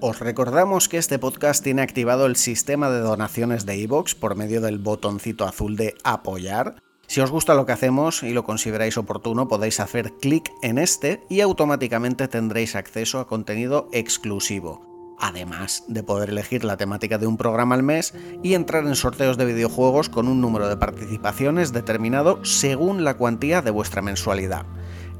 Os 0.00 0.20
recordamos 0.20 0.88
que 0.88 0.98
este 0.98 1.18
podcast 1.18 1.62
tiene 1.62 1.82
activado 1.82 2.26
el 2.26 2.36
sistema 2.36 2.90
de 2.90 3.00
donaciones 3.00 3.64
de 3.64 3.76
iVoox 3.78 4.14
por 4.14 4.36
medio 4.36 4.60
del 4.60 4.78
botoncito 4.78 5.46
azul 5.46 5.76
de 5.76 5.94
apoyar. 6.04 6.76
Si 7.06 7.20
os 7.20 7.30
gusta 7.30 7.54
lo 7.54 7.66
que 7.66 7.72
hacemos 7.72 8.22
y 8.22 8.32
lo 8.32 8.44
consideráis 8.44 8.98
oportuno, 8.98 9.48
podéis 9.48 9.80
hacer 9.80 10.12
clic 10.20 10.50
en 10.62 10.78
este 10.78 11.22
y 11.30 11.40
automáticamente 11.40 12.28
tendréis 12.28 12.76
acceso 12.76 13.20
a 13.20 13.26
contenido 13.26 13.88
exclusivo 13.92 14.94
además 15.18 15.84
de 15.88 16.02
poder 16.02 16.30
elegir 16.30 16.64
la 16.64 16.76
temática 16.76 17.18
de 17.18 17.26
un 17.26 17.36
programa 17.36 17.74
al 17.74 17.82
mes 17.82 18.14
y 18.42 18.54
entrar 18.54 18.84
en 18.84 18.96
sorteos 18.96 19.36
de 19.36 19.46
videojuegos 19.46 20.08
con 20.08 20.28
un 20.28 20.40
número 20.40 20.68
de 20.68 20.76
participaciones 20.76 21.72
determinado 21.72 22.44
según 22.44 23.04
la 23.04 23.16
cuantía 23.16 23.62
de 23.62 23.70
vuestra 23.70 24.02
mensualidad. 24.02 24.66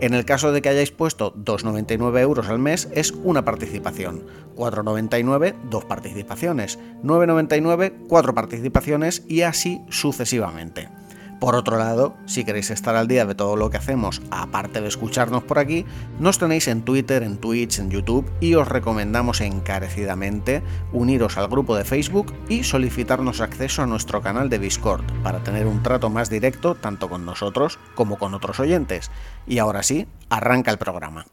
En 0.01 0.13
el 0.13 0.25
caso 0.25 0.51
de 0.51 0.61
que 0.61 0.69
hayáis 0.69 0.91
puesto 0.91 1.35
2,99 1.35 2.19
euros 2.21 2.49
al 2.49 2.59
mes 2.59 2.89
es 2.93 3.13
una 3.23 3.45
participación, 3.45 4.25
4,99 4.57 5.55
dos 5.71 5.85
participaciones, 5.85 6.79
9,99 7.03 8.07
cuatro 8.09 8.35
participaciones 8.35 9.23
y 9.29 9.43
así 9.43 9.81
sucesivamente. 9.91 10.89
Por 11.44 11.57
otro 11.57 11.76
lado, 11.76 12.16
si 12.25 12.43
queréis 12.43 12.71
estar 12.71 12.96
al 12.96 13.07
día 13.07 13.26
de 13.26 13.34
todo 13.34 13.54
lo 13.54 13.68
que 13.68 13.76
hacemos, 13.76 14.22
aparte 14.30 14.80
de 14.80 14.89
escucharnos 14.89 15.43
por 15.43 15.58
aquí, 15.58 15.84
nos 16.18 16.39
tenéis 16.39 16.68
en 16.68 16.80
Twitter, 16.80 17.22
en 17.22 17.36
Twitch, 17.36 17.80
en 17.80 17.90
YouTube 17.90 18.32
y 18.40 18.54
os 18.54 18.67
recomendamos 18.67 19.43
encarecidamente 19.43 20.62
uniros 20.90 21.36
al 21.36 21.48
grupo 21.48 21.76
de 21.76 21.84
Facebook 21.84 22.32
y 22.48 22.64
solicitarnos 22.64 23.43
acceso 23.43 23.82
a 23.82 23.86
nuestro 23.86 24.22
canal 24.22 24.48
de 24.48 24.58
Discord 24.58 25.04
para 25.22 25.40
tener 25.40 25.67
un 25.67 25.82
trato 25.82 26.08
más 26.08 26.30
directo 26.30 26.76
tanto 26.76 27.11
con 27.11 27.26
nosotros 27.26 27.79
como 27.95 28.17
con 28.17 28.32
otros 28.32 28.58
oyentes. 28.58 29.11
Y 29.46 29.58
ahora 29.58 29.82
sí, 29.82 30.08
arranca 30.31 30.70
el 30.70 30.79
programa. 30.79 31.26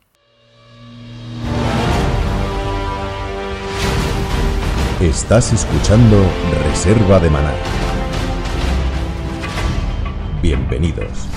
Estás 4.99 5.53
escuchando 5.53 6.21
Reserva 6.67 7.17
de 7.21 7.29
Maná 7.29 7.53
Bienvenidos. 10.41 11.29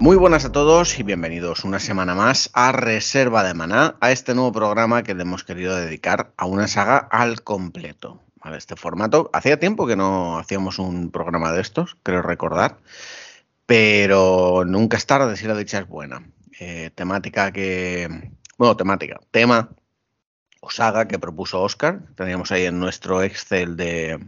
Muy 0.00 0.16
buenas 0.16 0.44
a 0.44 0.50
todos 0.50 0.98
y 0.98 1.04
bienvenidos 1.04 1.62
una 1.62 1.78
semana 1.78 2.16
más 2.16 2.50
a 2.52 2.72
Reserva 2.72 3.44
de 3.44 3.54
Maná, 3.54 3.94
a 4.00 4.10
este 4.10 4.34
nuevo 4.34 4.50
programa 4.50 5.04
que 5.04 5.14
le 5.14 5.22
hemos 5.22 5.44
querido 5.44 5.76
dedicar 5.76 6.32
a 6.36 6.46
una 6.46 6.66
saga 6.66 6.96
al 6.98 7.42
completo. 7.42 8.20
A 8.40 8.54
este 8.56 8.74
formato. 8.74 9.30
Hacía 9.32 9.60
tiempo 9.60 9.86
que 9.86 9.94
no 9.94 10.36
hacíamos 10.36 10.80
un 10.80 11.12
programa 11.12 11.52
de 11.52 11.60
estos, 11.60 11.96
creo 12.02 12.22
recordar, 12.22 12.78
pero 13.64 14.64
nunca 14.66 14.96
es 14.96 15.06
tarde 15.06 15.36
si 15.36 15.46
la 15.46 15.54
dicha 15.54 15.78
es 15.78 15.88
buena. 15.88 16.28
Eh, 16.58 16.90
temática 16.96 17.52
que. 17.52 18.32
Bueno, 18.58 18.76
temática, 18.76 19.20
tema 19.30 19.70
o 20.60 20.70
saga 20.70 21.06
que 21.06 21.20
propuso 21.20 21.62
Oscar. 21.62 22.00
Teníamos 22.16 22.50
ahí 22.50 22.64
en 22.64 22.80
nuestro 22.80 23.22
Excel 23.22 23.76
de, 23.76 24.18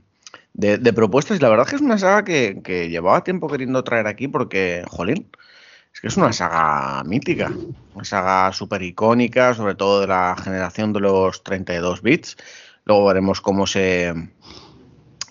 de, 0.57 0.93
propuestas. 0.93 1.39
Y 1.39 1.41
la 1.41 1.49
verdad 1.49 1.67
es 1.67 1.71
que 1.71 1.77
es 1.77 1.83
una 1.83 1.99
saga 1.99 2.25
que, 2.25 2.89
llevaba 2.91 3.25
tiempo 3.25 3.49
queriendo 3.49 3.85
traer 3.85 4.07
aquí 4.07 4.29
porque, 4.29 4.85
jolín, 4.89 5.29
es 5.93 6.01
que 6.01 6.09
es 6.09 6.17
una 6.17 6.33
saga 6.33 7.05
mítica. 7.05 7.53
Una 7.95 8.05
saga 8.05 8.53
súper 8.53 8.83
icónica, 8.83 9.55
sobre 9.55 9.75
todo 9.75 10.01
de 10.01 10.07
la 10.07 10.37
generación 10.43 10.93
de 10.93 11.01
los 11.01 11.43
32 11.43 12.03
bits. 12.03 12.37
Luego 12.84 13.07
veremos 13.07 13.41
cómo 13.41 13.67
se... 13.67 14.15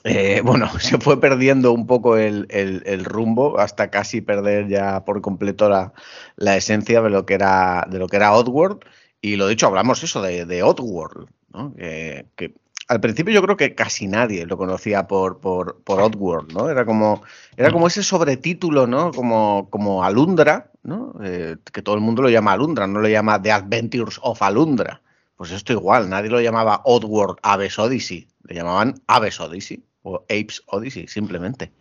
Eh, 0.04 0.42
bueno, 0.46 0.70
se 0.80 1.00
fue 1.00 1.20
perdiendo 1.20 1.72
un 1.74 1.88
poco 1.88 2.18
el, 2.18 3.06
rumbo 3.06 3.60
hasta 3.60 3.90
casi 3.90 4.22
perder 4.22 4.68
ya 4.68 5.04
por 5.04 5.22
completo 5.22 5.70
la, 5.70 5.94
la, 6.36 6.58
esencia 6.58 7.02
de 7.02 7.10
lo 7.10 7.26
que 7.26 7.34
era 7.34 7.88
de 7.90 7.98
lo 7.98 8.08
que 8.08 8.18
era 8.18 8.34
Oddworld. 8.34 8.82
Y 9.22 9.38
lo 9.38 9.48
dicho, 9.48 9.66
hablamos 9.66 10.04
eso 10.04 10.22
de, 10.22 10.46
de 10.46 10.62
Oddworld, 10.62 11.28
¿no? 11.52 11.74
que 11.76 12.54
al 12.88 13.02
principio 13.02 13.34
yo 13.34 13.42
creo 13.42 13.58
que 13.58 13.74
casi 13.74 14.08
nadie 14.08 14.46
lo 14.46 14.58
conocía 14.58 15.08
por, 15.08 15.40
por, 15.40 15.82
por 15.84 16.54
¿no? 16.54 16.70
Era 16.70 16.86
como, 16.86 17.24
era 17.58 17.72
como 17.72 17.88
ese 17.88 18.04
sobretítulo, 18.04 18.86
¿no? 18.86 19.12
Como, 19.12 19.70
como 19.70 20.04
Alundra, 20.04 20.72
¿no? 20.84 21.16
Eh, 21.24 21.58
que 21.72 21.82
todo 21.82 21.96
el 21.96 22.02
mundo 22.02 22.22
lo 22.22 22.30
llama 22.30 22.54
Alundra, 22.54 22.86
no 22.86 23.00
lo 23.00 23.08
llama 23.08 23.42
The 23.42 23.52
Adventures 23.52 24.20
of 24.22 24.42
Alundra. 24.42 25.02
Pues 25.36 25.52
esto 25.52 25.74
igual, 25.74 26.10
nadie 26.10 26.30
lo 26.30 26.40
llamaba 26.40 26.82
Oddworld 26.86 27.38
Aves 27.42 27.78
Odyssey, 27.80 28.28
le 28.44 28.56
llamaban 28.56 28.96
Aves 29.08 29.40
Odyssey 29.40 29.84
o 30.04 30.22
Apes 30.24 30.62
Odyssey, 30.68 31.08
simplemente. 31.08 31.72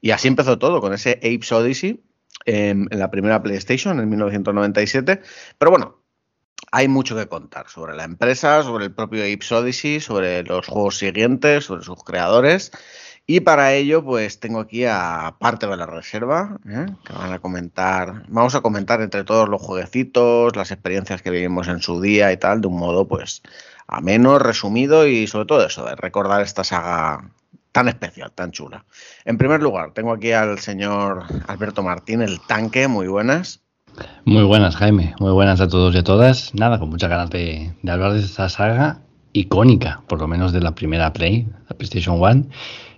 Y 0.00 0.10
así 0.10 0.28
empezó 0.28 0.58
todo, 0.58 0.80
con 0.80 0.92
ese 0.92 1.12
Apes 1.22 1.52
Odyssey 1.52 2.02
en, 2.44 2.88
en 2.90 2.98
la 2.98 3.10
primera 3.10 3.42
PlayStation 3.42 4.00
en 4.00 4.08
1997. 4.08 5.22
Pero 5.56 5.70
bueno, 5.70 5.97
hay 6.72 6.88
mucho 6.88 7.16
que 7.16 7.28
contar 7.28 7.68
sobre 7.68 7.96
la 7.96 8.04
empresa, 8.04 8.62
sobre 8.62 8.86
el 8.86 8.92
propio 8.92 9.22
Apes 9.22 9.52
Odyssey, 9.52 10.00
sobre 10.00 10.42
los 10.44 10.66
juegos 10.66 10.98
siguientes, 10.98 11.64
sobre 11.64 11.84
sus 11.84 12.02
creadores. 12.04 12.70
Y 13.26 13.40
para 13.40 13.74
ello, 13.74 14.02
pues 14.02 14.40
tengo 14.40 14.60
aquí 14.60 14.86
a 14.86 15.34
parte 15.38 15.66
de 15.66 15.76
la 15.76 15.84
reserva, 15.84 16.58
¿eh? 16.66 16.86
que 17.04 17.12
van 17.12 17.32
a 17.32 17.38
comentar, 17.38 18.24
vamos 18.28 18.54
a 18.54 18.62
comentar 18.62 19.02
entre 19.02 19.22
todos 19.24 19.48
los 19.50 19.60
jueguecitos, 19.60 20.56
las 20.56 20.70
experiencias 20.70 21.20
que 21.20 21.30
vivimos 21.30 21.68
en 21.68 21.80
su 21.80 22.00
día 22.00 22.32
y 22.32 22.38
tal, 22.38 22.62
de 22.62 22.68
un 22.68 22.78
modo 22.78 23.06
pues 23.06 23.42
ameno, 23.86 24.38
resumido 24.38 25.06
y 25.06 25.26
sobre 25.26 25.44
todo 25.44 25.66
eso, 25.66 25.84
de 25.84 25.94
recordar 25.94 26.40
esta 26.40 26.64
saga 26.64 27.30
tan 27.72 27.88
especial, 27.88 28.32
tan 28.32 28.50
chula. 28.50 28.86
En 29.26 29.36
primer 29.36 29.62
lugar, 29.62 29.92
tengo 29.92 30.12
aquí 30.12 30.32
al 30.32 30.58
señor 30.58 31.24
Alberto 31.48 31.82
Martín, 31.82 32.22
el 32.22 32.40
tanque, 32.40 32.88
muy 32.88 33.08
buenas. 33.08 33.62
Muy 34.24 34.42
buenas, 34.42 34.76
Jaime. 34.76 35.14
Muy 35.20 35.32
buenas 35.32 35.60
a 35.60 35.68
todos 35.68 35.94
y 35.94 35.98
a 35.98 36.04
todas. 36.04 36.54
Nada, 36.54 36.78
con 36.78 36.90
muchas 36.90 37.08
ganas 37.08 37.30
de, 37.30 37.72
hablar 37.88 38.12
de 38.12 38.20
esta 38.20 38.48
saga 38.48 39.00
icónica, 39.32 40.02
por 40.08 40.20
lo 40.20 40.28
menos 40.28 40.52
de 40.52 40.60
la 40.60 40.74
primera 40.74 41.12
Play, 41.12 41.46
la 41.68 41.76
PlayStation 41.76 42.22
One. 42.22 42.44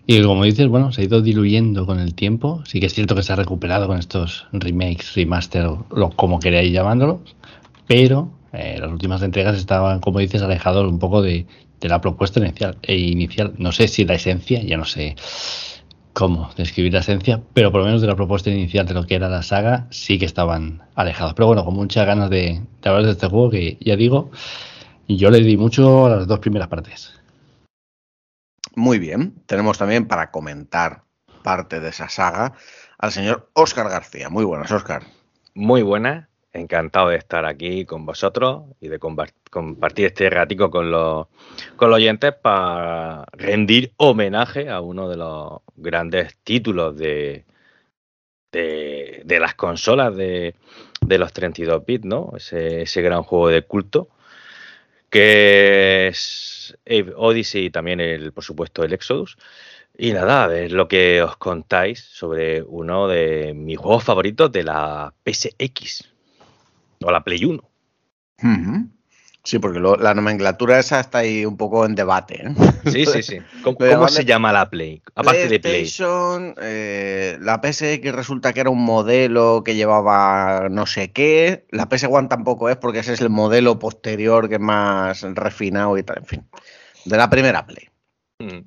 Y 0.07 0.23
como 0.23 0.45
dices, 0.45 0.67
bueno, 0.69 0.91
se 0.91 1.03
ha 1.03 1.05
ido 1.05 1.23
diluyendo 1.23 1.87
con 1.87 2.01
el 2.01 2.15
tiempo. 2.15 2.63
Sí 2.67 2.81
que 2.81 2.87
es 2.87 2.95
cierto 2.95 3.15
que 3.15 3.23
se 3.23 3.33
ha 3.33 3.37
recuperado 3.37 3.87
con 3.87 3.99
estos 3.99 4.47
remakes, 4.53 5.15
remaster, 5.15 5.71
lo, 5.91 6.11
como 6.11 6.41
queráis 6.41 6.73
llamándolo. 6.73 7.23
Pero 7.87 8.33
eh, 8.53 8.79
las 8.81 8.91
últimas 8.91 9.23
entregas 9.23 9.57
estaban, 9.57 10.01
como 10.01 10.19
dices, 10.19 10.43
alejados 10.43 10.91
un 10.91 10.99
poco 10.99 11.23
de, 11.23 11.47
la 11.83 12.01
propuesta 12.01 12.41
inicial, 12.41 12.77
e 12.83 12.97
inicial. 12.97 13.55
No 13.59 13.73
sé 13.73 13.89
si 13.89 14.05
la 14.05 14.15
esencia, 14.15 14.63
ya 14.63 14.77
no 14.77 14.85
sé 14.85 15.15
cómo 16.13 16.51
describir 16.57 16.93
la 16.93 17.01
esencia, 17.01 17.41
pero 17.55 17.71
por 17.71 17.81
lo 17.81 17.87
menos 17.87 18.01
de 18.01 18.07
la 18.07 18.17
propuesta 18.17 18.51
inicial 18.51 18.87
de 18.87 18.95
lo 18.95 19.07
que 19.07 19.15
era 19.15 19.29
la 19.29 19.43
saga, 19.43 19.87
sí 19.91 20.19
que 20.19 20.27
estaban 20.27 20.83
alejados. 20.95 21.35
Pero 21.35 21.47
bueno, 21.47 21.65
con 21.65 21.75
muchas 21.75 22.07
ganas 22.07 22.31
de, 22.31 22.63
hablar 22.85 23.05
de 23.05 23.13
este 23.13 23.29
juego 23.29 23.51
que 23.51 23.79
ya 23.81 23.97
digo, 23.97 24.31
yo 25.09 25.31
le 25.31 25.41
di 25.41 25.57
mucho 25.57 26.07
a 26.07 26.11
las 26.11 26.27
dos 26.27 26.39
primeras 26.39 26.69
partes. 26.69 27.15
Muy 28.75 28.99
bien, 28.99 29.35
tenemos 29.47 29.79
también 29.79 30.07
para 30.07 30.31
comentar 30.31 31.05
parte 31.43 31.81
de 31.81 31.89
esa 31.89 32.09
saga 32.09 32.53
al 32.99 33.13
señor 33.13 33.51
Óscar 33.55 33.89
García. 33.89 34.29
Muy 34.29 34.45
buenas, 34.45 34.71
Óscar. 34.71 35.03
Muy 35.55 35.83
buenas, 35.83 36.29
encantado 36.53 37.11
de 37.11 37.17
estar 37.17 37.45
aquí 37.47 37.85
con 37.85 38.05
vosotros 38.07 38.65
y 38.81 38.89
de 38.89 38.99
compartir 38.99 40.07
este 40.07 40.31
ratico 40.31 40.71
con 40.71 40.91
los, 40.91 41.29
con 41.77 41.91
los 41.91 41.97
oyentes 41.97 42.35
para 42.35 43.25
rendir 43.33 43.93
homenaje 43.97 44.69
a 44.69 44.81
uno 44.81 45.09
de 45.09 45.17
los 45.17 45.61
grandes 45.77 46.37
títulos 46.43 46.97
de, 46.97 47.45
de, 48.53 49.39
las 49.41 49.55
consolas 49.55 50.17
de, 50.17 50.55
los 51.07 51.33
32 51.33 51.85
bits, 51.87 52.05
¿no? 52.05 52.33
Ese, 52.37 52.83
ese, 52.83 53.03
gran 53.03 53.23
juego 53.23 53.49
de 53.49 53.63
culto 53.63 54.09
que 55.11 56.09
es 56.09 56.77
Odyssey 57.17 57.67
y 57.67 57.71
también, 57.71 58.01
el, 58.01 58.33
por 58.33 58.45
supuesto, 58.45 58.85
el 58.85 58.93
Exodus. 58.93 59.37
Y 59.99 60.13
nada, 60.13 60.47
ver 60.47 60.73
lo 60.73 60.89
que 60.89 61.23
os 61.23 61.37
contáis 61.37 62.01
sobre 62.01 62.63
uno 62.63 63.09
de 63.09 63.53
mis 63.55 63.79
juegos 63.79 64.05
favoritos 64.05 64.53
de 64.53 64.63
la 64.65 65.13
PSX 65.25 66.10
o 67.03 67.11
la 67.11 67.23
Play 67.23 67.45
1. 67.45 67.63
Sí, 69.43 69.59
porque 69.59 69.81
la 69.81 70.15
nomenclatura 70.15 70.79
esa 70.79 71.01
está 71.01 71.19
ahí 71.19 71.47
un 71.47 71.57
poco 71.57 71.87
en 71.87 71.95
debate. 71.95 72.47
¿eh? 72.47 72.55
Sí, 72.91 73.07
sí, 73.07 73.23
sí. 73.23 73.39
¿Cómo, 73.65 74.09
se 74.09 74.25
llama 74.27 74.53
la 74.53 74.69
Play? 74.69 75.03
Aparte 75.15 75.49
de 75.49 75.61
Play. 75.61 75.91
Eh, 76.63 77.39
la 77.41 77.61
PSX 77.63 78.13
resulta 78.13 78.53
que 78.53 78.61
era 78.61 78.71
un 78.71 78.85
modelo 78.85 79.63
que 79.65 79.75
llevaba 79.75 80.69
no 80.71 80.85
sé 80.85 81.11
qué. 81.13 81.67
La 81.71 81.89
PS1 81.89 82.29
tampoco 82.29 82.69
es 82.69 82.77
porque 82.77 82.99
ese 82.99 83.15
es 83.15 83.21
el 83.23 83.31
modelo 83.31 83.79
posterior 83.79 84.49
que 84.49 84.57
es 84.57 84.61
más 84.61 85.23
refinado 85.23 85.97
y 85.97 86.03
tal. 86.03 86.19
En 86.19 86.27
fin, 86.27 86.45
de 87.07 87.17
la 87.17 87.31
primera 87.31 87.67
Play. 87.67 87.89
Mm. 88.41 88.61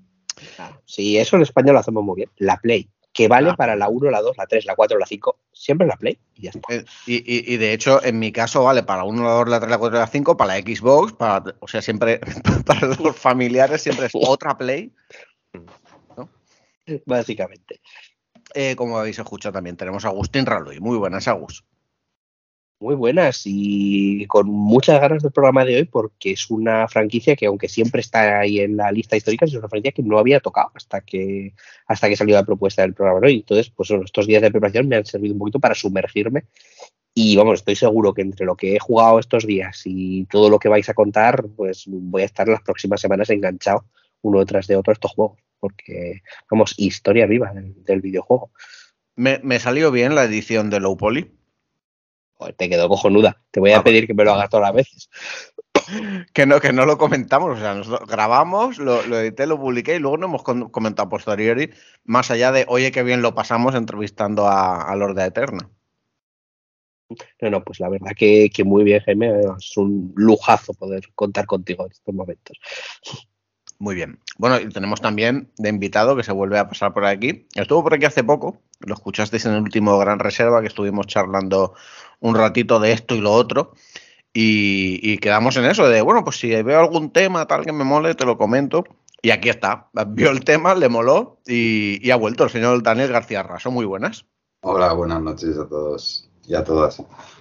Sí, 0.85 1.17
eso 1.17 1.35
en 1.35 1.43
español 1.43 1.73
lo 1.73 1.79
hacemos 1.79 2.03
muy 2.03 2.15
bien. 2.15 2.29
La 2.37 2.57
Play 2.57 2.89
que 3.13 3.27
vale 3.27 3.51
ah. 3.51 3.55
para 3.55 3.75
la 3.75 3.87
1, 3.87 4.09
la 4.09 4.21
2, 4.21 4.37
la 4.37 4.47
3, 4.47 4.65
la 4.65 4.75
4, 4.75 4.97
la 4.97 5.05
5, 5.05 5.39
siempre 5.53 5.87
la 5.87 5.95
Play 5.95 6.17
y 6.35 6.43
ya 6.43 6.49
está. 6.49 6.73
Eh, 6.73 6.83
y, 7.05 7.57
de 7.57 7.73
hecho, 7.73 8.03
en 8.03 8.19
mi 8.19 8.31
caso 8.31 8.63
vale 8.63 8.83
para 8.83 9.03
la 9.03 9.05
1, 9.05 9.23
la 9.23 9.31
2, 9.31 9.49
la 9.49 9.59
3, 9.59 9.69
la 9.69 9.77
4, 9.77 9.99
la 9.99 10.07
5, 10.07 10.37
para 10.37 10.55
la 10.55 10.59
Xbox, 10.61 11.13
para, 11.13 11.55
o 11.59 11.67
sea, 11.67 11.81
siempre 11.81 12.19
para 12.65 12.87
los 12.87 13.15
familiares 13.15 13.81
siempre 13.81 14.07
es 14.07 14.13
otra 14.15 14.57
Play. 14.57 14.91
Básicamente. 17.05 17.79
Eh, 18.55 18.75
como 18.75 18.97
habéis 18.97 19.17
escuchado 19.17 19.53
también 19.53 19.77
tenemos 19.77 20.03
a 20.05 20.09
Agustín 20.09 20.45
Raluy. 20.45 20.79
Muy 20.79 20.97
buenas, 20.97 21.27
Agus. 21.27 21.63
Muy 22.83 22.95
buenas 22.95 23.43
y 23.45 24.25
con 24.27 24.47
muchas 24.49 24.99
ganas 24.99 25.23
del 25.23 25.31
programa 25.31 25.63
de 25.63 25.77
hoy 25.77 25.85
porque 25.85 26.33
es 26.33 26.51
una 26.51 26.87
franquicia 26.89 27.35
que 27.35 27.45
aunque 27.45 27.69
siempre 27.69 28.01
está 28.01 28.39
ahí 28.39 28.59
en 28.59 28.75
la 28.75 28.91
lista 28.91 29.15
histórica 29.15 29.45
es 29.45 29.53
una 29.53 29.69
franquicia 29.69 29.93
que 29.93 30.03
no 30.03 30.19
había 30.19 30.41
tocado 30.41 30.69
hasta 30.75 31.01
que 31.01 31.53
hasta 31.87 32.09
que 32.09 32.17
salió 32.17 32.35
la 32.35 32.45
propuesta 32.45 32.81
del 32.81 32.93
programa 32.93 33.21
de 33.21 33.27
hoy. 33.27 33.35
Entonces, 33.35 33.71
pues 33.75 33.89
estos 33.89 34.27
días 34.27 34.41
de 34.41 34.51
preparación 34.51 34.87
me 34.87 34.97
han 34.97 35.05
servido 35.05 35.33
un 35.33 35.39
poquito 35.39 35.59
para 35.59 35.75
sumergirme 35.75 36.43
y 37.15 37.37
vamos, 37.37 37.59
estoy 37.59 37.75
seguro 37.75 38.13
que 38.13 38.21
entre 38.21 38.45
lo 38.45 38.55
que 38.55 38.75
he 38.75 38.79
jugado 38.79 39.17
estos 39.19 39.47
días 39.47 39.81
y 39.85 40.25
todo 40.25 40.49
lo 40.49 40.59
que 40.59 40.69
vais 40.69 40.89
a 40.89 40.93
contar, 40.93 41.45
pues 41.55 41.85
voy 41.87 42.23
a 42.23 42.25
estar 42.25 42.47
las 42.47 42.61
próximas 42.61 42.99
semanas 42.99 43.29
enganchado 43.29 43.85
uno 44.21 44.39
detrás 44.39 44.67
de 44.67 44.75
otro 44.75 44.93
estos 44.93 45.11
juegos 45.11 45.39
porque 45.59 46.21
vamos, 46.51 46.73
historia 46.75 47.25
viva 47.25 47.53
del, 47.53 48.01
videojuego. 48.01 48.51
Me, 49.15 49.39
me 49.43 49.59
salió 49.59 49.91
bien 49.91 50.15
la 50.15 50.25
edición 50.25 50.69
de 50.69 50.81
Low 50.81 50.97
Poly 50.97 51.31
te 52.57 52.69
quedó 52.69 52.89
cojonuda. 52.89 53.41
Te 53.51 53.59
voy 53.59 53.71
a 53.71 53.79
ah, 53.79 53.83
pedir 53.83 54.07
que 54.07 54.13
me 54.13 54.23
lo 54.23 54.33
hagas 54.33 54.49
todas 54.49 54.67
las 54.67 54.75
veces. 54.75 55.09
Que 56.33 56.45
no, 56.45 56.61
que 56.61 56.71
no 56.71 56.85
lo 56.85 56.97
comentamos, 56.97 57.57
o 57.57 57.59
sea, 57.59 57.73
nos 57.73 57.89
grabamos, 58.07 58.77
lo, 58.77 59.01
edité, 59.19 59.45
lo 59.45 59.59
publiqué 59.59 59.95
y 59.95 59.99
luego 59.99 60.17
no 60.17 60.27
hemos 60.27 60.41
comentado 60.41 61.09
posteriori, 61.09 61.71
más 62.05 62.31
allá 62.31 62.53
de, 62.53 62.63
oye, 62.69 62.91
qué 62.93 63.03
bien 63.03 63.21
lo 63.21 63.35
pasamos 63.35 63.75
entrevistando 63.75 64.47
a, 64.47 64.83
a 64.83 64.95
Lord 64.95 65.15
de 65.15 65.25
Eterna. 65.25 65.69
No, 67.41 67.49
no, 67.49 67.63
pues 67.63 67.79
la 67.79 67.89
verdad 67.89 68.11
que, 68.15 68.49
que, 68.53 68.63
muy 68.63 68.83
bien, 68.83 69.01
Jaime. 69.01 69.41
Es 69.57 69.77
un 69.77 70.13
lujazo 70.15 70.73
poder 70.73 71.03
contar 71.15 71.45
contigo 71.45 71.85
en 71.85 71.91
estos 71.91 72.13
momentos. 72.13 72.57
Muy 73.79 73.95
bien. 73.95 74.19
Bueno, 74.37 74.59
y 74.59 74.69
tenemos 74.69 75.01
también 75.01 75.51
de 75.57 75.69
invitado 75.69 76.15
que 76.15 76.23
se 76.23 76.31
vuelve 76.31 76.57
a 76.57 76.67
pasar 76.67 76.93
por 76.93 77.05
aquí. 77.05 77.47
Estuvo 77.55 77.83
por 77.83 77.93
aquí 77.93 78.05
hace 78.05 78.23
poco, 78.23 78.61
lo 78.79 78.93
escuchasteis 78.93 79.45
en 79.45 79.53
el 79.53 79.61
último 79.61 79.97
Gran 79.97 80.19
Reserva 80.19 80.61
que 80.61 80.67
estuvimos 80.67 81.07
charlando 81.07 81.73
un 82.23 82.35
ratito 82.35 82.79
de 82.79 82.93
esto 82.93 83.15
y 83.15 83.21
lo 83.21 83.31
otro. 83.31 83.73
Y, 84.33 85.17
quedamos 85.19 85.57
en 85.57 85.65
eso, 85.65 85.87
de 85.87 86.01
bueno, 86.01 86.23
pues 86.23 86.39
si 86.39 86.49
veo 86.49 86.79
algún 86.79 87.11
tema 87.11 87.45
tal 87.45 87.63
que 87.63 87.71
me 87.71 87.83
mole, 87.83 88.15
te 88.15 88.25
lo 88.25 88.37
comento. 88.37 88.83
Y 89.21 89.29
aquí 89.29 89.49
está, 89.49 89.89
vio 90.07 90.31
el 90.31 90.43
tema, 90.43 90.73
le 90.73 90.89
moló 90.89 91.39
y, 91.45 92.09
ha 92.09 92.15
vuelto 92.15 92.45
el 92.45 92.49
señor 92.49 92.81
Daniel 92.81 93.11
García 93.11 93.43
Raso. 93.43 93.69
Muy 93.69 93.85
buenas. 93.85 94.25
Hola, 94.61 94.93
buenas 94.93 95.21
noches 95.21 95.57
a 95.57 95.67
todos 95.67 96.29
y 96.47 96.55
a 96.55 96.63
todas 96.63 96.97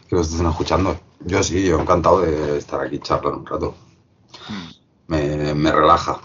que 0.08 0.16
nos 0.16 0.30
estén 0.30 0.46
escuchando. 0.46 0.98
Yo 1.20 1.42
sí, 1.42 1.64
yo 1.64 1.80
encantado 1.80 2.20
de 2.20 2.58
estar 2.58 2.80
aquí 2.84 2.98
charlando 2.98 3.38
un 3.38 3.46
rato. 3.46 3.74
Hmm. 4.48 5.54
Me, 5.62 5.72
relaja. 5.72 6.20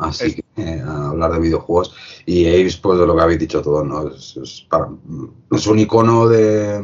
Así 0.00 0.34
que 0.34 0.44
eh, 0.56 0.82
hablar 0.86 1.32
de 1.32 1.40
videojuegos. 1.40 1.94
Y 2.26 2.46
Aves, 2.46 2.76
pues 2.76 2.98
de 2.98 3.06
lo 3.06 3.16
que 3.16 3.22
habéis 3.22 3.40
dicho 3.40 3.62
todos, 3.62 3.84
¿no? 3.84 4.08
es, 4.08 4.66
para, 4.68 4.88
es 5.50 5.66
un 5.66 5.78
icono 5.78 6.28
de, 6.28 6.82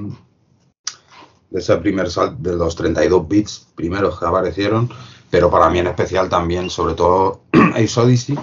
de 1.50 1.61
ese 1.61 1.77
primer 1.79 2.11
salto 2.11 2.37
de 2.41 2.56
los 2.56 2.77
32 2.77 3.29
bits 3.29 3.69
primeros 3.75 4.19
que 4.19 4.27
aparecieron, 4.27 4.91
pero 5.31 5.50
para 5.50 5.71
mí 5.71 5.79
en 5.79 5.87
especial 5.87 6.29
también, 6.29 6.71
sobre 6.71 6.95
todo 6.95 7.43
Ace 7.75 8.00
Odyssey. 8.00 8.39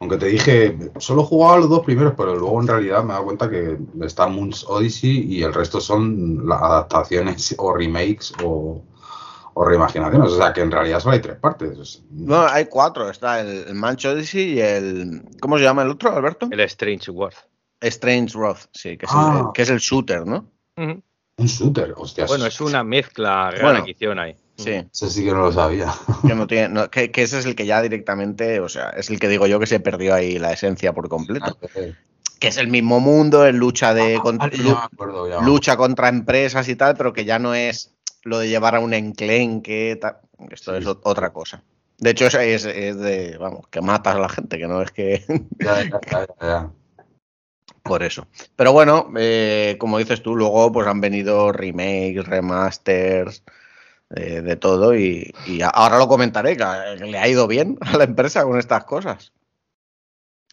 Aunque 0.00 0.16
te 0.16 0.26
dije, 0.26 0.76
solo 0.98 1.22
he 1.22 1.24
jugado 1.24 1.54
a 1.54 1.58
los 1.60 1.68
dos 1.68 1.84
primeros, 1.84 2.14
pero 2.16 2.36
luego 2.36 2.60
en 2.60 2.68
realidad 2.68 3.02
me 3.02 3.10
he 3.10 3.12
dado 3.12 3.24
cuenta 3.24 3.48
que 3.48 3.78
está 4.02 4.26
Moon's 4.26 4.64
Odyssey 4.68 5.32
y 5.32 5.42
el 5.42 5.54
resto 5.54 5.80
son 5.80 6.46
las 6.46 6.60
adaptaciones 6.60 7.54
o 7.58 7.72
remakes 7.72 8.32
o, 8.42 8.82
reimaginaciones. 9.56 10.32
O 10.32 10.36
sea 10.36 10.52
que 10.52 10.60
en 10.60 10.70
realidad 10.70 11.00
solo 11.00 11.14
hay 11.14 11.20
tres 11.20 11.36
partes. 11.36 12.02
No, 12.10 12.44
hay 12.44 12.66
cuatro. 12.66 13.08
Está 13.08 13.40
el, 13.40 13.68
el 13.68 13.74
Manch 13.74 14.04
Odyssey 14.04 14.54
y 14.54 14.60
el. 14.60 15.22
¿Cómo 15.40 15.56
se 15.56 15.64
llama 15.64 15.82
el 15.82 15.90
otro, 15.90 16.12
Alberto? 16.12 16.48
El 16.50 16.60
Strange 16.60 17.10
World. 17.10 17.36
Strange 17.80 18.36
World, 18.36 18.60
sí, 18.72 18.96
que 18.96 19.06
es, 19.06 19.12
el, 19.12 19.18
ah. 19.18 19.50
que 19.54 19.62
es 19.62 19.70
el 19.70 19.78
shooter, 19.78 20.26
¿no? 20.26 20.50
Un 21.36 21.46
shooter, 21.46 21.94
hostias. 21.96 22.28
Bueno, 22.28 22.46
es 22.46 22.60
una 22.60 22.84
mezcla 22.84 23.50
rara 23.50 23.84
que 23.84 23.90
hicieron 23.92 24.18
ahí. 24.18 24.36
Sí. 24.56 24.70
Ese 24.70 25.10
sí 25.10 25.24
que 25.24 25.32
no 25.32 25.42
lo 25.42 25.52
sabía. 25.52 25.92
Que, 26.26 26.34
no 26.34 26.46
tiene, 26.46 26.88
que, 26.88 27.10
ese 27.14 27.40
es 27.40 27.44
el 27.44 27.56
que 27.56 27.66
ya 27.66 27.82
directamente, 27.82 28.60
o 28.60 28.68
sea, 28.68 28.90
es 28.90 29.10
el 29.10 29.18
que 29.18 29.28
digo 29.28 29.46
yo 29.46 29.58
que 29.58 29.66
se 29.66 29.80
perdió 29.80 30.14
ahí 30.14 30.38
la 30.38 30.52
esencia 30.52 30.92
por 30.92 31.08
completo. 31.08 31.58
Ah, 31.60 31.80
que 32.38 32.48
es 32.48 32.56
el 32.56 32.68
mismo 32.68 33.00
mundo, 33.00 33.46
es 33.46 33.54
lucha 33.54 33.94
de 33.94 34.20
ah, 34.22 35.40
lucha 35.42 35.76
contra 35.76 36.08
empresas 36.08 36.68
y 36.68 36.76
tal, 36.76 36.96
pero 36.96 37.12
que 37.12 37.24
ya 37.24 37.38
no 37.38 37.54
es 37.54 37.94
lo 38.22 38.38
de 38.38 38.48
llevar 38.48 38.76
a 38.76 38.80
un 38.80 38.94
enclenque, 38.94 39.98
tal. 40.00 40.18
esto 40.50 40.76
es 40.76 40.86
otra 40.86 41.32
cosa. 41.32 41.62
De 41.98 42.10
hecho, 42.10 42.26
es, 42.26 42.34
es, 42.34 42.64
es, 42.64 42.98
de, 42.98 43.38
vamos, 43.38 43.66
que 43.68 43.80
matas 43.80 44.16
a 44.16 44.18
la 44.18 44.28
gente, 44.28 44.58
que 44.58 44.66
no 44.66 44.82
es 44.82 44.90
que... 44.90 45.24
ya, 45.58 45.84
ya, 45.84 46.26
ya, 46.40 46.70
por 47.84 48.02
eso. 48.02 48.26
Pero 48.56 48.72
bueno, 48.72 49.10
eh, 49.16 49.76
como 49.78 49.98
dices 49.98 50.22
tú, 50.22 50.34
luego 50.34 50.72
pues 50.72 50.88
han 50.88 51.00
venido 51.00 51.52
remakes, 51.52 52.26
remasters, 52.26 53.44
eh, 54.16 54.40
de 54.40 54.56
todo 54.56 54.96
y, 54.96 55.32
ahora 55.72 55.98
lo 55.98 56.08
comentaré, 56.08 56.56
que 56.56 56.64
le 56.64 57.18
ha 57.18 57.28
ido 57.28 57.46
bien 57.46 57.78
a 57.80 57.96
la 57.96 58.04
empresa 58.04 58.42
con 58.42 58.58
estas 58.58 58.84
cosas. 58.84 59.32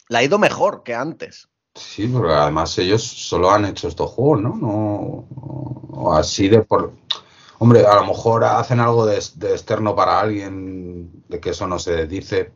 Le 0.09 0.17
ha 0.17 0.23
ido 0.23 0.37
mejor 0.37 0.83
que 0.83 0.93
antes. 0.93 1.47
Sí, 1.73 2.07
porque 2.07 2.33
además 2.33 2.77
ellos 2.77 3.01
solo 3.01 3.49
han 3.49 3.65
hecho 3.65 3.87
estos 3.87 4.11
juegos, 4.11 4.41
¿no? 4.41 4.55
no, 4.55 6.13
así 6.13 6.49
de 6.49 6.61
por... 6.61 6.93
Hombre, 7.59 7.85
a 7.85 7.95
lo 7.95 8.07
mejor 8.07 8.43
hacen 8.43 8.79
algo 8.79 9.05
de, 9.05 9.23
de, 9.35 9.51
externo 9.51 9.95
para 9.95 10.19
alguien, 10.19 11.23
de 11.29 11.39
que 11.39 11.51
eso 11.51 11.67
no 11.67 11.77
se 11.77 12.07
dice, 12.07 12.51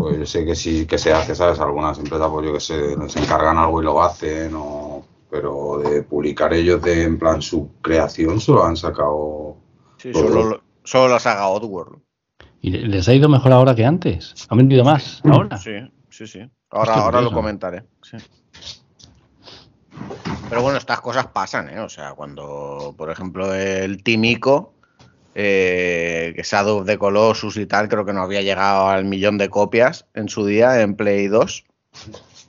pues 0.00 0.18
yo 0.18 0.24
sé 0.24 0.46
que 0.46 0.54
sí 0.54 0.86
que 0.86 0.96
se 0.96 1.12
hace, 1.12 1.34
¿sabes? 1.34 1.60
Algunas 1.60 1.98
empresas, 1.98 2.30
pues 2.30 2.46
yo 2.46 2.54
que 2.54 2.60
sé, 2.60 3.08
se 3.10 3.18
encargan 3.18 3.58
algo 3.58 3.82
y 3.82 3.84
lo 3.84 4.02
hacen, 4.02 4.54
o, 4.54 5.04
pero 5.30 5.76
de 5.76 6.02
publicar 6.02 6.54
ellos 6.54 6.80
de 6.80 7.02
en 7.02 7.18
plan 7.18 7.42
su 7.42 7.68
creación 7.82 8.40
solo 8.40 8.64
han 8.64 8.78
sacado. 8.78 9.56
Sí, 9.98 10.14
solo, 10.14 10.62
solo 10.84 11.08
las 11.12 11.26
haga 11.26 11.48
Oddworld. 11.48 12.00
¿Y 12.62 12.70
les 12.70 13.08
ha 13.10 13.14
ido 13.14 13.28
mejor 13.28 13.52
ahora 13.52 13.74
que 13.74 13.84
antes? 13.84 14.34
¿Han 14.48 14.56
vendido 14.56 14.84
más 14.84 15.20
ahora? 15.22 15.58
Sí, 15.58 15.72
sí, 16.08 16.26
sí. 16.26 16.50
Ahora, 16.70 16.94
ahora 16.94 17.20
lo 17.20 17.30
comentaré. 17.30 17.84
Pero 20.48 20.62
bueno, 20.62 20.78
estas 20.78 21.02
cosas 21.02 21.26
pasan, 21.26 21.68
¿eh? 21.68 21.80
O 21.80 21.90
sea, 21.90 22.14
cuando, 22.14 22.94
por 22.96 23.10
ejemplo, 23.10 23.54
el 23.54 24.02
Timico 24.02 24.72
eh, 25.34 26.32
que 26.34 26.42
Shadow 26.42 26.78
of 26.78 26.86
the 26.86 26.98
Colossus 26.98 27.56
y 27.56 27.66
tal, 27.66 27.88
creo 27.88 28.04
que 28.04 28.12
no 28.12 28.22
había 28.22 28.42
llegado 28.42 28.88
al 28.88 29.04
millón 29.04 29.38
de 29.38 29.48
copias 29.48 30.06
en 30.14 30.28
su 30.28 30.44
día 30.44 30.80
en 30.80 30.96
Play 30.96 31.28
2. 31.28 31.64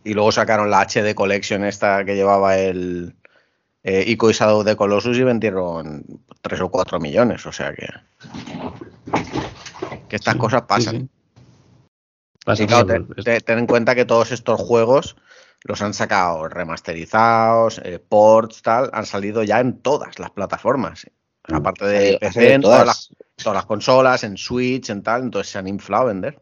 Y 0.03 0.13
luego 0.13 0.31
sacaron 0.31 0.71
la 0.71 0.81
HD 0.81 1.13
Collection 1.13 1.63
esta 1.63 2.03
que 2.05 2.15
llevaba 2.15 2.57
el 2.57 3.15
eh, 3.83 4.03
Ico 4.07 4.29
y 4.29 4.33
Shadow 4.33 4.59
of 4.59 4.65
the 4.65 4.75
Colossus 4.75 5.17
y 5.17 5.23
vendieron 5.23 6.03
3 6.41 6.61
o 6.61 6.69
4 6.69 6.99
millones. 6.99 7.45
O 7.45 7.51
sea 7.51 7.73
que, 7.73 7.87
que 10.09 10.15
estas 10.15 10.35
cosas 10.35 10.63
pasan. 10.63 11.09
ten, 13.45 13.59
en 13.59 13.67
cuenta 13.67 13.93
que 13.93 14.05
todos 14.05 14.31
estos 14.31 14.59
juegos 14.59 15.15
los 15.63 15.83
han 15.83 15.93
sacado 15.93 16.47
remasterizados, 16.47 17.79
eh, 17.83 17.99
ports, 17.99 18.63
tal, 18.63 18.89
han 18.93 19.05
salido 19.05 19.43
ya 19.43 19.59
en 19.59 19.79
todas 19.79 20.17
las 20.17 20.31
plataformas. 20.31 21.05
Mm. 21.47 21.55
Aparte 21.55 21.85
de 21.85 22.17
PC, 22.19 22.53
en 22.53 22.61
todas 22.61 22.85
las, 22.85 23.09
todas 23.35 23.55
las, 23.55 23.65
consolas, 23.65 24.23
en 24.23 24.37
Switch, 24.37 24.89
en 24.89 25.01
tal, 25.01 25.23
entonces 25.23 25.51
se 25.51 25.59
han 25.59 25.67
inflado 25.67 26.03
a 26.03 26.07
vender. 26.07 26.39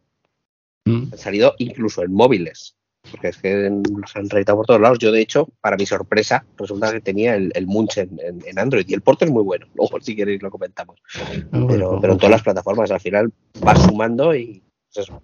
Mm. 0.85 1.13
Han 1.13 1.17
salido 1.17 1.55
incluso 1.57 2.03
en 2.03 2.13
móviles, 2.13 2.75
porque 3.09 3.29
es 3.29 3.37
que 3.37 3.81
se 4.07 4.19
han 4.19 4.29
reeditado 4.29 4.57
por 4.57 4.65
todos 4.65 4.81
lados. 4.81 4.99
Yo, 4.99 5.11
de 5.11 5.21
hecho, 5.21 5.47
para 5.61 5.77
mi 5.77 5.85
sorpresa, 5.85 6.45
resulta 6.57 6.91
que 6.91 7.01
tenía 7.01 7.35
el, 7.35 7.51
el 7.55 7.67
Munch 7.67 7.97
en, 7.97 8.19
Android 8.57 8.85
y 8.87 8.93
el 8.93 9.01
port 9.01 9.21
es 9.21 9.31
muy 9.31 9.43
bueno. 9.43 9.67
Luego, 9.75 9.99
si 10.01 10.15
queréis, 10.15 10.41
lo 10.41 10.51
comentamos. 10.51 10.99
Ah, 11.15 11.65
pero, 11.67 12.01
en 12.01 12.17
todas 12.17 12.31
las 12.31 12.43
plataformas, 12.43 12.91
al 12.91 12.99
final 12.99 13.31
va 13.65 13.75
sumando 13.75 14.35
y 14.35 14.61
pues 14.93 15.07
eso. 15.07 15.21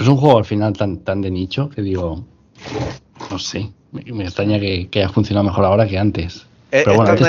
es 0.00 0.08
un 0.08 0.16
juego 0.16 0.38
al 0.38 0.44
final 0.44 0.72
tan, 0.72 0.98
tan 1.00 1.20
de 1.20 1.30
nicho 1.30 1.68
que 1.68 1.82
digo, 1.82 2.26
no 3.30 3.38
sé, 3.38 3.70
me, 3.92 4.24
extraña 4.24 4.58
que 4.58 4.88
haya 4.94 5.10
funcionado 5.10 5.44
mejor 5.44 5.66
ahora 5.66 5.86
que 5.86 5.98
antes. 5.98 6.46
Eh, 6.74 6.82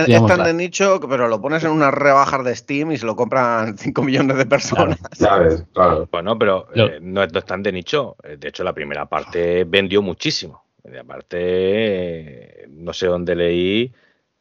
es, 0.08 0.26
tan, 0.26 0.44
de, 0.44 0.54
nicho, 0.56 1.00
pero 1.08 1.28
lo 1.28 1.40
pones 1.40 1.64
en 1.64 1.70
una 1.70 1.92
rebaja 1.92 2.42
de 2.42 2.56
Steam 2.56 2.94
y 2.94 2.98
se 2.98 3.06
lo 3.06 3.16
compran 3.16 3.78
5 3.78 4.02
millones 4.02 4.38
de 4.38 4.46
personas. 4.48 4.98
Claro, 5.20 6.08
Bueno, 6.12 6.40
pero 6.40 6.68
eh, 6.74 6.98
no, 7.00 7.22
es 7.22 7.32
tan 7.46 7.62
de 7.62 7.72
nicho. 7.72 8.16
Eh, 8.24 8.38
de 8.40 8.48
hecho, 8.48 8.64
la 8.64 8.74
primera 8.74 9.06
parte 9.06 9.64
vendió 9.64 10.02
muchísimo. 10.02 10.64
aparte, 11.00 12.66
no 12.70 12.92
sé 12.92 13.06
dónde 13.06 13.36
leí 13.36 13.94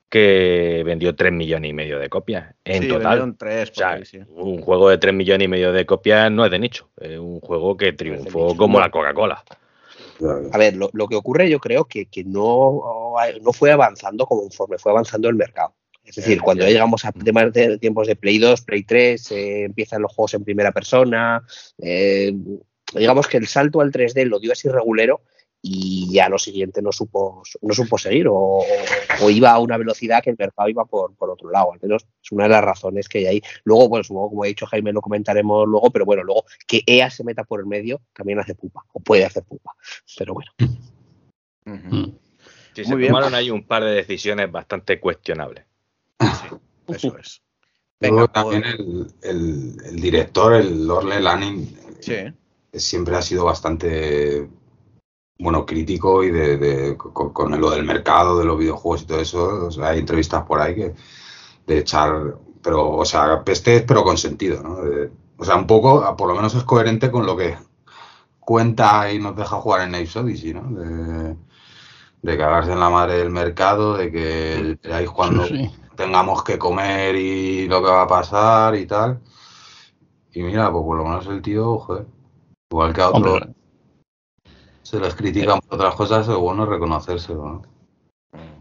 que 0.08 0.82
vendió 0.86 1.14
3 1.14 1.32
millones 1.32 1.70
y 1.70 1.74
medio 1.74 1.98
de 1.98 2.08
copias 2.08 2.54
en 2.64 2.88
total. 2.88 3.34
3, 3.36 3.72
Un 4.28 4.62
juego 4.62 4.88
de 4.88 4.96
3 4.96 5.12
millones 5.12 5.44
y 5.44 5.48
medio 5.48 5.70
de 5.72 5.84
copias 5.84 6.30
no 6.30 6.46
es 6.46 6.50
de 6.50 6.58
nicho. 6.58 6.88
Es 6.98 7.18
un 7.18 7.40
juego 7.40 7.76
que 7.76 7.92
triunfó 7.92 8.56
como 8.56 8.80
la 8.80 8.90
Coca-Cola. 8.90 9.44
A 10.52 10.58
ver, 10.58 10.76
lo, 10.76 11.08
que 11.08 11.16
ocurre 11.16 11.50
yo 11.50 11.58
creo 11.58 11.84
que, 11.84 12.06
que 12.06 12.24
no, 12.24 12.80
no 13.42 13.52
fue 13.52 13.70
avanzando 13.70 14.26
conforme 14.26 14.78
fue 14.78 14.92
avanzando 14.92 15.28
el 15.28 15.34
mercado. 15.34 15.74
Es 16.04 16.16
decir, 16.16 16.42
cuando 16.42 16.66
llegamos 16.66 17.04
a 17.06 17.12
temas 17.12 17.52
de 17.52 17.78
tiempos 17.78 18.06
de 18.06 18.14
Play 18.14 18.38
2, 18.38 18.60
Play 18.62 18.82
3, 18.82 19.32
eh, 19.32 19.64
empiezan 19.64 20.02
los 20.02 20.12
juegos 20.12 20.34
en 20.34 20.44
primera 20.44 20.70
persona. 20.70 21.42
Eh, 21.78 22.34
digamos 22.94 23.26
que 23.26 23.38
el 23.38 23.46
salto 23.46 23.80
al 23.80 23.90
3D 23.90 24.26
lo 24.26 24.38
dio 24.38 24.52
así 24.52 24.68
regulero 24.68 25.22
y 25.62 26.12
ya 26.12 26.28
lo 26.28 26.38
siguiente 26.38 26.82
no 26.82 26.92
supo, 26.92 27.42
no 27.62 27.72
supo 27.72 27.96
seguir 27.96 28.26
o, 28.28 28.60
iba 29.30 29.50
a 29.50 29.58
una 29.58 29.78
velocidad 29.78 30.22
que 30.22 30.28
el 30.28 30.36
mercado 30.38 30.68
iba 30.68 30.84
por, 30.84 31.16
por 31.16 31.30
otro 31.30 31.50
lado. 31.50 31.72
Al 31.72 31.80
menos 31.80 32.06
es 32.22 32.32
una 32.32 32.44
de 32.44 32.50
las 32.50 32.62
razones 32.62 33.08
que 33.08 33.20
hay 33.20 33.26
ahí. 33.26 33.42
Luego, 33.64 33.88
bueno, 33.88 34.04
supongo, 34.04 34.28
como 34.28 34.44
ha 34.44 34.48
dicho 34.48 34.66
Jaime, 34.66 34.92
lo 34.92 35.00
comentaremos 35.00 35.66
luego, 35.66 35.90
pero 35.90 36.04
bueno, 36.04 36.22
luego 36.22 36.44
que 36.66 36.82
EA 36.86 37.08
se 37.08 37.24
meta 37.24 37.44
por 37.44 37.60
el 37.60 37.66
medio 37.66 38.02
también 38.12 38.38
hace 38.38 38.54
pupa 38.54 38.82
o 38.92 39.00
puede 39.00 39.24
hacer 39.24 39.42
pupa. 39.44 39.72
Pero 40.18 40.34
bueno. 40.34 40.50
Sí, 42.74 42.84
se 42.84 42.96
tomaron 42.96 43.34
ahí 43.34 43.50
un 43.50 43.64
par 43.64 43.84
de 43.84 43.92
decisiones 43.92 44.50
bastante 44.50 44.98
cuestionables. 45.00 45.64
Sí, 46.20 46.56
eso 46.88 47.18
es. 47.18 47.42
Venga, 48.00 48.26
también 48.28 48.62
pues- 48.62 49.14
el, 49.22 49.76
el, 49.84 50.00
director, 50.00 50.54
el 50.54 50.86
Lorne 50.86 51.20
Lanning, 51.20 51.78
siempre 52.72 53.16
ha 53.16 53.22
sido 53.22 53.44
bastante 53.44 54.48
bueno, 55.38 55.66
crítico 55.66 56.22
y 56.22 56.30
de, 56.30 56.96
con, 56.96 57.60
lo 57.60 57.70
del 57.70 57.84
mercado, 57.84 58.38
de 58.38 58.44
los 58.44 58.58
videojuegos 58.58 59.02
y 59.02 59.06
todo 59.06 59.20
eso. 59.20 59.68
hay 59.82 59.98
entrevistas 59.98 60.44
por 60.44 60.60
ahí 60.60 60.74
que 60.74 60.94
de 61.66 61.78
echar, 61.78 62.36
pero, 62.62 62.90
o 62.90 63.04
sea, 63.04 63.42
pestes, 63.42 63.84
pero 63.86 64.04
con 64.04 64.18
sentido, 64.18 64.62
¿no? 64.62 64.78
o 65.36 65.44
sea, 65.44 65.56
un 65.56 65.66
poco, 65.66 66.16
por 66.16 66.28
lo 66.28 66.34
menos 66.34 66.54
es 66.54 66.64
coherente 66.64 67.10
con 67.10 67.26
lo 67.26 67.36
que 67.36 67.56
cuenta 68.38 69.10
y 69.12 69.18
nos 69.18 69.36
deja 69.36 69.56
jugar 69.56 69.88
en 69.88 69.94
Ace 69.94 70.18
Odyssey, 70.18 70.54
¿no? 70.54 70.62
De, 70.70 71.36
de 72.24 72.38
cagarse 72.38 72.72
en 72.72 72.80
la 72.80 72.88
madre 72.88 73.18
del 73.18 73.28
mercado, 73.28 73.98
de 73.98 74.10
que 74.10 74.78
ahí 74.90 75.04
cuando 75.04 75.44
tengamos 75.94 76.42
que 76.42 76.58
comer 76.58 77.14
y 77.16 77.68
lo 77.68 77.82
que 77.82 77.90
va 77.90 78.02
a 78.02 78.08
pasar 78.08 78.74
y 78.76 78.86
tal. 78.86 79.20
Y 80.32 80.42
mira, 80.42 80.72
pues 80.72 80.82
por 80.84 80.96
lo 80.96 81.04
menos 81.04 81.26
el 81.26 81.42
tío, 81.42 81.78
joder, 81.78 82.06
igual 82.70 82.94
que 82.94 83.02
a 83.02 83.10
otros 83.10 83.42
se 84.82 85.00
les 85.00 85.14
critican 85.14 85.60
por 85.60 85.78
otras 85.78 85.94
cosas, 85.96 86.26
es 86.26 86.34
bueno 86.34 86.64
reconocérselo, 86.64 87.44
¿no? 87.44 87.62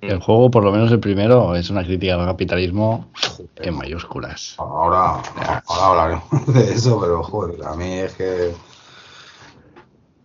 El 0.02 0.20
juego, 0.20 0.52
por 0.52 0.66
lo 0.66 0.72
menos 0.72 0.92
el 0.92 1.00
primero, 1.00 1.56
es 1.56 1.70
una 1.70 1.86
crítica 1.86 2.16
al 2.16 2.26
capitalismo 2.26 3.08
en 3.56 3.78
mayúsculas. 3.78 4.56
Ahora, 4.58 5.22
ahora 5.68 5.88
hablaremos 5.88 6.48
de 6.54 6.74
eso, 6.74 7.00
pero 7.00 7.24
joder, 7.24 7.66
a 7.66 7.76
mí 7.78 8.00
es 8.00 8.14
que. 8.14 8.54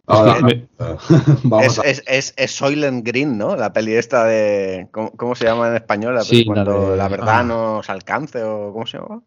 es, 1.63 1.79
es, 1.85 2.03
es, 2.07 2.35
es, 2.37 2.51
Soylent 2.51 3.07
Green, 3.07 3.37
¿no? 3.37 3.57
La 3.57 3.73
peli 3.73 3.95
esta 3.95 4.25
de. 4.25 4.89
¿Cómo, 4.91 5.35
se 5.35 5.45
llama 5.45 5.69
en 5.69 5.75
español? 5.75 6.15
La 6.15 6.23
cuando 6.47 6.97
la, 6.97 7.09
verdad 7.09 7.41
ah. 7.41 7.45
nos 7.45 7.91
alcance, 7.91 8.43
o 8.43 8.73
¿cómo 8.73 8.87
se 8.87 8.99
llama? 8.99 9.23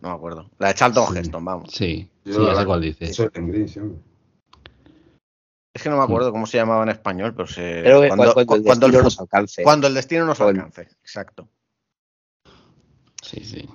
No 0.00 0.08
me 0.10 0.14
acuerdo. 0.14 0.50
La 0.58 0.68
de 0.68 0.74
Charlton 0.74 1.16
Heston, 1.16 1.44
vamos. 1.44 1.70
Sí, 1.72 2.08
sí, 2.24 2.32
ya 2.32 2.54
sé 2.54 2.64
cuál 2.64 2.80
dice. 2.80 3.12
Soylent 3.12 3.48
Green, 3.50 3.68
sí, 3.68 3.80
es 5.74 5.82
que 5.82 5.88
no 5.88 5.96
me 5.96 6.04
acuerdo 6.04 6.28
mm. 6.28 6.32
cómo 6.32 6.46
se 6.46 6.58
llamaba 6.58 6.82
en 6.82 6.90
español, 6.90 7.34
pero 7.34 7.48
se. 7.48 7.82
cuando, 8.08 8.34
cuando, 8.64 8.86
el 8.86 8.92
nos 8.92 9.18
alcance. 9.18 9.62
Cuando 9.62 9.86
el 9.86 9.94
destino 9.94 10.26
nos 10.26 10.40
alcance, 10.40 10.82
exacto. 11.02 11.48
Sí, 13.22 13.42
sí. 13.44 13.68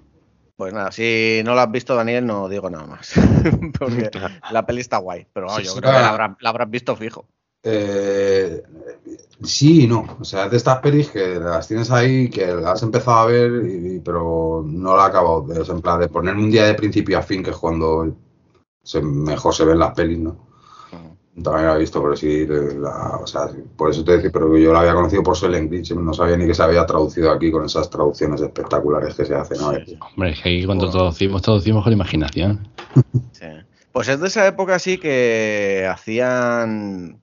Pues 0.57 0.73
nada, 0.73 0.91
si 0.91 1.41
no 1.45 1.53
lo 1.53 1.61
has 1.61 1.71
visto, 1.71 1.95
Daniel, 1.95 2.25
no 2.25 2.49
digo 2.49 2.67
nada 2.67 2.87
más. 2.87 3.13
Porque 3.79 4.09
la 4.51 4.65
peli 4.65 4.81
está 4.81 4.97
guay, 4.97 5.27
pero 5.31 5.47
yo 5.59 5.75
creo 5.75 5.91
que 5.93 5.99
la, 5.99 6.49
habrás 6.49 6.69
visto 6.69 6.95
fijo. 6.95 7.27
Eh, 7.61 8.63
sí 9.43 9.83
y 9.83 9.87
no. 9.87 10.17
O 10.19 10.25
sea, 10.25 10.49
de 10.49 10.57
estas 10.57 10.79
pelis 10.79 11.11
que 11.11 11.35
las 11.35 11.67
tienes 11.67 11.91
ahí, 11.91 12.27
que 12.29 12.47
las 12.47 12.65
has 12.65 12.83
empezado 12.83 13.17
a 13.17 13.25
ver, 13.27 13.51
pero 14.03 14.63
no 14.65 14.97
la 14.97 15.03
he 15.03 15.07
acabado. 15.07 15.41
De, 15.43 15.61
en 15.61 15.81
plan, 15.81 15.99
de 15.99 16.09
ponerme 16.09 16.41
un 16.41 16.51
día 16.51 16.65
de 16.65 16.73
principio 16.73 17.19
a 17.19 17.21
fin, 17.21 17.43
que 17.43 17.51
es 17.51 17.57
cuando 17.57 18.15
mejor 19.03 19.53
se 19.53 19.63
ven 19.63 19.77
las 19.77 19.93
pelis, 19.93 20.17
¿no? 20.17 20.46
También 21.43 21.67
la 21.67 21.75
he 21.75 21.79
visto, 21.79 22.01
pero 22.01 22.15
sí, 22.15 22.47
o 22.49 23.27
sea, 23.27 23.49
por 23.75 23.91
eso 23.91 24.03
te 24.03 24.13
decía, 24.13 24.31
pero 24.33 24.57
yo 24.57 24.73
la 24.73 24.79
había 24.79 24.95
conocido 24.95 25.21
por 25.21 25.37
Selling 25.37 25.69
no 26.03 26.13
sabía 26.13 26.35
ni 26.35 26.47
que 26.47 26.53
se 26.55 26.63
había 26.63 26.85
traducido 26.85 27.31
aquí 27.31 27.51
con 27.51 27.65
esas 27.65 27.89
traducciones 27.89 28.41
espectaculares 28.41 29.13
que 29.13 29.25
se 29.25 29.35
hacen. 29.35 29.59
¿no? 29.59 29.67
Hombre, 29.67 30.31
es 30.31 30.41
que 30.41 30.49
aquí 30.49 30.65
cuando 30.65 30.89
traducimos, 30.89 31.41
traducimos 31.41 31.83
con 31.83 31.93
imaginación. 31.93 32.67
Sí. 33.31 33.45
Pues 33.91 34.07
es 34.07 34.19
de 34.19 34.27
esa 34.27 34.47
época 34.47 34.79
sí 34.79 34.97
que 34.97 35.87
hacían 35.89 37.19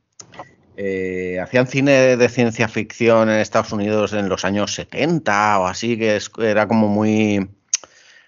eh, 0.76 1.38
hacían 1.40 1.66
cine 1.68 2.16
de 2.16 2.28
ciencia 2.28 2.66
ficción 2.68 3.28
en 3.28 3.38
Estados 3.38 3.72
Unidos 3.72 4.12
en 4.12 4.28
los 4.28 4.44
años 4.44 4.74
70 4.74 5.60
o 5.60 5.66
así, 5.66 5.96
que 5.96 6.20
era 6.38 6.66
como 6.66 6.88
muy 6.88 7.48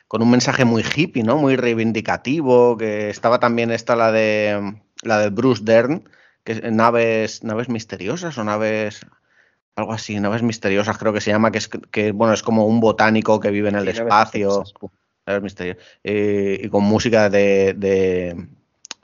con 0.09 0.23
un 0.23 0.31
mensaje 0.31 0.65
muy 0.65 0.85
hippie, 0.85 1.25
¿no? 1.25 1.39
Muy 1.39 1.57
reivindicativo, 1.57 2.77
que 2.77 3.11
estaba 3.11 3.41
también 3.41 3.73
esta 3.73 3.97
la 3.97 4.13
de 4.13 4.77
la 5.07 5.19
de 5.19 5.31
Bruce 5.31 5.63
Dern, 5.65 6.09
que 6.45 6.61
naves, 6.71 7.43
naves 7.45 7.69
misteriosas 7.69 8.37
o 8.39 8.45
naves 8.45 9.07
algo 9.77 9.93
así, 9.93 10.19
naves 10.19 10.43
misteriosas 10.43 10.97
creo 10.97 11.13
que 11.13 11.21
se 11.21 11.31
llama, 11.31 11.53
que 11.53 11.59
es 11.59 11.69
que 11.69 12.13
bueno, 12.13 12.33
es 12.33 12.43
como 12.43 12.67
un 12.67 12.81
botánico 12.81 13.39
que 13.41 13.51
vive 13.51 13.69
en 13.69 13.77
el 13.77 13.89
espacio. 13.89 14.65
Eh, 16.05 16.61
y 16.63 16.69
con 16.69 16.85
música 16.85 17.29
de, 17.29 17.75
de, 17.77 18.37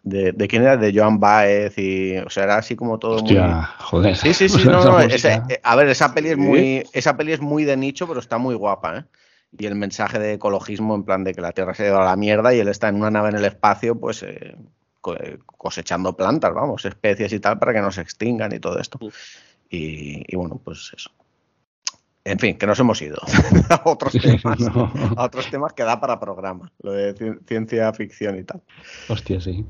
de, 0.04 0.48
quién 0.48 0.62
era, 0.62 0.76
de 0.76 0.92
Joan 0.94 1.18
Baez 1.18 1.76
y 1.76 2.16
o 2.18 2.30
sea, 2.30 2.44
era 2.44 2.56
así 2.58 2.76
como 2.76 2.98
todo 2.98 3.16
Hostia, 3.16 3.46
muy... 3.46 3.64
joder. 3.78 4.16
Sí, 4.16 4.32
sí, 4.32 4.48
sí, 4.48 4.64
no, 4.64 4.84
no, 4.84 5.00
eh, 5.00 5.60
a 5.62 5.76
ver, 5.76 5.88
esa 5.88 6.14
peli 6.14 6.30
es 6.30 6.38
muy 6.38 6.84
esa 6.92 7.16
peli 7.16 7.32
es 7.32 7.40
muy 7.40 7.64
de 7.64 7.76
nicho, 7.76 8.06
pero 8.06 8.20
está 8.20 8.38
muy 8.38 8.54
guapa, 8.54 8.98
¿eh? 8.98 9.04
Y 9.58 9.66
el 9.66 9.74
mensaje 9.74 10.18
de 10.18 10.34
ecologismo 10.34 10.94
en 10.94 11.04
plan 11.04 11.24
de 11.24 11.34
que 11.34 11.42
la 11.42 11.52
Tierra 11.52 11.74
se 11.74 11.84
ha 11.84 11.88
ido 11.88 12.00
a 12.00 12.06
la 12.06 12.16
mierda 12.16 12.54
y 12.54 12.60
él 12.60 12.68
está 12.68 12.88
en 12.88 12.96
una 12.96 13.10
nave 13.10 13.28
en 13.28 13.36
el 13.36 13.44
espacio, 13.44 13.98
pues 13.98 14.22
eh, 14.22 14.56
cosechando 15.46 16.16
plantas, 16.16 16.54
vamos, 16.54 16.84
especies 16.84 17.32
y 17.32 17.40
tal, 17.40 17.58
para 17.58 17.72
que 17.72 17.80
no 17.80 17.90
se 17.90 18.00
extingan 18.00 18.54
y 18.54 18.60
todo 18.60 18.78
esto. 18.78 18.98
Y, 19.68 20.36
bueno, 20.36 20.60
pues 20.62 20.92
eso. 20.96 21.10
En 22.24 22.38
fin, 22.38 22.56
que 22.56 22.66
nos 22.66 22.78
hemos 22.78 23.02
ido 23.02 23.18
a 23.70 23.82
otros 23.84 24.12
temas, 24.12 24.58
a 25.16 25.24
otros 25.24 25.50
temas 25.50 25.72
que 25.72 25.82
da 25.82 26.00
para 26.00 26.20
programa, 26.20 26.72
lo 26.80 26.92
de 26.92 27.38
ciencia 27.46 27.92
ficción 27.92 28.38
y 28.38 28.44
tal. 28.44 28.62
Hostia, 29.08 29.40
sí. 29.40 29.66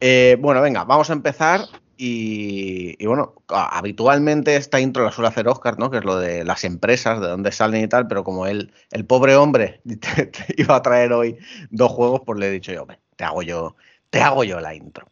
Eh, 0.00 0.36
bueno, 0.38 0.60
venga, 0.60 0.84
vamos 0.84 1.08
a 1.10 1.14
empezar 1.14 1.62
y, 2.00 3.04
bueno, 3.04 3.34
habitualmente 3.48 4.54
esta 4.54 4.78
intro 4.78 5.04
la 5.04 5.10
suele 5.10 5.28
hacer 5.28 5.48
Oscar, 5.48 5.80
¿no? 5.80 5.90
Que 5.90 5.98
es 5.98 6.04
lo 6.04 6.16
de 6.16 6.44
las 6.44 6.62
empresas, 6.62 7.20
de 7.20 7.26
dónde 7.26 7.50
salen 7.50 7.82
y 7.82 7.88
tal, 7.88 8.06
pero 8.06 8.22
como 8.22 8.46
él, 8.46 8.72
el 8.92 9.04
pobre 9.04 9.34
hombre, 9.34 9.80
te, 9.84 10.30
iba 10.56 10.76
a 10.76 10.82
traer 10.82 11.12
hoy 11.12 11.36
dos 11.70 11.90
juegos, 11.90 12.22
pues 12.24 12.38
le 12.38 12.46
he 12.46 12.50
dicho 12.52 12.72
yo, 12.72 12.86
te 13.16 13.24
hago 13.24 13.42
yo, 13.42 13.74
te 14.10 14.20
hago 14.20 14.44
yo 14.44 14.60
la 14.60 14.74
intro. 14.74 15.06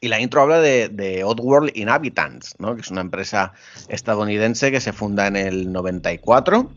Y 0.00 0.08
la 0.08 0.20
intro 0.20 0.42
habla 0.42 0.60
de, 0.60 0.88
de 0.88 1.22
Oddworld 1.22 1.76
Inhabitants, 1.76 2.56
¿no? 2.58 2.74
que 2.74 2.80
es 2.80 2.90
una 2.90 3.02
empresa 3.02 3.52
estadounidense 3.88 4.72
que 4.72 4.80
se 4.80 4.92
funda 4.92 5.28
en 5.28 5.36
el 5.36 5.70
94 5.72 6.72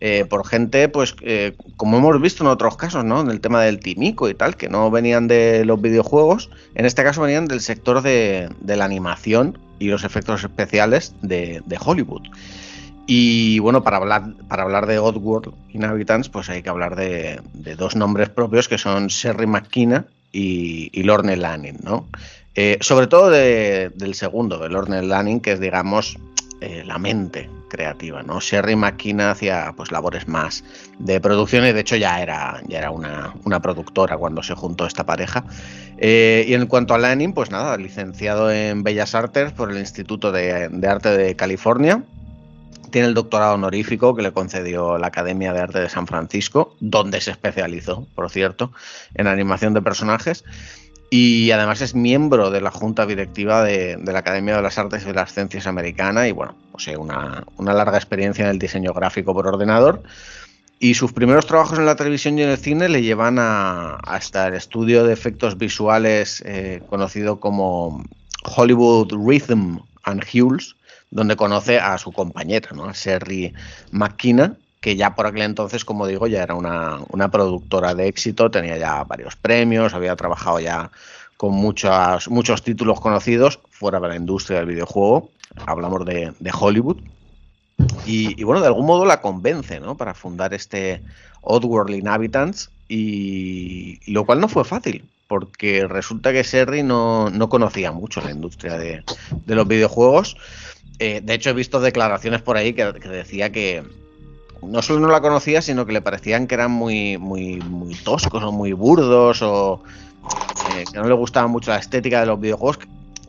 eh, 0.00 0.26
por 0.28 0.46
gente, 0.46 0.88
pues, 0.88 1.16
eh, 1.22 1.56
como 1.76 1.98
hemos 1.98 2.20
visto 2.20 2.44
en 2.44 2.50
otros 2.50 2.76
casos, 2.76 3.04
¿no? 3.04 3.20
En 3.20 3.30
el 3.30 3.40
tema 3.40 3.62
del 3.62 3.80
timico 3.80 4.28
y 4.28 4.34
tal, 4.34 4.56
que 4.56 4.68
no 4.68 4.92
venían 4.92 5.26
de 5.26 5.64
los 5.64 5.80
videojuegos, 5.80 6.50
en 6.76 6.86
este 6.86 7.02
caso 7.02 7.22
venían 7.22 7.46
del 7.46 7.60
sector 7.60 8.02
de, 8.02 8.48
la 8.64 8.84
animación 8.84 9.58
y 9.80 9.88
los 9.88 10.04
efectos 10.04 10.44
especiales 10.44 11.14
de, 11.22 11.62
Hollywood. 11.84 12.22
Y 13.08 13.58
bueno, 13.58 13.82
para 13.82 13.96
hablar, 13.96 14.34
para 14.48 14.62
hablar 14.62 14.86
de 14.86 15.00
Oddworld 15.00 15.52
Inhabitants, 15.70 16.28
pues 16.28 16.48
hay 16.48 16.62
que 16.62 16.68
hablar 16.68 16.94
de, 16.94 17.40
dos 17.76 17.96
nombres 17.96 18.28
propios 18.28 18.68
que 18.68 18.78
son 18.78 19.08
Sherry 19.08 19.48
McKenna 19.48 20.06
y, 20.32 21.02
Lorne 21.02 21.36
Lanning, 21.36 21.78
¿no? 21.82 22.08
Eh, 22.54 22.78
sobre 22.80 23.06
todo 23.06 23.30
del 23.30 24.14
segundo, 24.14 24.58
de 24.58 24.68
Lorne 24.68 25.02
Lanning, 25.02 25.40
que 25.40 25.52
es, 25.52 25.60
digamos, 25.60 26.18
eh, 26.60 26.82
la 26.84 26.98
mente 26.98 27.48
creativa, 27.68 28.22
¿no? 28.22 28.40
Sherry 28.40 28.74
McKenna 28.74 29.30
hacía 29.30 29.72
pues 29.76 29.92
labores 29.92 30.26
más 30.26 30.64
de 30.98 31.20
producción 31.20 31.66
y 31.66 31.72
de 31.72 31.80
hecho 31.80 31.94
ya 31.94 32.20
era, 32.20 32.60
ya 32.66 32.78
era 32.78 32.90
una, 32.90 33.62
productora 33.62 34.16
cuando 34.16 34.42
se 34.42 34.54
juntó 34.54 34.86
esta 34.86 35.06
pareja. 35.06 35.44
Eh, 35.98 36.46
y 36.48 36.54
en 36.54 36.66
cuanto 36.66 36.94
a 36.94 36.98
Lanning, 36.98 37.32
pues 37.32 37.50
nada, 37.50 37.76
licenciado 37.76 38.50
en 38.50 38.82
Bellas 38.82 39.14
Artes 39.14 39.52
por 39.52 39.70
el 39.70 39.78
Instituto 39.78 40.32
de 40.32 40.88
Arte 40.88 41.16
de 41.16 41.36
California. 41.36 42.02
Tiene 42.90 43.08
el 43.08 43.14
doctorado 43.14 43.54
honorífico 43.54 44.14
que 44.14 44.22
le 44.22 44.32
concedió 44.32 44.98
la 44.98 45.08
Academia 45.08 45.52
de 45.52 45.60
Arte 45.60 45.80
de 45.80 45.88
San 45.88 46.06
Francisco, 46.06 46.76
donde 46.80 47.20
se 47.20 47.30
especializó, 47.30 48.06
por 48.14 48.30
cierto, 48.30 48.72
en 49.14 49.26
animación 49.26 49.74
de 49.74 49.82
personajes. 49.82 50.44
Y 51.10 51.50
además 51.52 51.80
es 51.80 51.94
miembro 51.94 52.50
de 52.50 52.60
la 52.60 52.70
junta 52.70 53.06
directiva 53.06 53.62
de, 53.64 53.98
la 54.04 54.18
Academia 54.18 54.56
de 54.56 54.62
las 54.62 54.76
Artes 54.76 55.06
y 55.08 55.12
las 55.12 55.32
Ciencias 55.32 55.66
Americana 55.66 56.28
y 56.28 56.32
bueno, 56.32 56.54
posee 56.70 56.98
una, 56.98 57.44
larga 57.58 57.96
experiencia 57.96 58.44
en 58.44 58.50
el 58.50 58.58
diseño 58.58 58.92
gráfico 58.92 59.32
por 59.32 59.46
ordenador. 59.46 60.02
Y 60.80 60.94
sus 60.94 61.12
primeros 61.12 61.46
trabajos 61.46 61.78
en 61.78 61.86
la 61.86 61.96
televisión 61.96 62.38
y 62.38 62.42
en 62.42 62.50
el 62.50 62.58
cine 62.58 62.88
le 62.88 63.02
llevan 63.02 63.38
a, 63.38 63.96
hasta 63.96 64.46
el 64.46 64.54
estudio 64.54 65.04
de 65.04 65.12
efectos 65.12 65.58
visuales 65.58 66.42
eh, 66.46 66.82
conocido 66.88 67.40
como 67.40 68.04
Hollywood 68.44 69.12
Rhythm 69.12 69.78
and 70.04 70.22
Hues, 70.32 70.76
donde 71.10 71.36
conoce 71.36 71.78
a 71.78 71.96
su 71.98 72.12
compañera, 72.12 72.70
¿no? 72.74 72.84
a 72.84 72.92
Sherry 72.92 73.54
McKenna, 73.90 74.56
que 74.80 74.96
ya 74.96 75.14
por 75.14 75.26
aquel 75.26 75.42
entonces, 75.42 75.84
como 75.84 76.06
digo, 76.06 76.26
ya 76.26 76.42
era 76.42 76.54
una, 76.54 77.30
productora 77.30 77.94
de 77.94 78.08
éxito, 78.08 78.50
tenía 78.50 78.76
ya 78.78 79.04
varios 79.04 79.36
premios, 79.36 79.94
había 79.94 80.14
trabajado 80.16 80.60
ya 80.60 80.90
con 81.36 81.52
muchos, 81.52 82.28
muchos 82.28 82.62
títulos 82.62 83.00
conocidos 83.00 83.60
fuera 83.70 84.00
de 84.00 84.08
la 84.08 84.16
industria 84.16 84.58
del 84.58 84.66
videojuego. 84.66 85.30
Hablamos 85.66 86.04
de, 86.04 86.52
Hollywood. 86.52 86.98
Y, 88.06 88.42
bueno, 88.42 88.60
de 88.60 88.66
algún 88.66 88.86
modo 88.86 89.04
la 89.04 89.20
convence, 89.20 89.80
¿no? 89.80 89.96
Para 89.96 90.14
fundar 90.14 90.52
este 90.52 91.00
Oddworld 91.42 91.94
Inhabitants. 91.94 92.70
Y, 92.88 94.00
lo 94.12 94.24
cual 94.24 94.40
no 94.40 94.48
fue 94.48 94.64
fácil, 94.64 95.04
porque 95.28 95.86
resulta 95.86 96.32
que 96.32 96.42
Serri 96.42 96.82
no, 96.82 97.30
conocía 97.48 97.92
mucho 97.92 98.20
la 98.20 98.30
industria 98.30 98.78
de, 98.78 99.04
los 99.46 99.68
videojuegos. 99.68 100.36
Eh, 100.98 101.20
de 101.22 101.34
hecho, 101.34 101.50
he 101.50 101.54
visto 101.54 101.80
declaraciones 101.80 102.42
por 102.42 102.56
ahí 102.56 102.72
que 102.72 102.84
decía 102.92 103.52
que, 103.52 103.84
no 104.62 104.82
solo 104.82 105.00
no 105.00 105.08
la 105.08 105.20
conocía, 105.20 105.62
sino 105.62 105.86
que 105.86 105.92
le 105.92 106.02
parecían 106.02 106.46
que 106.46 106.54
eran 106.54 106.70
muy, 106.70 107.18
muy, 107.18 107.56
muy 107.60 107.94
toscos 107.94 108.42
o 108.42 108.52
muy 108.52 108.72
burdos 108.72 109.42
o 109.42 109.82
eh, 110.74 110.84
que 110.92 110.98
no 110.98 111.08
le 111.08 111.14
gustaba 111.14 111.46
mucho 111.46 111.70
la 111.70 111.78
estética 111.78 112.20
de 112.20 112.26
los 112.26 112.40
videojuegos. 112.40 112.78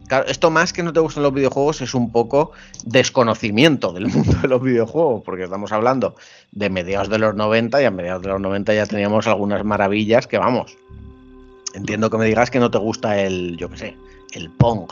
Claro, 0.07 0.25
esto 0.27 0.49
más 0.49 0.73
que 0.73 0.81
no 0.81 0.91
te 0.91 0.99
gustan 0.99 1.21
los 1.21 1.33
videojuegos 1.33 1.81
es 1.81 1.93
un 1.93 2.11
poco 2.11 2.51
desconocimiento 2.83 3.93
del 3.93 4.07
mundo 4.13 4.33
de 4.41 4.47
los 4.47 4.61
videojuegos, 4.61 5.21
porque 5.23 5.43
estamos 5.43 5.71
hablando 5.71 6.15
de 6.51 6.69
mediados 6.69 7.09
de 7.09 7.19
los 7.19 7.35
90 7.35 7.81
y 7.81 7.85
a 7.85 7.91
mediados 7.91 8.23
de 8.23 8.29
los 8.29 8.41
90 8.41 8.73
ya 8.73 8.85
teníamos 8.87 9.27
algunas 9.27 9.63
maravillas 9.63 10.25
que 10.25 10.39
vamos. 10.39 10.77
Entiendo 11.75 12.09
que 12.09 12.17
me 12.17 12.25
digas 12.25 12.49
que 12.49 12.59
no 12.59 12.71
te 12.71 12.79
gusta 12.79 13.21
el, 13.21 13.55
yo 13.55 13.69
qué 13.69 13.77
sé, 13.77 13.97
el 14.33 14.49
Pong, 14.49 14.89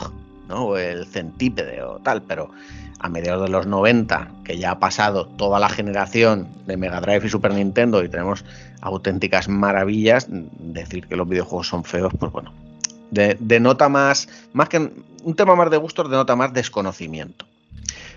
¿no? 0.48 0.66
O 0.66 0.76
el 0.76 1.06
Centípede 1.06 1.82
o 1.82 1.98
tal, 1.98 2.22
pero 2.22 2.50
a 3.00 3.08
mediados 3.08 3.42
de 3.42 3.50
los 3.50 3.66
90, 3.66 4.28
que 4.44 4.58
ya 4.58 4.72
ha 4.72 4.78
pasado 4.78 5.26
toda 5.26 5.60
la 5.60 5.68
generación 5.68 6.48
de 6.66 6.76
Mega 6.76 7.00
Drive 7.00 7.26
y 7.26 7.30
Super 7.30 7.54
Nintendo 7.54 8.02
y 8.02 8.08
tenemos 8.08 8.44
auténticas 8.80 9.48
maravillas, 9.48 10.26
decir 10.28 11.06
que 11.06 11.16
los 11.16 11.28
videojuegos 11.28 11.68
son 11.68 11.84
feos, 11.84 12.12
pues 12.18 12.32
bueno, 12.32 12.52
denota 13.10 13.88
más, 13.88 14.28
más 14.52 14.68
que 14.68 14.90
un 15.22 15.34
tema 15.34 15.54
más 15.54 15.70
de 15.70 15.76
gustos, 15.76 16.10
denota 16.10 16.36
más 16.36 16.52
desconocimiento. 16.52 17.46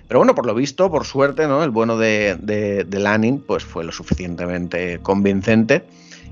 Pero 0.08 0.20
bueno, 0.20 0.36
por 0.36 0.46
lo 0.46 0.54
visto, 0.54 0.92
por 0.92 1.06
suerte, 1.06 1.48
¿no? 1.48 1.64
El 1.64 1.70
bueno 1.70 1.98
de, 1.98 2.36
de, 2.36 3.00
Lanning 3.00 3.40
pues 3.40 3.64
fue 3.64 3.86
lo 3.86 3.94
suficientemente 3.94 5.00
convincente 5.00 5.86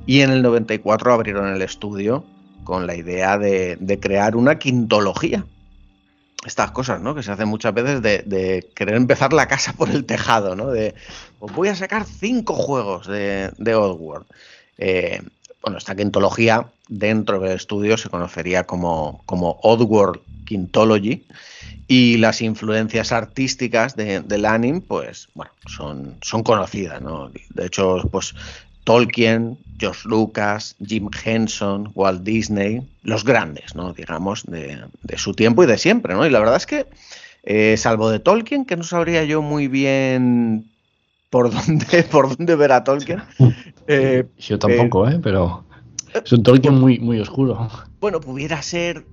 y 0.06 0.20
en 0.22 0.32
el 0.32 0.41
94 0.41 1.13
abrieron 1.13 1.48
el 1.48 1.62
estudio 1.62 2.25
con 2.65 2.88
la 2.88 2.96
idea 2.96 3.38
de, 3.38 3.77
de 3.79 4.00
crear 4.00 4.36
una 4.36 4.60
quintología, 4.60 5.46
estas 6.46 6.72
cosas, 6.72 7.01
¿no? 7.01 7.15
Que 7.15 7.24
se 7.24 7.31
hacen 7.31 7.48
muchas 7.48 7.74
veces 7.74 8.01
de, 8.01 8.69
querer 8.75 8.96
empezar 8.96 9.34
la 9.34 9.48
casa 9.48 9.74
por 9.74 9.89
el 9.89 10.05
tejado, 10.05 10.55
¿no? 10.55 10.69
De, 10.72 10.96
pues 11.39 11.53
voy 11.53 11.67
a 11.67 11.75
sacar 11.75 12.05
cinco 12.05 12.53
juegos 12.53 13.08
de, 13.08 13.51
de 13.58 13.75
Oddworld. 13.75 14.25
Eh, 14.77 15.22
bueno, 15.62 15.77
esta 15.77 15.96
quintología 15.96 16.67
dentro 16.88 17.39
del 17.39 17.53
estudio 17.53 17.98
se 17.98 18.10
conocería 18.10 18.65
como, 18.65 19.22
como 19.25 19.60
Oddworld 19.62 20.22
Quintology 20.46 21.25
y 21.88 22.17
las 22.17 22.41
influencias 22.41 23.12
artísticas 23.12 23.96
de, 23.96 24.22
de 24.22 24.84
pues, 24.88 25.27
bueno, 25.34 25.51
son, 25.67 26.17
son 26.22 26.43
conocidas, 26.43 27.01
¿no? 27.01 27.31
De 27.50 27.65
hecho, 27.65 28.08
pues 28.12 28.36
Tolkien, 28.89 29.60
George 29.77 30.10
Lucas, 30.10 30.75
Jim 30.84 31.12
Henson, 31.24 31.91
Walt 31.93 32.24
Disney, 32.24 32.81
los 33.03 33.24
grandes, 33.24 33.75
¿no? 33.75 33.93
Digamos, 33.93 34.43
de, 34.48 34.79
su 35.15 35.36
tiempo 35.36 35.63
y 35.63 35.67
de 35.67 35.77
siempre, 35.77 36.15
¿no? 36.15 36.25
Y 36.25 36.31
la 36.31 36.39
verdad 36.39 36.55
es 36.55 36.65
que, 36.65 36.88
eh, 37.43 37.77
salvo 37.77 38.10
de 38.10 38.17
Tolkien, 38.17 38.65
que 38.65 38.75
no 38.75 38.81
sabría 38.81 39.24
yo 39.25 39.43
muy 39.43 39.67
bien 39.67 40.72
por 41.29 41.51
dónde, 41.53 42.01
por 42.01 42.36
dónde 42.36 42.55
ver 42.55 42.72
a 42.72 42.84
Tolkien. 42.84 43.22
Eh, 43.91 44.24
yo 44.38 44.60
tampoco, 44.60 45.10
¿eh? 45.10 45.19
Pero 45.22 45.63
es 46.13 46.31
un 46.31 46.43
Tolkien 46.43 46.75
muy, 46.75 47.00
muy 47.00 47.19
oscuro. 47.19 47.69
Bueno, 48.00 48.19
pudiera 48.19 48.62
ser 48.62 49.05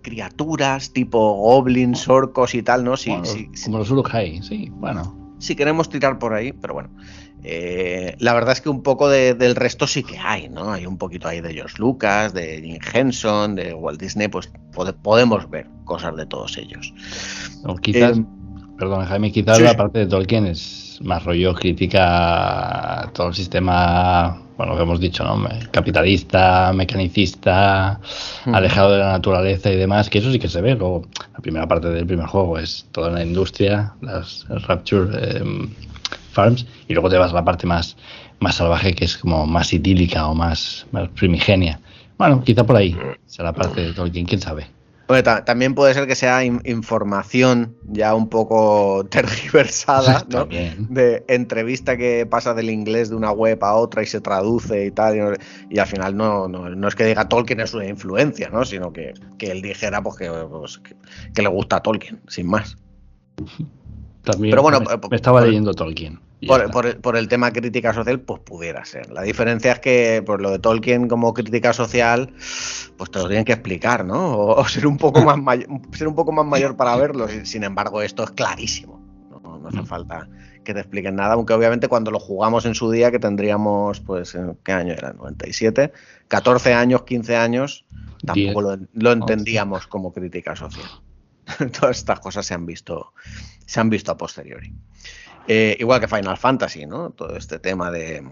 criaturas 0.00 0.90
tipo 0.90 1.34
goblins, 1.34 2.08
orcos 2.08 2.54
y 2.54 2.62
tal, 2.62 2.84
¿no? 2.84 2.96
Sí, 2.98 3.14
sí, 3.22 3.50
como 3.64 3.78
los 3.78 3.90
Uruk-hai, 3.90 4.42
sí, 4.42 4.70
bueno. 4.74 5.34
Si 5.38 5.54
queremos 5.54 5.90
tirar 5.90 6.18
por 6.18 6.32
ahí, 6.32 6.52
pero 6.52 6.72
bueno. 6.72 6.88
Eh, 7.46 8.16
la 8.20 8.32
verdad 8.32 8.52
es 8.52 8.62
que 8.62 8.70
un 8.70 8.82
poco 8.82 9.10
del 9.10 9.54
resto 9.54 9.86
sí 9.86 10.02
que 10.02 10.16
hay, 10.18 10.48
¿no? 10.48 10.72
Hay 10.72 10.86
un 10.86 10.96
poquito 10.96 11.28
ahí 11.28 11.42
de 11.42 11.52
George 11.52 11.76
Lucas, 11.78 12.32
de 12.32 12.62
Jim 12.62 12.78
Henson, 12.92 13.54
de 13.54 13.74
Walt 13.74 14.00
Disney, 14.00 14.28
pues 14.28 14.50
podemos 15.02 15.48
ver 15.50 15.66
cosas 15.84 16.16
de 16.16 16.24
todos 16.24 16.56
ellos. 16.56 16.94
quizás, 17.82 18.16
eh, 18.16 18.24
perdón, 18.78 19.04
Jaime, 19.04 19.30
quizás 19.30 19.60
la 19.60 19.76
parte 19.76 19.98
de 20.00 20.06
Tolkien 20.06 20.46
es 20.46 20.98
más 21.02 21.22
rollo, 21.24 21.52
crítica 21.52 23.10
todo 23.12 23.28
el 23.28 23.34
sistema, 23.34 24.40
bueno, 24.56 24.72
lo 24.72 24.78
que 24.78 24.82
hemos 24.84 25.00
dicho, 25.00 25.22
¿no? 25.22 25.46
Capitalista, 25.70 26.72
mecanicista, 26.72 28.00
hmm. 28.46 28.54
alejado 28.54 28.92
de 28.92 28.98
la 29.00 29.12
naturaleza 29.12 29.70
y 29.70 29.76
demás, 29.76 30.08
que 30.08 30.20
eso 30.20 30.32
sí 30.32 30.38
que 30.38 30.48
se 30.48 30.62
ve. 30.62 30.76
Luego, 30.76 31.02
la 31.34 31.40
primera 31.40 31.68
parte 31.68 31.90
del 31.90 32.06
primer 32.06 32.26
juego 32.26 32.58
es 32.58 32.86
toda 32.90 33.10
la 33.10 33.22
industria, 33.22 33.92
las 34.00 34.46
Rapture. 34.48 35.10
Eh, 35.20 35.68
Farms, 36.34 36.66
y 36.88 36.92
luego 36.92 37.08
te 37.08 37.16
vas 37.16 37.32
a 37.32 37.34
la 37.34 37.44
parte 37.44 37.66
más, 37.66 37.96
más 38.40 38.56
salvaje, 38.56 38.94
que 38.94 39.04
es 39.04 39.16
como 39.16 39.46
más 39.46 39.72
idílica 39.72 40.26
o 40.26 40.34
más, 40.34 40.86
primigenia. 41.16 41.80
Bueno, 42.18 42.42
quizá 42.44 42.64
por 42.64 42.76
ahí 42.76 42.96
la 43.38 43.52
parte 43.52 43.80
de 43.80 43.92
Tolkien, 43.92 44.26
quién 44.26 44.40
sabe. 44.40 44.66
también 45.44 45.74
puede 45.74 45.94
ser 45.94 46.06
que 46.06 46.14
sea 46.14 46.44
información 46.44 47.76
ya 47.84 48.14
un 48.14 48.28
poco 48.28 49.04
tergiversada, 49.10 50.24
¿no? 50.28 50.46
De 50.46 51.24
entrevista 51.28 51.96
que 51.96 52.26
pasa 52.26 52.54
del 52.54 52.70
inglés 52.70 53.10
de 53.10 53.16
una 53.16 53.32
web 53.32 53.62
a 53.64 53.74
otra 53.74 54.02
y 54.02 54.06
se 54.06 54.20
traduce 54.20 54.86
y 54.86 54.90
tal, 54.90 55.38
y, 55.70 55.78
al 55.78 55.86
final 55.86 56.16
no, 56.16 56.48
no, 56.48 56.88
es 56.88 56.94
que 56.94 57.04
diga 57.04 57.28
Tolkien 57.28 57.60
es 57.60 57.74
una 57.74 57.86
influencia, 57.86 58.48
¿no? 58.50 58.64
Sino 58.64 58.92
que, 58.92 59.14
él 59.40 59.62
dijera 59.62 60.02
pues, 60.02 60.16
pues, 60.50 60.78
que, 60.78 60.96
que, 61.34 61.42
le 61.42 61.48
gusta 61.48 61.76
a 61.76 61.82
Tolkien, 61.82 62.20
sin 62.28 62.46
más. 62.46 62.76
También 64.24 64.52
Pero 64.52 64.62
bueno, 64.62 64.80
me, 64.80 65.16
estaba 65.16 65.42
leyendo 65.42 65.74
Tolkien. 65.74 66.18
Por, 67.02 67.16
el 67.16 67.28
tema 67.28 67.52
crítica 67.52 67.92
social, 67.92 68.20
pues 68.20 68.40
pudiera 68.40 68.84
ser. 68.84 69.10
La 69.10 69.22
diferencia 69.22 69.72
es 69.72 69.80
que 69.80 70.22
por 70.24 70.40
lo 70.40 70.50
de 70.50 70.58
Tolkien 70.58 71.08
como 71.08 71.32
crítica 71.32 71.72
social, 71.72 72.32
pues 72.96 73.10
te 73.10 73.18
lo 73.18 73.28
tienen 73.28 73.44
que 73.44 73.52
explicar, 73.52 74.04
¿no? 74.04 74.36
O, 74.38 74.64
ser 74.66 74.86
un 74.86 74.96
poco 74.98 75.22
más 75.22 75.38
mayor, 75.38 75.68
ser 75.92 76.08
un 76.08 76.14
poco 76.14 76.32
más 76.32 76.46
mayor 76.46 76.76
para 76.76 76.96
verlo. 76.96 77.26
Sin 77.44 77.64
embargo, 77.64 78.02
esto 78.02 78.24
es 78.24 78.30
clarísimo. 78.30 79.00
No, 79.30 79.68
hace 79.68 79.82
mm. 79.82 79.86
falta 79.86 80.28
que 80.64 80.74
te 80.74 80.80
expliquen 80.80 81.16
nada, 81.16 81.34
aunque 81.34 81.52
obviamente 81.52 81.88
cuando 81.88 82.10
lo 82.10 82.18
jugamos 82.18 82.64
en 82.64 82.74
su 82.74 82.90
día, 82.90 83.10
que 83.10 83.18
tendríamos, 83.18 84.00
pues, 84.00 84.36
¿qué 84.64 84.72
año 84.72 84.94
era? 84.94 85.12
97, 85.12 85.92
14 86.28 86.72
años, 86.72 87.02
15 87.02 87.36
años, 87.36 87.84
tampoco 88.24 88.62
lo, 88.62 88.78
lo 88.94 89.12
entendíamos 89.12 89.86
como 89.86 90.12
crítica 90.12 90.56
social. 90.56 90.88
Todas 91.78 91.98
estas 91.98 92.20
cosas 92.20 92.46
se 92.46 92.54
han 92.54 92.66
visto, 92.66 93.12
se 93.66 93.80
han 93.80 93.90
visto 93.90 94.12
a 94.12 94.16
posteriori. 94.16 94.72
Eh, 95.46 95.76
igual 95.78 96.00
que 96.00 96.08
Final 96.08 96.36
Fantasy, 96.36 96.86
¿no? 96.86 97.10
Todo 97.10 97.36
este 97.36 97.58
tema 97.58 97.90
de 97.90 98.24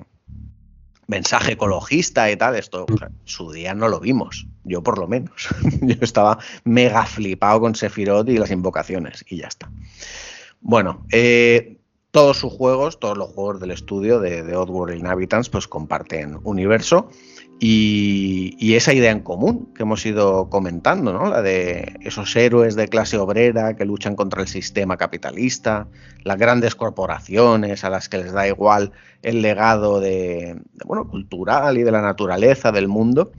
mensaje 1.07 1.53
ecologista 1.53 2.31
y 2.31 2.37
tal, 2.37 2.57
esto 2.57 2.87
su 3.25 3.53
día 3.53 3.75
no 3.75 3.88
lo 3.88 4.01
vimos, 4.01 4.47
yo 4.64 4.83
por 4.83 4.99
lo 4.99 5.09
menos. 5.09 5.49
yo 5.83 5.97
estaba 6.01 6.38
mega 6.64 7.05
flipado 7.05 7.61
con 7.61 7.75
Sephiroth 7.75 8.29
y 8.29 8.38
las 8.38 8.51
invocaciones 8.51 9.25
y 9.29 9.38
ya 9.38 9.49
está. 9.49 9.71
Bueno, 10.61 11.05
eh, 11.11 11.79
todos 12.12 12.38
sus 12.38 12.53
juegos, 12.53 12.99
todos 12.99 13.18
los 13.18 13.31
juegos 13.31 13.61
del 13.61 13.73
estudio 13.73 14.21
de, 14.21 14.42
de 14.42 14.57
Oddworld 14.57 14.97
Inhabitants, 14.97 15.49
pues 15.49 15.66
comparten 15.66 16.38
universo 16.45 17.11
y, 17.64 18.75
esa 18.75 18.92
idea 18.92 19.12
en 19.12 19.20
común 19.20 19.72
que 19.72 19.85
hemos 19.85 20.05
ido 20.05 20.51
comentando, 20.51 21.12
¿no? 21.12 21.31
La 21.31 21.42
de 21.42 21.96
esos 22.01 22.35
héroes 22.35 22.75
de 22.75 22.88
clase 22.88 23.18
obrera 23.18 23.77
que 23.77 23.85
luchan 23.85 24.16
contra 24.16 24.42
el 24.42 24.48
sistema 24.48 24.96
capitalista, 24.96 25.87
las 26.25 26.38
grandes 26.38 26.75
corporaciones 26.75 27.85
a 27.85 27.90
las 27.90 28.09
que 28.09 28.18
les 28.18 28.33
da 28.33 28.48
igual 28.48 28.90
el 29.22 29.42
legado 29.42 30.01
de, 30.01 30.61
bueno, 30.85 31.07
cultural 31.07 31.79
y 31.79 31.85
de 31.85 31.92
la 31.92 32.03
naturaleza 32.03 32.72
del 32.72 32.88
mundo. 32.88 33.31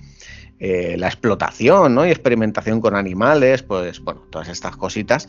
Eh, 0.57 0.95
la 0.97 1.07
explotación 1.07 1.93
¿no? 1.93 2.05
y 2.05 2.09
experimentación 2.09 2.79
con 2.79 2.95
animales, 2.95 3.61
pues 3.61 3.99
bueno, 3.99 4.21
todas 4.29 4.47
estas 4.47 4.77
cositas. 4.77 5.27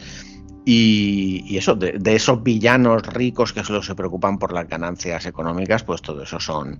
Y, 0.64 1.56
eso, 1.58 1.74
de, 1.74 1.98
esos 2.14 2.44
villanos 2.44 3.02
ricos 3.08 3.52
que 3.52 3.64
solo 3.64 3.82
se 3.82 3.96
preocupan 3.96 4.38
por 4.38 4.52
las 4.52 4.68
ganancias 4.68 5.26
económicas, 5.26 5.82
pues 5.82 6.00
todo 6.00 6.22
eso 6.22 6.38
son, 6.38 6.78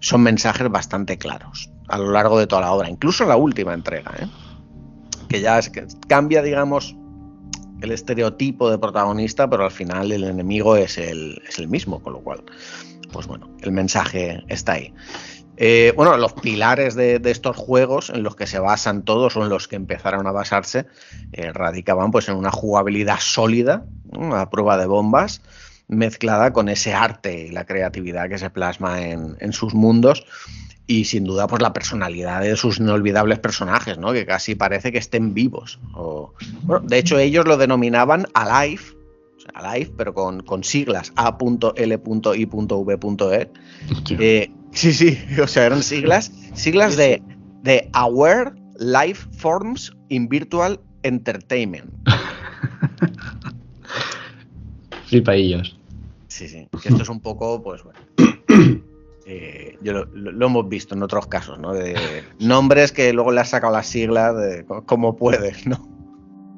son 0.00 0.22
mensajes 0.22 0.68
bastante 0.70 1.18
claros 1.18 1.70
a 1.88 1.98
lo 1.98 2.10
largo 2.10 2.38
de 2.38 2.46
toda 2.46 2.62
la 2.62 2.72
obra, 2.72 2.90
incluso 2.90 3.24
la 3.24 3.36
última 3.36 3.72
entrega, 3.72 4.12
¿eh? 4.18 4.26
que 5.28 5.40
ya 5.40 5.58
es 5.58 5.70
que 5.70 5.86
cambia, 6.08 6.42
digamos, 6.42 6.96
el 7.80 7.92
estereotipo 7.92 8.70
de 8.70 8.78
protagonista, 8.78 9.48
pero 9.48 9.64
al 9.64 9.70
final 9.70 10.10
el 10.12 10.24
enemigo 10.24 10.76
es 10.76 10.98
el, 10.98 11.40
es 11.48 11.58
el 11.58 11.68
mismo, 11.68 12.02
con 12.02 12.14
lo 12.14 12.20
cual, 12.20 12.42
pues 13.12 13.26
bueno, 13.26 13.50
el 13.60 13.72
mensaje 13.72 14.42
está 14.48 14.72
ahí. 14.72 14.92
Eh, 15.58 15.94
bueno, 15.96 16.16
los 16.18 16.34
pilares 16.34 16.94
de, 16.94 17.20
estos 17.24 17.56
juegos 17.56 18.10
en 18.10 18.22
los 18.22 18.36
que 18.36 18.46
se 18.46 18.58
basan 18.58 19.04
todos 19.04 19.36
o 19.36 19.42
en 19.42 19.48
los 19.48 19.68
que 19.68 19.76
empezaron 19.76 20.26
a 20.26 20.32
basarse 20.32 20.86
eh, 21.32 21.50
radicaban 21.50 22.10
pues 22.10 22.28
en 22.28 22.36
una 22.36 22.50
jugabilidad 22.50 23.18
sólida, 23.20 23.86
una 24.10 24.50
prueba 24.50 24.76
de 24.76 24.86
bombas, 24.86 25.40
mezclada 25.88 26.52
con 26.52 26.68
ese 26.68 26.94
arte 26.94 27.46
y 27.46 27.50
la 27.50 27.64
creatividad 27.64 28.28
que 28.28 28.38
se 28.38 28.50
plasma 28.50 29.02
en, 29.02 29.52
sus 29.52 29.74
mundos 29.74 30.24
y 30.86 31.04
sin 31.04 31.24
duda 31.24 31.46
pues 31.46 31.62
la 31.62 31.72
personalidad 31.72 32.42
de 32.42 32.56
sus 32.56 32.78
inolvidables 32.78 33.38
personajes, 33.38 33.98
¿no? 33.98 34.12
Que 34.12 34.26
casi 34.26 34.54
parece 34.54 34.92
que 34.92 34.98
estén 34.98 35.34
vivos. 35.34 35.80
O, 35.94 36.32
bueno, 36.62 36.86
de 36.86 36.98
hecho 36.98 37.18
ellos 37.18 37.46
lo 37.46 37.56
denominaban 37.56 38.26
Alive, 38.34 38.82
o 39.36 39.40
sea, 39.40 39.50
Alive, 39.54 39.92
pero 39.96 40.14
con, 40.14 40.42
con 40.42 40.62
siglas 40.64 41.12
A.L.I.V.E. 41.16 42.48
Eh, 44.18 44.50
sí, 44.72 44.92
sí, 44.92 45.18
o 45.42 45.46
sea, 45.46 45.66
eran 45.66 45.82
siglas, 45.82 46.32
siglas 46.54 46.96
de, 46.96 47.22
de 47.62 47.88
Aware 47.92 48.52
Life 48.78 49.28
Forms 49.38 49.92
in 50.08 50.28
Virtual 50.28 50.78
Entertainment. 51.02 51.92
Flipaillos. 55.06 55.75
Sí, 56.36 56.48
sí. 56.48 56.68
Que 56.82 56.88
esto 56.90 57.02
es 57.02 57.08
un 57.08 57.20
poco, 57.20 57.62
pues 57.62 57.82
bueno. 57.82 57.98
eh, 59.26 59.76
yo 59.80 59.92
lo, 59.92 60.04
lo- 60.12 60.32
lo 60.32 60.46
hemos 60.46 60.68
visto 60.68 60.94
en 60.94 61.02
otros 61.02 61.26
casos, 61.28 61.58
¿no? 61.58 61.72
De 61.72 62.22
nombres 62.38 62.92
que 62.92 63.12
luego 63.12 63.32
le 63.32 63.40
has 63.40 63.48
sacado 63.48 63.72
las 63.72 63.86
siglas 63.86 64.36
de 64.36 64.64
co- 64.66 64.84
como 64.84 65.16
puedes, 65.16 65.66
¿no? 65.66 65.76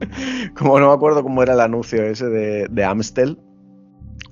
Como 0.57 0.79
no 0.79 0.89
me 0.89 0.93
acuerdo 0.95 1.23
cómo 1.25 1.43
era 1.43 1.55
el 1.55 1.61
anuncio 1.61 2.05
ese 2.05 2.27
de, 2.29 2.67
de 2.71 2.85
Amstel. 2.85 3.39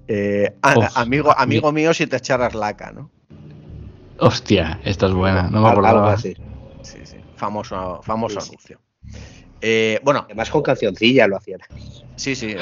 Eh, 0.09 0.55
a- 0.63 0.79
Uf, 0.79 0.97
amigo, 0.97 1.33
amigo 1.37 1.73
mío, 1.73 1.93
si 1.95 2.07
te 2.07 2.17
echaras 2.17 2.55
laca, 2.55 2.93
¿no? 2.93 3.11
Hostia, 4.19 4.81
esta 4.85 5.07
es 5.07 5.13
buena, 5.13 5.45
no 5.45 5.61
me 5.63 5.69
algo 5.69 5.71
acordaba. 5.71 6.13
así. 6.13 6.35
Sí, 6.83 6.99
sí. 7.05 7.19
Famoso, 7.37 8.01
famoso 8.03 8.41
Sí, 8.41 8.47
sí. 8.47 8.51
anuncio. 8.53 8.81
Eh, 9.61 10.01
bueno, 10.05 10.23
Además 10.27 10.51
con 10.51 10.63
cancioncilla 10.63 11.27
lo 11.27 11.37
hacían. 11.37 11.61
Sí, 12.16 12.35
sí, 12.35 12.55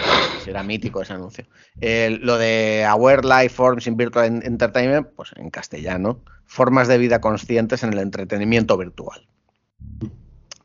era, 0.47 0.63
mítico 0.63 1.01
ese 1.03 1.13
anuncio. 1.13 1.45
Eh, 1.81 2.19
lo 2.21 2.37
de 2.39 2.85
Aware 2.85 3.23
Life 3.27 3.51
Forms 3.51 3.87
in 3.87 3.97
Virtual 3.97 4.27
En- 4.27 4.43
Entertainment, 4.45 5.09
pues 5.17 5.31
en 5.37 5.51
castellano, 5.51 6.21
formas 6.45 6.89
de 6.89 6.99
vida 6.99 7.21
conscientes 7.21 7.83
en 7.85 7.93
el 7.93 8.01
entretenimiento 8.01 8.77
virtual. 8.77 9.27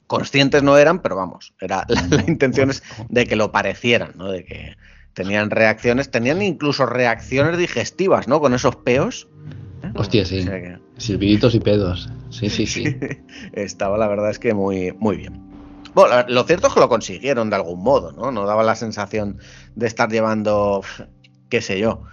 Conscientes 0.07 0.63
no 0.63 0.77
eran, 0.77 1.01
pero 1.01 1.15
vamos, 1.15 1.53
era 1.61 1.85
la, 1.87 2.07
la 2.09 2.23
intención 2.27 2.71
es 2.71 2.81
de 3.09 3.25
que 3.27 3.35
lo 3.35 3.51
parecieran, 3.51 4.13
¿no? 4.15 4.31
De 4.31 4.43
que 4.43 4.75
tenían 5.13 5.51
reacciones, 5.51 6.09
tenían 6.09 6.41
incluso 6.41 6.85
reacciones 6.87 7.57
digestivas, 7.59 8.27
¿no? 8.27 8.39
Con 8.39 8.55
esos 8.55 8.75
peos. 8.77 9.27
¿eh? 9.83 9.91
Hostia, 9.93 10.25
sí. 10.25 10.39
O 10.39 10.43
sea 10.43 10.59
que- 10.61 10.79
Silbiditos 10.97 11.53
y 11.53 11.59
pedos. 11.59 12.09
Sí, 12.31 12.49
sí, 12.49 12.65
sí. 12.65 12.85
estaba 13.53 13.97
la 13.99 14.07
verdad 14.07 14.31
es 14.31 14.39
que 14.39 14.53
muy, 14.55 14.93
muy 14.93 15.17
bien. 15.17 15.48
Bueno, 15.99 16.25
lo 16.27 16.43
cierto 16.43 16.67
es 16.67 16.73
que 16.73 16.79
lo 16.79 16.89
consiguieron 16.89 17.49
de 17.49 17.55
algún 17.57 17.83
modo, 17.83 18.11
¿no? 18.11 18.31
No 18.31 18.45
daba 18.45 18.63
la 18.63 18.75
sensación 18.75 19.37
de 19.75 19.87
estar 19.87 20.09
llevando, 20.09 20.81
qué 21.49 21.61
sé 21.61 21.79
yo, 21.79 22.03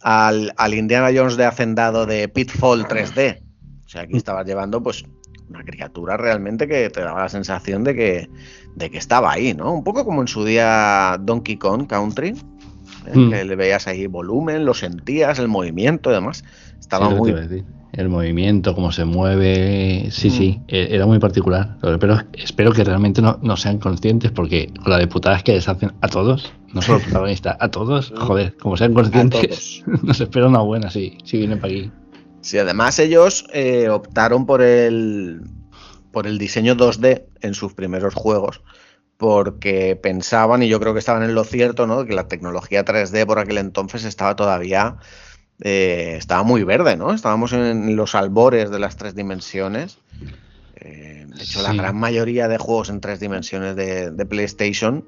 al, 0.00 0.52
al 0.56 0.74
Indiana 0.74 1.10
Jones 1.14 1.36
de 1.36 1.44
Hacendado 1.44 2.06
de 2.06 2.28
Pitfall 2.28 2.86
3D. 2.86 3.42
O 3.84 3.88
sea, 3.88 4.02
aquí 4.02 4.16
estabas 4.16 4.46
llevando, 4.46 4.82
pues, 4.82 5.04
una 5.48 5.64
criatura 5.64 6.16
realmente 6.16 6.66
que 6.66 6.88
te 6.88 7.02
daba 7.02 7.22
la 7.22 7.28
sensación 7.28 7.84
de 7.84 7.94
que, 7.94 8.30
de 8.76 8.90
que 8.90 8.98
estaba 8.98 9.32
ahí, 9.32 9.54
¿no? 9.54 9.72
Un 9.72 9.84
poco 9.84 10.04
como 10.04 10.22
en 10.22 10.28
su 10.28 10.44
día 10.44 11.18
Donkey 11.20 11.56
Kong 11.56 11.86
Country, 11.86 12.28
¿eh? 12.28 13.18
Mm. 13.18 13.30
que 13.30 13.44
le 13.44 13.56
veías 13.56 13.86
ahí 13.86 14.06
volumen, 14.06 14.64
lo 14.64 14.74
sentías, 14.74 15.38
el 15.38 15.48
movimiento 15.48 16.10
y 16.10 16.14
demás. 16.14 16.44
Estaba 16.78 17.08
Sí, 17.08 17.14
muy, 17.14 17.64
El 17.92 18.08
movimiento, 18.08 18.74
cómo 18.74 18.90
se 18.90 19.04
mueve, 19.04 20.08
sí, 20.10 20.28
Mm. 20.28 20.32
sí, 20.32 20.60
e- 20.66 20.88
era 20.92 21.04
muy 21.06 21.18
particular. 21.18 21.76
Pero 21.80 22.18
espero 22.32 22.72
que 22.72 22.84
realmente 22.84 23.20
no, 23.20 23.38
no 23.42 23.56
sean 23.58 23.78
conscientes, 23.78 24.30
porque 24.30 24.72
con 24.82 24.90
la 24.90 24.98
de 24.98 25.06
putadas 25.06 25.42
que 25.42 25.52
les 25.52 25.68
hacen 25.68 25.92
a 26.00 26.08
todos, 26.08 26.50
no 26.72 26.80
solo 26.80 26.96
al 26.98 27.04
protagonista, 27.04 27.56
a 27.60 27.68
todos, 27.68 28.12
joder, 28.16 28.56
como 28.56 28.76
sean 28.78 28.94
conscientes, 28.94 29.82
nos 30.02 30.20
espera 30.20 30.46
una 30.48 30.60
buena, 30.60 30.90
sí, 30.90 31.18
si 31.24 31.36
vienen 31.38 31.60
para 31.60 31.72
aquí. 31.72 31.90
Sí, 32.40 32.58
además 32.58 32.98
ellos 32.98 33.44
eh, 33.52 33.88
optaron 33.90 34.46
por 34.46 34.62
el, 34.62 35.42
por 36.12 36.26
el 36.26 36.38
diseño 36.38 36.74
2D 36.74 37.24
en 37.42 37.52
sus 37.54 37.74
primeros 37.74 38.14
juegos, 38.14 38.62
porque 39.18 39.96
pensaban, 40.02 40.62
y 40.62 40.68
yo 40.68 40.80
creo 40.80 40.94
que 40.94 40.98
estaban 40.98 41.22
en 41.22 41.34
lo 41.34 41.44
cierto, 41.44 41.86
¿no? 41.86 42.04
que 42.06 42.14
la 42.14 42.26
tecnología 42.26 42.84
3D 42.84 43.26
por 43.26 43.38
aquel 43.38 43.58
entonces 43.58 44.04
estaba 44.04 44.34
todavía, 44.34 44.96
eh, 45.60 46.14
estaba 46.18 46.42
muy 46.42 46.64
verde, 46.64 46.96
¿no? 46.96 47.12
Estábamos 47.12 47.52
en 47.52 47.94
los 47.96 48.14
albores 48.14 48.70
de 48.70 48.78
las 48.78 48.96
tres 48.96 49.14
dimensiones. 49.14 49.98
Eh, 50.76 51.26
de 51.28 51.42
hecho, 51.42 51.62
la 51.62 51.72
gran 51.78 51.96
mayoría 51.96 52.48
de 52.48 52.58
juegos 52.58 52.88
en 52.90 53.00
tres 53.00 53.20
dimensiones 53.20 53.76
de, 53.76 54.10
de 54.10 54.26
PlayStation, 54.26 55.04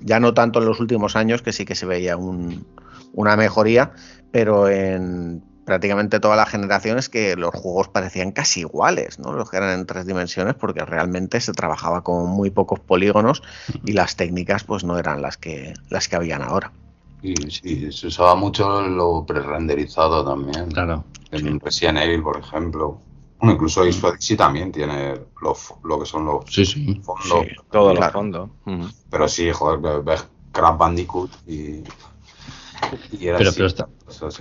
ya 0.00 0.20
no 0.20 0.34
tanto 0.34 0.60
en 0.60 0.66
los 0.66 0.80
últimos 0.80 1.16
años, 1.16 1.42
que 1.42 1.52
sí 1.52 1.64
que 1.64 1.74
se 1.74 1.86
veía 1.86 2.16
un- 2.16 2.66
una 3.12 3.36
mejoría, 3.36 3.92
pero 4.30 4.68
en 4.68 5.42
prácticamente 5.64 6.18
todas 6.18 6.36
las 6.36 6.48
generaciones 6.48 7.08
que 7.08 7.36
los 7.36 7.54
juegos 7.54 7.88
parecían 7.88 8.32
casi 8.32 8.60
iguales, 8.60 9.18
¿no? 9.20 9.32
Los 9.32 9.48
que 9.50 9.58
eran 9.58 9.78
en 9.78 9.86
tres 9.86 10.06
dimensiones, 10.06 10.54
porque 10.54 10.84
realmente 10.84 11.40
se 11.40 11.52
trabajaba 11.52 12.02
con 12.02 12.28
muy 12.30 12.50
pocos 12.50 12.80
polígonos 12.80 13.42
y 13.84 13.92
las 13.92 14.16
técnicas 14.16 14.64
pues 14.64 14.82
no 14.82 14.98
eran 14.98 15.22
las 15.22 15.36
que, 15.36 15.74
las 15.88 16.08
que 16.08 16.16
habían 16.16 16.42
ahora. 16.42 16.72
Y 17.22 17.34
sí, 17.50 17.92
se 17.92 18.08
usaba 18.08 18.34
mucho 18.34 18.82
lo 18.82 19.24
pre-renderizado 19.24 20.24
también. 20.24 20.70
Claro. 20.70 21.04
En 21.30 21.60
Resident 21.60 21.98
Evil, 21.98 22.22
por 22.22 22.36
ejemplo. 22.38 22.98
Bueno, 23.38 23.54
incluso 23.54 23.82
Ace 23.82 24.04
Odyssey 24.06 24.36
también 24.36 24.70
tiene 24.72 25.14
lo, 25.40 25.56
lo 25.84 25.98
que 26.00 26.06
son 26.06 26.24
los 26.26 26.44
Sí, 26.48 26.64
sí. 26.66 27.00
fondos. 27.02 27.24
Sí. 27.46 27.54
Todos 27.70 27.92
Claro. 27.96 28.00
los 28.06 28.12
fondos. 28.12 28.50
Ujú. 28.66 28.88
Pero 29.10 29.28
sí, 29.28 29.50
joder, 29.52 29.78
ve- 29.80 30.00
ves 30.02 30.26
Crash 30.52 30.76
Bandicoot 30.76 31.30
y. 31.46 31.82
y 33.12 33.26
era 33.26 33.38
Pero, 33.38 33.50
así. 33.50 33.56
pero, 33.58 33.66
está, 33.68 33.88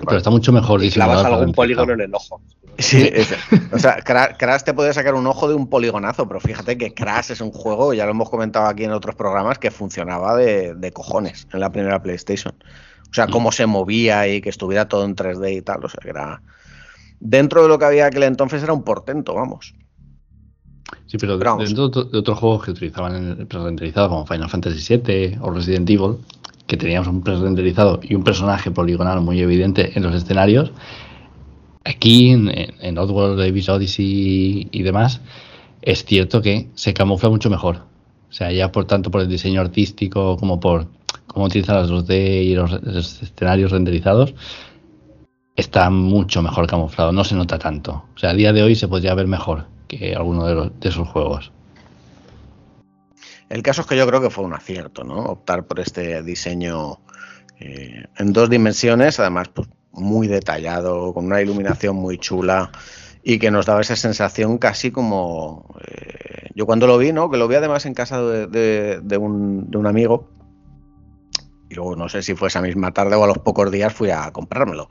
Pero 0.06 0.18
está 0.18 0.30
mucho 0.30 0.52
mejor 0.52 0.84
Y 0.84 0.90
clavas 0.92 1.18
algún 1.20 1.32
renderizado. 1.54 1.56
polígono 1.56 1.94
en 1.94 2.02
el 2.02 2.14
ojo. 2.16 2.42
Sí, 2.78 3.10
es- 3.14 3.34
o 3.74 3.78
sea, 3.80 3.98
Cra- 4.04 4.36
Crash 4.38 4.64
te 4.64 4.74
puede 4.74 4.94
sacar 4.94 5.14
un 5.14 5.28
ojo 5.28 5.48
de 5.48 5.54
un 5.56 5.68
poligonazo, 5.70 6.28
pero 6.28 6.40
fíjate 6.40 6.78
que 6.78 6.94
Crash 6.94 7.32
es 7.32 7.42
un 7.42 7.52
juego, 7.52 7.94
ya 7.94 8.06
lo 8.06 8.12
hemos 8.12 8.30
comentado 8.30 8.66
aquí 8.68 8.84
en 8.84 8.92
otros 8.92 9.16
programas, 9.16 9.60
que 9.60 9.72
funcionaba 9.72 10.36
de, 10.36 10.74
de 10.76 10.92
cojones 10.92 11.48
en 11.54 11.60
la 11.60 11.72
primera 11.72 12.02
PlayStation. 12.02 12.54
O 13.10 13.14
sea, 13.14 13.28
cómo 13.28 13.52
se 13.52 13.66
movía 13.66 14.28
y 14.28 14.42
que 14.42 14.50
estuviera 14.50 14.88
todo 14.88 15.04
en 15.04 15.16
3D 15.16 15.58
y 15.58 15.62
tal, 15.62 15.84
o 15.84 15.90
sea, 15.90 16.00
que 16.02 16.10
era... 16.10 16.42
Dentro 17.20 17.62
de 17.62 17.68
lo 17.68 17.78
que 17.78 17.86
había 17.86 18.06
aquel 18.08 18.24
entonces 18.24 18.64
era 18.64 18.74
un 18.74 18.84
portento, 18.84 19.34
vamos. 19.36 19.76
Sí, 21.06 21.18
pero 21.18 21.38
Pero 21.38 21.52
vamos. 21.52 21.66
dentro 21.74 21.90
de 21.90 22.18
otros 22.18 22.40
juegos 22.40 22.64
que 22.66 22.72
utilizaban 22.72 23.38
el 23.40 23.48
pre-renderizado, 23.48 24.10
como 24.10 24.26
Final 24.26 24.50
Fantasy 24.50 24.98
VII 24.98 25.38
o 25.42 25.52
Resident 25.52 25.90
Evil, 25.90 26.18
que 26.72 26.78
teníamos 26.78 27.10
un 27.10 27.22
pre-renderizado 27.22 28.00
y 28.02 28.16
un 28.16 28.24
personaje 28.24 28.72
poligonal 28.72 29.20
muy 29.20 29.42
evidente 29.42 29.92
en 29.94 30.04
los 30.04 30.16
escenarios, 30.16 30.72
aquí 31.84 32.30
en, 32.30 32.50
en, 32.80 32.98
Oddworld, 32.98 33.42
Abyss 33.42 33.68
Odyssey 33.68 34.70
y 34.72 34.82
demás, 34.82 35.20
es 35.82 36.06
cierto 36.06 36.42
que 36.42 36.70
se 36.76 36.94
camufla 36.94 37.28
mucho 37.28 37.50
mejor. 37.50 37.80
O 38.30 38.32
sea, 38.32 38.54
ya 38.54 38.72
por 38.72 38.86
tanto 38.86 39.12
por 39.12 39.20
el 39.20 39.28
diseño 39.28 39.60
artístico 39.60 40.38
como 40.38 40.62
por 40.62 40.88
cómo 41.28 41.48
utilizan 41.48 41.76
las 41.76 41.90
2D 41.90 42.46
y 42.46 42.56
los, 42.56 42.82
los 42.84 43.22
escenarios 43.22 43.72
renderizados, 43.72 44.34
está 45.58 45.90
mucho 45.90 46.42
mejor 46.42 46.68
camuflado, 46.68 47.12
no 47.12 47.26
se 47.26 47.36
nota 47.36 47.60
tanto. 47.60 48.06
O 48.16 48.18
sea, 48.18 48.30
a 48.30 48.34
día 48.34 48.54
de 48.54 48.64
hoy 48.64 48.76
se 48.76 48.88
podría 48.88 49.14
ver 49.14 49.28
mejor 49.28 49.66
que 49.90 50.16
alguno 50.16 50.46
de, 50.46 50.56
los, 50.56 50.80
de 50.80 50.88
esos 50.88 51.06
juegos. 51.10 51.52
El 53.52 53.64
caso 53.64 53.82
es 53.82 53.88
que 53.88 53.98
yo 53.98 54.08
creo 54.08 54.22
que 54.22 54.30
fue 54.30 54.46
un 54.46 54.54
acierto, 54.54 55.04
¿no? 55.04 55.18
Optar 55.26 55.68
por 55.68 55.82
este 55.82 56.24
diseño 56.24 57.02
eh, 57.60 58.06
en 58.18 58.32
dos 58.32 58.50
dimensiones, 58.50 59.20
además 59.20 59.50
pues, 59.50 59.68
muy 59.92 60.28
detallado, 60.28 61.14
con 61.14 61.26
una 61.26 61.42
iluminación 61.42 61.98
muy 61.98 62.18
chula 62.18 62.72
y 63.24 63.40
que 63.40 63.52
nos 63.52 63.66
daba 63.66 63.82
esa 63.82 63.98
sensación 63.98 64.58
casi 64.58 64.92
como... 64.92 65.76
eh, 65.86 66.50
yo 66.56 66.66
cuando 66.66 66.88
lo 66.88 66.98
vi, 66.98 67.12
¿no? 67.12 67.30
Que 67.30 67.38
lo 67.38 67.50
vi 67.50 67.56
además 67.56 67.86
en 67.86 67.94
casa 67.94 68.22
de, 68.22 69.18
un 69.20 69.86
amigo 69.86 70.30
y 71.70 71.76
luego 71.76 71.98
no 71.98 72.08
sé 72.08 72.22
si 72.22 72.36
fue 72.36 72.48
esa 72.48 72.62
misma 72.62 72.94
tarde 72.94 73.16
o 73.16 73.24
a 73.24 73.28
los 73.28 73.40
pocos 73.40 73.70
días 73.70 73.94
fui 73.94 74.12
a 74.12 74.32
comprármelo. 74.32 74.88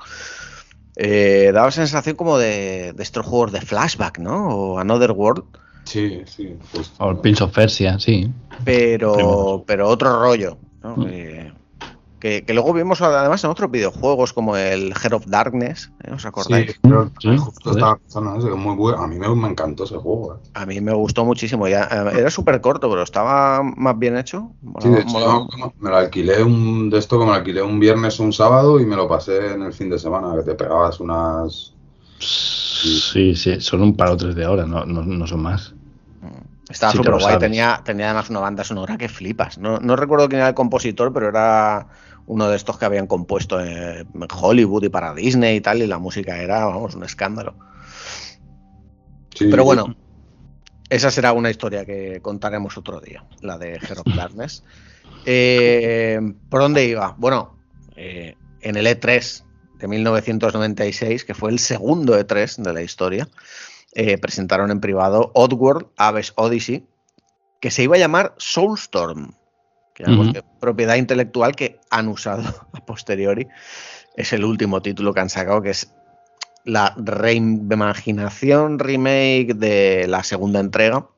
Eh, 0.96 1.50
daba 1.54 1.70
sensación 1.70 2.14
como 2.14 2.36
de, 2.36 2.92
de 2.94 3.02
estos 3.02 3.24
juegos 3.24 3.52
de 3.52 3.62
flashback, 3.62 4.18
¿no? 4.18 4.48
O 4.48 4.78
Another 4.78 5.12
World. 5.12 5.44
Sí, 5.90 6.22
sí, 6.26 6.56
justo. 6.72 7.04
O 7.04 7.10
el 7.10 7.18
Prince 7.18 7.42
of 7.42 7.52
Persia, 7.52 7.98
sí. 7.98 8.30
pero, 8.64 9.14
Primos. 9.14 9.62
pero 9.66 9.88
otro 9.88 10.20
rollo. 10.20 10.56
¿no? 10.82 10.96
Mm. 10.96 11.06
Eh, 11.08 11.52
que, 12.20 12.44
que 12.44 12.52
luego 12.52 12.74
vimos 12.74 13.00
además 13.00 13.42
en 13.44 13.50
otros 13.50 13.70
videojuegos 13.70 14.34
como 14.34 14.54
el 14.54 14.92
Heart 14.94 15.14
of 15.14 15.26
Darkness, 15.26 15.90
¿eh? 16.04 16.12
¿os 16.12 16.24
acordáis? 16.26 16.72
Sí, 16.72 16.76
pero 16.82 17.10
Sí, 17.18 17.34
justo 17.38 17.70
estaba 17.70 17.96
pensando 17.96 18.56
muy 18.58 18.76
bueno. 18.76 18.98
A 19.02 19.06
mí 19.08 19.18
me, 19.18 19.26
me 19.34 19.48
encantó 19.48 19.84
ese 19.84 19.96
juego. 19.96 20.34
eh. 20.34 20.50
A 20.52 20.66
mí 20.66 20.80
me 20.82 20.92
gustó 20.92 21.24
muchísimo. 21.24 21.66
Ya, 21.66 21.84
eh, 21.90 22.18
era 22.20 22.30
súper 22.30 22.60
corto, 22.60 22.90
pero 22.90 23.02
estaba 23.02 23.62
más 23.62 23.98
bien 23.98 24.18
hecho. 24.18 24.52
Sí, 24.80 24.90
de 24.90 25.00
hecho, 25.00 25.10
molaba. 25.12 25.46
me 25.80 25.88
lo 25.90 25.96
alquilé 25.96 26.42
un, 26.42 26.90
de 26.90 26.98
esto, 26.98 27.18
que 27.18 27.24
me 27.24 27.30
lo 27.30 27.36
alquilé 27.38 27.62
un 27.62 27.80
viernes 27.80 28.20
o 28.20 28.22
un 28.22 28.32
sábado 28.34 28.78
y 28.78 28.84
me 28.84 28.96
lo 28.96 29.08
pasé 29.08 29.54
en 29.54 29.62
el 29.62 29.72
fin 29.72 29.88
de 29.88 29.98
semana, 29.98 30.36
que 30.36 30.42
te 30.42 30.54
pegabas 30.54 31.00
unas... 31.00 31.72
Sí, 32.18 33.34
sí, 33.34 33.60
son 33.62 33.80
un 33.82 33.96
par 33.96 34.10
o 34.10 34.16
tres 34.18 34.34
de 34.34 34.44
ahora, 34.44 34.66
no, 34.66 34.84
no, 34.84 35.02
no 35.02 35.26
son 35.26 35.40
más. 35.42 35.74
Estaba 36.70 36.92
súper 36.92 37.14
guay. 37.18 37.38
Tenía, 37.38 37.80
tenía 37.84 38.06
además 38.06 38.30
una 38.30 38.40
banda 38.40 38.64
sonora 38.64 38.96
que 38.96 39.08
flipas. 39.08 39.58
No, 39.58 39.78
no 39.78 39.96
recuerdo 39.96 40.28
quién 40.28 40.40
era 40.40 40.48
el 40.48 40.54
compositor, 40.54 41.12
pero 41.12 41.28
era 41.28 41.88
uno 42.26 42.48
de 42.48 42.56
estos 42.56 42.78
que 42.78 42.84
habían 42.84 43.08
compuesto 43.08 43.60
en 43.60 44.06
Hollywood 44.40 44.84
y 44.84 44.88
para 44.88 45.12
Disney 45.12 45.56
y 45.56 45.60
tal. 45.60 45.82
Y 45.82 45.86
la 45.86 45.98
música 45.98 46.40
era, 46.40 46.64
vamos, 46.66 46.94
un 46.94 47.04
escándalo. 47.04 47.56
Pero 49.38 49.64
bueno, 49.64 49.96
esa 50.88 51.10
será 51.10 51.32
una 51.32 51.50
historia 51.50 51.84
que 51.84 52.20
contaremos 52.20 52.76
otro 52.76 53.00
día, 53.00 53.24
la 53.40 53.58
de 53.58 53.74
Hero 53.74 54.02
Darkness. 54.04 54.64
Eh, 55.24 56.20
¿Por 56.48 56.60
dónde 56.60 56.84
iba? 56.84 57.14
Bueno, 57.18 57.56
eh, 57.96 58.36
en 58.60 58.76
el 58.76 58.86
E3 58.86 59.44
de 59.78 59.88
1996, 59.88 61.24
que 61.24 61.34
fue 61.34 61.50
el 61.50 61.58
segundo 61.58 62.18
E3 62.18 62.62
de 62.62 62.72
la 62.72 62.82
historia, 62.82 63.28
eh, 63.92 64.18
presentaron 64.18 64.70
en 64.70 64.80
privado 64.80 65.32
Oddworld 65.34 65.88
Aves 65.96 66.32
Odyssey, 66.36 66.86
que 67.60 67.70
se 67.70 67.82
iba 67.82 67.96
a 67.96 67.98
llamar 67.98 68.34
Soulstorm, 68.38 69.34
que 69.94 70.04
propiedad 70.60 70.96
intelectual 70.96 71.54
que 71.56 71.80
han 71.90 72.08
usado 72.08 72.42
a 72.72 72.84
posteriori. 72.84 73.48
Es 74.16 74.32
el 74.32 74.44
último 74.44 74.82
título 74.82 75.12
que 75.12 75.20
han 75.20 75.30
sacado, 75.30 75.62
que 75.62 75.70
es 75.70 75.92
la 76.64 76.94
reimaginación, 76.96 78.78
remake 78.78 79.54
de 79.54 80.06
la 80.08 80.22
segunda 80.22 80.60
entrega. 80.60 81.08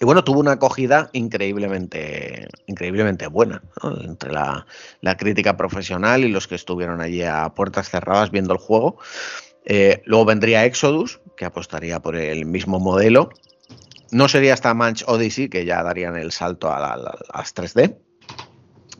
Y 0.00 0.04
bueno, 0.04 0.24
tuvo 0.24 0.40
una 0.40 0.52
acogida 0.52 1.08
increíblemente, 1.12 2.48
increíblemente 2.66 3.28
buena 3.28 3.62
entre 4.02 4.32
la, 4.32 4.66
crítica 5.16 5.56
profesional 5.56 6.24
y 6.24 6.28
los 6.28 6.48
que 6.48 6.56
estuvieron 6.56 7.00
allí 7.00 7.22
a 7.22 7.54
puertas 7.54 7.90
cerradas 7.90 8.30
viendo 8.30 8.52
el 8.52 8.58
juego. 8.58 8.98
Eh, 9.64 10.02
luego 10.04 10.24
vendría 10.24 10.64
Exodus, 10.64 11.20
que 11.36 11.44
apostaría 11.44 12.00
por 12.00 12.16
el 12.16 12.46
mismo 12.46 12.78
modelo. 12.78 13.30
No 14.10 14.28
sería 14.28 14.54
hasta 14.54 14.74
Manch 14.74 15.04
Odyssey, 15.06 15.48
que 15.48 15.64
ya 15.64 15.82
darían 15.82 16.16
el 16.16 16.32
salto 16.32 16.70
a, 16.70 16.96
las 16.96 17.54
3D. 17.54 17.96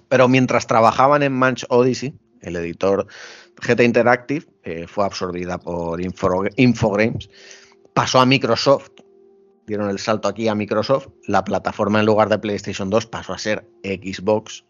Pero 0.09 0.29
mientras 0.29 0.67
trabajaban 0.67 1.23
en 1.23 1.33
Manch 1.33 1.65
Odyssey, 1.69 2.15
el 2.41 2.57
editor 2.57 3.07
GT 3.61 3.85
Interactive 3.85 4.47
fue 4.87 5.05
absorbida 5.05 5.59
por 5.59 6.01
Infogrames, 6.01 7.31
pasó 7.95 8.21
a 8.21 8.27
Microsoft, 8.27 8.91
dieron 9.67 9.89
el 9.89 9.99
salto 9.99 10.29
aquí 10.29 10.49
a 10.49 10.55
Microsoft, 10.55 11.09
la 11.27 11.45
plataforma 11.45 12.01
en 12.01 12.07
lugar 12.07 12.29
de 12.29 12.39
PlayStation 12.39 12.91
2 12.91 13.07
pasó 13.07 13.33
a 13.33 13.39
ser 13.39 13.67
Xbox. 13.83 14.65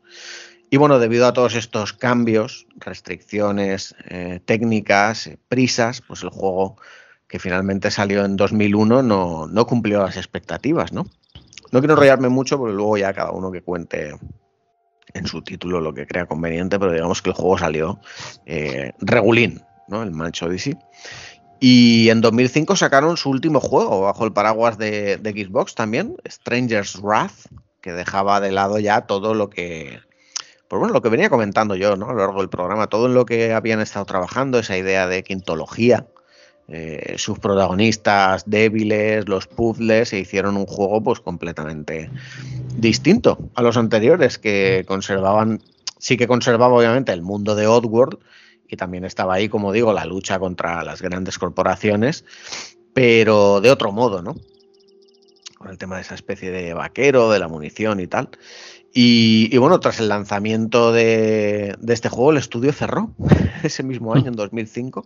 Y 0.71 0.77
bueno, 0.77 0.99
debido 0.99 1.27
a 1.27 1.33
todos 1.33 1.55
estos 1.55 1.93
cambios, 1.93 2.67
restricciones 2.77 3.95
eh, 4.09 4.41
técnicas, 4.45 5.27
eh, 5.27 5.39
prisas, 5.49 6.01
pues 6.01 6.23
el 6.23 6.31
juego 6.31 6.77
que 7.29 7.39
finalmente 7.39 7.91
salió 7.91 8.25
en 8.25 8.37
2001 8.37 9.03
no, 9.03 9.47
no 9.47 9.67
cumplió 9.67 10.01
las 10.01 10.17
expectativas, 10.17 10.93
¿no? 10.93 11.07
No 11.73 11.81
quiero 11.81 11.95
enrollarme 11.95 12.29
mucho 12.29 12.59
porque 12.59 12.75
luego 12.75 12.97
ya 12.97 13.13
cada 13.13 13.33
uno 13.33 13.51
que 13.51 13.63
cuente 13.63 14.15
en 15.15 15.27
su 15.27 15.43
título 15.43 15.81
lo 15.81 15.95
que 15.95 16.07
crea 16.07 16.27
conveniente, 16.27 16.79
pero 16.79 16.93
digamos 16.93 17.23
que 17.23 17.31
el 17.31 17.37
juego 17.37 17.59
salió 17.59 18.01
eh, 18.47 18.93
regulín, 18.99 19.63
¿no? 19.89 20.03
El 20.03 20.11
Manch 20.11 20.43
Odyssey. 20.43 20.77
Y 21.61 22.11
en 22.11 22.21
2005 22.21 22.77
sacaron 22.77 23.17
su 23.17 23.31
último 23.31 23.61
juego 23.61 24.03
bajo 24.03 24.25
el 24.25 24.33
paraguas 24.33 24.77
de, 24.77 25.19
Xbox 25.23 25.75
también, 25.75 26.17
Stranger's 26.27 27.01
Wrath, 27.01 27.47
que 27.81 27.93
dejaba 27.93 28.41
de 28.41 28.53
lado 28.53 28.79
ya 28.79 29.03
todo 29.03 29.35
lo 29.35 29.51
que, 29.51 30.01
pues 30.69 30.81
bueno, 30.81 30.93
lo 30.93 31.03
que 31.03 31.09
venía 31.09 31.31
comentando 31.31 31.75
yo, 31.77 31.97
¿no? 31.97 32.09
A 32.09 32.13
lo 32.13 32.21
largo 32.21 32.41
del 32.41 32.49
programa, 32.49 32.89
todo 32.89 33.07
en 33.07 33.15
lo 33.15 33.27
que 33.27 33.53
habían 33.53 33.81
estado 33.81 34.05
trabajando, 34.07 34.59
esa 34.59 34.77
idea 34.77 35.07
de 35.07 35.23
quintología, 35.23 36.07
eh, 36.67 37.17
sus 37.19 37.39
protagonistas 37.39 38.45
débiles, 38.47 39.29
los 39.29 39.47
puzzles, 39.47 40.09
se 40.09 40.19
hicieron 40.19 40.57
un 40.57 40.67
juego 40.67 41.03
pues 41.03 41.21
completamente 41.21 42.11
distinto 42.77 43.39
a 43.55 43.63
los 43.63 43.77
anteriores 43.77 44.39
que 44.39 44.85
conservaban, 44.89 45.61
sí 45.99 46.17
que 46.17 46.27
conservaba 46.27 46.75
obviamente 46.75 47.13
el 47.13 47.21
mundo 47.21 47.55
de 47.55 47.67
Oddworld 47.67 48.19
y 48.67 48.77
también 48.77 49.05
estaba 49.05 49.35
ahí, 49.35 49.51
como 49.51 49.73
digo, 49.73 49.93
la 49.93 50.07
lucha 50.07 50.39
contra 50.39 50.83
las 50.85 51.03
grandes 51.03 51.39
corporaciones, 51.39 52.25
pero 52.95 53.61
de 53.61 53.71
otro 53.71 53.93
modo, 53.93 54.23
¿no? 54.23 54.35
Con 55.59 55.69
el 55.69 55.77
tema 55.77 55.97
de 55.97 56.03
esa 56.03 56.15
especie 56.15 56.51
de 56.51 56.73
vaquero, 56.73 57.31
de 57.31 57.41
la 57.41 57.49
munición 57.49 58.01
y 58.01 58.07
tal. 58.07 58.31
Y, 58.97 59.57
bueno, 59.59 59.81
tras 59.81 59.99
el 59.99 60.09
lanzamiento 60.09 60.93
de, 60.93 61.77
este 61.89 62.09
juego, 62.09 62.31
el 62.31 62.37
estudio 62.37 62.73
cerró 62.73 63.13
ese 63.65 63.83
mismo 63.83 64.15
año, 64.15 64.29
en 64.29 64.37
2005. 64.37 65.05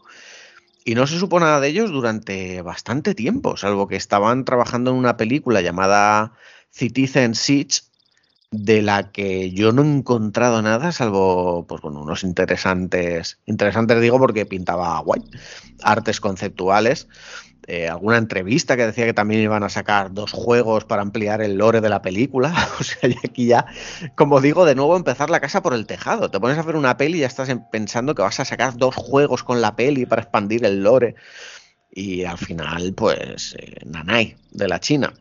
Y 0.84 0.94
no 0.94 1.06
se 1.06 1.18
supo 1.18 1.40
nada 1.40 1.58
de 1.58 1.68
ellos 1.68 1.90
durante 1.90 2.60
bastante 2.60 3.14
tiempo, 3.14 3.56
salvo 3.56 3.88
que 3.88 3.96
estaban 3.96 4.44
trabajando 4.44 4.90
en 4.90 4.98
una 4.98 5.16
película 5.16 5.62
llamada 5.62 6.34
Citizen 6.70 7.34
Siege, 7.34 7.80
de 8.50 8.82
la 8.82 9.10
que 9.10 9.52
yo 9.52 9.72
no 9.72 9.82
he 9.82 9.86
encontrado 9.86 10.62
nada, 10.62 10.92
salvo 10.92 11.66
pues, 11.66 11.82
unos 11.82 12.24
interesantes, 12.24 13.38
interesantes 13.46 14.00
digo 14.00 14.18
porque 14.18 14.46
pintaba 14.46 14.98
guay, 15.00 15.22
artes 15.82 16.20
conceptuales. 16.20 17.08
Eh, 17.70 17.86
alguna 17.86 18.16
entrevista 18.16 18.78
que 18.78 18.86
decía 18.86 19.04
que 19.04 19.12
también 19.12 19.42
iban 19.42 19.62
a 19.62 19.68
sacar 19.68 20.14
dos 20.14 20.32
juegos 20.32 20.86
para 20.86 21.02
ampliar 21.02 21.42
el 21.42 21.58
lore 21.58 21.82
de 21.82 21.90
la 21.90 22.00
película. 22.00 22.54
O 22.80 22.82
sea, 22.82 23.10
y 23.10 23.16
aquí 23.22 23.46
ya, 23.46 23.66
como 24.14 24.40
digo, 24.40 24.64
de 24.64 24.74
nuevo 24.74 24.96
empezar 24.96 25.28
la 25.28 25.40
casa 25.40 25.62
por 25.62 25.74
el 25.74 25.84
tejado. 25.86 26.30
Te 26.30 26.40
pones 26.40 26.56
a 26.56 26.62
hacer 26.62 26.76
una 26.76 26.96
peli 26.96 27.18
y 27.18 27.20
ya 27.20 27.26
estás 27.26 27.50
pensando 27.70 28.14
que 28.14 28.22
vas 28.22 28.40
a 28.40 28.46
sacar 28.46 28.76
dos 28.78 28.94
juegos 28.96 29.44
con 29.44 29.60
la 29.60 29.76
peli 29.76 30.06
para 30.06 30.22
expandir 30.22 30.64
el 30.64 30.82
lore. 30.82 31.14
Y 31.90 32.24
al 32.24 32.38
final, 32.38 32.94
pues, 32.94 33.54
eh, 33.58 33.80
nanay, 33.84 34.36
de 34.50 34.68
la 34.68 34.80
China. 34.80 35.12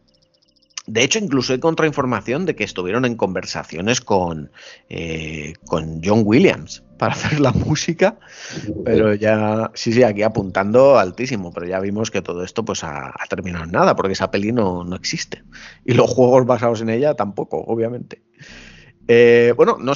De 0.88 1.04
hecho, 1.04 1.20
incluso 1.20 1.52
hay 1.52 1.60
contrainformación 1.60 2.46
de 2.46 2.56
que 2.56 2.64
estuvieron 2.64 3.04
en 3.04 3.18
conversaciones 3.18 4.00
con, 4.00 4.52
eh, 4.90 5.54
con 5.66 6.02
John 6.04 6.22
Williams 6.24 6.84
para 6.98 7.12
hacer 7.14 7.42
la 7.42 7.52
música, 7.52 8.18
pero 8.86 9.14
ya, 9.14 9.70
sí, 9.74 9.92
sí, 9.92 10.04
aquí 10.04 10.24
apuntando 10.24 10.98
altísimo, 10.98 11.52
pero 11.54 11.68
ya 11.68 11.82
vimos 11.82 12.10
que 12.10 12.22
todo 12.22 12.42
esto 12.42 12.64
pues 12.64 12.86
ha, 12.86 13.14
terminado 13.30 13.66
en 13.66 13.72
nada, 13.72 13.96
porque 13.98 14.14
esa 14.14 14.32
peli 14.32 14.54
no, 14.54 14.86
no, 14.86 14.96
existe. 14.96 15.44
Y 15.86 15.94
los 15.94 16.10
juegos 16.10 16.46
basados 16.46 16.82
en 16.82 16.90
ella 16.90 17.14
tampoco, 17.16 17.58
obviamente. 17.58 18.24
Eh, 19.10 19.54
bueno, 19.58 19.78
no 19.80 19.94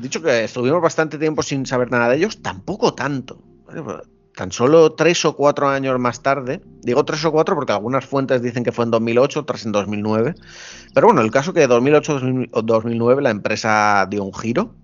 dicho 0.00 0.22
que 0.22 0.44
estuvimos 0.44 0.82
bastante 0.82 1.18
tiempo 1.18 1.42
sin 1.42 1.64
saber 1.66 1.90
nada 1.90 2.10
de 2.10 2.16
ellos, 2.16 2.42
tampoco 2.42 2.94
tanto 2.94 3.42
tan 4.34 4.52
solo 4.52 4.92
tres 4.92 5.24
o 5.24 5.36
cuatro 5.36 5.68
años 5.68 5.98
más 5.98 6.22
tarde, 6.22 6.62
digo 6.82 7.04
tres 7.04 7.24
o 7.24 7.32
cuatro 7.32 7.54
porque 7.54 7.72
algunas 7.72 8.04
fuentes 8.04 8.42
dicen 8.42 8.64
que 8.64 8.72
fue 8.72 8.84
en 8.84 8.90
2008, 8.90 9.40
otras 9.40 9.64
en 9.66 9.72
2009, 9.72 10.34
pero 10.94 11.08
bueno, 11.08 11.20
el 11.20 11.30
caso 11.30 11.52
que 11.52 11.60
de 11.60 11.68
2008-2009 11.68 13.20
la 13.20 13.30
empresa 13.30 14.06
dio 14.10 14.24
un 14.24 14.34
giro, 14.34 14.74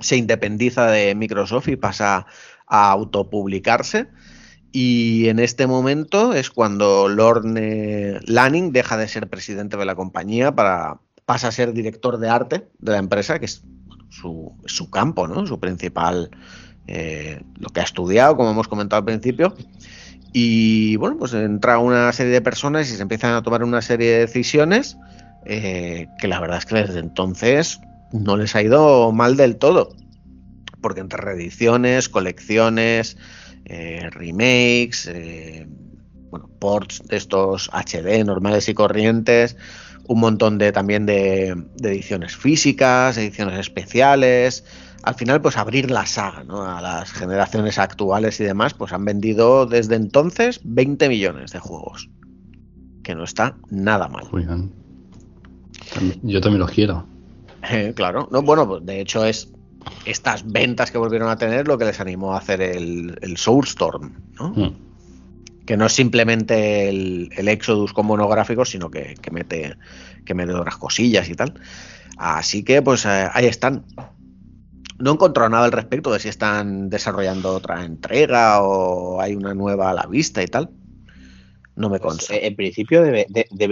se 0.00 0.16
independiza 0.16 0.90
de 0.90 1.14
Microsoft 1.14 1.68
y 1.68 1.76
pasa 1.76 2.26
a 2.66 2.90
autopublicarse. 2.90 4.08
Y 4.72 5.28
en 5.28 5.38
este 5.38 5.66
momento 5.66 6.34
es 6.34 6.50
cuando 6.50 7.08
Lorne 7.08 8.20
Lanning 8.26 8.72
deja 8.72 8.98
de 8.98 9.08
ser 9.08 9.28
presidente 9.30 9.76
de 9.76 9.86
la 9.86 9.94
compañía 9.94 10.54
para 10.54 11.00
pasa 11.24 11.48
a 11.48 11.52
ser 11.52 11.72
director 11.72 12.18
de 12.18 12.28
arte 12.28 12.68
de 12.78 12.92
la 12.92 12.98
empresa, 12.98 13.38
que 13.38 13.46
es 13.46 13.64
su, 14.10 14.54
su 14.66 14.90
campo, 14.90 15.26
¿no? 15.26 15.46
Su 15.46 15.58
principal 15.58 16.30
eh, 16.88 17.42
lo 17.58 17.68
que 17.70 17.80
ha 17.80 17.84
estudiado, 17.84 18.36
como 18.36 18.50
hemos 18.50 18.68
comentado 18.68 19.00
al 19.00 19.04
principio. 19.04 19.54
Y 20.32 20.96
bueno, 20.96 21.16
pues 21.18 21.32
entra 21.34 21.78
una 21.78 22.12
serie 22.12 22.32
de 22.32 22.40
personas 22.40 22.90
y 22.90 22.96
se 22.96 23.02
empiezan 23.02 23.34
a 23.34 23.42
tomar 23.42 23.64
una 23.64 23.82
serie 23.82 24.10
de 24.10 24.18
decisiones 24.20 24.96
eh, 25.44 26.06
que 26.18 26.28
la 26.28 26.40
verdad 26.40 26.58
es 26.58 26.66
que 26.66 26.74
desde 26.76 26.98
entonces 26.98 27.80
no 28.12 28.36
les 28.36 28.54
ha 28.54 28.62
ido 28.62 29.10
mal 29.12 29.36
del 29.36 29.56
todo. 29.56 29.94
Porque 30.80 31.00
entre 31.00 31.20
reediciones, 31.20 32.08
colecciones, 32.08 33.16
eh, 33.64 34.08
remakes, 34.12 35.10
bueno, 36.30 36.48
ports 36.60 37.02
de 37.08 37.16
estos 37.16 37.70
HD 37.72 38.24
normales 38.24 38.68
y 38.68 38.74
corrientes, 38.74 39.56
un 40.06 40.20
montón 40.20 40.58
de 40.58 40.70
también 40.70 41.06
de 41.06 41.56
ediciones 41.82 42.36
físicas, 42.36 43.16
ediciones 43.16 43.58
especiales, 43.58 44.64
al 45.06 45.14
final, 45.14 45.40
pues 45.40 45.56
abrir 45.56 45.88
la 45.88 46.04
saga 46.04 46.42
¿no? 46.42 46.64
a 46.64 46.82
las 46.82 47.12
generaciones 47.12 47.78
actuales 47.78 48.40
y 48.40 48.44
demás, 48.44 48.74
pues 48.74 48.92
han 48.92 49.04
vendido 49.04 49.64
desde 49.64 49.94
entonces 49.94 50.60
20 50.64 51.08
millones 51.08 51.52
de 51.52 51.60
juegos. 51.60 52.10
Que 53.04 53.14
no 53.14 53.22
está 53.22 53.56
nada 53.70 54.08
mal. 54.08 54.24
Yo 56.22 56.40
también 56.40 56.58
los 56.58 56.72
quiero. 56.72 57.06
Eh, 57.70 57.92
claro, 57.94 58.28
no, 58.32 58.42
bueno, 58.42 58.66
pues 58.66 58.84
de 58.84 59.00
hecho 59.00 59.24
es 59.24 59.52
estas 60.04 60.44
ventas 60.44 60.90
que 60.90 60.98
volvieron 60.98 61.28
a 61.28 61.36
tener 61.36 61.68
lo 61.68 61.78
que 61.78 61.84
les 61.84 62.00
animó 62.00 62.34
a 62.34 62.38
hacer 62.38 62.60
el, 62.60 63.16
el 63.22 63.36
Soulstorm, 63.36 64.12
¿no? 64.40 64.48
Hmm. 64.48 64.76
Que 65.64 65.76
no 65.76 65.86
es 65.86 65.92
simplemente 65.92 66.88
el, 66.88 67.30
Exodus 67.46 67.92
con 67.92 68.06
monográficos, 68.06 68.70
sino 68.70 68.90
que, 68.90 69.14
mete, 69.30 69.76
que 70.24 70.34
mete 70.34 70.52
otras 70.52 70.78
cosillas 70.78 71.28
y 71.28 71.34
tal. 71.34 71.60
Así 72.16 72.64
que, 72.64 72.82
pues 72.82 73.04
eh, 73.04 73.28
ahí 73.32 73.46
están. 73.46 73.84
No 74.98 75.10
he 75.10 75.14
encontrado 75.14 75.50
nada 75.50 75.64
al 75.64 75.72
respecto 75.72 76.12
de 76.12 76.20
si 76.20 76.28
están 76.28 76.88
desarrollando 76.88 77.54
otra 77.54 77.84
entrega 77.84 78.62
o 78.62 79.20
hay 79.20 79.34
una 79.34 79.54
nueva 79.54 79.90
a 79.90 79.94
la 79.94 80.06
vista 80.06 80.42
y 80.42 80.46
tal. 80.46 80.70
No 81.74 81.90
me 81.90 81.98
pues, 81.98 82.14
consta. 82.14 82.34
Eh, 82.34 82.46
en 82.46 82.56
principio 82.56 83.02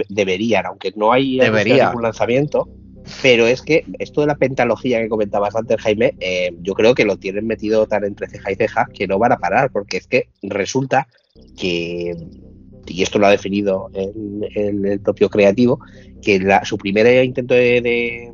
deberían, 0.09 0.65
aunque 0.67 0.93
no 0.95 1.11
hay 1.11 1.39
Debería. 1.39 1.87
ningún 1.87 2.03
lanzamiento. 2.03 2.69
Pero 3.21 3.45
es 3.45 3.61
que 3.61 3.85
esto 3.99 4.21
de 4.21 4.27
la 4.27 4.35
pentalogía 4.35 4.99
que 4.99 5.09
comentabas 5.09 5.55
antes, 5.55 5.79
Jaime, 5.79 6.15
eh, 6.19 6.55
yo 6.61 6.73
creo 6.73 6.95
que 6.95 7.05
lo 7.05 7.17
tienen 7.17 7.45
metido 7.45 7.85
tan 7.85 8.03
entre 8.03 8.27
ceja 8.27 8.51
y 8.51 8.55
ceja 8.55 8.87
que 8.91 9.07
no 9.07 9.19
van 9.19 9.31
a 9.31 9.37
parar, 9.37 9.71
porque 9.71 9.97
es 9.97 10.07
que 10.07 10.29
resulta 10.41 11.07
que 11.55 12.15
y 12.87 13.03
esto 13.03 13.19
lo 13.19 13.27
ha 13.27 13.31
definido 13.31 13.89
en, 13.93 14.45
el 14.91 14.99
propio 14.99 15.29
creativo, 15.29 15.79
que 16.21 16.39
su 16.63 16.77
primer 16.77 17.23
intento 17.23 17.53
de, 17.53 18.31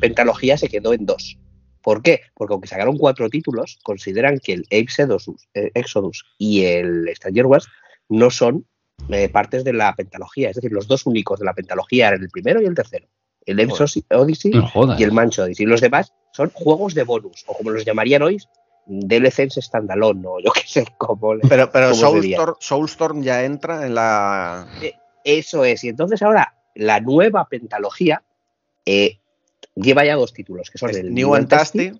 pentalogía 0.00 0.56
se 0.56 0.68
quedó 0.68 0.94
en 0.94 1.06
dos. 1.06 1.38
¿Por 1.82 2.02
qué? 2.02 2.20
Porque 2.34 2.52
aunque 2.52 2.68
sacaron 2.68 2.96
cuatro 2.96 3.28
títulos, 3.28 3.78
consideran 3.82 4.38
que 4.38 4.54
el 4.54 4.66
Exodus, 4.70 5.30
eh, 5.54 5.70
Exodus 5.74 6.24
y 6.38 6.64
el 6.64 7.10
Stranger 7.14 7.46
Wars 7.46 7.68
no 8.08 8.30
son 8.30 8.66
eh, 9.08 9.28
partes 9.28 9.64
de 9.64 9.72
la 9.72 9.94
pentalogía. 9.94 10.50
Es 10.50 10.56
decir, 10.56 10.72
los 10.72 10.86
dos 10.86 11.06
únicos 11.06 11.40
de 11.40 11.44
la 11.44 11.54
pentalogía 11.54 12.08
eran 12.08 12.22
el 12.22 12.30
primero 12.30 12.62
y 12.62 12.66
el 12.66 12.74
tercero. 12.74 13.06
El 13.44 13.58
Exodus 13.58 14.04
Odyssey 14.10 14.52
y 14.98 15.02
el 15.02 15.12
Mancho 15.12 15.42
Odyssey. 15.42 15.66
Los 15.66 15.80
demás 15.80 16.12
son 16.32 16.50
juegos 16.50 16.94
de 16.94 17.02
bonus, 17.02 17.44
o 17.48 17.54
como 17.54 17.70
los 17.70 17.84
llamarían 17.84 18.22
hoy, 18.22 18.38
DLCs 18.86 19.54
standalone, 19.60 20.26
o 20.26 20.40
yo 20.40 20.52
qué 20.52 20.62
sé 20.66 20.86
cómo. 20.98 21.34
Pero, 21.48 21.70
pero 21.72 21.92
Soulstorm, 21.94 23.22
ya 23.22 23.44
entra 23.44 23.86
en 23.86 23.94
la. 23.94 24.68
Eh, 24.80 24.94
eso 25.24 25.64
es. 25.64 25.82
Y 25.84 25.88
entonces 25.88 26.22
ahora 26.22 26.54
la 26.74 27.00
nueva 27.00 27.48
pentalogía 27.48 28.22
eh, 28.86 29.18
lleva 29.74 30.04
ya 30.04 30.16
dos 30.16 30.32
títulos, 30.32 30.70
que 30.70 30.78
son 30.78 30.90
el 30.90 31.12
New 31.12 31.32
Fantastic. 31.32 31.94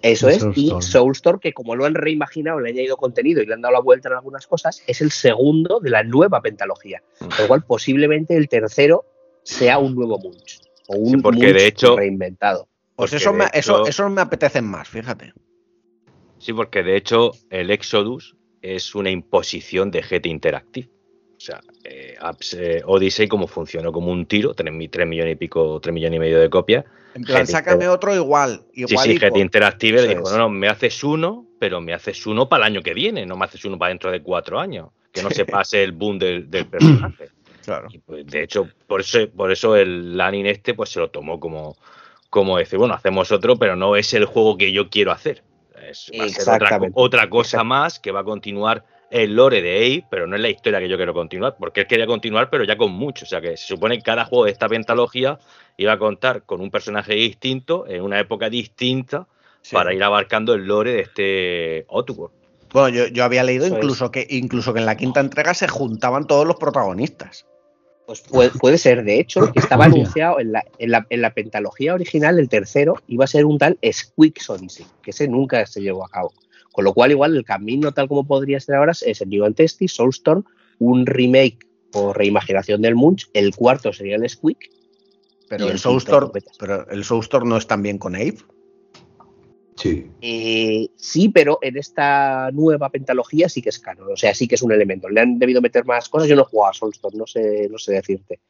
Eso 0.00 0.28
es, 0.28 0.46
y 0.54 0.70
Soulstorm, 0.80 1.40
que 1.40 1.52
como 1.52 1.74
lo 1.74 1.84
han 1.84 1.94
reimaginado, 1.94 2.60
le 2.60 2.70
han 2.70 2.76
añadido 2.76 2.96
contenido 2.96 3.42
y 3.42 3.46
le 3.46 3.54
han 3.54 3.62
dado 3.62 3.74
la 3.74 3.80
vuelta 3.80 4.08
en 4.08 4.14
algunas 4.14 4.46
cosas, 4.46 4.82
es 4.86 5.00
el 5.00 5.10
segundo 5.10 5.80
de 5.80 5.90
la 5.90 6.04
nueva 6.04 6.40
pentalogía. 6.40 7.02
Con 7.18 7.30
lo 7.36 7.48
cual, 7.48 7.64
posiblemente 7.64 8.36
el 8.36 8.48
tercero 8.48 9.04
sea 9.42 9.78
un 9.78 9.96
nuevo 9.96 10.18
Munch. 10.18 10.60
O 10.86 10.96
un 10.96 11.20
porque 11.20 11.52
de 11.52 11.66
hecho, 11.66 11.96
reinventado. 11.96 12.68
Pues 12.94 13.12
eso 13.12 13.32
me, 13.32 13.46
eso, 13.52 13.86
eso 13.86 14.08
me 14.08 14.20
apetecen 14.20 14.64
más, 14.64 14.88
fíjate. 14.88 15.32
Sí, 16.38 16.52
porque 16.52 16.82
de 16.82 16.96
hecho 16.96 17.32
el 17.50 17.70
Exodus 17.70 18.36
es 18.62 18.94
una 18.94 19.10
imposición 19.10 19.90
de 19.90 20.02
GT 20.02 20.26
Interactive. 20.26 20.88
O 21.38 21.40
sea, 21.40 21.60
eh, 21.84 22.16
eh, 22.56 22.82
Odyssey 22.84 23.28
como 23.28 23.46
funcionó 23.46 23.92
como 23.92 24.10
un 24.10 24.26
tiro, 24.26 24.54
3, 24.54 24.72
millones 24.72 25.32
y 25.32 25.36
pico, 25.36 25.78
3 25.80 25.94
millones 25.94 26.16
y 26.16 26.20
medio 26.20 26.40
de 26.40 26.50
copias. 26.50 26.84
En 27.14 27.22
plan, 27.22 27.46
sácame 27.46 27.86
otro 27.86 28.12
igual. 28.12 28.64
igual 28.74 29.06
sí, 29.06 29.12
sí, 29.12 29.18
GT 29.18 29.36
Interactive 29.36 30.02
le 30.02 30.08
dijo, 30.08 30.28
no, 30.30 30.36
no, 30.36 30.48
me 30.48 30.68
haces 30.68 31.04
uno, 31.04 31.46
pero 31.60 31.80
me 31.80 31.94
haces 31.94 32.26
uno 32.26 32.48
para 32.48 32.66
el 32.66 32.72
año 32.72 32.82
que 32.82 32.92
viene, 32.92 33.24
no 33.24 33.36
me 33.36 33.44
haces 33.44 33.64
uno 33.64 33.78
para 33.78 33.90
dentro 33.90 34.10
de 34.10 34.20
cuatro 34.20 34.58
años. 34.58 34.88
Que 35.12 35.22
no 35.22 35.30
se 35.30 35.44
pase 35.46 35.84
el 35.84 35.92
boom 35.92 36.18
del, 36.18 36.48
personaje. 36.48 37.30
Claro. 37.64 37.88
Pues, 38.06 38.24
de 38.24 38.44
hecho, 38.44 38.66
por 38.86 39.02
eso, 39.02 39.28
por 39.28 39.52
eso 39.52 39.76
el 39.76 40.16
Lanin 40.16 40.46
este 40.46 40.72
pues 40.72 40.88
se 40.88 41.00
lo 41.00 41.10
tomó 41.10 41.38
como, 41.38 41.76
como 42.30 42.56
decir, 42.56 42.78
bueno, 42.78 42.94
hacemos 42.94 43.30
otro, 43.30 43.56
pero 43.56 43.76
no 43.76 43.94
es 43.94 44.14
el 44.14 44.24
juego 44.24 44.56
que 44.56 44.72
yo 44.72 44.88
quiero 44.88 45.12
hacer. 45.12 45.42
Es, 45.86 46.10
otra, 46.94 47.28
cosa 47.28 47.64
más 47.64 48.00
que 48.00 48.10
va 48.10 48.20
a 48.20 48.24
continuar 48.24 48.86
el 49.10 49.34
lore 49.34 49.62
de 49.62 49.76
Abe, 49.76 50.04
pero 50.10 50.26
no 50.26 50.36
es 50.36 50.42
la 50.42 50.50
historia 50.50 50.80
que 50.80 50.88
yo 50.88 50.96
quiero 50.96 51.14
continuar, 51.14 51.56
porque 51.58 51.82
él 51.82 51.86
quería 51.86 52.06
continuar, 52.06 52.50
pero 52.50 52.64
ya 52.64 52.76
con 52.76 52.92
mucho. 52.92 53.24
O 53.24 53.28
sea 53.28 53.40
que 53.40 53.56
se 53.56 53.66
supone 53.66 53.96
que 53.98 54.02
cada 54.02 54.24
juego 54.24 54.44
de 54.44 54.52
esta 54.52 54.68
pentalogía 54.68 55.38
iba 55.76 55.92
a 55.92 55.98
contar 55.98 56.42
con 56.42 56.60
un 56.60 56.70
personaje 56.70 57.14
distinto, 57.14 57.86
en 57.88 58.02
una 58.02 58.20
época 58.20 58.50
distinta, 58.50 59.26
para 59.72 59.94
ir 59.94 60.02
abarcando 60.02 60.54
el 60.54 60.66
lore 60.66 60.92
de 60.92 61.00
este 61.00 61.86
Outworld. 61.90 62.32
Bueno, 62.72 63.06
yo, 63.06 63.24
había 63.24 63.44
leído 63.44 63.66
incluso 63.66 64.10
que, 64.10 64.26
incluso 64.28 64.74
que 64.74 64.80
en 64.80 64.86
la 64.86 64.96
quinta 64.96 65.20
entrega 65.20 65.54
se 65.54 65.68
juntaban 65.68 66.26
todos 66.26 66.46
los 66.46 66.56
protagonistas. 66.56 67.46
Pues 68.06 68.22
puede, 68.58 68.78
ser, 68.78 69.04
de 69.04 69.20
hecho, 69.20 69.52
que 69.52 69.58
estaba 69.60 69.84
anunciado 69.86 70.40
en 70.40 70.52
la, 70.52 70.64
en, 70.78 71.20
la, 71.20 71.34
pentalogía 71.34 71.94
original, 71.94 72.38
el 72.38 72.48
tercero, 72.48 73.02
iba 73.06 73.24
a 73.24 73.28
ser 73.28 73.44
un 73.44 73.58
tal 73.58 73.78
Odyssey, 73.82 74.86
que 75.02 75.10
ese 75.10 75.28
nunca 75.28 75.64
se 75.66 75.80
llevó 75.80 76.06
a 76.06 76.08
cabo. 76.08 76.32
Con 76.72 76.84
lo 76.84 76.94
cual, 76.94 77.10
igual 77.10 77.36
el 77.36 77.44
camino 77.44 77.92
tal 77.92 78.08
como 78.08 78.26
podría 78.26 78.60
ser 78.60 78.76
ahora 78.76 78.92
es 78.92 79.20
el 79.20 79.28
New 79.28 79.52
Testy, 79.52 79.88
Soulstorm, 79.88 80.44
un 80.78 81.06
remake 81.06 81.66
o 81.92 82.12
reimaginación 82.12 82.82
del 82.82 82.94
Munch, 82.94 83.28
el 83.32 83.54
cuarto 83.54 83.92
sería 83.92 84.16
el 84.16 84.28
Squeak. 84.28 84.70
Pero 85.48 85.68
el, 85.68 85.78
Soulstorm, 85.78 86.30
pero 86.58 86.88
el 86.90 87.04
Soulstorm 87.04 87.48
no 87.48 87.56
es 87.56 87.66
también 87.66 87.98
con 87.98 88.14
Abe. 88.14 88.36
Sí. 89.76 90.10
Eh, 90.20 90.88
sí, 90.96 91.28
pero 91.28 91.58
en 91.62 91.76
esta 91.76 92.50
nueva 92.52 92.90
pentalogía 92.90 93.48
sí 93.48 93.62
que 93.62 93.68
es 93.68 93.78
canon, 93.78 94.12
o 94.12 94.16
sea, 94.16 94.34
sí 94.34 94.46
que 94.46 94.56
es 94.56 94.62
un 94.62 94.72
elemento. 94.72 95.08
Le 95.08 95.20
han 95.20 95.38
debido 95.38 95.62
meter 95.62 95.84
más 95.84 96.08
cosas. 96.08 96.28
Yo 96.28 96.36
no 96.36 96.42
he 96.42 96.46
jugado 96.46 96.70
a 96.70 96.74
Soulstorm, 96.74 97.16
no 97.16 97.26
sé, 97.26 97.68
no 97.70 97.78
sé 97.78 97.92
decirte. 97.92 98.40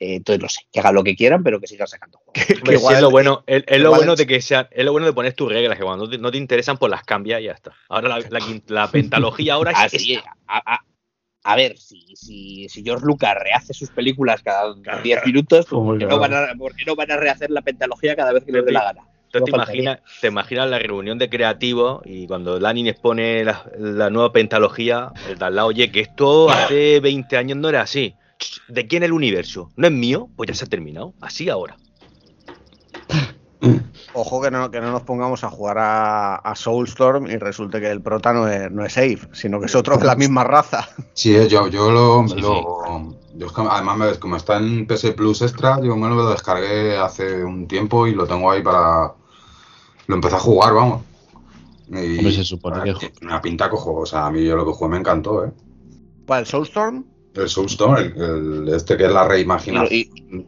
Eh, 0.00 0.16
entonces 0.16 0.42
no 0.42 0.48
sé, 0.48 0.62
que 0.72 0.80
hagan 0.80 0.94
lo 0.94 1.04
que 1.04 1.14
quieran, 1.14 1.42
pero 1.42 1.60
que 1.60 1.66
sigan 1.66 1.86
sacando 1.86 2.18
juegos. 2.18 2.72
igual, 2.72 2.94
es 2.94 3.00
lo 3.02 3.10
bueno, 3.10 3.44
es, 3.46 3.80
lo 3.80 3.90
bueno 3.90 4.16
de 4.16 4.26
que 4.26 4.40
sea, 4.40 4.68
es 4.70 4.84
lo 4.84 4.92
bueno 4.92 5.06
de 5.06 5.12
poner 5.12 5.34
tus 5.34 5.50
reglas, 5.50 5.78
que 5.78 5.84
cuando 5.84 6.06
no 6.18 6.30
te, 6.30 6.38
interesan, 6.38 6.78
pues 6.78 6.90
las 6.90 7.04
cambias 7.04 7.40
y 7.40 7.44
ya 7.44 7.52
está. 7.52 7.72
Ahora 7.88 8.18
la, 8.68 8.90
pentalogía 8.92 9.54
ahora 9.54 9.72
es 9.72 9.78
Así, 9.78 10.18
a, 10.46 10.80
a, 11.44 11.56
ver, 11.56 11.76
si, 11.76 12.16
si, 12.16 12.68
si, 12.68 12.82
George 12.82 13.04
Lucas 13.04 13.34
rehace 13.38 13.74
sus 13.74 13.90
películas 13.90 14.42
cada 14.42 14.74
10 15.02 15.26
minutos, 15.26 15.66
¿por 15.66 15.98
qué, 15.98 16.06
no 16.06 16.18
van 16.18 16.34
a, 16.34 16.54
¿por 16.56 16.74
qué 16.74 16.84
no 16.84 16.96
van 16.96 17.10
a 17.10 17.16
rehacer 17.16 17.50
la 17.50 17.62
pentalogía 17.62 18.16
cada 18.16 18.32
vez 18.32 18.44
que 18.44 18.52
les 18.52 18.64
dé 18.64 18.72
la 18.72 18.84
gana? 18.84 19.02
te, 19.32 19.50
imaginas, 19.50 20.00
te 20.20 20.28
imaginas 20.28 20.68
la 20.68 20.78
reunión 20.78 21.18
de 21.18 21.30
creativos 21.30 22.02
y 22.04 22.26
cuando 22.26 22.60
Lanin 22.60 22.86
expone 22.86 23.44
la, 23.44 24.10
nueva 24.10 24.32
pentalogía, 24.32 25.12
el 25.28 25.38
de 25.38 25.44
al 25.44 25.56
lado, 25.56 25.68
oye, 25.68 25.90
que 25.90 26.00
esto 26.00 26.50
hace 26.50 27.00
20 27.00 27.36
años 27.36 27.58
no 27.58 27.68
era 27.68 27.82
así. 27.82 28.14
¿De 28.68 28.86
quién 28.86 29.02
el 29.02 29.12
universo? 29.12 29.70
¿No 29.76 29.86
es 29.86 29.92
mío? 29.92 30.28
Pues 30.36 30.48
ya 30.48 30.54
se 30.54 30.64
ha 30.64 30.68
terminado. 30.68 31.14
Así 31.20 31.48
ahora. 31.48 31.76
Ojo 34.14 34.42
que 34.42 34.50
no, 34.50 34.70
que 34.70 34.80
no 34.80 34.90
nos 34.90 35.02
pongamos 35.02 35.44
a 35.44 35.50
jugar 35.50 35.76
a, 35.78 36.52
Soulstorm 36.54 37.26
y 37.28 37.36
resulte 37.36 37.80
que 37.80 37.90
el 37.90 38.02
prota 38.02 38.32
no 38.32 38.48
es, 38.48 38.70
no 38.70 38.88
Safe, 38.88 39.20
sino 39.32 39.60
que 39.60 39.66
es 39.66 39.74
otro 39.74 39.96
de 39.96 40.04
la 40.04 40.16
misma 40.16 40.44
raza. 40.44 40.88
Sí, 41.14 41.34
eh, 41.36 41.46
yo, 41.48 41.68
yo 41.68 41.90
lo, 41.90 42.24
además, 43.70 44.18
como 44.18 44.36
está 44.36 44.56
en 44.56 44.86
PS 44.86 45.12
Plus 45.12 45.42
Extra, 45.42 45.78
yo 45.82 45.94
me 45.96 46.08
lo 46.08 46.28
descargué 46.30 46.96
hace 46.96 47.44
un 47.44 47.68
tiempo 47.68 48.06
y 48.06 48.14
lo 48.14 48.26
tengo 48.26 48.50
ahí 48.50 48.62
para, 48.62 49.14
lo 50.06 50.14
empecé 50.14 50.36
a 50.36 50.40
jugar, 50.40 50.74
vamos. 50.74 51.02
Y 51.90 52.32
se 52.32 52.44
supone 52.44 52.94
que... 52.94 53.12
Una 53.22 53.40
pinta 53.40 53.68
cojo, 53.68 53.94
o 53.94 54.06
sea, 54.06 54.26
a 54.26 54.30
mí 54.30 54.44
yo 54.44 54.56
lo 54.56 54.64
que 54.64 54.72
jugué 54.72 54.90
me 54.90 54.98
encantó, 54.98 55.44
¿eh? 55.44 55.52
¿Cuál, 56.26 56.46
Soulstorm? 56.46 57.04
El 57.34 57.48
Soulstorm, 57.48 57.96
el, 57.96 58.68
este 58.74 58.96
que 58.96 59.06
es 59.06 59.12
la 59.12 59.26
reimaginación 59.26 59.88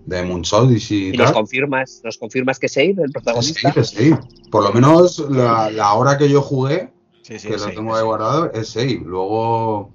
de 0.05 0.23
Moonshot 0.23 0.71
y, 0.71 1.09
y 1.09 1.17
nos 1.17 1.33
confirmas, 1.33 2.03
nos 2.05 2.19
confirmas 2.19 2.59
que 2.59 2.69
Save, 2.69 2.97
el 3.05 3.11
protagonista. 3.11 3.73
Sí, 3.83 3.85
sí. 3.85 4.15
Por 4.51 4.65
lo 4.65 4.73
menos 4.73 5.19
la, 5.31 5.95
hora 5.95 6.19
que 6.19 6.29
yo 6.29 6.43
jugué, 6.43 6.93
que 7.27 7.57
lo 7.57 7.67
tengo 7.67 7.97
ahí 7.97 8.05
guardado, 8.05 8.53
es 8.53 8.69
Save. 8.69 9.01
Luego, 9.05 9.93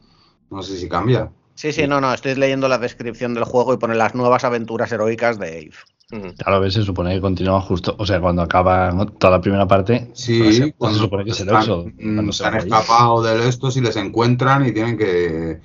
no 0.50 0.64
sé 0.64 0.78
si 0.78 0.90
cambia. 0.90 1.32
Sí, 1.54 1.74
sí, 1.74 1.86
no, 1.88 2.00
no, 2.00 2.14
estoy 2.14 2.36
leyendo 2.36 2.68
la 2.68 2.78
descripción 2.78 3.34
del 3.34 3.44
juego 3.44 3.74
y 3.74 3.78
pone 3.78 3.94
las 3.94 4.16
nuevas 4.16 4.44
aventuras 4.44 4.92
heroicas 4.92 5.38
de 5.38 5.60
Eve. 5.60 5.76
Claro, 6.10 6.56
a 6.56 6.60
veces 6.60 6.82
se 6.82 6.86
supone 6.86 7.14
que 7.14 7.22
continúa 7.22 7.62
justo, 7.62 7.96
o 8.00 8.06
sea, 8.06 8.20
cuando 8.20 8.42
acaba 8.42 8.92
toda 9.20 9.32
la 9.32 9.42
primera 9.42 9.68
parte, 9.68 10.10
sí, 10.14 10.40
pues 10.40 10.74
cuando 10.76 10.98
se 10.98 11.04
supone 11.04 11.24
que 11.24 11.32
es 11.32 11.40
el 11.40 11.50
Cuando 11.50 12.32
se 12.32 12.46
han 12.46 12.56
escapado 12.56 13.22
de 13.22 13.48
esto, 13.48 13.70
si 13.70 13.80
les 13.80 13.96
encuentran 13.96 14.66
y 14.66 14.72
tienen 14.72 14.98
que. 14.98 15.60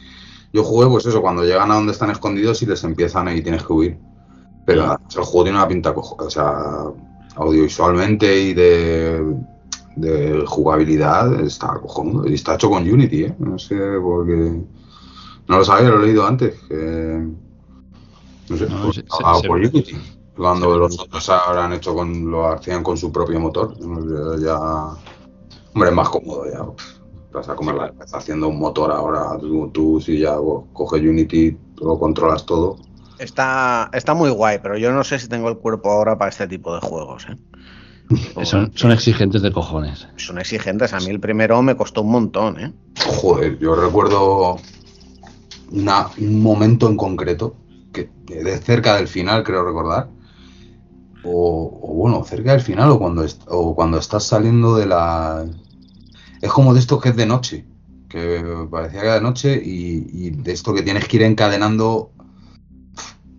Yo 0.54 0.62
jugué, 0.62 0.86
pues 0.86 1.04
eso, 1.04 1.20
cuando 1.20 1.42
llegan 1.42 1.72
a 1.72 1.74
donde 1.74 1.90
están 1.90 2.10
escondidos 2.10 2.62
y 2.62 2.66
les 2.66 2.84
empiezan 2.84 3.28
y 3.36 3.42
tienes 3.42 3.64
que 3.64 3.72
huir. 3.72 3.98
Pero 4.64 4.84
el 4.84 5.24
juego 5.24 5.42
tiene 5.42 5.58
una 5.58 5.66
pinta 5.66 5.92
cojo, 5.92 6.16
o 6.24 6.30
sea, 6.30 6.84
audiovisualmente 7.34 8.40
y 8.40 8.54
de, 8.54 9.36
de 9.96 10.44
jugabilidad 10.46 11.40
está 11.40 11.74
cojonudo. 11.80 12.28
Y 12.28 12.34
está 12.34 12.54
hecho 12.54 12.70
con 12.70 12.88
Unity, 12.88 13.24
¿eh? 13.24 13.34
No 13.40 13.58
sé, 13.58 13.76
porque. 14.00 14.62
No 15.48 15.58
lo 15.58 15.64
sabía, 15.64 15.90
lo 15.90 16.00
he 16.00 16.06
leído 16.06 16.24
antes. 16.24 16.54
Que, 16.68 17.28
no 18.48 18.56
sé, 18.56 18.68
por 19.48 19.56
Unity. 19.58 19.96
Cuando 20.36 20.78
los 20.78 21.00
otros 21.00 21.30
ahora 21.30 21.64
han 21.64 21.72
hecho 21.72 21.96
con, 21.96 22.30
lo 22.30 22.52
hacían 22.52 22.84
con 22.84 22.96
su 22.96 23.10
propio 23.10 23.40
motor, 23.40 23.76
ya, 24.40 24.56
hombre, 25.74 25.88
es 25.88 25.94
más 25.94 26.08
cómodo 26.10 26.44
ya. 26.48 26.64
Vas 27.34 27.48
a 27.48 27.56
comer 27.56 27.74
la 27.74 27.92
haciendo 28.12 28.48
un 28.48 28.58
motor 28.58 28.92
ahora. 28.92 29.36
Tú, 29.72 30.00
si 30.00 30.20
ya 30.20 30.36
coges 30.72 31.02
Unity, 31.02 31.56
lo 31.82 31.98
controlas 31.98 32.46
todo. 32.46 32.76
Está, 33.18 33.90
está 33.92 34.14
muy 34.14 34.30
guay, 34.30 34.60
pero 34.62 34.78
yo 34.78 34.92
no 34.92 35.02
sé 35.02 35.18
si 35.18 35.28
tengo 35.28 35.48
el 35.48 35.58
cuerpo 35.58 35.90
ahora 35.90 36.16
para 36.16 36.30
este 36.30 36.46
tipo 36.46 36.72
de 36.74 36.80
juegos. 36.80 37.26
¿eh? 37.28 37.36
Son, 38.44 38.70
son, 38.74 38.92
exigentes 38.92 39.42
de 39.42 39.50
cojones. 39.50 40.06
Son 40.16 40.38
exigentes. 40.38 40.92
A 40.92 41.00
mí 41.00 41.06
el 41.06 41.20
primero 41.20 41.60
me 41.62 41.74
costó 41.74 42.02
un 42.02 42.10
montón. 42.10 42.60
¿eh? 42.60 42.72
Joder, 43.06 43.58
yo 43.58 43.74
recuerdo 43.74 44.58
un 45.72 46.42
momento 46.42 46.88
en 46.88 46.96
concreto, 46.96 47.56
que 47.92 48.10
de 48.26 48.58
cerca 48.58 48.96
del 48.96 49.08
final, 49.08 49.42
creo 49.42 49.64
recordar, 49.64 50.08
o, 51.24 51.94
bueno, 51.94 52.22
cerca 52.24 52.52
del 52.52 52.60
final 52.60 52.90
o 52.90 52.98
cuando, 52.98 53.24
o 53.48 53.74
cuando 53.74 53.98
estás 53.98 54.24
saliendo 54.24 54.76
de 54.76 54.86
la... 54.86 55.46
Es 56.44 56.52
como 56.52 56.74
de 56.74 56.80
esto 56.80 57.00
que 57.00 57.08
es 57.08 57.16
de 57.16 57.24
noche, 57.24 57.64
que 58.06 58.44
parecía 58.70 59.00
que 59.00 59.06
era 59.06 59.14
de 59.14 59.22
noche 59.22 59.62
y, 59.64 60.28
de 60.28 60.52
esto 60.52 60.74
que 60.74 60.82
tienes 60.82 61.08
que 61.08 61.16
ir 61.16 61.22
encadenando 61.22 62.10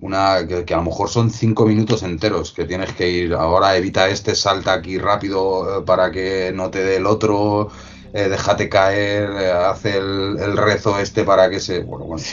una 0.01 0.47
que, 0.47 0.74
a 0.74 0.78
lo 0.78 0.84
mejor 0.84 1.08
son 1.10 1.30
cinco 1.30 1.68
minutos 1.68 2.01
enteros 2.01 2.51
que 2.51 2.66
tienes 2.66 2.91
que 2.93 3.08
ir 3.08 3.34
ahora 3.36 3.78
evita 3.78 4.10
este 4.10 4.34
salta 4.34 4.74
aquí 4.74 4.97
rápido 4.97 5.82
eh, 5.82 5.84
para 5.86 6.10
que 6.10 6.51
no 6.53 6.72
te 6.72 6.84
dé 6.84 6.97
el 6.97 7.06
otro 7.06 7.70
eh, 8.14 8.28
déjate 8.28 8.70
caer, 8.70 9.30
eh, 9.39 9.51
hace 9.51 9.97
el, 9.97 10.58
rezo 10.58 10.97
este 10.97 11.24
para 11.26 11.49
que 11.49 11.60
se... 11.60 11.82
Bueno, 11.82 12.06
bueno. 12.06 12.24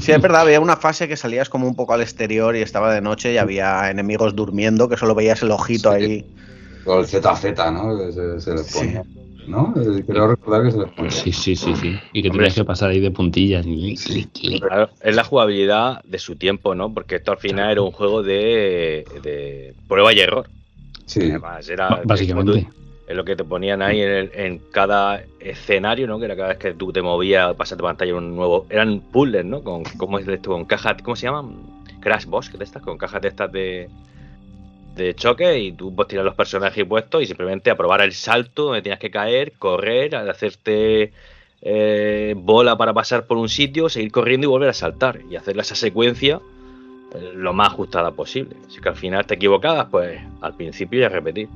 Sí, 0.00 0.12
es 0.12 0.20
verdad, 0.20 0.42
había 0.42 0.60
una 0.60 0.76
fase 0.76 1.08
que 1.08 1.16
salías 1.16 1.48
como 1.48 1.66
un 1.66 1.74
poco 1.74 1.94
al 1.94 2.02
exterior 2.02 2.54
y 2.56 2.60
estaba 2.60 2.92
de 2.92 3.00
noche 3.00 3.32
y 3.32 3.38
había 3.38 3.88
enemigos 3.88 4.34
durmiendo, 4.34 4.88
que 4.88 4.96
solo 4.96 5.14
veías 5.14 5.40
el 5.42 5.52
ojito 5.52 5.90
ahí. 5.90 6.26
Con 6.84 6.98
el 6.98 7.06
ZZ, 7.06 7.44
¿no? 7.72 8.12
Se, 8.12 8.40
se 8.40 8.54
les 8.54 8.72
ponía. 8.72 9.04
¿No? 9.46 9.74
Creo 10.06 10.28
recordar 10.28 10.64
que 10.64 10.70
se 10.70 10.78
les. 10.78 11.14
Sí, 11.14 11.32
sí, 11.32 11.56
sí, 11.56 11.74
sí. 11.76 11.98
Y 12.12 12.22
que 12.22 12.30
tenías 12.30 12.54
que 12.54 12.64
pasar 12.64 12.90
ahí 12.90 13.00
de 13.00 13.10
puntillas. 13.10 13.66
Claro, 14.60 14.90
es 15.00 15.16
la 15.16 15.24
jugabilidad 15.24 16.02
de 16.04 16.18
su 16.18 16.36
tiempo, 16.36 16.74
¿no? 16.74 16.92
Porque 16.92 17.16
esto 17.16 17.32
al 17.32 17.38
final 17.38 17.70
era 17.70 17.82
un 17.82 17.92
juego 17.92 18.22
de, 18.22 19.04
de 19.22 19.74
prueba 19.88 20.12
y 20.12 20.20
error. 20.20 20.48
Sí. 21.06 21.30
Además, 21.30 21.68
era 21.68 22.00
Básicamente. 22.04 22.68
Es 23.06 23.16
lo 23.16 23.24
que 23.24 23.36
te 23.36 23.44
ponían 23.44 23.82
ahí 23.82 24.00
en, 24.00 24.30
en, 24.32 24.58
cada 24.70 25.22
escenario, 25.40 26.06
¿no? 26.06 26.18
Que 26.18 26.26
era 26.26 26.36
cada 26.36 26.48
vez 26.50 26.58
que 26.58 26.72
tú 26.72 26.92
te 26.92 27.02
movías, 27.02 27.54
pasaste 27.56 27.82
pantalla 27.82 28.14
un 28.14 28.34
nuevo. 28.34 28.66
Eran 28.70 29.00
puzzles, 29.00 29.44
¿no? 29.44 29.62
Con, 29.62 29.82
¿Cómo 29.96 30.18
es 30.18 30.28
esto? 30.28 30.50
Con 30.50 30.64
cajas. 30.64 31.02
¿Cómo 31.02 31.16
se 31.16 31.26
llaman? 31.26 31.56
Crash 32.00 32.26
Boss, 32.26 32.48
que 32.48 32.58
de 32.58 32.64
estas, 32.64 32.82
con 32.82 32.98
cajas 32.98 33.22
de 33.22 33.28
estas 33.28 33.50
de, 33.52 33.88
de 34.94 35.14
choque 35.14 35.58
y 35.58 35.72
tú 35.72 35.94
pues 35.94 36.08
tiras 36.08 36.24
los 36.24 36.34
personajes 36.34 36.84
puestos 36.84 37.22
y 37.22 37.26
simplemente 37.26 37.70
aprobar 37.70 38.02
el 38.02 38.12
salto 38.12 38.64
donde 38.64 38.82
tienes 38.82 38.98
que 38.98 39.10
caer, 39.10 39.52
correr, 39.58 40.14
hacerte 40.14 41.12
eh, 41.60 42.34
bola 42.36 42.76
para 42.76 42.92
pasar 42.92 43.26
por 43.26 43.38
un 43.38 43.48
sitio, 43.48 43.88
seguir 43.88 44.12
corriendo 44.12 44.46
y 44.46 44.50
volver 44.50 44.68
a 44.68 44.74
saltar 44.74 45.20
y 45.30 45.36
hacer 45.36 45.58
esa 45.58 45.74
secuencia 45.74 46.40
eh, 47.14 47.32
lo 47.34 47.52
más 47.52 47.68
ajustada 47.68 48.10
posible. 48.12 48.56
Si 48.68 48.80
que 48.80 48.88
al 48.88 48.96
final 48.96 49.26
te 49.26 49.34
equivocabas, 49.34 49.86
pues 49.90 50.20
al 50.40 50.54
principio 50.54 51.00
ya 51.00 51.08
repetir. 51.08 51.48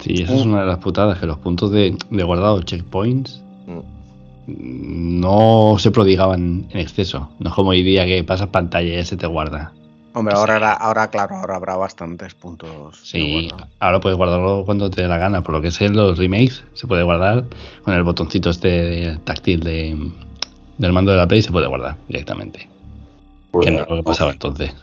Sí, 0.00 0.22
esa 0.22 0.34
es 0.34 0.44
una 0.44 0.60
de 0.60 0.66
las 0.66 0.78
putadas, 0.78 1.18
que 1.18 1.26
los 1.26 1.38
puntos 1.38 1.72
de, 1.72 1.96
de 2.10 2.22
guardado 2.22 2.62
checkpoints 2.62 3.42
Mm. 3.68 5.20
no 5.20 5.76
se 5.78 5.90
prodigaban 5.90 6.66
en 6.70 6.80
exceso. 6.80 7.30
No 7.38 7.50
es 7.50 7.54
como 7.54 7.70
hoy 7.70 7.82
día 7.82 8.06
que 8.06 8.24
pasas 8.24 8.48
pantalla 8.48 8.88
y 8.88 8.96
ya 8.96 9.04
se 9.04 9.16
te 9.16 9.26
guarda. 9.26 9.72
Hombre, 10.18 10.34
ahora, 10.34 10.72
ahora 10.72 11.08
claro, 11.08 11.36
ahora 11.36 11.56
habrá 11.56 11.76
bastantes 11.76 12.34
puntos. 12.34 12.98
Sí, 13.04 13.48
guardado. 13.48 13.70
ahora 13.78 14.00
puedes 14.00 14.18
guardarlo 14.18 14.64
cuando 14.64 14.90
te 14.90 15.02
dé 15.02 15.08
la 15.08 15.18
gana. 15.18 15.42
Por 15.42 15.54
lo 15.54 15.62
que 15.62 15.70
sé, 15.70 15.84
en 15.84 15.96
los 15.96 16.18
remakes 16.18 16.64
se 16.74 16.88
puede 16.88 17.04
guardar 17.04 17.44
con 17.84 17.94
el 17.94 18.02
botoncito 18.02 18.50
este 18.50 19.16
táctil 19.24 19.60
de, 19.60 20.10
del 20.78 20.92
mando 20.92 21.12
de 21.12 21.18
la 21.18 21.28
Play, 21.28 21.42
se 21.42 21.52
puede 21.52 21.68
guardar 21.68 21.96
directamente. 22.08 22.68
Pues, 23.52 23.66
que 23.66 23.70
no 23.70 23.82
es 23.82 23.88
lo 23.88 23.96
que 23.96 24.02
pasaba 24.02 24.32
entonces. 24.32 24.74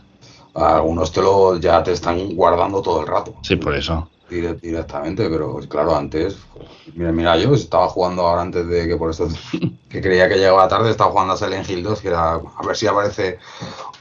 Algunos 0.54 1.12
te 1.12 1.20
lo 1.20 1.58
ya 1.58 1.82
te 1.82 1.92
están 1.92 2.34
guardando 2.34 2.80
todo 2.80 3.02
el 3.02 3.06
rato. 3.06 3.34
Sí, 3.42 3.56
por 3.56 3.74
eso. 3.74 4.08
Dire- 4.28 4.60
directamente, 4.60 5.28
pero 5.28 5.56
claro, 5.68 5.96
antes, 5.96 6.36
mira, 6.94 7.12
mira, 7.12 7.36
yo 7.36 7.54
estaba 7.54 7.88
jugando 7.88 8.22
ahora 8.26 8.42
antes 8.42 8.66
de 8.68 8.86
que 8.88 8.96
por 8.96 9.10
eso 9.10 9.28
que 9.88 10.00
creía 10.00 10.28
que 10.28 10.36
llegaba 10.36 10.68
tarde, 10.68 10.90
estaba 10.90 11.10
jugando 11.10 11.34
a 11.34 11.36
Silent 11.36 11.68
Hill 11.68 11.82
2, 11.82 12.00
que 12.00 12.08
era 12.08 12.34
a 12.34 12.66
ver 12.66 12.76
si 12.76 12.86
aparece 12.86 13.38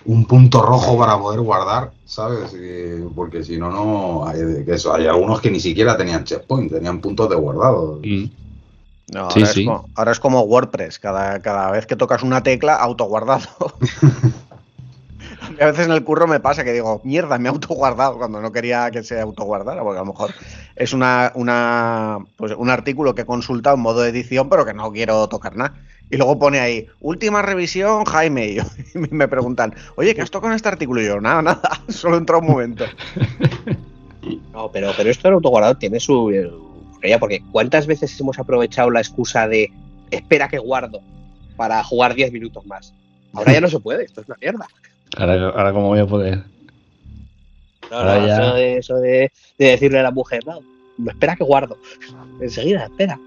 un 0.05 0.25
punto 0.25 0.61
rojo 0.61 0.97
para 0.97 1.17
poder 1.17 1.39
guardar, 1.41 1.91
¿sabes? 2.05 2.53
Y- 2.53 3.03
porque 3.15 3.43
si 3.43 3.57
no, 3.57 3.71
no, 3.71 4.27
hay, 4.27 4.63
que 4.65 4.73
eso, 4.75 4.93
hay 4.93 5.07
algunos 5.07 5.41
que 5.41 5.49
ni 5.51 5.59
siquiera 5.59 5.97
tenían 5.97 6.23
checkpoint, 6.23 6.71
tenían 6.71 6.99
puntos 7.01 7.29
de 7.29 7.35
guardado. 7.35 7.99
Mm. 8.03 8.25
No, 9.13 9.29
Sí, 9.29 9.41
ahora, 9.41 9.53
sí. 9.53 9.59
Es 9.61 9.65
como, 9.67 9.85
ahora 9.95 10.11
es 10.11 10.19
como 10.19 10.41
WordPress, 10.41 10.97
cada, 10.99 11.39
cada 11.39 11.69
vez 11.71 11.85
que 11.85 11.95
tocas 11.95 12.23
una 12.23 12.41
tecla, 12.41 12.75
autoguardado. 12.75 13.47
A 15.61 15.65
veces 15.67 15.85
en 15.85 15.91
el 15.91 16.03
curro 16.03 16.27
me 16.27 16.39
pasa 16.39 16.63
que 16.63 16.73
digo, 16.73 17.01
mierda, 17.03 17.37
me 17.37 17.47
he 17.49 17.51
autoguardado 17.51 18.17
cuando 18.17 18.41
no 18.41 18.51
quería 18.51 18.89
que 18.91 19.03
se 19.03 19.19
autoguardara, 19.19 19.81
porque 19.83 19.97
a 19.99 20.01
lo 20.03 20.07
mejor 20.11 20.31
es 20.75 20.93
una, 20.93 21.31
una, 21.35 22.19
pues 22.35 22.53
un 22.57 22.69
artículo 22.69 23.15
que 23.15 23.21
he 23.21 23.25
consultado 23.25 23.75
en 23.75 23.81
modo 23.81 24.01
de 24.01 24.09
edición, 24.09 24.49
pero 24.49 24.65
que 24.65 24.73
no 24.73 24.91
quiero 24.91 25.27
tocar 25.29 25.55
nada. 25.55 25.75
Y 26.09 26.17
luego 26.17 26.37
pone 26.37 26.59
ahí, 26.59 26.87
última 26.99 27.41
revisión, 27.41 28.05
Jaime. 28.05 28.47
Y, 28.47 28.55
yo- 28.55 28.63
y 28.95 28.99
me 29.13 29.27
preguntan, 29.27 29.73
oye, 29.95 30.13
¿qué 30.13 30.21
has 30.21 30.31
tocado 30.31 30.51
en 30.51 30.55
este 30.57 30.69
artículo? 30.69 31.01
Y 31.01 31.05
yo, 31.05 31.19
nada, 31.21 31.41
nada, 31.41 31.61
solo 31.89 32.17
entró 32.17 32.39
un 32.39 32.47
momento. 32.47 32.85
No, 34.53 34.71
pero, 34.71 34.91
pero 34.97 35.09
esto 35.11 35.27
del 35.27 35.35
autoguardado 35.35 35.75
tiene 35.77 35.99
su. 35.99 36.31
eh, 36.31 37.17
porque 37.19 37.43
¿cuántas 37.51 37.85
veces 37.85 38.19
hemos 38.19 38.39
aprovechado 38.39 38.89
la 38.89 38.99
excusa 38.99 39.47
de 39.47 39.71
espera 40.09 40.47
que 40.47 40.57
guardo 40.57 41.01
para 41.55 41.83
jugar 41.83 42.15
10 42.15 42.31
minutos 42.31 42.65
más? 42.65 42.93
Ahora 43.33 43.53
ya 43.53 43.61
no 43.61 43.67
se 43.67 43.79
puede, 43.79 44.05
esto 44.05 44.21
es 44.21 44.27
una 44.27 44.37
mierda. 44.41 44.67
Ahora, 45.17 45.49
ahora 45.49 45.73
cómo 45.73 45.87
voy 45.87 45.99
a 45.99 46.05
poder. 46.05 46.43
No, 47.91 47.97
Ahora 47.97 48.19
no, 48.19 48.27
ya- 48.27 48.35
Eso, 48.37 48.53
de, 48.55 48.77
eso 48.77 48.95
de, 48.95 49.31
de 49.57 49.65
decirle 49.65 49.99
a 49.99 50.03
la 50.03 50.11
mujer, 50.11 50.41
no, 50.45 50.59
espera 51.09 51.35
que 51.35 51.43
guardo. 51.43 51.77
Enseguida, 52.41 52.85
espera. 52.85 53.19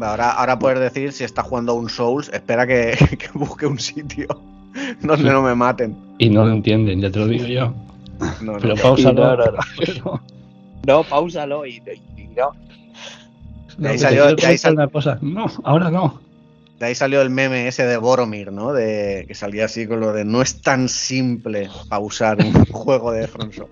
Ahora, 0.00 0.32
ahora 0.32 0.58
puedes 0.58 0.80
decir, 0.80 1.12
si 1.12 1.24
está 1.24 1.42
jugando 1.42 1.72
a 1.72 1.74
un 1.76 1.88
Souls, 1.90 2.28
espera 2.32 2.66
que, 2.66 2.96
que 3.18 3.28
busque 3.34 3.66
un 3.66 3.78
sitio 3.78 4.26
donde 5.02 5.30
no 5.30 5.42
me 5.42 5.54
maten. 5.54 5.96
Y 6.18 6.30
no 6.30 6.44
lo 6.46 6.52
entienden, 6.52 7.00
ya 7.00 7.10
te 7.10 7.18
lo 7.20 7.26
digo 7.28 7.46
yo. 7.46 7.74
No, 8.42 8.52
no. 8.54 8.58
Pero 8.60 8.74
pausalo. 8.76 9.36
no, 9.36 9.36
no, 9.36 9.52
no. 10.04 10.20
No, 10.86 11.02
pausalo 11.02 11.64
y, 11.64 11.76
y- 12.16 12.20
y 12.20 12.26
no. 12.36 12.50
De 13.78 13.88
ahí 13.88 13.94
No, 13.96 14.00
salió- 14.02 14.36
ahí 14.46 14.58
sal- 14.58 14.74
una 14.74 14.86
cosa. 14.88 15.18
No, 15.22 15.46
ahora 15.64 15.90
no. 15.90 16.20
De 16.78 16.86
ahí 16.86 16.94
salió 16.94 17.22
el 17.22 17.30
meme 17.30 17.68
ese 17.68 17.86
de 17.86 17.96
Boromir, 17.96 18.50
¿no? 18.52 18.72
De 18.72 19.24
que 19.28 19.34
salía 19.34 19.66
así 19.66 19.86
con 19.86 20.00
lo 20.00 20.12
de 20.12 20.24
no 20.24 20.42
es 20.42 20.60
tan 20.60 20.88
simple 20.88 21.70
pausar 21.88 22.38
un 22.44 22.52
juego 22.72 23.12
de 23.12 23.26
Software. 23.28 23.68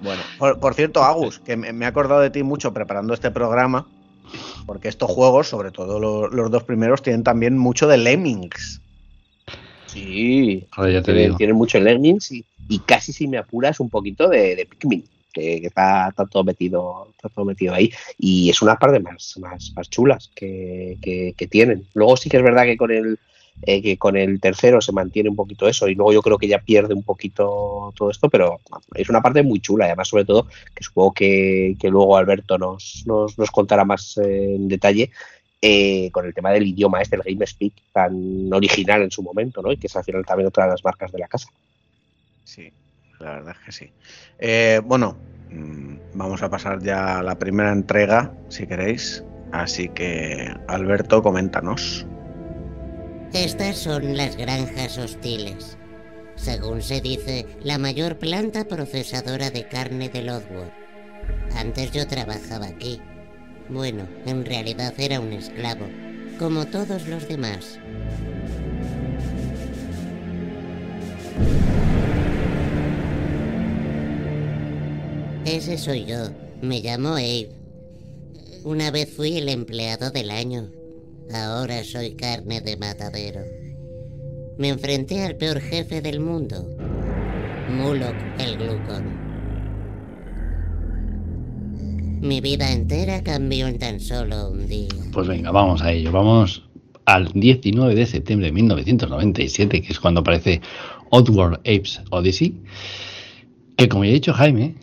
Bueno, 0.00 0.22
por, 0.38 0.58
por 0.58 0.74
cierto, 0.74 1.04
Agus, 1.04 1.38
que 1.38 1.56
me, 1.56 1.72
me 1.72 1.84
he 1.84 1.88
acordado 1.88 2.20
de 2.20 2.30
ti 2.30 2.42
mucho 2.42 2.72
preparando 2.72 3.14
este 3.14 3.30
programa, 3.30 3.86
porque 4.66 4.88
estos 4.88 5.10
juegos, 5.10 5.46
sobre 5.48 5.70
todo 5.70 6.00
lo- 6.00 6.28
los 6.28 6.50
dos 6.50 6.64
primeros, 6.64 7.02
tienen 7.02 7.22
también 7.22 7.56
mucho 7.56 7.86
de 7.86 7.98
Lemmings. 7.98 8.80
Sí, 9.86 10.66
Ahora 10.72 10.90
ya 10.90 11.02
te 11.02 11.12
tiene, 11.12 11.26
digo. 11.26 11.36
tiene 11.36 11.52
mucho 11.52 11.78
Lemmings 11.78 12.32
y, 12.32 12.44
y 12.68 12.78
casi 12.80 13.12
si 13.12 13.28
me 13.28 13.36
apuras 13.38 13.78
un 13.78 13.90
poquito 13.90 14.28
de, 14.28 14.56
de 14.56 14.66
Pikmin, 14.66 15.04
que, 15.32 15.56
está, 15.56 16.08
está 16.08 16.26
todo 16.26 16.44
metido, 16.44 17.08
está 17.16 17.28
todo 17.28 17.44
metido 17.44 17.74
ahí. 17.74 17.90
Y 18.18 18.50
es 18.50 18.62
una 18.62 18.76
parte 18.76 19.00
más, 19.00 19.36
más, 19.38 19.72
más 19.74 19.90
chulas 19.90 20.30
que, 20.34 20.98
que- 21.00 21.46
tienen. 21.48 21.86
Luego 21.94 22.16
sí 22.16 22.30
que 22.30 22.38
es 22.38 22.42
verdad 22.42 22.64
que 22.64 22.76
con 22.76 22.90
el 22.92 23.18
eh, 23.62 23.82
que 23.82 23.98
con 23.98 24.16
el 24.16 24.40
tercero 24.40 24.80
se 24.80 24.92
mantiene 24.92 25.28
un 25.28 25.36
poquito 25.36 25.68
eso 25.68 25.86
y 25.88 25.94
luego 25.94 26.12
yo 26.12 26.22
creo 26.22 26.38
que 26.38 26.48
ya 26.48 26.58
pierde 26.60 26.94
un 26.94 27.02
poquito 27.02 27.92
todo 27.96 28.10
esto, 28.10 28.30
pero 28.30 28.60
es 28.94 29.08
una 29.10 29.20
parte 29.20 29.42
muy 29.42 29.60
chula 29.60 29.84
además 29.84 30.08
sobre 30.08 30.24
todo 30.24 30.46
que 30.74 30.82
supongo 30.82 31.12
que, 31.12 31.76
que 31.78 31.90
luego 31.90 32.16
Alberto 32.16 32.56
nos, 32.58 33.02
nos, 33.06 33.36
nos 33.38 33.50
contará 33.50 33.84
más 33.84 34.16
eh, 34.18 34.54
en 34.54 34.68
detalle 34.68 35.10
eh, 35.64 36.10
con 36.10 36.26
el 36.26 36.34
tema 36.34 36.50
del 36.50 36.66
idioma 36.66 37.00
este, 37.00 37.14
el 37.16 37.22
GameSpeak, 37.22 37.72
tan 37.92 38.52
original 38.52 39.02
en 39.02 39.12
su 39.12 39.22
momento, 39.22 39.62
¿no? 39.62 39.70
Y 39.70 39.76
que 39.76 39.86
es 39.86 39.94
al 39.94 40.02
final 40.02 40.26
también 40.26 40.48
otra 40.48 40.64
de 40.64 40.70
las 40.70 40.84
marcas 40.84 41.12
de 41.12 41.20
la 41.20 41.28
casa. 41.28 41.48
Sí, 42.44 42.72
la 43.22 43.32
verdad 43.32 43.54
es 43.58 43.64
que 43.64 43.72
sí. 43.72 43.92
Eh, 44.38 44.80
bueno, 44.84 45.16
mm, 45.50 45.96
vamos 46.14 46.42
a 46.42 46.50
pasar 46.50 46.82
ya 46.82 47.18
a 47.18 47.22
la 47.22 47.38
primera 47.38 47.72
entrega, 47.72 48.32
si 48.48 48.66
queréis. 48.66 49.24
Así 49.52 49.88
que, 49.90 50.54
Alberto, 50.66 51.22
coméntanos. 51.22 52.06
Estas 53.32 53.76
son 53.76 54.16
las 54.16 54.36
granjas 54.36 54.98
hostiles. 54.98 55.78
Según 56.36 56.82
se 56.82 57.00
dice, 57.00 57.46
la 57.62 57.78
mayor 57.78 58.18
planta 58.18 58.64
procesadora 58.64 59.50
de 59.50 59.68
carne 59.68 60.08
de 60.08 60.22
Lothwood. 60.22 60.70
Antes 61.56 61.92
yo 61.92 62.06
trabajaba 62.06 62.66
aquí. 62.66 63.00
Bueno, 63.68 64.06
en 64.26 64.44
realidad 64.44 64.94
era 64.98 65.20
un 65.20 65.32
esclavo, 65.32 65.86
como 66.38 66.66
todos 66.66 67.06
los 67.06 67.28
demás. 67.28 67.78
Ese 75.52 75.76
soy 75.76 76.06
yo. 76.06 76.30
Me 76.62 76.80
llamo 76.80 77.10
Abe. 77.10 77.50
Una 78.64 78.90
vez 78.90 79.14
fui 79.14 79.36
el 79.36 79.50
empleado 79.50 80.10
del 80.10 80.30
año. 80.30 80.70
Ahora 81.30 81.84
soy 81.84 82.14
carne 82.14 82.62
de 82.62 82.78
matadero. 82.78 83.42
Me 84.56 84.70
enfrenté 84.70 85.22
al 85.22 85.36
peor 85.36 85.60
jefe 85.60 86.00
del 86.00 86.20
mundo, 86.20 86.66
Mulok 87.70 88.14
el 88.38 88.56
Glucon. 88.56 89.04
Mi 92.22 92.40
vida 92.40 92.72
entera 92.72 93.22
cambió 93.22 93.66
en 93.66 93.78
tan 93.78 94.00
solo 94.00 94.52
un 94.52 94.66
día. 94.66 94.88
Pues 95.12 95.28
venga, 95.28 95.50
vamos 95.50 95.82
a 95.82 95.92
ello. 95.92 96.12
Vamos 96.12 96.66
al 97.04 97.30
19 97.30 97.94
de 97.94 98.06
septiembre 98.06 98.46
de 98.46 98.52
1997, 98.52 99.82
que 99.82 99.92
es 99.92 100.00
cuando 100.00 100.22
aparece 100.22 100.62
Oddworld 101.10 101.56
Apes 101.56 102.00
Odyssey, 102.08 102.56
que 103.76 103.90
como 103.90 104.04
ya 104.04 104.12
he 104.12 104.14
dicho 104.14 104.32
Jaime, 104.32 104.76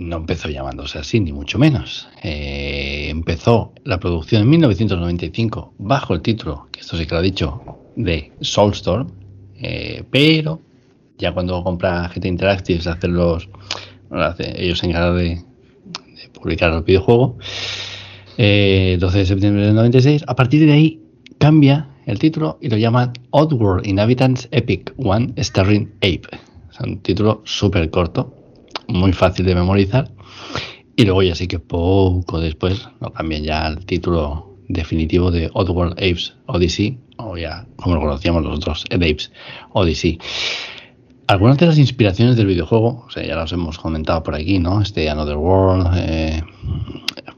no 0.00 0.16
empezó 0.16 0.48
llamándose 0.48 0.98
así, 0.98 1.20
ni 1.20 1.30
mucho 1.30 1.58
menos. 1.58 2.08
Eh, 2.22 3.08
empezó 3.10 3.74
la 3.84 4.00
producción 4.00 4.42
en 4.42 4.48
1995 4.48 5.74
bajo 5.78 6.14
el 6.14 6.22
título, 6.22 6.68
que 6.72 6.80
esto 6.80 6.96
sí 6.96 7.06
que 7.06 7.14
lo 7.14 7.18
ha 7.18 7.22
dicho, 7.22 7.62
de 7.96 8.32
Soulstorm, 8.40 9.08
eh, 9.56 10.02
pero 10.10 10.62
ya 11.18 11.32
cuando 11.32 11.62
compra 11.62 12.08
GT 12.08 12.24
Interactive, 12.28 12.80
se 12.80 12.88
hacen 12.88 13.12
los, 13.12 13.50
ellos 14.38 14.78
se 14.78 14.86
encargan 14.86 15.18
de, 15.18 15.24
de 15.24 16.28
publicar 16.32 16.72
el 16.72 16.82
videojuego, 16.82 17.36
12 18.38 18.96
de 18.98 19.26
septiembre 19.26 19.66
del 19.66 19.74
96. 19.74 20.24
A 20.26 20.34
partir 20.34 20.64
de 20.64 20.72
ahí 20.72 21.02
cambia 21.36 21.90
el 22.06 22.18
título 22.18 22.56
y 22.62 22.70
lo 22.70 22.78
llaman 22.78 23.12
Oddworld 23.32 23.86
Inhabitants 23.86 24.48
Epic 24.50 24.94
One 24.96 25.34
Starring 25.36 25.92
Ape. 25.96 26.22
Es 26.72 26.80
un 26.80 27.02
título 27.02 27.42
súper 27.44 27.90
corto, 27.90 28.39
muy 28.88 29.12
fácil 29.12 29.46
de 29.46 29.54
memorizar. 29.54 30.10
Y 30.96 31.04
luego 31.04 31.22
ya 31.22 31.34
sí 31.34 31.46
que 31.46 31.58
poco 31.58 32.40
después 32.40 32.88
lo 33.00 33.12
cambian 33.12 33.42
ya 33.42 33.66
al 33.66 33.84
título 33.86 34.56
definitivo 34.68 35.30
de 35.30 35.50
Oddworld 35.52 35.92
Apes 35.92 36.34
Odyssey, 36.46 36.98
o 37.16 37.36
ya 37.36 37.66
como 37.76 37.94
lo 37.96 38.00
conocíamos 38.00 38.42
nosotros, 38.42 38.84
Ed 38.90 39.02
Apes 39.02 39.32
Odyssey. 39.72 40.18
Algunas 41.26 41.58
de 41.58 41.66
las 41.66 41.78
inspiraciones 41.78 42.36
del 42.36 42.46
videojuego, 42.46 43.06
ya 43.14 43.36
las 43.36 43.52
hemos 43.52 43.78
comentado 43.78 44.22
por 44.22 44.34
aquí, 44.34 44.58
¿no? 44.58 44.82
Este 44.82 45.08
Another 45.08 45.36
World, 45.36 45.90
eh, 45.96 46.42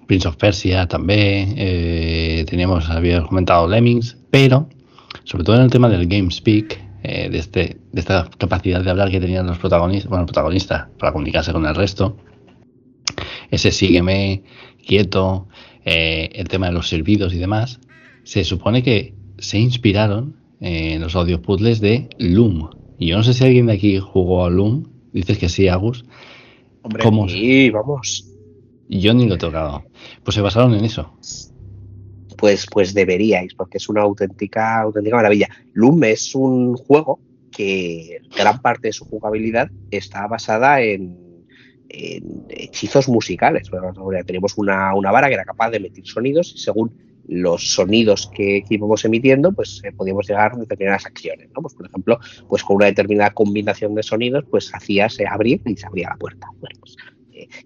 Prince 0.06 0.28
of 0.28 0.36
Persia 0.36 0.88
también, 0.88 1.54
eh, 1.56 2.44
teníamos, 2.48 2.88
había 2.88 3.22
comentado 3.22 3.68
Lemmings, 3.68 4.16
pero 4.30 4.68
sobre 5.24 5.44
todo 5.44 5.56
en 5.56 5.62
el 5.62 5.70
tema 5.70 5.88
del 5.88 6.06
GameSpeak, 6.06 6.80
eh, 7.02 7.28
de, 7.30 7.38
este, 7.38 7.78
de 7.92 8.00
esta 8.00 8.28
capacidad 8.38 8.82
de 8.82 8.90
hablar 8.90 9.10
que 9.10 9.20
tenían 9.20 9.46
los 9.46 9.58
protagonistas, 9.58 10.08
bueno, 10.08 10.22
el 10.22 10.26
protagonista 10.26 10.90
para 10.98 11.12
comunicarse 11.12 11.52
con 11.52 11.66
el 11.66 11.74
resto, 11.74 12.16
ese 13.50 13.72
sígueme, 13.72 14.44
quieto, 14.86 15.48
eh, 15.84 16.30
el 16.34 16.48
tema 16.48 16.66
de 16.66 16.72
los 16.72 16.88
servidos 16.88 17.34
y 17.34 17.38
demás, 17.38 17.80
se 18.24 18.44
supone 18.44 18.82
que 18.82 19.14
se 19.38 19.58
inspiraron 19.58 20.36
en 20.60 21.00
los 21.00 21.16
audio 21.16 21.42
puzzles 21.42 21.80
de 21.80 22.08
Loom. 22.18 22.70
Y 22.98 23.08
yo 23.08 23.16
no 23.16 23.24
sé 23.24 23.34
si 23.34 23.44
alguien 23.44 23.66
de 23.66 23.72
aquí 23.72 23.98
jugó 23.98 24.44
a 24.44 24.50
Loom, 24.50 24.88
dices 25.12 25.38
que 25.38 25.48
sí, 25.48 25.66
Agus. 25.66 26.04
Hombre, 26.82 27.32
sí, 27.32 27.70
vamos. 27.70 28.28
Yo 28.88 29.14
ni 29.14 29.26
lo 29.26 29.34
he 29.34 29.38
tocado. 29.38 29.84
Pues 30.22 30.34
se 30.34 30.40
basaron 30.40 30.74
en 30.74 30.84
eso. 30.84 31.12
Pues, 32.42 32.66
pues 32.66 32.92
deberíais, 32.92 33.54
porque 33.54 33.78
es 33.78 33.88
una 33.88 34.02
auténtica, 34.02 34.80
auténtica 34.80 35.14
maravilla. 35.14 35.48
Loom 35.74 36.02
es 36.02 36.34
un 36.34 36.74
juego 36.74 37.20
que 37.52 38.18
gran 38.36 38.60
parte 38.60 38.88
de 38.88 38.92
su 38.92 39.04
jugabilidad 39.04 39.70
está 39.92 40.26
basada 40.26 40.80
en, 40.80 41.46
hechizos 42.48 43.08
musicales. 43.08 43.70
tenemos 44.26 44.58
una, 44.58 44.92
vara 44.92 45.28
que 45.28 45.34
era 45.34 45.44
capaz 45.44 45.70
de 45.70 45.76
emitir 45.76 46.04
sonidos 46.04 46.52
y 46.56 46.58
según 46.58 46.92
los 47.28 47.74
sonidos 47.74 48.28
que, 48.34 48.64
íbamos 48.68 49.04
emitiendo, 49.04 49.52
pues 49.52 49.80
eh, 49.84 49.92
podíamos 49.92 50.26
llegar 50.26 50.50
a 50.52 50.56
determinadas 50.56 51.06
acciones. 51.06 51.48
Pues, 51.54 51.74
por 51.74 51.86
ejemplo, 51.86 52.18
pues 52.48 52.64
con 52.64 52.74
una 52.74 52.86
determinada 52.86 53.30
combinación 53.30 53.94
de 53.94 54.02
sonidos, 54.02 54.46
pues 54.50 54.74
hacías 54.74 55.16
abrir 55.30 55.62
y 55.64 55.76
se 55.76 55.86
abría 55.86 56.08
la 56.08 56.16
puerta. 56.16 56.48
Bueno, 56.58 56.74
pues 56.80 56.96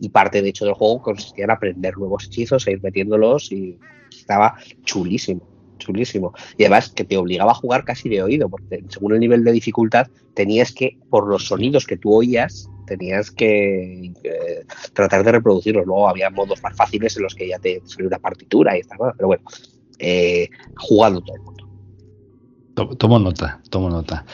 y 0.00 0.10
parte 0.10 0.42
de 0.42 0.50
hecho 0.50 0.66
del 0.66 0.74
juego 0.74 1.00
consistía 1.00 1.44
en 1.44 1.50
aprender 1.50 1.96
nuevos 1.96 2.26
hechizos 2.26 2.66
e 2.66 2.72
ir 2.72 2.82
metiéndolos 2.82 3.50
y 3.52 3.78
estaba 4.20 4.56
chulísimo 4.84 5.56
chulísimo. 5.78 6.32
Y 6.56 6.64
además 6.64 6.90
que 6.90 7.04
te 7.04 7.16
obligaba 7.16 7.52
a 7.52 7.54
jugar 7.54 7.84
casi 7.84 8.08
de 8.08 8.22
oído, 8.22 8.48
porque 8.48 8.82
según 8.88 9.12
el 9.14 9.20
nivel 9.20 9.44
de 9.44 9.52
dificultad 9.52 10.08
tenías 10.34 10.72
que, 10.72 10.98
por 11.10 11.28
los 11.28 11.46
sonidos 11.46 11.86
que 11.86 11.96
tú 11.96 12.14
oías, 12.14 12.68
tenías 12.86 13.30
que 13.30 14.12
tratar 14.92 15.24
de 15.24 15.32
reproducirlos. 15.32 15.86
Luego 15.86 16.08
había 16.08 16.30
modos 16.30 16.62
más 16.62 16.76
fáciles 16.76 17.16
en 17.16 17.22
los 17.22 17.34
que 17.34 17.48
ya 17.48 17.58
te 17.58 17.82
salió 17.84 18.08
una 18.08 18.18
partitura 18.18 18.76
y 18.76 18.80
estas 18.80 18.98
cosas, 18.98 19.14
pero 19.16 19.28
bueno, 19.28 19.44
eh, 19.98 20.48
jugando 20.76 21.20
todo 21.20 21.36
el 21.36 21.42
mundo. 21.42 22.96
Tomo 22.98 23.18
nota, 23.18 23.60
tomo 23.70 23.88
nota. 23.88 24.26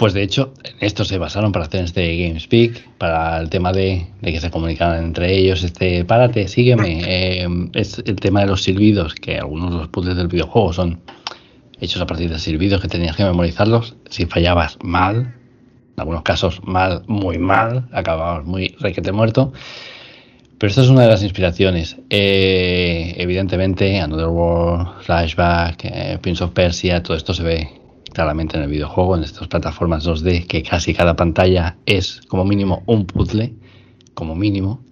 Pues 0.00 0.14
de 0.14 0.22
hecho, 0.22 0.54
en 0.64 0.76
esto 0.80 1.04
se 1.04 1.18
basaron 1.18 1.52
para 1.52 1.66
hacer 1.66 1.84
este 1.84 2.16
GameSpeak, 2.16 2.96
para 2.96 3.38
el 3.38 3.50
tema 3.50 3.70
de, 3.70 4.06
que 4.22 4.40
se 4.40 4.50
comunicaran 4.50 5.04
entre 5.04 5.36
ellos, 5.36 5.62
este, 5.62 6.06
párate, 6.06 6.48
sígueme. 6.48 7.02
Eh, 7.04 7.46
es 7.74 7.98
el 8.06 8.16
tema 8.16 8.40
de 8.40 8.46
los 8.46 8.62
silbidos, 8.62 9.14
que 9.14 9.36
algunos 9.36 9.72
de 9.72 9.76
los 9.76 9.88
puzzles 9.88 10.16
del 10.16 10.28
videojuego 10.28 10.72
son 10.72 11.00
hechos 11.82 12.00
a 12.00 12.06
partir 12.06 12.30
de 12.30 12.38
silbidos 12.38 12.80
que 12.80 12.88
tenías 12.88 13.14
que 13.14 13.24
memorizarlos. 13.24 13.94
Si 14.08 14.24
fallabas 14.24 14.78
mal, 14.82 15.16
en 15.16 16.00
algunos 16.00 16.22
casos 16.22 16.62
mal, 16.64 17.02
muy 17.06 17.36
mal, 17.36 17.86
acababas 17.92 18.46
muy 18.46 18.74
requete 18.80 19.12
muerto. 19.12 19.52
Pero 20.56 20.70
esta 20.70 20.80
es 20.80 20.88
una 20.88 21.02
de 21.02 21.08
las 21.08 21.22
inspiraciones. 21.22 21.98
Eh, 22.08 23.16
evidentemente, 23.18 24.00
Another 24.00 24.28
World, 24.28 25.02
Flashback, 25.02 25.84
eh, 25.84 26.18
Prince 26.22 26.42
of 26.42 26.52
Persia, 26.52 27.02
todo 27.02 27.18
esto 27.18 27.34
se 27.34 27.42
ve 27.42 27.79
claramente 28.12 28.56
en 28.56 28.64
el 28.64 28.68
videojuego, 28.68 29.16
en 29.16 29.24
estas 29.24 29.48
plataformas 29.48 30.06
2D, 30.06 30.46
que 30.46 30.62
casi 30.62 30.94
cada 30.94 31.16
pantalla 31.16 31.76
es 31.86 32.20
como 32.28 32.44
mínimo 32.44 32.82
un 32.86 33.06
puzzle, 33.06 33.54
como 34.14 34.34
mínimo, 34.34 34.82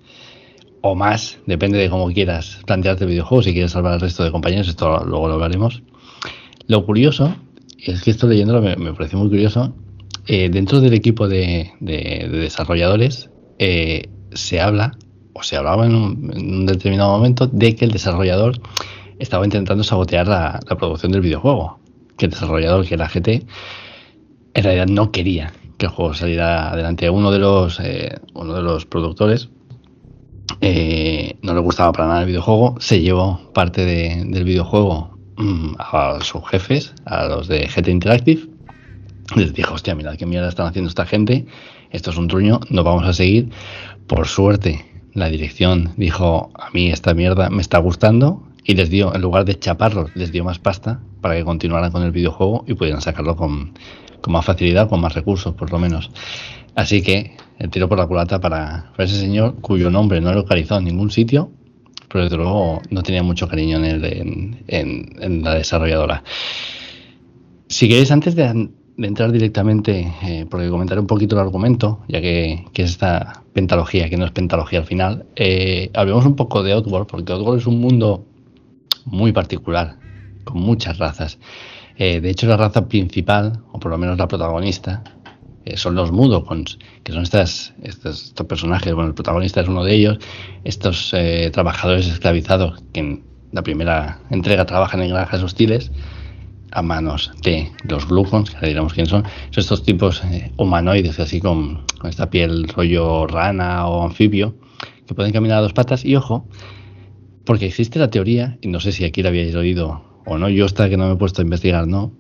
o 0.81 0.95
más, 0.95 1.39
depende 1.47 1.79
de 1.79 1.91
cómo 1.91 2.09
quieras 2.13 2.61
plantearte 2.67 3.05
el 3.05 3.11
videojuego, 3.11 3.43
si 3.43 3.53
quieres 3.53 3.73
salvar 3.73 3.95
al 3.95 4.01
resto 4.01 4.25
de 4.25 4.31
compañeros, 4.31 4.69
esto 4.69 5.05
luego 5.05 5.29
lo 5.29 5.35
hablaremos. 5.35 5.83
Lo 6.67 6.85
curioso, 6.87 7.35
es 7.79 8.03
que 8.03 8.11
esto 8.11 8.27
leyéndolo 8.27 8.63
me, 8.63 8.77
me 8.77 8.93
pareció 8.93 9.19
muy 9.19 9.29
curioso, 9.29 9.75
eh, 10.27 10.51
dentro 10.51 10.81
del 10.81 10.93
equipo 10.93 11.27
de, 11.27 11.73
desarrolladores 11.81 13.31
eh, 13.59 14.11
se 14.33 14.61
habla, 14.61 14.97
o 15.33 15.43
se 15.43 15.57
hablaba 15.57 15.87
en 15.87 15.95
un, 15.95 16.67
determinado 16.67 17.11
momento, 17.11 17.47
de 17.47 17.75
que 17.75 17.87
el 17.87 17.91
desarrollador 17.91 18.61
estaba 19.19 19.45
intentando 19.45 19.83
sabotear 19.83 20.29
la 20.29 20.61
producción 20.79 21.13
del 21.13 21.23
videojuego 21.23 21.81
que 22.19 22.27
el 22.27 22.33
desarrollador, 22.33 22.87
que 22.87 22.95
era 22.95 23.09
GT, 23.09 23.47
en 24.55 24.65
realidad 24.65 24.87
no 24.89 25.11
quería 25.13 25.53
que 25.79 25.87
el 25.87 25.93
juego 25.93 26.13
saliera 26.13 26.71
adelante. 26.71 27.09
Uno 27.09 27.31
de 27.31 27.39
los, 27.39 27.81
eh, 27.81 28.19
uno 28.35 28.55
de 28.55 28.63
los 28.63 28.85
productores 28.85 29.49
eh, 30.61 31.37
no 31.43 31.55
le 31.55 31.61
gustaba 31.61 31.93
para 31.93 32.09
nada 32.09 32.21
el 32.23 32.27
videojuego, 32.27 32.77
se 32.81 33.01
llevó 33.01 33.53
parte 33.55 33.85
del 33.85 34.45
videojuego 34.45 35.17
mm, 35.37 35.75
a 35.79 36.19
sus 36.21 36.47
jefes, 36.49 36.95
a 37.05 37.27
los 37.27 37.49
de 37.49 37.69
GT 37.69 37.89
Interactive. 37.89 38.43
Les 39.37 39.55
dijo, 39.55 39.75
hostia, 39.75 39.95
mira 39.95 40.17
qué 40.17 40.27
mierda 40.27 40.49
están 40.49 40.67
haciendo 40.67 40.89
esta 40.89 41.07
gente, 41.07 41.47
esto 41.91 42.11
es 42.11 42.17
un 42.17 42.29
truño, 42.29 42.61
no 42.71 42.83
vamos 42.83 43.07
a 43.07 43.13
seguir. 43.13 43.51
Por 44.07 44.27
suerte, 44.27 44.85
la 45.13 45.29
dirección 45.29 45.93
dijo, 45.97 46.51
a 46.55 46.71
mí 46.71 46.91
esta 46.91 47.15
mierda 47.15 47.51
me 47.51 47.61
está 47.61 47.79
gustando, 47.79 48.43
y 48.65 48.75
les 48.75 48.91
dio, 48.91 49.15
en 49.15 49.21
lugar 49.21 49.45
de 49.45 49.59
chaparros, 49.59 50.11
les 50.15 50.33
dio 50.33 50.45
más 50.45 50.59
pasta 50.59 51.01
para 51.21 51.37
que 51.37 51.45
continuaran 51.45 51.91
con 51.91 52.03
el 52.03 52.11
videojuego 52.11 52.65
y 52.67 52.75
pudieran 52.75 53.01
sacarlo 53.01 53.37
con, 53.37 53.73
más 54.29 54.45
facilidad, 54.45 54.89
con 54.89 55.01
más 55.01 55.15
recursos, 55.15 55.55
por 55.55 55.71
lo 55.71 55.79
menos. 55.79 56.11
Así 56.75 57.03
que 57.03 57.37
el 57.59 57.71
tiro 57.71 57.89
por 57.89 57.99
la 57.99 58.07
culata 58.07 58.41
para, 58.41 58.93
ese 58.99 59.19
señor 59.19 59.57
cuyo 59.61 59.91
nombre 59.91 60.21
no 60.21 60.33
localizó 60.33 60.79
en 60.79 60.85
ningún 60.85 61.11
sitio, 61.11 61.51
pero 62.09 62.25
desde 62.25 62.37
luego 62.37 62.81
no 62.91 63.03
tenía 63.03 63.23
mucho 63.23 63.49
cariño 63.49 63.83
en, 63.85 64.65
en, 64.67 65.43
la 65.43 65.55
desarrolladora. 65.55 66.23
Si 67.69 67.89
queréis, 67.89 68.11
antes 68.11 68.35
de, 68.35 68.71
entrar 68.97 69.31
directamente, 69.31 70.13
eh, 70.23 70.47
porque 70.49 70.69
comentaré 70.69 71.01
un 71.01 71.07
poquito 71.07 71.37
el 71.37 71.43
argumento, 71.43 72.01
ya 72.09 72.21
que, 72.21 72.65
es 72.75 72.91
esta 72.91 73.43
pentalogía, 73.53 74.09
que 74.09 74.17
no 74.17 74.25
es 74.25 74.31
pentalogía 74.33 74.81
al 74.81 74.87
final, 74.87 75.27
eh, 75.37 75.91
hablemos 75.95 76.25
un 76.27 76.37
poco 76.37 76.63
de 76.63 76.73
Outworld, 76.73 77.07
porque 77.07 77.33
Outworld 77.33 77.61
es 77.61 77.67
un 77.67 77.81
mundo 77.81 78.25
muy 79.05 79.33
particular, 79.33 79.97
con 80.49 80.63
muchas 80.63 80.99
razas. 80.99 81.39
Eh, 81.97 82.21
de 82.21 82.31
hecho, 82.31 82.47
la 82.47 82.57
raza 82.57 82.89
principal, 82.89 83.61
o 83.73 83.79
por 83.79 83.91
lo 83.91 83.99
menos 83.99 84.17
la 84.19 84.29
protagonista, 84.29 85.03
eh, 85.65 85.77
son 85.77 85.95
los 85.95 86.11
Mudokons, 86.11 86.79
que 87.03 87.13
son 87.13 87.23
estas, 87.23 87.75
estos, 87.83 88.33
personajes, 88.49 88.95
bueno, 88.95 89.09
el 89.09 89.15
protagonista 89.15 89.61
es 89.61 89.69
uno 89.69 89.85
de 89.85 89.95
ellos, 89.95 90.19
estos 90.65 91.13
eh, 91.13 91.51
trabajadores 91.53 92.07
esclavizados 92.07 92.83
que 92.93 93.01
en 93.01 93.25
la 93.53 93.63
primera 93.63 94.21
entrega 94.31 94.65
trabajan 94.65 95.03
en 95.03 95.11
granjas 95.11 95.43
hostiles 95.43 95.91
a 96.71 96.83
manos 96.83 97.33
de 97.43 97.71
los 97.85 98.07
Glucons, 98.07 98.51
que 98.51 98.57
ahora 98.57 98.69
diremos 98.69 98.93
quiénes 98.93 99.11
son, 99.11 99.25
son 99.25 99.61
estos 99.61 99.83
tipos 99.83 100.23
humanoides, 100.57 101.19
así 101.19 101.41
con, 101.41 101.85
con 101.99 102.11
esta 102.11 102.31
piel 102.31 102.69
rollo 102.69 103.27
rana 103.27 103.87
o 103.87 104.05
anfibio, 104.05 104.55
que 105.07 105.15
pueden 105.15 105.33
caminar 105.33 105.59
a 105.59 105.63
dos 105.63 105.73
patas. 105.73 106.05
Y 106.05 106.15
ojo, 106.15 106.47
porque 107.45 107.67
existe 107.67 107.99
la 107.99 108.11
teoría, 108.11 108.59
y 108.61 108.69
no 108.69 108.81
sé 108.81 108.93
si 108.93 109.05
aquí 109.05 109.23
la 109.23 109.31
habíais 109.31 109.55
oído 109.55 110.08
o 110.29 110.39
no, 110.39 110.49
yo 110.49 110.67
hasta 110.67 110.89
que 110.89 110.97
no 110.97 111.07
me 111.07 111.15
he 111.15 111.17
puesto 111.17 111.41
a 111.41 111.45
investigar, 111.45 111.87
no, 111.87 112.13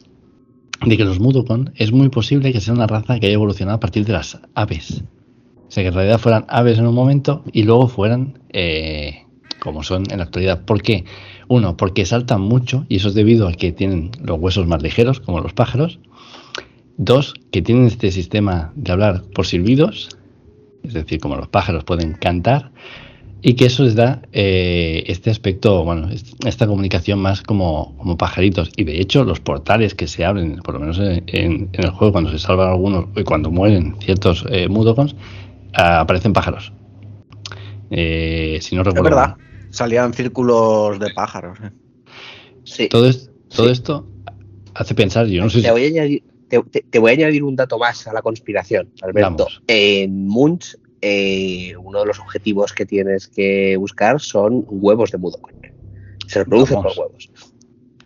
de 0.84 0.96
que 0.96 1.04
los 1.04 1.20
Mudokon 1.20 1.72
es 1.76 1.92
muy 1.92 2.08
posible 2.08 2.52
que 2.52 2.60
sea 2.60 2.72
una 2.72 2.86
raza 2.86 3.20
que 3.20 3.26
haya 3.26 3.34
evolucionado 3.34 3.76
a 3.76 3.80
partir 3.80 4.06
de 4.06 4.14
las 4.14 4.40
aves. 4.54 5.04
O 5.68 5.70
sea, 5.70 5.82
que 5.82 5.88
en 5.88 5.94
realidad 5.94 6.18
fueran 6.18 6.46
aves 6.48 6.78
en 6.78 6.86
un 6.86 6.94
momento 6.94 7.44
y 7.52 7.64
luego 7.64 7.88
fueran 7.88 8.38
eh, 8.50 9.26
como 9.60 9.82
son 9.82 10.04
en 10.10 10.18
la 10.18 10.24
actualidad. 10.24 10.64
¿Por 10.64 10.80
qué? 10.80 11.04
Uno, 11.48 11.76
porque 11.76 12.06
saltan 12.06 12.40
mucho 12.40 12.86
y 12.88 12.96
eso 12.96 13.08
es 13.08 13.14
debido 13.14 13.46
a 13.46 13.52
que 13.52 13.72
tienen 13.72 14.10
los 14.22 14.38
huesos 14.38 14.66
más 14.66 14.82
ligeros, 14.82 15.20
como 15.20 15.40
los 15.40 15.52
pájaros. 15.52 15.98
Dos, 16.96 17.34
que 17.52 17.60
tienen 17.60 17.84
este 17.84 18.10
sistema 18.10 18.72
de 18.74 18.92
hablar 18.92 19.24
por 19.34 19.46
silbidos, 19.46 20.08
es 20.82 20.94
decir, 20.94 21.20
como 21.20 21.36
los 21.36 21.48
pájaros 21.48 21.84
pueden 21.84 22.14
cantar 22.14 22.72
y 23.40 23.54
que 23.54 23.66
eso 23.66 23.84
les 23.84 23.94
da 23.94 24.22
eh, 24.32 25.04
este 25.06 25.30
aspecto, 25.30 25.84
bueno, 25.84 26.08
esta 26.44 26.66
comunicación 26.66 27.20
más 27.20 27.42
como, 27.42 27.94
como, 27.96 28.16
pajaritos. 28.16 28.70
Y 28.76 28.84
de 28.84 29.00
hecho, 29.00 29.24
los 29.24 29.38
portales 29.40 29.94
que 29.94 30.08
se 30.08 30.24
abren, 30.24 30.56
por 30.56 30.74
lo 30.74 30.80
menos 30.80 30.98
en, 30.98 31.68
el 31.72 31.90
juego, 31.90 32.12
cuando 32.12 32.30
se 32.30 32.38
salvan 32.38 32.68
algunos 32.68 33.06
y 33.16 33.22
cuando 33.22 33.50
mueren 33.50 33.94
ciertos 34.00 34.44
eh, 34.50 34.68
aparecen 35.74 36.32
pájaros. 36.32 36.72
Eh, 37.90 38.58
si 38.60 38.74
no 38.74 38.82
recuerdo. 38.82 39.08
Es 39.08 39.14
verdad. 39.14 39.36
salían 39.70 40.12
círculos 40.12 40.98
de 40.98 41.10
pájaros. 41.10 41.58
¿eh? 41.62 41.70
Sí. 42.64 42.88
Todo, 42.88 43.06
es- 43.08 43.30
todo 43.48 43.66
Sí. 43.66 43.72
esto 43.72 44.06
hace 44.74 44.94
pensar, 44.94 45.26
yo 45.26 45.42
no 45.42 45.50
sé 45.50 45.58
si... 45.58 45.64
Te 45.64 45.70
voy, 45.70 45.84
a 45.84 45.88
añadir, 45.88 46.22
te, 46.48 46.60
te- 46.62 46.84
te 46.88 46.98
voy 46.98 47.10
a 47.12 47.14
añadir 47.14 47.42
un 47.44 47.56
dato 47.56 47.78
más 47.78 48.06
a 48.06 48.12
la 48.12 48.22
conspiración, 48.22 48.90
Alberto. 49.00 49.30
Vamos. 49.30 49.62
En 49.66 50.26
Munch, 50.26 50.76
eh, 51.00 51.74
uno 51.82 52.00
de 52.00 52.06
los 52.06 52.18
objetivos 52.18 52.72
que 52.72 52.86
tienes 52.86 53.28
que 53.28 53.76
buscar 53.76 54.20
son 54.20 54.64
huevos 54.68 55.10
de 55.10 55.18
Mudokon. 55.18 55.52
Se 56.26 56.40
reproducen 56.40 56.82
por 56.82 56.92
huevos. 56.98 57.30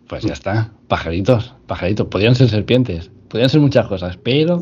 Pues 0.07 0.23
ya 0.23 0.33
está, 0.33 0.71
pajaritos, 0.87 1.55
pajaritos. 1.67 2.07
Podrían 2.07 2.35
ser 2.35 2.49
serpientes, 2.49 3.09
podrían 3.29 3.49
ser 3.49 3.61
muchas 3.61 3.87
cosas, 3.87 4.17
pero 4.17 4.59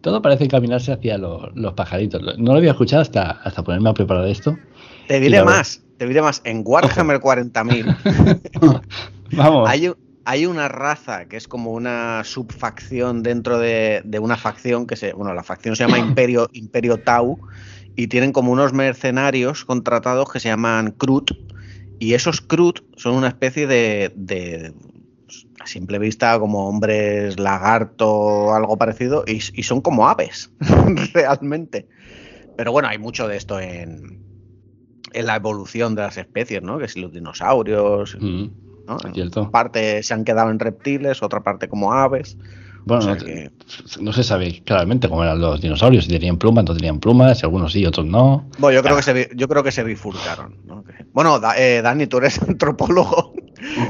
todo 0.00 0.20
parece 0.22 0.44
encaminarse 0.44 0.92
hacia 0.92 1.18
lo- 1.18 1.50
los 1.54 1.72
pajaritos. 1.74 2.20
No 2.38 2.52
lo 2.52 2.58
había 2.58 2.72
escuchado 2.72 3.02
hasta, 3.02 3.30
hasta 3.30 3.62
ponerme 3.64 3.90
a 3.90 3.94
preparar 3.94 4.26
esto. 4.28 4.56
Te 5.08 5.18
diré 5.20 5.42
más, 5.42 5.82
te 5.98 6.06
diré 6.06 6.20
más. 6.22 6.42
En 6.44 6.62
Warhammer 6.64 7.20
40.000 7.20 8.80
Vamos. 9.32 9.68
hay, 9.68 9.92
hay 10.24 10.46
una 10.46 10.68
raza 10.68 11.26
que 11.26 11.36
es 11.36 11.48
como 11.48 11.72
una 11.72 12.22
subfacción 12.24 13.22
dentro 13.22 13.58
de, 13.58 14.02
de 14.04 14.18
una 14.18 14.36
facción 14.36 14.86
que 14.86 14.96
se. 14.96 15.12
Bueno, 15.12 15.34
la 15.34 15.42
facción 15.42 15.76
se 15.76 15.84
llama 15.84 15.98
Imperio, 16.08 16.48
Imperio 16.52 16.98
Tau 16.98 17.38
y 17.96 18.06
tienen 18.08 18.32
como 18.32 18.52
unos 18.52 18.72
mercenarios 18.72 19.64
contratados 19.64 20.30
que 20.32 20.40
se 20.40 20.48
llaman 20.48 20.92
Krut. 20.92 21.32
Y 21.98 22.14
esos 22.14 22.40
Krut 22.40 22.80
son 22.96 23.14
una 23.14 23.28
especie 23.28 23.66
de, 23.66 24.12
de, 24.16 24.72
a 25.60 25.66
simple 25.66 25.98
vista, 25.98 26.38
como 26.38 26.66
hombres 26.66 27.38
lagarto 27.38 28.10
o 28.10 28.54
algo 28.54 28.78
parecido, 28.78 29.24
y, 29.26 29.40
y 29.52 29.62
son 29.64 29.82
como 29.82 30.08
aves, 30.08 30.50
realmente. 31.12 31.88
Pero 32.56 32.72
bueno, 32.72 32.88
hay 32.88 32.96
mucho 32.96 33.28
de 33.28 33.36
esto 33.36 33.60
en, 33.60 34.22
en 35.12 35.26
la 35.26 35.36
evolución 35.36 35.94
de 35.94 36.02
las 36.02 36.16
especies, 36.16 36.62
¿no? 36.62 36.78
Que 36.78 36.88
si 36.88 37.00
los 37.00 37.12
dinosaurios, 37.12 38.16
Mm, 38.18 38.46
¿no? 38.90 39.12
cierto. 39.14 39.42
En 39.42 39.50
parte 39.50 40.02
se 40.02 40.14
han 40.14 40.24
quedado 40.24 40.50
en 40.50 40.58
reptiles, 40.58 41.22
otra 41.22 41.40
parte 41.40 41.68
como 41.68 41.92
aves. 41.92 42.36
Bueno, 42.86 43.00
O 43.00 43.04
sea 43.04 43.14
no, 43.14 43.24
que- 43.24 43.50
no 44.00 44.12
se 44.12 44.24
sabe 44.24 44.62
claramente 44.64 45.08
cómo 45.08 45.22
eran 45.22 45.38
los 45.40 45.60
dinosaurios, 45.60 46.04
si 46.06 46.10
tenían 46.10 46.38
plumas, 46.38 46.64
no 46.64 46.74
tenían 46.74 46.98
plumas, 46.98 47.38
si 47.38 47.44
algunos 47.44 47.72
sí, 47.72 47.84
otros 47.84 48.06
no. 48.06 48.48
Bueno, 48.58 48.76
yo 48.76 48.82
creo 48.82 48.94
Ah. 48.94 48.98
que 48.98 49.02
se, 49.02 49.30
yo 49.36 49.48
creo 49.48 49.62
que 49.62 49.70
se 49.70 49.84
bifurcaron. 49.84 50.56
Bueno, 51.12 51.38
Da- 51.40 51.58
eh, 51.58 51.82
Dani, 51.82 52.06
tú 52.06 52.16
eres 52.18 52.40
antropólogo. 52.48 53.34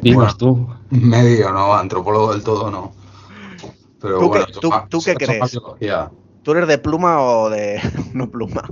Dinos 0.03 0.37
tú. 0.37 0.69
Medio, 0.91 1.53
no, 1.53 1.73
antropólogo 1.75 2.33
del 2.33 2.43
todo 2.43 2.71
no. 2.71 2.93
Pero 4.01 4.19
¿Tú 4.19 4.29
bueno, 4.29 4.47
qué- 4.47 4.53
tú- 4.89 5.01
qué 5.05 5.15
crees? 5.15 5.59
¿Tú 6.43 6.53
eres 6.53 6.67
de 6.69 6.79
pluma 6.79 7.21
o 7.21 7.49
de 7.51 7.81
no 8.15 8.29
pluma? 8.31 8.69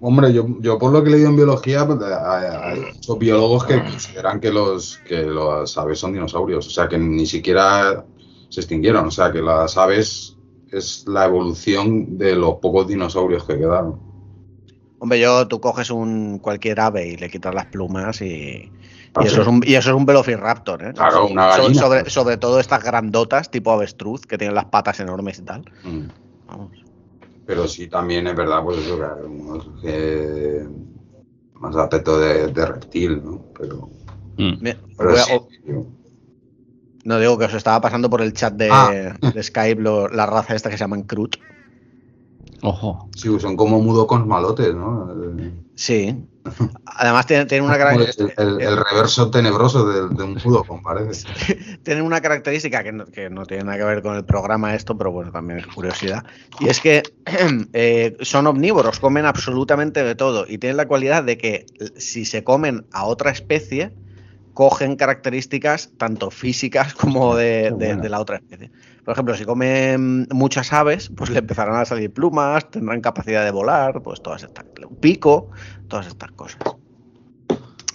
Hombre, 0.00 0.32
yo, 0.32 0.46
yo 0.60 0.78
por 0.78 0.92
lo 0.92 1.02
que 1.02 1.10
he 1.10 1.12
leído 1.12 1.30
en 1.30 1.36
biología, 1.36 1.86
pues, 1.86 1.98
hay, 2.02 2.46
hay 2.46 2.80
muchos 2.94 3.18
biólogos 3.18 3.64
que 3.64 3.82
consideran 3.82 4.40
que 4.40 4.52
los 4.52 4.98
que 5.08 5.22
las 5.22 5.76
aves 5.76 5.98
son 5.98 6.12
dinosaurios, 6.12 6.66
o 6.66 6.70
sea 6.70 6.88
que 6.88 6.98
ni 6.98 7.26
siquiera 7.26 8.04
se 8.48 8.60
extinguieron, 8.60 9.06
o 9.06 9.10
sea 9.10 9.32
que 9.32 9.42
las 9.42 9.76
aves 9.76 10.36
es 10.70 11.04
la 11.06 11.26
evolución 11.26 12.18
de 12.18 12.36
los 12.36 12.56
pocos 12.56 12.86
dinosaurios 12.86 13.44
que 13.44 13.58
quedaron. 13.58 14.00
Hombre, 14.98 15.20
yo 15.20 15.46
tú 15.46 15.60
coges 15.60 15.90
un 15.90 16.38
cualquier 16.38 16.80
ave 16.80 17.08
y 17.08 17.16
le 17.16 17.28
quitas 17.28 17.54
las 17.54 17.66
plumas 17.66 18.20
y, 18.22 18.24
y 18.26 19.26
eso, 19.26 19.42
es 19.42 19.48
un, 19.48 19.62
y 19.64 19.74
eso 19.74 19.90
es 19.90 19.96
un 19.96 20.06
velociraptor, 20.06 20.82
¿eh? 20.84 20.92
Claro, 20.94 21.26
una 21.26 21.48
gallina. 21.48 21.74
sobre, 21.80 22.10
sobre 22.10 22.36
todo 22.38 22.60
estas 22.60 22.82
grandotas, 22.82 23.50
tipo 23.50 23.72
avestruz, 23.72 24.22
que 24.22 24.38
tienen 24.38 24.54
las 24.54 24.66
patas 24.66 25.00
enormes 25.00 25.38
y 25.38 25.42
tal. 25.42 25.60
Mm. 25.84 26.08
Vamos. 26.48 26.85
Pero 27.46 27.68
sí 27.68 27.86
también 27.88 28.26
es 28.26 28.34
verdad, 28.36 28.62
pues 28.64 28.78
eso, 28.78 28.96
que 28.98 29.04
hay 29.04 29.10
algunos 29.20 29.68
que 29.80 30.66
más 31.54 31.76
aspecto 31.76 32.18
de, 32.18 32.48
de 32.48 32.66
reptil, 32.66 33.22
¿no? 33.24 33.44
Pero, 33.58 33.88
Mm. 34.38 34.56
Mira, 34.60 34.76
pero 34.98 35.10
voy 35.12 35.18
a- 35.18 35.22
sí, 35.22 35.32
o- 35.34 35.48
tío. 35.64 35.86
no 37.04 37.18
digo 37.18 37.38
que 37.38 37.46
os 37.46 37.54
estaba 37.54 37.80
pasando 37.80 38.10
por 38.10 38.20
el 38.20 38.34
chat 38.34 38.52
de, 38.52 38.68
Ah. 38.70 39.16
de 39.32 39.42
Skype 39.42 39.80
lo- 39.80 40.08
la 40.08 40.26
raza 40.26 40.54
esta 40.54 40.68
que 40.68 40.76
se 40.76 40.82
llaman 40.84 41.04
Krut. 41.04 41.36
Ojo. 42.66 43.08
Sí, 43.14 43.28
son 43.38 43.56
como 43.56 43.80
mudocons 43.80 44.26
malotes, 44.26 44.74
¿no? 44.74 45.08
Sí. 45.76 46.16
Además 46.86 47.26
tienen, 47.26 47.46
tienen 47.46 47.64
una, 47.66 47.74
el, 47.76 47.80
cara- 47.80 47.94
el- 48.38 48.60
el 48.60 48.76
reverso 48.76 49.30
tenebroso 49.30 49.86
de, 49.88 50.14
de 50.16 50.22
un 50.24 50.38
mudocon, 50.44 50.82
parece. 50.82 51.28
tienen 51.84 52.04
una 52.04 52.20
característica 52.20 52.82
que 52.82 52.92
no, 52.92 53.04
que 53.06 53.30
no 53.30 53.46
tiene 53.46 53.64
nada 53.64 53.78
que 53.78 53.84
ver 53.84 54.02
con 54.02 54.16
el 54.16 54.24
programa 54.24 54.74
esto, 54.74 54.96
pero 54.98 55.12
bueno, 55.12 55.30
también 55.30 55.60
es 55.60 55.66
curiosidad. 55.68 56.24
Y 56.58 56.68
es 56.68 56.80
que 56.80 57.02
eh, 57.72 58.16
son 58.22 58.46
omnívoros, 58.48 58.98
comen 58.98 59.26
absolutamente 59.26 60.02
de 60.02 60.14
todo 60.16 60.44
y 60.48 60.58
tienen 60.58 60.76
la 60.76 60.86
cualidad 60.88 61.22
de 61.22 61.38
que 61.38 61.66
si 61.96 62.24
se 62.24 62.42
comen 62.42 62.84
a 62.92 63.04
otra 63.04 63.30
especie, 63.30 63.92
cogen 64.54 64.96
características 64.96 65.90
tanto 65.98 66.30
físicas 66.30 66.94
como 66.94 67.36
de, 67.36 67.44
Qué 67.44 67.70
de- 67.70 67.86
bueno. 67.88 68.02
de 68.02 68.08
la 68.08 68.20
otra 68.20 68.36
especie. 68.36 68.70
Por 69.06 69.12
ejemplo, 69.12 69.34
si 69.36 69.44
comen 69.44 70.26
muchas 70.32 70.72
aves, 70.72 71.10
pues 71.16 71.30
le 71.30 71.38
empezarán 71.38 71.76
a 71.76 71.84
salir 71.84 72.12
plumas, 72.12 72.68
tendrán 72.70 73.00
capacidad 73.00 73.44
de 73.44 73.52
volar, 73.52 74.02
pues 74.02 74.20
todas 74.20 74.42
estas, 74.42 74.64
un 74.86 74.96
pico, 74.96 75.50
todas 75.88 76.08
estas 76.08 76.32
cosas. 76.32 76.58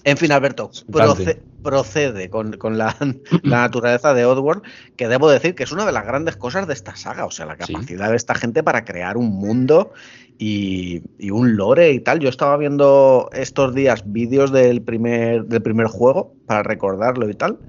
En 0.06 0.16
fin, 0.18 0.32
Alberto, 0.32 0.72
proce- 1.16 1.42
procede 1.62 2.30
con, 2.30 2.54
con 2.54 2.78
la, 2.78 2.96
la 3.44 3.60
naturaleza 3.60 4.14
de 4.14 4.26
Oddworld, 4.26 4.64
que 4.96 5.08
debo 5.10 5.30
decir 5.30 5.54
que 5.54 5.64
es 5.64 5.72
una 5.74 5.86
de 5.86 5.92
las 5.92 6.06
grandes 6.06 6.38
cosas 6.38 6.66
de 6.66 6.74
esta 6.74 6.96
saga, 6.96 7.26
o 7.26 7.32
sea, 7.32 7.46
la 7.46 7.58
Sí. 7.60 7.74
capacidad 7.74 8.10
de 8.10 8.16
esta 8.16 8.34
gente 8.34 8.64
para 8.64 8.86
crear 8.86 9.18
un 9.18 9.28
mundo 9.32 9.92
y, 10.40 11.04
y 11.20 11.30
un 11.30 11.58
lore 11.58 11.92
y 11.92 12.00
tal. 12.00 12.20
Yo 12.20 12.30
estaba 12.30 12.56
viendo 12.58 13.30
estos 13.34 13.76
días 13.76 14.04
vídeos 14.06 14.52
del 14.54 14.82
primer, 14.82 15.44
del 15.44 15.62
primer 15.62 15.88
juego 15.88 16.36
para 16.48 16.64
recordarlo 16.64 17.30
y 17.30 17.36
tal, 17.36 17.60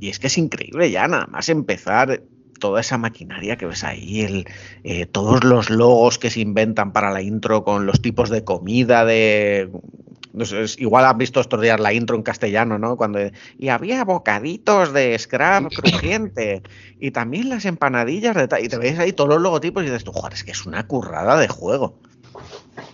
y 0.00 0.08
es 0.08 0.18
que 0.18 0.26
es 0.28 0.38
increíble 0.38 0.90
ya, 0.90 1.06
nada 1.06 1.26
más 1.28 1.48
empezar 1.50 2.22
toda 2.64 2.80
esa 2.80 2.96
maquinaria 2.96 3.58
que 3.58 3.66
ves 3.66 3.84
ahí, 3.84 4.22
el, 4.22 4.46
eh, 4.84 5.04
todos 5.04 5.44
los 5.44 5.68
logos 5.68 6.18
que 6.18 6.30
se 6.30 6.40
inventan 6.40 6.94
para 6.94 7.10
la 7.12 7.20
intro 7.20 7.62
con 7.62 7.84
los 7.84 8.00
tipos 8.00 8.30
de 8.30 8.42
comida, 8.42 9.04
de... 9.04 9.68
no 10.32 10.46
sé, 10.46 10.62
es- 10.62 10.78
igual 10.80 11.04
has 11.04 11.14
visto 11.18 11.40
estos 11.42 11.60
días 11.60 11.78
la 11.78 11.92
intro 11.92 12.16
en 12.16 12.22
castellano, 12.22 12.78
¿no? 12.78 12.96
Cuando 12.96 13.18
y 13.58 13.68
había 13.68 14.02
bocaditos 14.04 14.94
de 14.94 15.18
scrap 15.18 15.70
crujiente 15.74 16.62
y 16.98 17.10
también 17.10 17.50
las 17.50 17.66
empanadillas 17.66 18.34
de 18.34 18.48
y 18.62 18.68
te 18.70 18.78
ves 18.78 18.98
ahí 18.98 19.12
todos 19.12 19.28
los 19.28 19.42
logotipos 19.42 19.82
y 19.82 19.86
dices 19.88 20.04
tú, 20.04 20.12
joder, 20.12 20.32
es 20.32 20.42
que 20.42 20.52
es 20.52 20.64
una 20.64 20.86
currada 20.86 21.38
de 21.38 21.48
juego. 21.48 21.98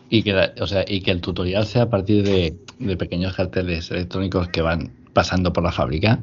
Y 0.08 0.24
que, 0.24 0.32
la- 0.32 0.52
o 0.60 0.66
sea, 0.66 0.84
y 0.84 1.00
que 1.02 1.12
el 1.12 1.20
tutorial 1.20 1.64
sea 1.64 1.82
a 1.82 1.90
partir 1.90 2.24
de, 2.24 2.56
de 2.80 2.96
pequeños 2.96 3.36
carteles 3.36 3.88
electrónicos 3.92 4.48
que 4.48 4.62
van 4.62 4.90
pasando 5.12 5.52
por 5.52 5.62
la 5.62 5.70
fábrica. 5.70 6.18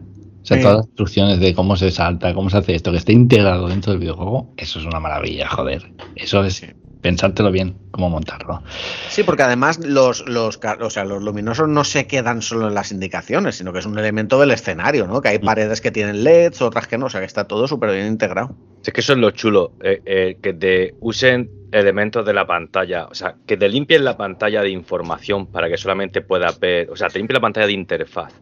O 0.48 0.50
sea, 0.50 0.58
Sí. 0.58 0.64
todas 0.64 0.78
las 0.78 0.86
instrucciones 0.86 1.39
de 1.41 1.54
cómo 1.54 1.76
se 1.76 1.91
salta, 1.91 2.34
cómo 2.34 2.50
se 2.50 2.56
hace 2.58 2.74
esto, 2.74 2.91
que 2.91 3.00
esté 3.00 3.12
integrado 3.12 3.68
dentro 3.68 3.91
del 3.91 4.00
videojuego, 4.00 4.54
eso 4.56 4.80
es 4.80 4.86
una 4.86 5.02
maravilla, 5.02 5.50
joder. 5.50 5.91
Eso 6.16 6.41
es 6.45 6.66
pensártelo 7.02 7.52
bien, 7.52 7.76
cómo 7.91 8.10
montarlo. 8.10 8.64
Sí, 9.10 9.24
porque 9.24 9.43
además 9.43 9.78
los, 9.86 10.26
los, 10.26 10.58
o 10.80 10.89
sea, 10.89 11.04
los 11.04 11.22
luminosos 11.22 11.68
no 11.68 11.84
se 11.84 12.08
quedan 12.08 12.41
solo 12.41 12.70
en 12.70 12.76
las 12.76 12.93
indicaciones, 12.93 13.56
sino 13.58 13.74
que 13.74 13.80
es 13.80 13.86
un 13.86 14.00
elemento 14.00 14.39
del 14.39 14.52
escenario, 14.52 15.06
¿no? 15.06 15.22
Que 15.22 15.28
hay 15.28 15.39
paredes 15.39 15.82
que 15.82 15.91
tienen 15.91 16.24
LEDs, 16.24 16.62
otras 16.62 16.88
que 16.88 16.98
no, 16.98 17.08
o 17.08 17.10
sea, 17.10 17.20
que 17.20 17.26
está 17.28 17.43
todo 17.43 17.68
súper 17.68 17.91
bien 17.91 18.08
integrado. 18.08 18.56
Es 18.86 18.93
que 18.93 19.02
eso 19.02 19.12
es 19.12 19.20
lo 19.20 19.32
chulo, 19.32 19.74
eh, 19.84 20.02
eh, 20.06 20.38
que 20.41 20.54
te 20.54 20.95
usen 21.02 21.50
elementos 21.74 22.26
de 22.26 22.34
la 22.34 22.48
pantalla, 22.48 23.08
o 23.08 23.14
sea, 23.14 23.36
que 23.45 23.58
te 23.58 23.68
limpien 23.68 24.06
la 24.06 24.16
pantalla 24.16 24.62
de 24.62 24.70
información 24.70 25.48
para 25.48 25.68
que 25.68 25.76
solamente 25.76 26.22
puedas 26.22 26.58
ver, 26.58 26.89
o 26.89 26.95
sea, 26.95 27.10
te 27.10 27.20
limpien 27.20 27.36
la 27.36 27.41
pantalla 27.41 27.68
de 27.68 27.74
interfaz, 27.74 28.34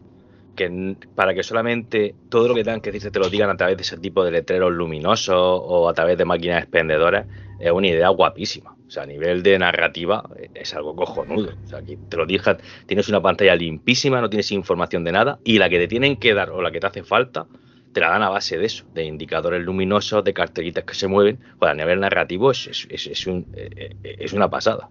que 0.56 0.96
para 1.14 1.34
que 1.34 1.42
solamente 1.44 2.16
todo 2.28 2.48
lo 2.48 2.54
que 2.54 2.64
tengan 2.64 2.80
que 2.80 2.90
decirse 2.90 3.12
te 3.12 3.20
lo 3.20 3.28
digan 3.30 3.50
a 3.50 3.56
través 3.56 3.76
de 3.76 3.82
ese 3.82 3.98
tipo 3.98 4.24
de 4.24 4.32
letreros 4.32 4.72
luminosos 4.72 5.36
o 5.38 5.88
a 5.88 5.94
través 5.94 6.18
de 6.18 6.24
máquinas 6.24 6.62
expendedoras, 6.62 7.26
es 7.58 7.70
una 7.70 7.86
idea 7.86 8.08
guapísima. 8.08 8.72
O 8.72 8.90
sea, 8.90 9.02
a 9.04 9.06
nivel 9.06 9.42
de 9.42 9.58
narrativa 9.58 10.28
eh, 10.36 10.48
es 10.54 10.74
algo 10.74 10.94
cojonudo. 10.96 11.50
O 11.64 11.68
sea, 11.68 11.82
que 11.82 11.96
te 12.08 12.16
lo 12.16 12.26
digas, 12.26 12.56
tienes 12.86 13.08
una 13.08 13.20
pantalla 13.20 13.54
limpísima, 13.54 14.20
no 14.20 14.28
tienes 14.30 14.50
información 14.52 15.04
de 15.04 15.12
nada 15.12 15.38
y 15.44 15.58
la 15.58 15.68
que 15.68 15.78
te 15.78 15.88
tienen 15.88 16.16
que 16.16 16.34
dar 16.34 16.50
o 16.50 16.62
la 16.62 16.70
que 16.70 16.80
te 16.80 16.86
hace 16.86 17.02
falta 17.04 17.46
te 17.92 18.00
la 18.00 18.10
dan 18.10 18.22
a 18.22 18.28
base 18.28 18.58
de 18.58 18.66
eso, 18.66 18.84
de 18.92 19.04
indicadores 19.04 19.62
luminosos, 19.64 20.22
de 20.22 20.34
cartelitas 20.34 20.84
que 20.84 20.94
se 20.94 21.08
mueven. 21.08 21.38
Pues 21.58 21.70
a 21.70 21.74
nivel 21.74 21.98
narrativo 22.00 22.50
es, 22.50 22.66
es- 22.66 22.86
es- 22.90 23.06
es 23.06 23.26
un- 23.26 23.46
eh, 23.54 23.96
eh, 24.04 24.16
es 24.18 24.32
una 24.34 24.50
pasada. 24.50 24.90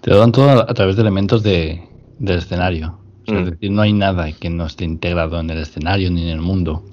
Te 0.00 0.10
lo 0.10 0.18
dan 0.18 0.32
todo 0.32 0.48
a, 0.50 0.72
través 0.74 0.96
de 0.96 1.02
elementos 1.02 1.42
de, 1.42 1.82
del 2.18 2.38
escenario. 2.38 2.98
O 3.26 3.30
sea, 3.30 3.40
Mm. 3.40 3.44
Es 3.44 3.50
decir, 3.52 3.70
no 3.70 3.82
hay 3.82 3.92
nada 3.92 4.30
que 4.32 4.50
no 4.50 4.66
esté 4.66 4.84
integrado 4.84 5.38
en 5.40 5.50
el 5.50 5.58
escenario 5.58 6.10
ni 6.10 6.22
en 6.22 6.28
el 6.28 6.40
mundo. 6.40 6.84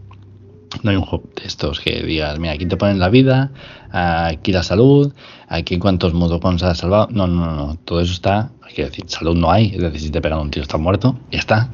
No 0.84 0.92
hay 0.92 0.98
un 0.98 1.04
juego 1.04 1.24
de 1.36 1.48
estos 1.48 1.80
que 1.80 2.04
digas, 2.04 2.38
mira, 2.40 2.54
aquí 2.54 2.66
te 2.66 2.76
ponen 2.76 3.00
la 3.00 3.10
vida, 3.10 3.52
aquí 3.92 4.52
la 4.52 4.64
salud, 4.64 5.14
aquí 5.48 5.80
cuántos 5.80 6.14
modocons 6.14 6.62
has 6.64 6.80
salvado. 6.80 7.08
No, 7.10 7.26
no, 7.26 7.56
no, 7.56 7.76
todo 7.86 8.02
eso 8.02 8.12
está, 8.12 8.52
hay 8.62 8.74
que 8.76 8.84
decir, 8.84 9.06
salud 9.08 9.36
no 9.36 9.50
hay, 9.50 9.68
es 9.74 9.82
decir, 9.82 10.02
si 10.02 10.10
te 10.12 10.22
pegan 10.22 10.40
un 10.40 10.52
tiro 10.52 10.64
estás 10.64 10.80
muerto, 10.80 11.18
ya 11.32 11.40
está, 11.40 11.70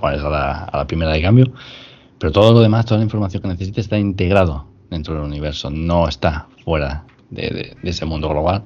mueres 0.00 0.20
a 0.22 0.28
la, 0.28 0.64
a 0.64 0.76
la 0.76 0.86
primera 0.86 1.10
de 1.12 1.22
cambio. 1.22 1.52
Pero 2.18 2.32
todo 2.32 2.52
lo 2.52 2.60
demás, 2.60 2.84
toda 2.84 2.98
la 2.98 3.04
información 3.04 3.42
que 3.42 3.48
necesites 3.48 3.86
está 3.86 3.98
integrado 3.98 4.66
dentro 4.90 5.14
del 5.14 5.24
universo, 5.24 5.70
no 5.70 6.06
está 6.06 6.46
fuera 6.64 7.04
de, 7.30 7.42
de- 7.48 7.76
de 7.82 7.90
ese 7.90 8.04
mundo 8.04 8.28
global. 8.28 8.62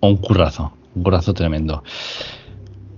Un 0.00 0.16
currazo, 0.16 0.72
un 0.94 1.02
currazo 1.02 1.34
tremendo. 1.34 1.84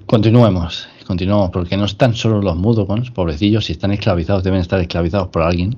Continuemos. 0.07 0.89
Continuamos, 1.05 1.51
porque 1.51 1.77
no 1.77 1.85
están 1.85 2.15
solo 2.15 2.41
los 2.41 2.57
Mudokons, 2.57 3.11
pobrecillos, 3.11 3.67
si 3.67 3.73
están 3.73 3.93
esclavizados, 3.93 4.43
deben 4.43 4.61
estar 4.61 4.81
esclavizados 4.81 5.29
por 5.29 5.43
alguien, 5.43 5.77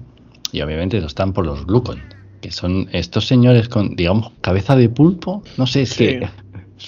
y 0.53 0.61
obviamente 0.61 1.01
lo 1.01 1.07
están 1.07 1.33
por 1.33 1.45
los 1.45 1.66
Glucon, 1.66 2.01
que 2.41 2.51
son 2.51 2.89
estos 2.93 3.27
señores 3.27 3.68
con, 3.68 3.97
digamos, 3.97 4.33
cabeza 4.41 4.77
de 4.77 4.89
pulpo, 4.89 5.43
no 5.57 5.66
sé, 5.66 5.83
es 5.83 5.95
que 5.95 6.27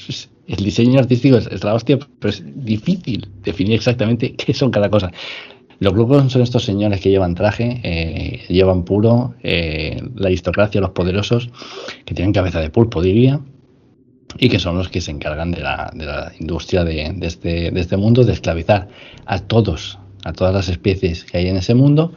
el 0.46 0.64
diseño 0.64 0.98
artístico 0.98 1.36
es, 1.36 1.64
la 1.64 1.74
hostia, 1.74 1.98
pero 2.18 2.30
es 2.30 2.42
difícil 2.64 3.28
definir 3.42 3.74
exactamente 3.74 4.34
qué 4.36 4.54
son 4.54 4.70
cada 4.70 4.90
cosa. 4.90 5.12
Los 5.80 5.94
Glucon 5.94 6.28
son 6.28 6.42
estos 6.42 6.64
señores 6.64 7.00
que 7.00 7.10
llevan 7.10 7.36
traje, 7.36 7.80
eh, 7.84 8.40
llevan 8.48 8.84
puro, 8.84 9.34
eh, 9.42 10.02
la 10.16 10.26
aristocracia, 10.26 10.80
los 10.80 10.90
poderosos, 10.90 11.50
que 12.04 12.14
tienen 12.14 12.32
cabeza 12.32 12.60
de 12.60 12.70
pulpo, 12.70 13.00
diría, 13.00 13.40
y 14.36 14.48
que 14.48 14.58
son 14.58 14.76
los 14.76 14.88
que 14.88 15.00
se 15.00 15.10
encargan 15.10 15.50
de 15.50 15.60
la, 15.60 15.90
de 15.94 16.04
la 16.04 16.32
industria 16.38 16.84
de, 16.84 17.12
de, 17.14 17.26
este, 17.26 17.70
de 17.70 17.80
este 17.80 17.96
mundo, 17.96 18.24
de 18.24 18.32
esclavizar 18.32 18.88
a 19.26 19.38
todos, 19.38 19.98
a 20.24 20.32
todas 20.32 20.52
las 20.52 20.68
especies 20.68 21.24
que 21.24 21.38
hay 21.38 21.48
en 21.48 21.56
ese 21.56 21.74
mundo, 21.74 22.12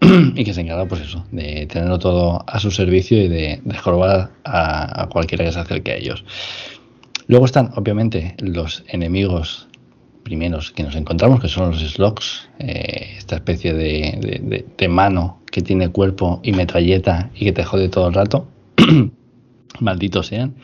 y 0.34 0.44
que 0.44 0.54
se 0.54 0.62
encargan, 0.62 0.88
pues 0.88 1.02
eso, 1.02 1.24
de 1.30 1.66
tenerlo 1.66 1.98
todo 1.98 2.44
a 2.46 2.58
su 2.58 2.70
servicio 2.70 3.22
y 3.22 3.28
de, 3.28 3.60
de 3.62 3.78
jorobar 3.78 4.30
a, 4.44 5.02
a 5.02 5.06
cualquiera 5.08 5.44
que 5.44 5.52
se 5.52 5.60
acerque 5.60 5.92
a 5.92 5.96
ellos. 5.96 6.24
Luego 7.26 7.44
están, 7.44 7.70
obviamente, 7.76 8.34
los 8.38 8.82
enemigos 8.88 9.68
primeros 10.22 10.70
que 10.70 10.82
nos 10.82 10.96
encontramos, 10.96 11.40
que 11.40 11.48
son 11.48 11.70
los 11.70 11.80
slugs, 11.80 12.48
eh, 12.58 13.14
esta 13.16 13.36
especie 13.36 13.74
de, 13.74 14.18
de, 14.20 14.64
de, 14.76 14.88
mano 14.88 15.40
que 15.50 15.60
tiene 15.60 15.88
cuerpo 15.88 16.40
y 16.42 16.52
metralleta 16.52 17.30
y 17.34 17.46
que 17.46 17.52
te 17.52 17.64
jode 17.64 17.88
todo 17.88 18.08
el 18.08 18.14
rato. 18.14 18.46
Malditos 19.80 20.28
sean. 20.28 20.54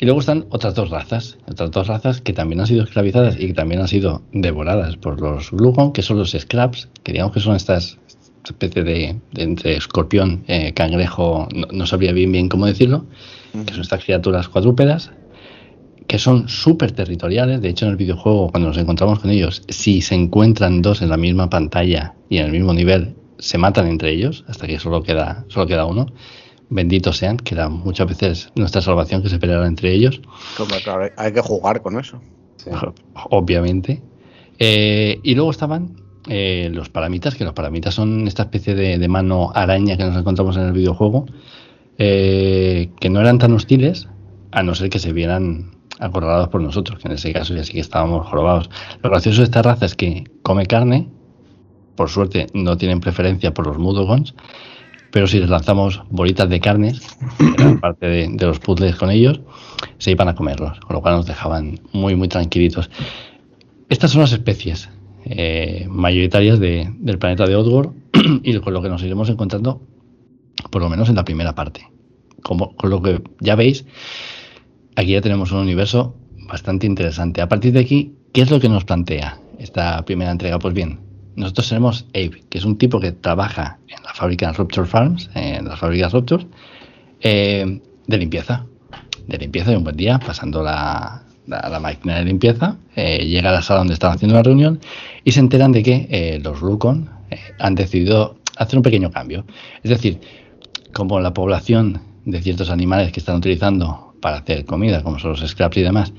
Y 0.00 0.04
luego 0.04 0.20
están 0.20 0.46
otras 0.50 0.74
dos 0.74 0.90
razas, 0.90 1.38
otras 1.48 1.70
dos 1.72 1.86
razas 1.88 2.20
que 2.20 2.32
también 2.32 2.60
han 2.60 2.66
sido 2.66 2.84
esclavizadas 2.84 3.36
y 3.38 3.48
que 3.48 3.54
también 3.54 3.80
han 3.80 3.88
sido 3.88 4.22
devoradas 4.32 4.96
por 4.96 5.20
los 5.20 5.50
Glugon, 5.50 5.92
que 5.92 6.02
son 6.02 6.18
los 6.18 6.30
Scraps, 6.30 6.88
que 7.02 7.12
digamos 7.12 7.32
que 7.32 7.40
son 7.40 7.56
estas 7.56 7.98
especie 8.50 8.82
de, 8.82 9.16
entre 9.36 9.76
escorpión, 9.76 10.44
eh, 10.46 10.72
cangrejo, 10.72 11.48
no, 11.54 11.66
no, 11.70 11.86
sabría 11.86 12.12
bien 12.12 12.32
bien 12.32 12.48
cómo 12.48 12.66
decirlo, 12.66 13.06
que 13.66 13.72
son 13.72 13.82
estas 13.82 14.04
criaturas 14.04 14.48
cuadrúpedas, 14.48 15.10
que 16.06 16.18
son 16.18 16.48
súper 16.48 16.92
territoriales. 16.92 17.60
De 17.60 17.68
hecho, 17.68 17.86
en 17.86 17.92
el 17.92 17.96
videojuego, 17.96 18.50
cuando 18.50 18.68
nos 18.68 18.78
encontramos 18.78 19.18
con 19.20 19.30
ellos, 19.30 19.62
si 19.68 20.00
se 20.00 20.14
encuentran 20.14 20.82
dos 20.82 21.02
en 21.02 21.10
la 21.10 21.16
misma 21.16 21.50
pantalla 21.50 22.14
y 22.28 22.38
en 22.38 22.46
el 22.46 22.52
mismo 22.52 22.72
nivel, 22.72 23.14
se 23.38 23.58
matan 23.58 23.86
entre 23.86 24.12
ellos 24.12 24.44
hasta 24.48 24.66
que 24.66 24.78
solo 24.78 25.02
queda, 25.02 25.44
solo 25.48 25.66
queda 25.66 25.84
uno 25.84 26.06
benditos 26.70 27.16
sean, 27.16 27.36
que 27.36 27.54
era 27.54 27.68
muchas 27.68 28.06
veces 28.06 28.52
nuestra 28.54 28.80
salvación 28.80 29.22
que 29.22 29.28
se 29.28 29.38
peleara 29.38 29.66
entre 29.66 29.92
ellos. 29.92 30.20
Como, 30.56 30.74
claro, 30.82 31.10
hay 31.16 31.32
que 31.32 31.40
jugar 31.40 31.82
con 31.82 31.98
eso. 31.98 32.20
Sí. 32.56 32.70
Obviamente. 33.30 34.02
Eh, 34.58 35.20
y 35.22 35.34
luego 35.34 35.50
estaban 35.50 35.96
eh, 36.28 36.68
los 36.72 36.88
paramitas, 36.88 37.34
que 37.34 37.44
los 37.44 37.54
paramitas 37.54 37.94
son 37.94 38.26
esta 38.26 38.44
especie 38.44 38.74
de, 38.74 38.98
de, 38.98 39.08
mano 39.08 39.50
araña 39.54 39.96
que 39.96 40.04
nos 40.04 40.16
encontramos 40.16 40.56
en 40.56 40.64
el 40.64 40.72
videojuego, 40.72 41.26
eh, 41.96 42.90
que 43.00 43.08
no 43.08 43.20
eran 43.20 43.38
tan 43.38 43.52
hostiles, 43.52 44.08
a 44.50 44.62
no 44.62 44.74
ser 44.74 44.90
que 44.90 44.98
se 44.98 45.12
vieran 45.12 45.70
acorralados 46.00 46.48
por 46.48 46.60
nosotros, 46.60 47.00
que 47.00 47.08
en 47.08 47.14
ese 47.14 47.32
caso 47.32 47.54
ya 47.54 47.64
sí 47.64 47.72
que 47.72 47.80
estábamos 47.80 48.26
jorobados. 48.26 48.70
Lo 49.02 49.10
gracioso 49.10 49.40
de 49.40 49.44
esta 49.44 49.62
raza 49.62 49.86
es 49.86 49.94
que 49.94 50.24
come 50.42 50.66
carne, 50.66 51.08
por 51.96 52.08
suerte 52.08 52.46
no 52.54 52.76
tienen 52.76 53.00
preferencia 53.00 53.52
por 53.54 53.66
los 53.66 53.78
mudogons, 53.78 54.34
pero 55.10 55.26
si 55.26 55.40
les 55.40 55.48
lanzamos 55.48 56.02
bolitas 56.10 56.48
de 56.48 56.60
carnes, 56.60 57.00
que 57.38 57.62
eran 57.62 57.80
parte 57.80 58.06
de, 58.06 58.28
de, 58.28 58.46
los 58.46 58.58
puzzles 58.58 58.96
con 58.96 59.10
ellos, 59.10 59.40
se 59.98 60.10
iban 60.10 60.28
a 60.28 60.34
comerlos, 60.34 60.80
con 60.80 60.94
lo 60.94 61.02
cual 61.02 61.16
nos 61.16 61.26
dejaban 61.26 61.80
muy, 61.92 62.14
muy 62.14 62.28
tranquilitos. 62.28 62.90
Estas 63.88 64.10
son 64.10 64.20
las 64.20 64.32
especies 64.32 64.90
eh, 65.24 65.86
mayoritarias 65.90 66.58
de, 66.58 66.90
del 66.98 67.18
planeta 67.18 67.46
de 67.46 67.56
Odgor 67.56 67.92
y 68.42 68.58
con 68.60 68.72
lo 68.72 68.82
que 68.82 68.88
nos 68.88 69.02
iremos 69.02 69.28
encontrando, 69.28 69.82
por 70.70 70.82
lo 70.82 70.88
menos 70.88 71.08
en 71.08 71.16
la 71.16 71.24
primera 71.24 71.54
parte. 71.54 71.88
Como, 72.42 72.74
con 72.76 72.90
lo 72.90 73.02
que 73.02 73.22
ya 73.40 73.54
veis, 73.54 73.84
aquí 74.96 75.12
ya 75.12 75.20
tenemos 75.20 75.52
un 75.52 75.58
universo 75.58 76.14
bastante 76.48 76.86
interesante. 76.86 77.42
A 77.42 77.48
partir 77.48 77.72
de 77.72 77.80
aquí, 77.80 78.14
¿qué 78.32 78.42
es 78.42 78.50
lo 78.50 78.60
que 78.60 78.68
nos 78.68 78.84
plantea 78.84 79.40
esta 79.58 80.04
primera 80.04 80.30
entrega? 80.30 80.58
Pues 80.58 80.72
bien, 80.72 81.00
nosotros 81.38 81.68
tenemos 81.68 82.04
Abe, 82.14 82.42
que 82.50 82.58
es 82.58 82.64
un 82.64 82.76
tipo 82.76 82.98
que 82.98 83.12
trabaja 83.12 83.78
en 83.86 84.02
la 84.02 84.12
fábrica 84.12 84.52
Rupture 84.52 84.86
Farms, 84.86 85.30
en 85.34 85.66
las 85.66 85.78
fábricas 85.78 86.12
Rupture, 86.12 86.44
eh, 87.20 87.80
de 88.06 88.18
limpieza. 88.18 88.66
De 89.28 89.38
limpieza, 89.38 89.72
y 89.72 89.76
un 89.76 89.84
buen 89.84 89.96
día, 89.96 90.18
pasando 90.18 90.62
la, 90.62 91.22
la, 91.46 91.80
máquina 91.80 92.16
de 92.16 92.24
limpieza, 92.24 92.76
eh, 92.96 93.24
llega 93.24 93.50
a 93.50 93.52
la 93.52 93.62
sala 93.62 93.80
donde 93.80 93.94
están 93.94 94.12
haciendo 94.12 94.34
la 94.34 94.42
reunión 94.42 94.80
y 95.22 95.30
se 95.30 95.38
enteran 95.38 95.70
de 95.70 95.82
que 95.82 96.08
eh, 96.10 96.40
los 96.42 96.60
Lucon 96.60 97.08
han 97.60 97.74
decidido 97.74 98.36
hacer 98.56 98.76
un 98.76 98.82
pequeño 98.82 99.10
cambio. 99.12 99.44
Es 99.84 99.90
decir, 99.90 100.20
como 100.92 101.20
la 101.20 101.32
población 101.32 102.00
de 102.24 102.42
ciertos 102.42 102.68
animales 102.70 103.12
que 103.12 103.20
están 103.20 103.36
utilizando 103.36 104.14
para 104.20 104.38
hacer 104.38 104.64
comida, 104.64 105.04
como 105.04 105.20
son 105.20 105.32
los 105.32 105.46
scraps 105.46 105.76
y 105.76 105.82
demás, 105.82 106.12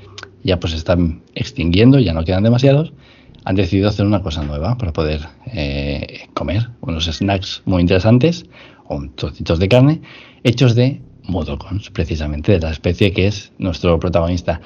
ya 0.44 0.60
pues 0.60 0.74
están 0.74 1.24
extinguiendo, 1.36 2.00
ya 2.00 2.14
no 2.14 2.24
quedan 2.24 2.44
demasiados, 2.44 2.94
han 3.46 3.56
decidido 3.56 3.90
hacer 3.90 4.06
una 4.06 4.22
cosa 4.22 4.44
nueva 4.44 4.78
para 4.78 4.94
poder 4.94 5.22
eh, 5.48 6.28
comer 6.34 6.70
unos 6.82 7.06
snacks 7.06 7.62
muy 7.66 7.82
interesantes 7.82 8.46
o 8.88 9.02
trocitos 9.16 9.60
de 9.60 9.70
carne 9.70 10.02
hechos 10.44 10.76
de 10.76 11.02
modocons, 11.24 11.90
precisamente 11.92 12.54
de 12.54 12.60
la 12.60 12.72
especie 12.72 13.12
que 13.12 13.28
es 13.28 13.52
nuestro 13.58 14.00
protagonista. 14.00 14.62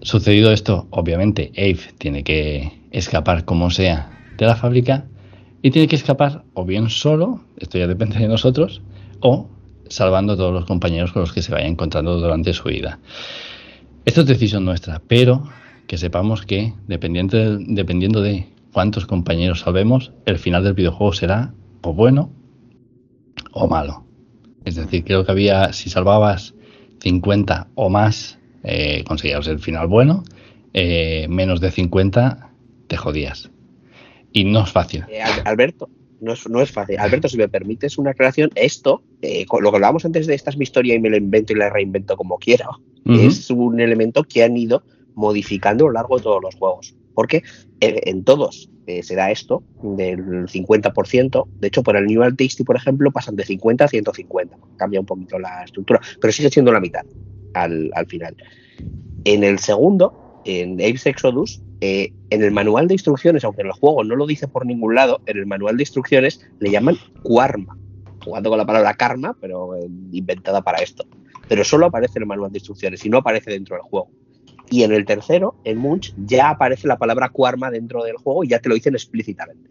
Sucedido 0.00 0.52
esto, 0.52 0.86
obviamente, 0.90 1.52
Abe 1.56 1.80
tiene 1.98 2.24
que 2.24 2.80
escapar 2.90 3.44
como 3.44 3.70
sea 3.70 4.10
de 4.38 4.46
la 4.46 4.56
fábrica 4.56 5.04
y 5.62 5.70
tiene 5.70 5.88
que 5.88 5.96
escapar 5.96 6.44
o 6.54 6.64
bien 6.64 6.90
solo, 6.90 7.40
esto 7.58 7.78
ya 7.78 7.86
depende 7.86 8.18
de 8.18 8.28
nosotros, 8.28 8.82
o 9.20 9.48
salvando 9.88 10.34
a 10.34 10.36
todos 10.36 10.52
los 10.52 10.64
compañeros 10.64 11.12
con 11.12 11.22
los 11.22 11.32
que 11.32 11.42
se 11.42 11.52
vaya 11.52 11.66
encontrando 11.66 12.18
durante 12.18 12.52
su 12.52 12.64
vida. 12.64 12.98
Esto 14.04 14.20
es 14.20 14.26
decisión 14.26 14.64
nuestra, 14.64 15.02
pero 15.06 15.48
que 15.86 15.98
sepamos 15.98 16.44
que 16.44 16.74
dependiendo 16.86 17.36
de, 17.36 17.64
dependiendo 17.68 18.20
de 18.20 18.46
cuántos 18.72 19.06
compañeros 19.06 19.60
salvemos, 19.60 20.12
el 20.26 20.38
final 20.38 20.64
del 20.64 20.74
videojuego 20.74 21.12
será 21.12 21.54
o 21.82 21.94
bueno 21.94 22.30
o 23.52 23.68
malo. 23.68 24.04
Es 24.64 24.74
decir, 24.74 25.04
creo 25.04 25.24
que 25.24 25.32
había, 25.32 25.72
si 25.72 25.88
salvabas 25.90 26.54
50 27.00 27.68
o 27.74 27.88
más, 27.88 28.38
eh, 28.64 29.04
conseguías 29.06 29.46
el 29.46 29.60
final 29.60 29.86
bueno, 29.86 30.24
eh, 30.74 31.26
menos 31.28 31.60
de 31.60 31.70
50 31.70 32.50
te 32.88 32.96
jodías. 32.96 33.50
Y 34.32 34.44
no 34.44 34.64
es 34.64 34.72
fácil. 34.72 35.04
Eh, 35.08 35.22
Alberto, 35.44 35.88
no 36.20 36.32
es, 36.32 36.48
no 36.48 36.60
es, 36.60 36.70
fácil. 36.70 36.98
Alberto, 36.98 37.28
si 37.28 37.36
me 37.36 37.48
permites 37.48 37.96
una 37.98 38.10
aclaración, 38.10 38.50
esto, 38.54 39.02
eh, 39.22 39.46
con 39.46 39.62
lo 39.62 39.70
que 39.70 39.76
hablábamos 39.76 40.04
antes 40.04 40.26
de 40.26 40.34
esta 40.34 40.50
es 40.50 40.56
mi 40.56 40.64
historia 40.64 40.94
y 40.94 41.00
me 41.00 41.10
lo 41.10 41.16
invento 41.16 41.52
y 41.52 41.56
la 41.56 41.70
reinvento 41.70 42.16
como 42.16 42.38
quiera, 42.38 42.68
uh 42.68 43.10
-huh. 43.10 43.26
es 43.26 43.50
un 43.50 43.80
elemento 43.80 44.24
que 44.24 44.42
han 44.42 44.56
ido 44.56 44.82
modificando 45.16 45.84
a 45.84 45.88
lo 45.88 45.92
largo 45.94 46.18
de 46.18 46.22
todos 46.22 46.40
los 46.40 46.54
juegos. 46.54 46.94
Porque 47.14 47.42
eh, 47.80 48.02
en 48.04 48.22
todos 48.22 48.70
eh, 48.86 49.02
se 49.02 49.16
da 49.16 49.32
esto 49.32 49.64
del 49.82 50.46
50%. 50.46 51.48
De 51.58 51.66
hecho, 51.66 51.82
por 51.82 51.96
el 51.96 52.06
New 52.06 52.22
Tasty, 52.36 52.62
por 52.62 52.76
ejemplo, 52.76 53.10
pasan 53.10 53.34
de 53.34 53.44
50 53.44 53.84
a 53.84 53.88
150. 53.88 54.56
Cambia 54.76 55.00
un 55.00 55.06
poquito 55.06 55.38
la 55.38 55.64
estructura, 55.64 56.00
pero 56.20 56.32
sigue 56.32 56.50
siendo 56.50 56.70
la 56.70 56.80
mitad 56.80 57.04
al, 57.54 57.90
al 57.94 58.06
final. 58.06 58.36
En 59.24 59.42
el 59.42 59.58
segundo, 59.58 60.40
en 60.44 60.74
Apes 60.74 61.06
Exodus, 61.06 61.62
eh, 61.80 62.12
en 62.30 62.42
el 62.44 62.52
manual 62.52 62.86
de 62.86 62.94
instrucciones, 62.94 63.44
aunque 63.44 63.62
en 63.62 63.68
el 63.68 63.72
juego 63.72 64.04
no 64.04 64.14
lo 64.14 64.26
dice 64.26 64.46
por 64.46 64.64
ningún 64.64 64.94
lado, 64.94 65.20
en 65.26 65.38
el 65.38 65.46
manual 65.46 65.76
de 65.76 65.82
instrucciones 65.82 66.40
le 66.60 66.70
llaman 66.70 66.96
Quarma, 67.22 67.76
jugando 68.22 68.50
con 68.50 68.58
la 68.58 68.66
palabra 68.66 68.94
karma, 68.94 69.36
pero 69.40 69.70
inventada 70.12 70.62
para 70.62 70.78
esto. 70.78 71.04
Pero 71.48 71.64
solo 71.64 71.86
aparece 71.86 72.18
en 72.18 72.22
el 72.22 72.28
manual 72.28 72.52
de 72.52 72.58
instrucciones 72.58 73.04
y 73.04 73.10
no 73.10 73.18
aparece 73.18 73.50
dentro 73.50 73.76
del 73.76 73.82
juego. 73.82 74.10
Y 74.70 74.82
en 74.82 74.92
el 74.92 75.04
tercero, 75.04 75.54
en 75.64 75.78
Munch, 75.78 76.12
ya 76.16 76.50
aparece 76.50 76.88
la 76.88 76.96
palabra 76.98 77.28
Quarma 77.28 77.70
dentro 77.70 78.02
del 78.02 78.16
juego 78.16 78.42
y 78.44 78.48
ya 78.48 78.58
te 78.58 78.68
lo 78.68 78.74
dicen 78.74 78.94
explícitamente. 78.94 79.70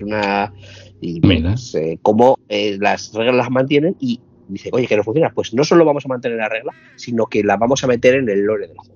Una, 0.00 0.52
y 1.00 1.20
pues, 1.20 1.74
eh, 1.74 1.98
cómo 2.02 2.38
eh, 2.48 2.76
las 2.80 3.12
reglas 3.14 3.34
las 3.36 3.50
mantienen 3.50 3.96
y 3.98 4.20
dice, 4.48 4.70
oye, 4.72 4.86
que 4.86 4.96
no 4.96 5.02
funciona. 5.02 5.30
Pues 5.34 5.54
no 5.54 5.64
solo 5.64 5.84
vamos 5.84 6.04
a 6.04 6.08
mantener 6.08 6.38
la 6.38 6.48
regla, 6.48 6.72
sino 6.96 7.26
que 7.26 7.42
la 7.42 7.56
vamos 7.56 7.82
a 7.84 7.86
meter 7.86 8.16
en 8.16 8.28
el 8.28 8.42
lore 8.42 8.68
del 8.68 8.76
juego. 8.76 8.94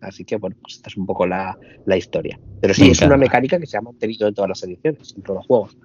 Así 0.00 0.24
que, 0.24 0.36
bueno, 0.36 0.56
pues 0.60 0.74
esta 0.74 0.88
es 0.90 0.96
un 0.96 1.06
poco 1.06 1.26
la, 1.26 1.56
la 1.86 1.96
historia. 1.96 2.38
Pero 2.60 2.74
sí, 2.74 2.82
Me 2.82 2.88
es 2.88 2.98
encanta. 2.98 3.14
una 3.14 3.20
mecánica 3.24 3.58
que 3.60 3.66
se 3.66 3.76
ha 3.76 3.80
mantenido 3.80 4.26
en 4.26 4.34
todas 4.34 4.48
las 4.48 4.62
ediciones, 4.64 5.14
en 5.16 5.22
todos 5.22 5.36
los 5.38 5.46
juegos. 5.46 5.76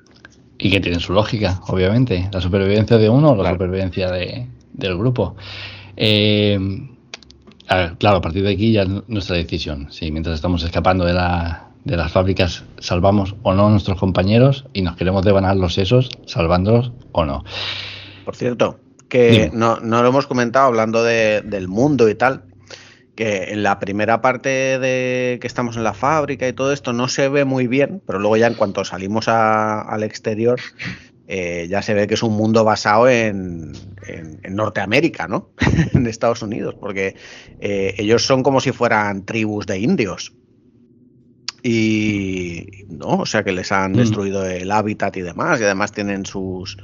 Y 0.57 0.71
que 0.71 0.79
tiene 0.79 0.99
su 0.99 1.13
lógica, 1.13 1.61
obviamente. 1.67 2.27
La 2.33 2.41
supervivencia 2.41 2.97
de 2.97 3.09
uno 3.09 3.29
o 3.29 3.35
la 3.35 3.43
claro. 3.43 3.55
supervivencia 3.57 4.11
de, 4.11 4.47
del 4.73 4.97
grupo. 4.97 5.35
Eh, 5.95 6.57
claro, 7.97 8.17
a 8.17 8.21
partir 8.21 8.43
de 8.43 8.51
aquí 8.51 8.71
ya 8.71 8.85
nuestra 9.07 9.35
decisión. 9.35 9.91
Si 9.91 10.11
mientras 10.11 10.35
estamos 10.35 10.63
escapando 10.63 11.05
de, 11.05 11.13
la, 11.13 11.69
de 11.83 11.97
las 11.97 12.11
fábricas 12.11 12.63
salvamos 12.79 13.35
o 13.43 13.53
no 13.53 13.67
a 13.67 13.69
nuestros 13.69 13.99
compañeros 13.99 14.65
y 14.73 14.81
nos 14.81 14.95
queremos 14.95 15.23
devanar 15.23 15.57
los 15.57 15.73
sesos 15.73 16.09
salvándolos 16.25 16.91
o 17.11 17.25
no. 17.25 17.43
Por 18.25 18.35
cierto, 18.35 18.79
que 19.09 19.49
no, 19.53 19.77
no, 19.77 20.01
lo 20.01 20.09
hemos 20.09 20.27
comentado 20.27 20.67
hablando 20.67 21.03
de, 21.03 21.41
del 21.41 21.67
mundo 21.67 22.09
y 22.09 22.15
tal. 22.15 22.43
que 23.15 23.51
en 23.51 23.63
la 23.63 23.79
primera 23.79 24.21
parte 24.21 24.77
de 24.79 25.39
que 25.41 25.47
estamos 25.47 25.75
en 25.75 25.83
la 25.83 25.93
fábrica 25.93 26.47
y 26.47 26.53
todo 26.53 26.71
esto 26.71 26.93
no 26.93 27.07
se 27.07 27.29
ve 27.29 27.45
muy 27.45 27.67
bien, 27.67 28.01
pero 28.05 28.19
luego 28.19 28.37
ya 28.37 28.47
en 28.47 28.53
cuanto 28.53 28.85
salimos 28.85 29.27
al 29.27 30.03
exterior 30.03 30.59
eh, 31.27 31.67
ya 31.69 31.81
se 31.81 31.93
ve 31.93 32.07
que 32.07 32.13
es 32.13 32.23
un 32.23 32.33
mundo 32.33 32.63
basado 32.63 33.09
en, 33.09 33.73
Norteamérica, 34.49 35.27
¿no? 35.27 35.51
en 35.93 36.07
Estados 36.07 36.41
Unidos, 36.41 36.75
porque 36.79 37.15
eh, 37.59 37.93
ellos 37.97 38.25
son 38.25 38.43
como 38.43 38.61
si 38.61 38.71
fueran 38.71 39.25
tribus 39.25 39.65
de 39.65 39.79
indios. 39.79 40.33
Y 41.63 42.85
no, 42.87 43.17
o 43.17 43.25
sea 43.25 43.43
que 43.43 43.51
les 43.51 43.71
han 43.71 43.91
mm. 43.91 43.95
destruido 43.95 44.45
el 44.45 44.71
hábitat 44.71 45.17
y 45.17 45.21
demás, 45.21 45.59
y 45.59 45.63
además 45.63 45.91
tienen 45.91 46.25
sus 46.25 46.77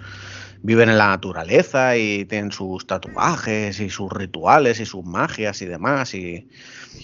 viven 0.64 0.89
en 0.89 0.98
la 0.98 1.10
naturaleza 1.10 1.98
y 1.98 2.26
tienen 2.26 2.52
sus 2.52 2.88
tatuajes 2.88 3.80
y 3.82 3.89
sus 3.89 4.12
rituales 4.12 4.80
y 4.80 4.86
sus 4.86 5.04
magias 5.04 5.62
y 5.62 5.66
demás. 5.66 6.16
Y, 6.16 6.48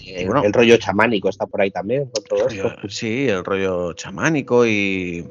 el 0.06 0.52
rollo 0.52 0.76
chamánico 0.78 1.28
está 1.28 1.46
por 1.46 1.60
ahí 1.60 1.70
también. 1.70 2.10
Sí, 2.88 3.28
el 3.28 3.44
rollo 3.44 3.92
chamánico 3.92 4.66
y... 4.66 5.24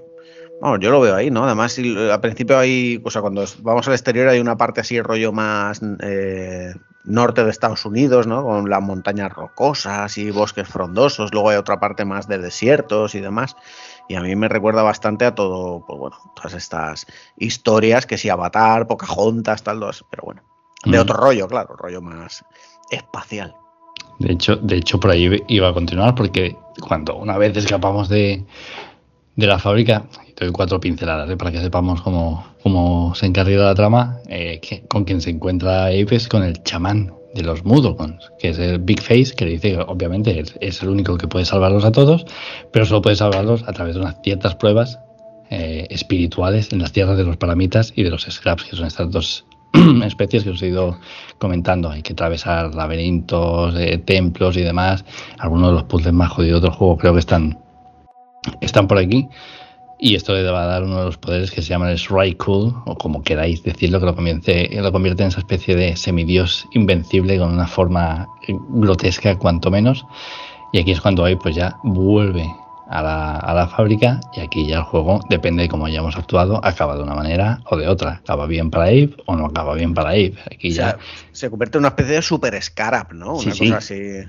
Bueno, 0.62 0.78
yo 0.78 0.92
lo 0.92 1.00
veo 1.00 1.16
ahí, 1.16 1.32
¿no? 1.32 1.46
Además, 1.46 1.78
al 1.78 2.22
principio 2.22 2.58
hay, 2.58 3.02
o 3.04 3.10
sea, 3.10 3.22
cuando 3.22 3.46
vamos 3.62 3.88
al 3.88 3.94
exterior 3.94 4.28
hay 4.28 4.40
una 4.40 4.58
parte 4.58 4.82
así, 4.82 5.02
rollo 5.02 5.32
más 5.32 5.82
eh, 6.02 6.74
norte 7.06 7.46
de 7.46 7.50
Estados 7.50 7.86
Unidos, 7.86 8.28
¿no? 8.28 8.44
Con 8.44 8.70
las 8.70 8.82
montañas 8.82 9.32
rocosas 9.32 10.18
y 10.18 10.32
bosques 10.32 10.68
frondosos. 10.68 11.34
Luego 11.34 11.50
hay 11.50 11.58
otra 11.58 11.80
parte 11.80 12.04
más 12.04 12.28
de 12.28 12.40
desiertos 12.40 13.16
y 13.16 13.22
demás. 13.22 13.56
Y 14.10 14.16
a 14.16 14.22
mí 14.22 14.36
me 14.36 14.50
recuerda 14.50 14.84
bastante 14.84 15.26
a 15.26 15.34
todo, 15.34 15.86
pues 15.86 15.98
bueno, 15.98 16.18
todas 16.36 16.54
estas 16.54 17.06
historias, 17.38 18.06
que 18.06 18.18
si 18.18 18.28
Avatar, 18.28 18.86
Pocahontas, 18.86 19.64
tal, 19.64 19.80
dos, 19.80 20.06
pero 20.10 20.24
bueno, 20.26 20.42
de 20.84 21.00
otro 21.00 21.16
rollo, 21.16 21.48
claro, 21.48 21.76
rollo 21.78 22.02
más 22.02 22.44
espacial. 22.92 23.56
De 24.18 24.34
hecho, 24.34 24.58
de 24.58 24.76
hecho, 24.78 25.00
por 25.00 25.12
ahí 25.12 25.42
iba 25.48 25.70
a 25.70 25.74
continuar, 25.74 26.16
porque 26.16 26.58
cuando 26.86 27.16
una 27.16 27.38
vez 27.38 27.56
escapamos 27.56 28.10
de, 28.10 28.46
de 29.40 29.48
la 29.48 29.60
fábrica, 29.60 30.06
y 30.28 30.34
doy 30.40 30.52
cuatro 30.52 30.80
pinceladas 30.80 31.30
¿eh? 31.30 31.38
para 31.38 31.52
que 31.52 31.60
sepamos 31.60 32.02
cómo, 32.02 32.46
cómo 32.62 33.14
se 33.16 33.26
encarga 33.26 33.64
la 33.64 33.76
trama, 33.76 34.20
eh, 34.28 34.60
con 34.88 35.06
quien 35.06 35.22
se 35.22 35.32
encuentra 35.32 35.88
Ape 35.88 36.16
es 36.16 36.28
con 36.28 36.44
el 36.44 36.62
chamán, 36.64 37.14
de 37.34 37.44
los 37.44 37.64
Mudokons, 37.64 38.32
que 38.40 38.50
es 38.50 38.60
el 38.60 38.80
Big 38.80 39.02
Face, 39.02 39.34
que 39.36 39.46
le 39.46 39.52
dice 39.52 39.72
que 39.74 39.80
obviamente 39.80 40.44
es, 40.60 40.82
el 40.82 40.90
único 40.90 41.18
que 41.18 41.28
puede 41.28 41.46
salvarlos 41.46 41.86
a 41.86 41.92
todos, 41.92 42.26
pero 42.72 42.86
solo 42.86 43.02
puede 43.02 43.16
salvarlos 43.16 43.64
a 43.68 43.74
través 43.74 43.96
de 43.96 44.02
unas 44.02 44.18
ciertas 44.24 44.56
pruebas 44.56 45.00
eh, 45.50 45.88
espirituales 45.90 46.72
en 46.74 46.80
las 46.80 46.92
tierras 46.92 47.18
de 47.18 47.24
los 47.24 47.38
Paramitas 47.38 47.94
y 47.96 48.04
de 48.04 48.10
los 48.10 48.24
Scraps, 48.24 48.64
que 48.66 48.76
son 48.76 48.88
estas 48.88 49.12
dos 49.12 49.46
especies 50.06 50.44
que 50.44 50.50
os 50.52 50.62
he 50.62 50.68
ido 50.68 51.00
comentando. 51.38 51.90
Hay 51.90 52.02
que 52.02 52.14
atravesar 52.14 52.74
laberintos, 52.74 53.76
eh, 53.78 54.00
templos 54.00 54.58
y 54.58 54.62
demás. 54.62 55.06
Algunos 55.38 55.70
de 55.70 55.74
los 55.74 55.84
puzzles 55.84 56.14
más 56.14 56.32
jodidos 56.32 56.62
del 56.62 56.72
juego 56.72 56.98
creo 56.98 57.14
que 57.14 57.20
están, 57.20 57.60
están 58.62 58.88
por 58.88 58.98
aquí. 58.98 59.28
Y 60.02 60.16
esto 60.16 60.34
le 60.34 60.50
va 60.50 60.64
a 60.64 60.68
dar 60.68 60.84
uno 60.84 61.00
de 61.00 61.06
los 61.06 61.18
poderes 61.18 61.52
que 61.52 61.62
se 61.62 61.68
llama 61.68 61.92
el 61.92 62.38
Cool, 62.38 62.74
o 62.86 62.96
como 62.96 63.22
queráis 63.22 63.62
decirlo, 63.64 64.00
que 64.00 64.06
lo, 64.06 64.14
lo 64.82 64.92
convierte 64.94 65.24
en 65.24 65.28
esa 65.28 65.40
especie 65.40 65.76
de 65.76 65.98
semidios 65.98 66.66
invencible 66.72 67.38
con 67.38 67.52
una 67.52 67.68
forma 67.68 68.26
grotesca, 68.48 69.38
cuanto 69.38 69.70
menos. 69.70 70.06
Y 70.72 70.80
aquí 70.80 70.92
es 70.92 71.02
cuando 71.02 71.26
Abe 71.26 71.36
pues 71.36 71.56
ya 71.56 71.78
vuelve 71.84 72.48
a 72.90 73.54
la, 73.54 73.68
fábrica 73.68 74.20
y 74.34 74.40
aquí 74.40 74.68
ya 74.68 74.78
el 74.78 74.84
juego, 74.84 75.20
depende 75.30 75.64
de 75.64 75.70
cómo 75.70 75.86
hayamos 75.86 76.16
actuado, 76.16 76.60
acaba 76.64 76.96
de 76.96 77.04
una 77.04 77.14
manera 77.14 77.62
o 77.66 77.78
de 77.78 77.88
otra. 77.88 78.22
Acaba 78.24 78.48
bien 78.48 78.72
para 78.72 78.86
Abe 78.86 79.16
o 79.26 79.36
no 79.36 79.46
acaba 79.46 79.76
bien 79.76 79.94
para 79.94 80.10
Abe. 80.10 80.36
Aquí 80.52 80.72
ya... 80.72 80.98
se 81.32 81.50
convierte 81.50 81.78
en 81.78 81.82
una 81.82 81.90
especie 81.90 82.16
de 82.16 82.22
super 82.22 82.62
scarab, 82.62 83.14
¿no? 83.14 83.36
Una 83.36 83.52
cosa 83.52 83.78
así. 83.78 84.24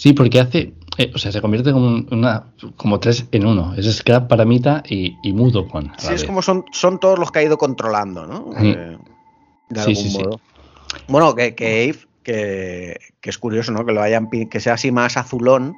Sí, 0.00 0.14
porque 0.14 0.40
hace, 0.40 0.72
eh, 0.96 1.12
o 1.14 1.18
sea, 1.18 1.30
se 1.30 1.42
convierte 1.42 1.72
como 1.72 2.06
una, 2.10 2.54
como 2.78 2.98
tres 3.00 3.26
en 3.32 3.44
uno. 3.44 3.74
Es 3.76 3.84
Scrap, 3.96 4.28
Paramita 4.28 4.82
y, 4.88 5.14
y 5.22 5.34
Mudokon. 5.34 5.92
Sí, 5.98 6.14
es 6.14 6.24
como 6.24 6.40
son, 6.40 6.64
son 6.72 6.98
todos 6.98 7.18
los 7.18 7.30
que 7.30 7.40
ha 7.40 7.42
ido 7.42 7.58
controlando, 7.58 8.26
¿no? 8.26 8.50
Eh, 8.56 8.96
de 9.68 9.80
algún 9.80 10.12
modo. 10.14 10.40
Bueno, 11.06 11.34
que, 11.34 11.54
que 11.54 11.94
que, 12.22 12.98
es 13.22 13.36
curioso, 13.36 13.72
¿no? 13.72 13.84
Que 13.84 13.92
lo 13.92 14.00
hayan 14.00 14.30
que 14.30 14.58
sea 14.58 14.72
así 14.72 14.90
más 14.90 15.18
azulón, 15.18 15.76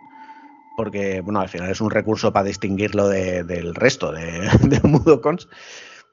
porque, 0.77 1.21
bueno, 1.21 1.41
al 1.41 1.49
final 1.49 1.69
es 1.69 1.81
un 1.81 1.91
recurso 1.91 2.33
para 2.33 2.47
distinguirlo 2.47 3.09
del 3.09 3.75
resto 3.75 4.13
de, 4.13 4.49
de 4.63 4.81
Mudokons. 4.85 5.49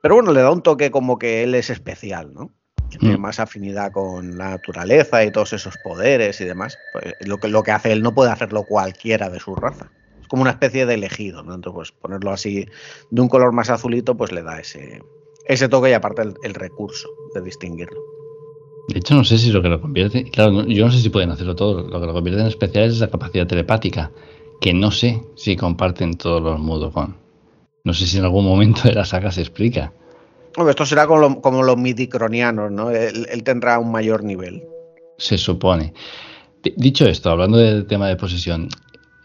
Pero 0.01 0.16
bueno, 0.16 0.34
le 0.34 0.41
da 0.41 0.49
un 0.49 0.64
toque 0.64 0.89
como 0.89 1.20
que 1.20 1.43
él 1.43 1.53
es 1.53 1.70
especial, 1.70 2.34
¿no? 2.34 2.55
Tiene 2.97 3.17
mm. 3.17 3.21
más 3.21 3.39
afinidad 3.39 3.91
con 3.91 4.37
la 4.37 4.51
naturaleza 4.51 5.23
y 5.23 5.31
todos 5.31 5.53
esos 5.53 5.77
poderes 5.77 6.41
y 6.41 6.45
demás, 6.45 6.77
pues 6.93 7.13
lo 7.21 7.37
que, 7.37 7.47
lo 7.47 7.63
que 7.63 7.71
hace 7.71 7.91
él 7.91 8.01
no 8.01 8.13
puede 8.13 8.31
hacerlo 8.31 8.63
cualquiera 8.63 9.29
de 9.29 9.39
su 9.39 9.55
raza. 9.55 9.91
Es 10.21 10.27
como 10.27 10.41
una 10.41 10.51
especie 10.51 10.85
de 10.85 10.95
elegido, 10.95 11.43
¿no? 11.43 11.53
Entonces, 11.55 11.75
pues 11.75 11.91
ponerlo 11.91 12.31
así 12.31 12.67
de 13.09 13.21
un 13.21 13.29
color 13.29 13.53
más 13.53 13.69
azulito, 13.69 14.15
pues 14.17 14.31
le 14.31 14.43
da 14.43 14.59
ese, 14.59 15.01
ese 15.45 15.69
toque 15.69 15.89
y 15.89 15.93
aparte 15.93 16.23
el, 16.43 16.53
recurso 16.53 17.09
de 17.33 17.41
distinguirlo. 17.41 17.99
De 18.87 18.99
hecho, 18.99 19.15
no 19.15 19.23
sé 19.23 19.37
si 19.37 19.51
lo 19.51 19.61
que 19.61 19.69
lo 19.69 19.79
convierte, 19.79 20.23
claro, 20.23 20.65
yo 20.65 20.85
no 20.85 20.91
sé 20.91 20.99
si 20.99 21.09
pueden 21.09 21.29
hacerlo 21.29 21.55
todo, 21.55 21.87
lo 21.87 21.99
que 21.99 22.07
lo 22.07 22.13
convierte 22.13 22.41
en 22.41 22.47
especial 22.47 22.85
es 22.85 22.95
esa 22.95 23.09
capacidad 23.09 23.45
telepática, 23.45 24.11
que 24.61 24.73
no 24.73 24.89
sé 24.89 25.23
si 25.35 25.55
comparten 25.55 26.15
todos 26.15 26.41
los 26.41 26.59
modos 26.59 26.93
con. 26.93 27.15
No 27.83 27.93
sé 27.93 28.07
si 28.07 28.17
en 28.17 28.25
algún 28.25 28.45
momento 28.45 28.81
de 28.83 28.93
la 28.93 29.05
saga 29.05 29.31
se 29.31 29.41
explica 29.41 29.93
esto 30.69 30.85
será 30.85 31.07
como, 31.07 31.63
los 31.63 31.77
midicronianos, 31.77 32.71
¿no? 32.71 32.91
Él, 32.91 33.43
tendrá 33.43 33.79
un 33.79 33.91
mayor 33.91 34.23
nivel. 34.23 34.63
Se 35.17 35.37
supone. 35.37 35.93
Dicho 36.75 37.05
esto, 37.05 37.29
hablando 37.29 37.57
del 37.57 37.85
tema 37.87 38.07
de 38.07 38.15
posesión, 38.15 38.69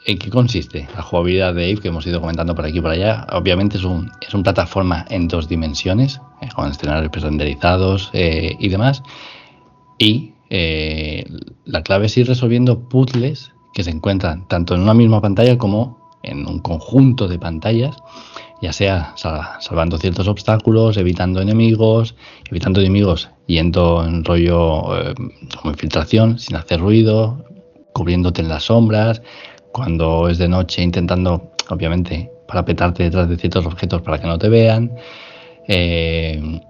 ¿en 0.06 0.18
qué 0.18 0.30
consiste 0.30 0.88
la 0.94 1.02
jugabilidad 1.02 1.54
de 1.54 1.70
Eve 1.70 1.80
que 1.80 1.88
hemos 1.88 2.06
ido 2.06 2.20
comentando 2.20 2.54
por 2.54 2.64
aquí 2.64 2.78
y 2.78 2.80
por 2.80 2.90
allá? 2.90 3.26
Obviamente 3.32 3.78
es 3.78 3.84
un, 3.84 4.10
es 4.20 4.32
una 4.34 4.44
plataforma 4.44 5.04
en 5.10 5.28
dos 5.28 5.48
dimensiones, 5.48 6.20
eh, 6.40 6.48
con 6.54 6.70
escenarios 6.70 7.10
renderizados 7.22 8.10
eh, 8.12 8.54
y 8.58 8.68
demás. 8.68 9.02
Y 9.98 10.34
eh, 10.50 11.24
la 11.64 11.82
clave 11.82 12.06
es 12.06 12.16
ir 12.16 12.28
resolviendo 12.28 12.88
puzzles 12.88 13.52
que 13.72 13.82
se 13.82 13.90
encuentran 13.90 14.46
tanto 14.46 14.74
en 14.74 14.82
una 14.82 14.94
misma 14.94 15.20
pantalla 15.20 15.58
como 15.58 16.04
en 16.22 16.46
un 16.46 16.60
conjunto 16.60 17.28
de 17.28 17.38
pantallas 17.38 17.96
ya 18.64 18.72
sea 18.72 19.14
salvando 19.16 19.98
ciertos 19.98 20.26
obstáculos, 20.26 20.96
evitando 20.96 21.40
enemigos, 21.40 22.14
evitando 22.50 22.80
enemigos 22.80 23.28
yendo 23.46 24.02
en 24.04 24.24
rollo 24.24 24.96
eh, 24.98 25.14
como 25.60 25.72
infiltración, 25.72 26.38
sin 26.38 26.56
hacer 26.56 26.80
ruido, 26.80 27.44
cubriéndote 27.92 28.40
en 28.40 28.48
las 28.48 28.64
sombras, 28.64 29.20
cuando 29.72 30.28
es 30.28 30.38
de 30.38 30.48
noche 30.48 30.82
intentando, 30.82 31.52
obviamente, 31.68 32.30
para 32.48 32.64
petarte 32.64 33.02
detrás 33.02 33.28
de 33.28 33.36
ciertos 33.36 33.66
objetos 33.66 34.00
para 34.02 34.18
que 34.18 34.26
no 34.26 34.38
te 34.38 34.48
vean. 34.48 34.92
Eh, 35.68 36.60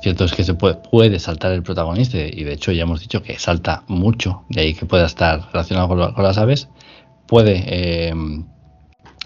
cierto 0.00 0.24
es 0.24 0.32
que 0.32 0.44
se 0.44 0.54
puede, 0.54 1.18
saltar 1.18 1.52
el 1.52 1.62
protagonista 1.64 2.18
y 2.18 2.44
de 2.44 2.52
hecho 2.52 2.70
ya 2.70 2.82
hemos 2.82 3.00
dicho 3.00 3.22
que 3.22 3.38
salta 3.38 3.82
mucho, 3.88 4.44
de 4.48 4.60
ahí 4.60 4.74
que 4.74 4.86
pueda 4.86 5.06
estar 5.06 5.48
relacionado 5.52 5.88
con, 5.88 6.22
las 6.22 6.38
aves. 6.38 6.68
Puede 7.26 7.64
eh, 7.66 8.14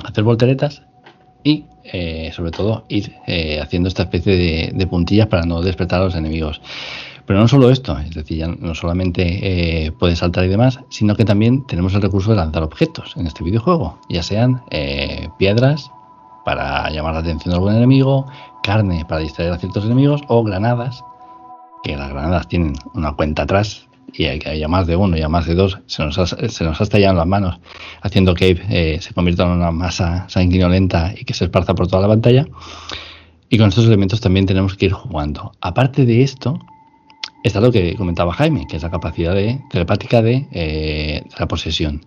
hacer 0.04 0.24
volteretas 0.24 0.82
y 1.44 1.66
eh, 1.84 2.30
sobre 2.34 2.50
todo 2.50 2.84
ir 2.88 3.14
eh, 3.26 3.60
haciendo 3.60 3.88
esta 3.88 4.04
especie 4.04 4.72
de, 4.72 4.86
puntillas 4.86 5.26
para 5.26 5.44
no 5.44 5.62
despertar 5.62 6.00
a 6.00 6.04
los 6.04 6.14
enemigos. 6.14 6.60
Pero 7.26 7.38
no 7.38 7.48
solo 7.48 7.70
esto, 7.70 7.96
es 7.98 8.14
decir, 8.14 8.38
ya 8.38 8.48
no 8.48 8.74
solamente 8.74 9.86
eh, 9.86 9.92
puedes 9.92 10.18
saltar 10.18 10.44
y 10.44 10.48
demás, 10.48 10.80
sino 10.88 11.14
que 11.14 11.24
también 11.24 11.64
tenemos 11.66 11.94
el 11.94 12.02
recurso 12.02 12.30
de 12.30 12.36
lanzar 12.36 12.62
objetos 12.62 13.14
en 13.16 13.26
este 13.26 13.44
videojuego, 13.44 13.98
ya 14.08 14.22
sean 14.22 14.62
piedras 15.38 15.90
para 16.44 16.90
llamar 16.90 17.14
la 17.14 17.20
atención 17.20 17.50
de 17.50 17.56
algún 17.56 17.74
enemigo, 17.74 18.26
carne 18.62 19.04
para 19.08 19.20
distraer 19.20 19.52
a 19.52 19.58
ciertos 19.58 19.84
enemigos 19.84 20.22
o 20.26 20.42
granadas, 20.42 21.04
que 21.84 21.96
las 21.96 22.10
granadas 22.10 22.48
tienen 22.48 22.74
una 22.94 23.12
cuenta 23.12 23.42
atrás 23.42 23.89
y 24.14 24.26
haya 24.26 24.68
más 24.68 24.86
de 24.86 24.96
uno 24.96 25.16
y 25.16 25.22
a 25.22 25.28
más 25.28 25.46
de 25.46 25.54
dos, 25.54 25.78
se 25.86 26.04
nos 26.04 26.18
ha, 26.18 26.26
se 26.26 26.64
nos 26.64 26.80
ha 26.80 26.84
estallado 26.84 27.12
en 27.12 27.18
las 27.18 27.26
manos, 27.26 27.58
haciendo 28.02 28.34
que 28.34 28.60
eh, 28.70 28.98
se 29.00 29.14
convierta 29.14 29.44
en 29.44 29.50
una 29.50 29.70
masa 29.70 30.28
sanguinolenta 30.28 31.14
y 31.18 31.24
que 31.24 31.34
se 31.34 31.44
esparza 31.44 31.74
por 31.74 31.86
toda 31.88 32.02
la 32.02 32.08
pantalla. 32.08 32.46
Y 33.48 33.58
con 33.58 33.68
estos 33.68 33.86
elementos 33.86 34.20
también 34.20 34.46
tenemos 34.46 34.76
que 34.76 34.86
ir 34.86 34.92
jugando. 34.92 35.52
Aparte 35.60 36.06
de 36.06 36.22
esto, 36.22 36.60
está 37.42 37.60
lo 37.60 37.72
que 37.72 37.96
comentaba 37.96 38.32
Jaime, 38.32 38.66
que 38.68 38.76
es 38.76 38.82
la 38.82 38.90
capacidad 38.90 39.34
de, 39.34 39.60
telepática 39.70 40.22
de, 40.22 40.46
eh, 40.52 41.22
la 41.38 41.48
posesión. 41.48 42.06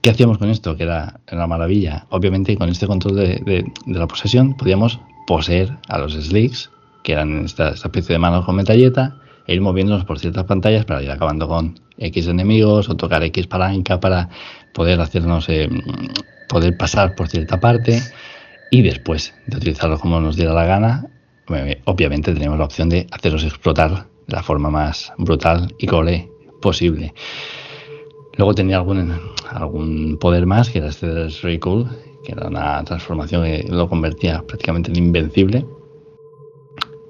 ¿Qué 0.00 0.10
hacíamos 0.10 0.38
con 0.38 0.50
esto? 0.50 0.76
Que 0.76 0.84
era 0.84 1.20
una 1.30 1.46
maravilla. 1.46 2.06
Obviamente, 2.10 2.56
con 2.56 2.68
este 2.68 2.86
control 2.86 3.16
de, 3.16 3.72
de, 3.86 3.98
la 3.98 4.06
posesión, 4.06 4.54
podíamos 4.54 5.00
poseer 5.26 5.78
a 5.88 5.98
los 5.98 6.14
slicks, 6.14 6.70
que 7.02 7.12
eran 7.12 7.44
esta, 7.44 7.70
esta 7.70 7.88
especie 7.88 8.14
de 8.14 8.18
manos 8.18 8.44
con 8.44 8.56
metalleta, 8.56 9.16
e 9.46 9.54
ir 9.54 9.60
moviéndonos 9.60 10.04
por 10.04 10.18
ciertas 10.18 10.44
pantallas 10.44 10.84
para 10.84 11.02
ir 11.02 11.10
acabando 11.10 11.48
con 11.48 11.80
X 11.98 12.26
enemigos 12.26 12.88
o 12.88 12.96
tocar 12.96 13.22
X 13.22 13.46
palanca 13.46 14.00
para 14.00 14.28
poder 14.72 15.00
hacernos 15.00 15.48
eh, 15.48 15.68
poder 16.48 16.76
pasar 16.76 17.14
por 17.14 17.28
cierta 17.28 17.60
parte 17.60 18.02
y 18.70 18.82
después 18.82 19.34
de 19.46 19.56
utilizarlo 19.56 19.98
como 19.98 20.20
nos 20.20 20.36
diera 20.36 20.52
la 20.52 20.64
gana 20.64 21.06
obviamente 21.84 22.32
tenemos 22.32 22.58
la 22.58 22.64
opción 22.64 22.88
de 22.88 23.06
hacerlos 23.10 23.44
explotar 23.44 24.06
de 24.26 24.36
la 24.36 24.42
forma 24.42 24.70
más 24.70 25.12
brutal 25.18 25.74
y 25.78 25.86
cole 25.86 26.30
posible 26.60 27.12
Luego 28.36 28.54
tenía 28.54 28.76
algún, 28.76 29.12
algún 29.50 30.16
poder 30.18 30.46
más, 30.46 30.70
que 30.70 30.78
era 30.78 30.88
este 30.88 31.06
del 31.06 31.60
Cool, 31.60 31.88
que 32.24 32.32
era 32.32 32.48
una 32.48 32.82
transformación 32.84 33.44
que 33.44 33.66
lo 33.68 33.88
convertía 33.88 34.42
prácticamente 34.46 34.90
en 34.90 34.96
invencible. 34.96 35.66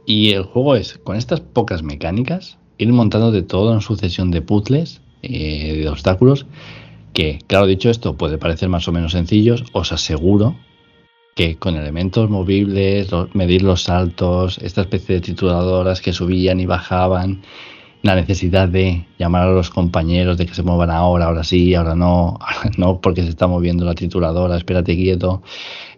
Y 0.04 0.30
el 0.30 0.44
juego 0.44 0.76
es, 0.76 0.98
con 0.98 1.16
estas 1.16 1.40
pocas 1.40 1.82
mecánicas, 1.82 2.58
ir 2.78 2.92
montando 2.92 3.30
de 3.30 3.42
todo 3.42 3.72
en 3.72 3.80
sucesión 3.80 4.30
de 4.30 4.42
puzzles, 4.42 5.00
eh, 5.22 5.76
de 5.78 5.88
obstáculos, 5.88 6.46
que, 7.12 7.38
claro, 7.46 7.66
dicho 7.66 7.90
esto, 7.90 8.16
puede 8.16 8.38
parecer 8.38 8.68
más 8.68 8.88
o 8.88 8.92
menos 8.92 9.12
sencillos, 9.12 9.64
os 9.72 9.92
aseguro 9.92 10.56
que 11.34 11.56
con 11.56 11.76
elementos 11.76 12.28
movibles, 12.28 13.08
medir 13.32 13.62
los 13.62 13.84
saltos, 13.84 14.58
esta 14.58 14.82
especie 14.82 15.14
de 15.16 15.20
trituradoras 15.22 16.00
que 16.00 16.12
subían 16.12 16.60
y 16.60 16.66
bajaban, 16.66 17.42
la 18.02 18.16
necesidad 18.16 18.68
de 18.68 19.06
llamar 19.18 19.46
a 19.46 19.52
los 19.52 19.70
compañeros 19.70 20.36
de 20.36 20.46
que 20.46 20.54
se 20.54 20.62
muevan 20.62 20.90
ahora, 20.90 21.26
ahora 21.26 21.44
sí, 21.44 21.74
ahora 21.74 21.94
no, 21.94 22.38
no 22.76 23.00
porque 23.00 23.22
se 23.22 23.28
está 23.28 23.46
moviendo 23.46 23.84
la 23.84 23.94
trituradora, 23.94 24.56
espérate 24.56 24.96
quieto, 24.96 25.42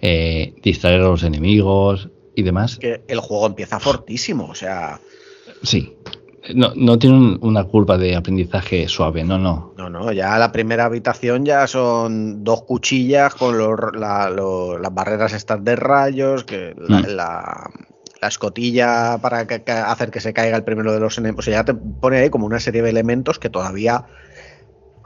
eh, 0.02 0.54
distraer 0.62 1.00
a 1.00 1.08
los 1.08 1.22
enemigos 1.22 2.10
y 2.34 2.42
demás. 2.42 2.78
Que 2.78 3.02
el 3.08 3.20
juego 3.20 3.46
empieza 3.46 3.80
fortísimo, 3.80 4.46
o 4.46 4.54
sea. 4.54 5.00
Sí, 5.62 5.96
no, 6.52 6.72
no 6.76 6.98
tiene 6.98 7.38
una 7.40 7.64
curva 7.64 7.96
de 7.96 8.16
aprendizaje 8.16 8.86
suave, 8.88 9.24
no, 9.24 9.38
no. 9.38 9.72
No, 9.78 9.88
no, 9.88 10.12
ya 10.12 10.36
la 10.36 10.52
primera 10.52 10.84
habitación 10.84 11.44
ya 11.44 11.66
son 11.66 12.44
dos 12.44 12.62
cuchillas 12.62 13.34
con 13.34 13.58
las 13.58 14.92
barreras 14.92 15.32
estas 15.32 15.64
de 15.64 15.76
rayos, 15.76 16.44
que 16.44 16.74
la, 16.76 17.70
mm. 17.72 18.26
escotilla 18.26 19.18
para 19.22 19.46
hacer 19.86 20.10
que 20.10 20.20
se 20.20 20.34
caiga 20.34 20.56
el 20.56 20.64
primero 20.64 20.92
de 20.92 21.00
los 21.00 21.16
enemigos. 21.16 21.46
O 21.46 21.50
sea, 21.50 21.60
ya 21.60 21.64
te 21.64 21.74
pone 21.74 22.18
ahí 22.18 22.28
como 22.28 22.44
una 22.44 22.60
serie 22.60 22.82
de 22.82 22.90
elementos 22.90 23.38
que 23.38 23.48
todavía. 23.48 24.04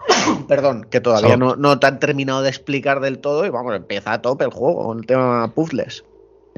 Perdón, 0.48 0.88
que 0.90 1.00
todavía 1.00 1.36
no, 1.36 1.54
no, 1.54 1.78
te 1.78 1.86
han 1.86 2.00
terminado 2.00 2.42
de 2.42 2.48
explicar 2.48 3.00
del 3.00 3.18
todo 3.18 3.46
y 3.46 3.50
vamos, 3.50 3.76
empieza 3.76 4.12
a 4.12 4.22
tope 4.22 4.44
el 4.44 4.50
juego 4.50 4.92
el 4.92 5.06
tema 5.06 5.52
puzzles. 5.54 6.04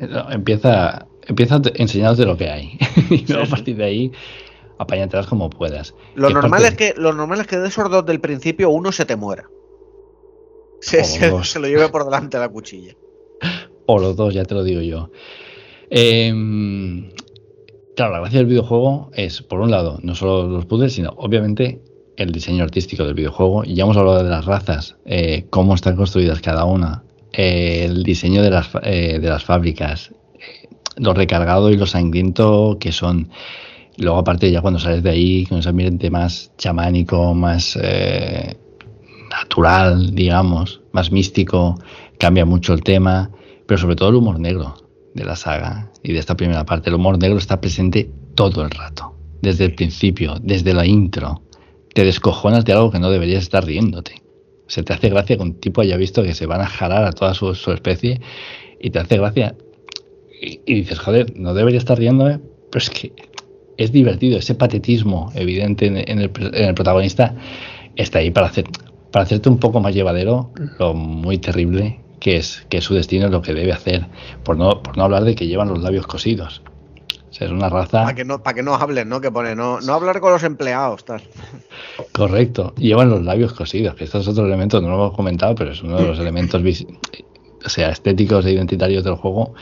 Empieza, 0.01 1.07
empieza 1.27 1.61
enseñándote 1.75 2.25
lo 2.25 2.37
que 2.37 2.49
hay. 2.49 2.79
y 3.11 3.33
a 3.33 3.45
partir 3.45 3.77
de 3.77 3.85
ahí 3.85 4.13
apáñatelas 4.81 5.27
como 5.27 5.51
puedas. 5.51 5.95
Lo 6.15 6.31
normal, 6.31 6.65
es 6.65 6.75
que, 6.75 6.95
lo 6.97 7.13
normal 7.13 7.41
es 7.41 7.47
que 7.47 7.59
de 7.59 7.69
esos 7.69 7.91
dos 7.91 8.07
del 8.07 8.21
principio 8.21 8.71
uno 8.71 8.93
se 8.93 9.05
te 9.05 9.17
muera. 9.17 9.49
Se, 10.83 11.05
se, 11.05 11.61
lo 11.61 11.69
lleve 11.69 11.91
por 11.91 12.07
delante 12.07 12.39
la 12.39 12.49
cuchilla. 12.49 12.95
O 13.85 13.99
los 13.99 14.17
dos, 14.17 14.33
ya 14.33 14.47
te 14.47 14.55
lo 14.55 14.65
digo 14.65 14.81
yo. 14.81 15.11
Em, 15.91 17.11
claro, 17.95 18.13
la 18.15 18.21
gracia 18.21 18.39
del 18.39 18.47
videojuego 18.47 19.11
es, 19.13 19.43
por 19.43 19.61
un 19.61 19.71
lado, 19.71 19.99
no 20.03 20.15
solo 20.15 20.49
los 20.49 20.65
puzzles, 20.65 20.95
sino 20.95 21.11
obviamente 21.19 21.83
el 22.17 22.33
diseño 22.33 22.65
artístico 22.65 23.05
del 23.05 23.13
videojuego. 23.13 23.63
Y 23.65 23.75
ya 23.75 23.83
hemos 23.83 23.99
hablado 23.99 24.25
de 24.25 24.31
las 24.31 24.47
razas, 24.47 24.97
eh, 25.05 25.45
cómo 25.51 25.75
están 25.75 25.97
construidas 25.97 26.41
cada 26.41 26.65
una, 26.65 27.05
el 27.33 28.03
diseño 28.03 28.43
de 28.43 28.51
las, 28.51 28.71
eh, 28.83 29.19
de 29.21 29.29
las 29.29 29.45
fábricas, 29.45 30.11
eh, 30.35 30.69
lo 30.97 31.15
recargado 31.15 31.71
y 31.71 31.77
lo 31.77 31.87
sangriento 31.87 32.79
que 32.81 32.93
son. 32.93 33.31
Luego, 33.97 34.19
aparte, 34.19 34.51
ya 34.51 34.61
cuando 34.61 34.81
sales 34.81 35.03
de 35.03 35.11
ahí, 35.11 35.47
con 35.47 35.59
ese 35.59 35.69
ambiente 35.69 36.11
más 36.11 36.53
chamánico, 36.57 37.35
más 37.35 37.79
eh, 37.81 38.57
natural, 39.31 40.15
digamos, 40.15 40.81
más 40.93 41.13
místico, 41.13 41.79
cambia 42.19 42.45
mucho 42.45 42.73
el 42.73 42.83
tema, 42.83 43.31
pero 43.67 43.79
sobre 43.79 43.97
todo 43.97 44.09
el 44.09 44.17
humor 44.17 44.41
negro 44.41 44.75
de 45.15 45.25
la 45.25 45.37
saga 45.37 45.91
y 46.03 46.13
de 46.13 46.19
esta 46.19 46.37
primera 46.37 46.65
parte. 46.65 46.89
El 46.89 46.97
humor 46.97 47.19
negro 47.19 47.39
está 47.39 47.61
presente 47.61 48.11
todo 48.35 48.63
el 48.63 48.71
rato, 48.71 49.15
desde 49.43 49.65
el 49.65 49.75
principio, 49.75 50.37
desde 50.43 50.75
la 50.75 50.87
intro. 50.87 51.43
Te 51.95 52.05
descojonas 52.05 52.65
de 52.65 52.73
algo 52.73 52.91
que 52.91 53.01
no 53.01 53.11
deberías 53.11 53.43
estar 53.43 53.65
riéndote. 53.65 54.23
Se 54.71 54.85
te 54.85 54.93
hace 54.93 55.09
gracia 55.09 55.37
que 55.37 55.43
un 55.43 55.55
tipo 55.55 55.81
haya 55.81 55.97
visto 55.97 56.23
que 56.23 56.33
se 56.33 56.47
van 56.47 56.61
a 56.61 56.67
jalar 56.67 57.05
a 57.05 57.11
toda 57.11 57.35
su, 57.35 57.51
especie 57.73 58.21
y 58.81 58.91
te 58.91 59.01
hace 59.01 59.19
gracia. 59.19 59.57
Y, 60.41 60.75
dices, 60.75 61.01
joder, 61.01 61.37
no 61.37 61.55
debería 61.55 61.79
estar 61.79 61.99
riéndome, 61.99 62.39
pero 62.71 62.79
es 62.85 62.89
que 62.89 63.13
es 63.77 63.91
divertido, 63.91 64.39
ese 64.39 64.55
patetismo 64.55 65.33
evidente 65.35 65.87
en, 65.87 66.21
el, 66.21 66.31
protagonista 66.31 67.35
está 67.97 68.21
ahí 68.21 68.31
para, 68.31 68.47
hacer, 68.47 68.65
para 69.11 69.25
hacerte 69.25 69.49
un 69.49 69.59
poco 69.59 69.81
más 69.81 69.93
llevadero 69.93 70.53
lo 70.79 70.95
muy 70.95 71.39
terrible 71.39 71.99
que 72.21 72.37
es, 72.37 72.65
que 72.69 72.81
su 72.81 72.95
destino 72.95 73.27
es 73.27 73.33
lo 73.33 73.43
que 73.43 73.55
debe 73.55 73.73
hacer, 73.73 74.07
por 74.45 74.57
no, 74.57 74.85
por 74.85 74.97
no 74.97 75.03
hablar 75.03 75.25
de 75.25 75.35
que 75.35 75.49
llevan 75.49 75.69
los 75.69 75.83
labios 75.83 76.07
cosidos. 76.07 76.63
O 77.31 77.33
sea, 77.33 77.47
es 77.47 77.53
una 77.53 77.69
raza. 77.69 78.03
Para 78.03 78.15
que 78.15 78.25
no, 78.25 78.43
para 78.43 78.55
que 78.55 78.63
no 78.63 78.75
hablen, 78.75 79.09
¿no? 79.09 79.21
Que 79.21 79.31
pone, 79.31 79.55
no, 79.55 79.81
no 79.81 79.95
hablar 79.95 80.21
con 80.21 80.33
los 80.33 80.43
empleados, 80.43 81.05
tal. 81.05 81.23
Correcto. 82.13 82.75
Llevan 82.77 83.09
los 83.09 83.23
labios 83.23 83.53
cosidos, 83.53 83.95
que 83.95 84.05
estos 84.05 84.23
es 84.23 84.29
otro 84.29 84.47
elemento, 84.47 84.81
no 84.81 84.89
lo 84.89 84.95
hemos 84.95 85.15
comentado, 85.15 85.55
pero 85.55 85.71
es 85.71 85.83
uno 85.83 85.97
de 85.97 86.07
los 86.07 86.19
elementos 86.21 86.61
o 87.65 87.69
sea, 87.69 87.91
estéticos 87.91 88.47
e 88.47 88.53
identitarios 88.53 89.05
del 89.05 89.15
juego 89.15 89.55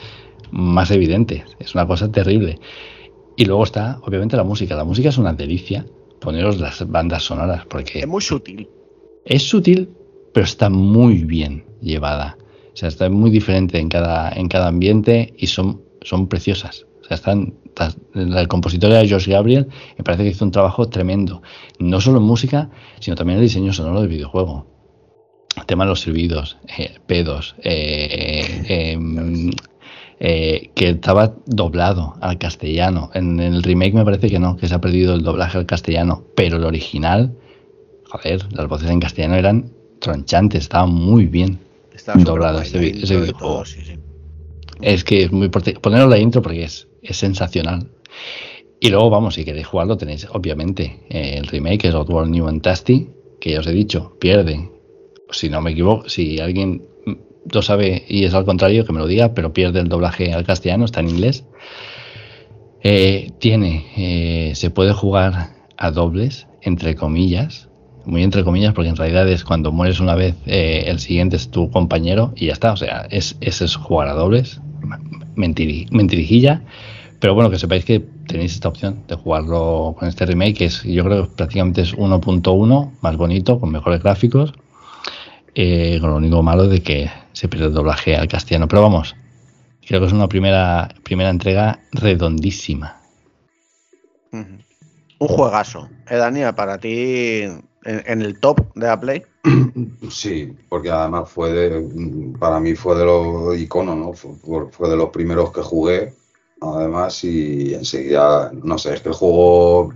más 0.50 0.90
evidentes. 0.90 1.42
Es 1.58 1.74
una 1.74 1.86
cosa 1.86 2.10
terrible. 2.10 2.58
Y 3.36 3.44
luego 3.44 3.64
está, 3.64 4.00
obviamente, 4.02 4.36
la 4.36 4.44
música. 4.44 4.74
La 4.74 4.84
música 4.84 5.10
es 5.10 5.18
una 5.18 5.32
delicia. 5.32 5.86
Poneros 6.20 6.58
las 6.58 6.88
bandas 6.88 7.22
sonoras 7.22 7.66
porque... 7.66 8.00
Es 8.00 8.06
muy 8.06 8.22
sutil. 8.22 8.68
Es 9.24 9.42
sutil, 9.42 9.90
pero 10.32 10.44
está 10.44 10.70
muy 10.70 11.24
bien 11.24 11.64
llevada. 11.80 12.38
O 12.72 12.76
sea, 12.76 12.88
está 12.88 13.08
muy 13.10 13.30
diferente 13.30 13.78
en 13.78 13.88
cada, 13.88 14.30
en 14.30 14.48
cada 14.48 14.68
ambiente 14.68 15.34
y 15.36 15.48
son, 15.48 15.82
son 16.02 16.28
preciosas. 16.28 16.86
Sea, 17.08 17.16
están, 17.16 17.54
el 18.14 18.48
compositor 18.48 18.90
era 18.90 19.08
Josh 19.08 19.28
Gabriel, 19.28 19.68
me 19.96 20.04
parece 20.04 20.24
que 20.24 20.30
hizo 20.30 20.44
un 20.44 20.50
trabajo 20.50 20.88
tremendo. 20.88 21.42
No 21.78 22.00
solo 22.00 22.18
en 22.18 22.24
música, 22.24 22.70
sino 23.00 23.16
también 23.16 23.38
en 23.38 23.42
el 23.42 23.48
diseño 23.48 23.72
sonoro 23.72 24.00
del 24.00 24.10
videojuego. 24.10 24.66
El 25.56 25.66
tema 25.66 25.84
de 25.84 25.90
los 25.90 26.02
silbidos, 26.02 26.58
eh, 26.78 26.98
pedos, 27.06 27.56
eh, 27.64 28.64
eh, 28.68 29.50
eh, 30.20 30.70
que 30.74 30.90
estaba 30.90 31.32
doblado 31.46 32.16
al 32.20 32.38
castellano. 32.38 33.10
En 33.14 33.38
el 33.38 33.62
remake 33.62 33.94
me 33.94 34.04
parece 34.04 34.28
que 34.28 34.40
no, 34.40 34.56
que 34.56 34.66
se 34.66 34.74
ha 34.74 34.80
perdido 34.80 35.14
el 35.14 35.22
doblaje 35.22 35.58
al 35.58 35.66
castellano, 35.66 36.24
pero 36.34 36.56
el 36.56 36.64
original, 36.64 37.36
joder, 38.10 38.44
las 38.52 38.66
voces 38.66 38.90
en 38.90 38.98
castellano 38.98 39.36
eran 39.36 39.70
tronchantes, 40.00 40.62
estaba 40.62 40.86
muy 40.86 41.26
bien 41.26 41.60
doblado 42.16 42.60
ese, 42.60 42.78
videojuego. 42.80 43.62
Es 44.80 45.04
que 45.04 45.22
es 45.22 45.30
muy 45.30 45.46
importante. 45.46 45.78
Poneros 45.78 46.10
la 46.10 46.18
intro 46.18 46.42
porque 46.42 46.64
es, 46.64 46.87
es 47.02 47.16
sensacional. 47.16 47.90
Y 48.80 48.90
luego, 48.90 49.10
vamos, 49.10 49.34
si 49.34 49.44
queréis 49.44 49.66
jugarlo, 49.66 49.96
tenéis 49.96 50.26
obviamente 50.30 51.00
eh, 51.08 51.34
el 51.38 51.46
remake, 51.46 51.86
es 51.86 51.94
Oddworld 51.94 52.30
New 52.30 52.46
and 52.46 52.62
Tasty, 52.62 53.08
que 53.40 53.52
ya 53.52 53.60
os 53.60 53.66
he 53.66 53.72
dicho, 53.72 54.16
pierde. 54.20 54.70
Si 55.30 55.48
no 55.48 55.60
me 55.60 55.72
equivoco, 55.72 56.08
si 56.08 56.38
alguien 56.40 56.82
lo 57.52 57.62
sabe 57.62 58.04
y 58.08 58.24
es 58.24 58.34
al 58.34 58.44
contrario, 58.44 58.84
que 58.84 58.92
me 58.92 59.00
lo 59.00 59.06
diga, 59.06 59.34
pero 59.34 59.52
pierde 59.52 59.80
el 59.80 59.88
doblaje 59.88 60.32
al 60.32 60.44
castellano, 60.44 60.84
está 60.84 61.00
en 61.00 61.08
inglés. 61.08 61.44
Eh, 62.82 63.32
tiene, 63.38 63.86
eh, 63.96 64.54
se 64.54 64.70
puede 64.70 64.92
jugar 64.92 65.56
a 65.76 65.90
dobles, 65.90 66.46
entre 66.62 66.94
comillas, 66.94 67.67
muy 68.08 68.22
entre 68.22 68.42
comillas, 68.42 68.72
porque 68.72 68.88
en 68.88 68.96
realidad 68.96 69.28
es 69.28 69.44
cuando 69.44 69.70
mueres 69.70 70.00
una 70.00 70.14
vez, 70.14 70.34
eh, 70.46 70.84
el 70.86 70.98
siguiente 70.98 71.36
es 71.36 71.50
tu 71.50 71.70
compañero 71.70 72.32
y 72.34 72.46
ya 72.46 72.52
está. 72.54 72.72
O 72.72 72.76
sea, 72.76 73.06
es, 73.10 73.36
es, 73.40 73.76
jugar 73.76 74.08
a 74.08 74.14
dobles, 74.14 74.60
mentirijilla. 75.36 76.62
Pero 77.20 77.34
bueno, 77.34 77.50
que 77.50 77.58
sepáis 77.58 77.84
que 77.84 78.00
tenéis 78.26 78.54
esta 78.54 78.68
opción 78.68 79.02
de 79.08 79.16
jugarlo 79.16 79.94
con 79.98 80.08
este 80.08 80.24
remake, 80.24 80.56
que 80.56 80.64
es, 80.66 80.82
yo 80.84 81.04
creo 81.04 81.28
que 81.28 81.36
prácticamente 81.36 81.82
es 81.82 81.94
1.1, 81.96 82.92
más 83.00 83.16
bonito, 83.16 83.60
con 83.60 83.70
mejores 83.70 84.02
gráficos. 84.02 84.52
con 85.54 86.10
lo 86.10 86.16
único 86.16 86.42
malo 86.42 86.68
de 86.68 86.80
que 86.80 87.10
se 87.32 87.48
pierde 87.48 87.66
el 87.66 87.74
doblaje 87.74 88.16
al 88.16 88.28
castellano. 88.28 88.68
Pero 88.68 88.82
vamos, 88.82 89.16
creo 89.86 90.00
que 90.00 90.06
es 90.06 90.12
una 90.12 90.28
primera, 90.28 90.88
primera 91.02 91.30
entrega 91.30 91.80
redondísima. 91.92 92.96
Un 94.32 95.28
juegazo. 95.28 95.88
¿Eh, 96.08 96.16
Daniel? 96.16 96.54
Para 96.54 96.78
ti, 96.78 97.42
en, 97.88 98.22
el 98.22 98.38
top 98.38 98.60
de 98.74 98.86
la 98.86 99.00
Play. 99.00 99.22
Sí, 100.10 100.56
porque 100.68 100.90
además 100.90 101.30
fue 101.30 101.52
de, 101.52 102.34
para 102.38 102.60
mí 102.60 102.74
fue 102.74 102.96
de 102.96 103.04
los 103.04 103.58
iconos, 103.58 103.96
¿no? 103.96 104.12
Fue, 104.12 104.88
de 104.88 104.96
los 104.96 105.10
primeros 105.10 105.52
que 105.52 105.62
jugué, 105.62 106.12
además, 106.60 107.24
y 107.24 107.74
enseguida, 107.74 108.52
no 108.52 108.76
sé, 108.78 108.94
es 108.94 109.00
que 109.00 109.08
el 109.08 109.14
juego, 109.14 109.92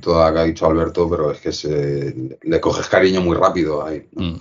todo 0.00 0.26
lo 0.26 0.32
que 0.32 0.40
ha 0.40 0.44
dicho 0.44 0.66
Alberto, 0.66 1.08
pero 1.08 1.30
es 1.30 1.40
que 1.40 1.52
se, 1.52 2.38
le 2.40 2.60
coges 2.60 2.88
cariño 2.88 3.20
muy 3.20 3.36
rápido 3.36 3.84
ahí. 3.84 4.06
Mm. 4.14 4.36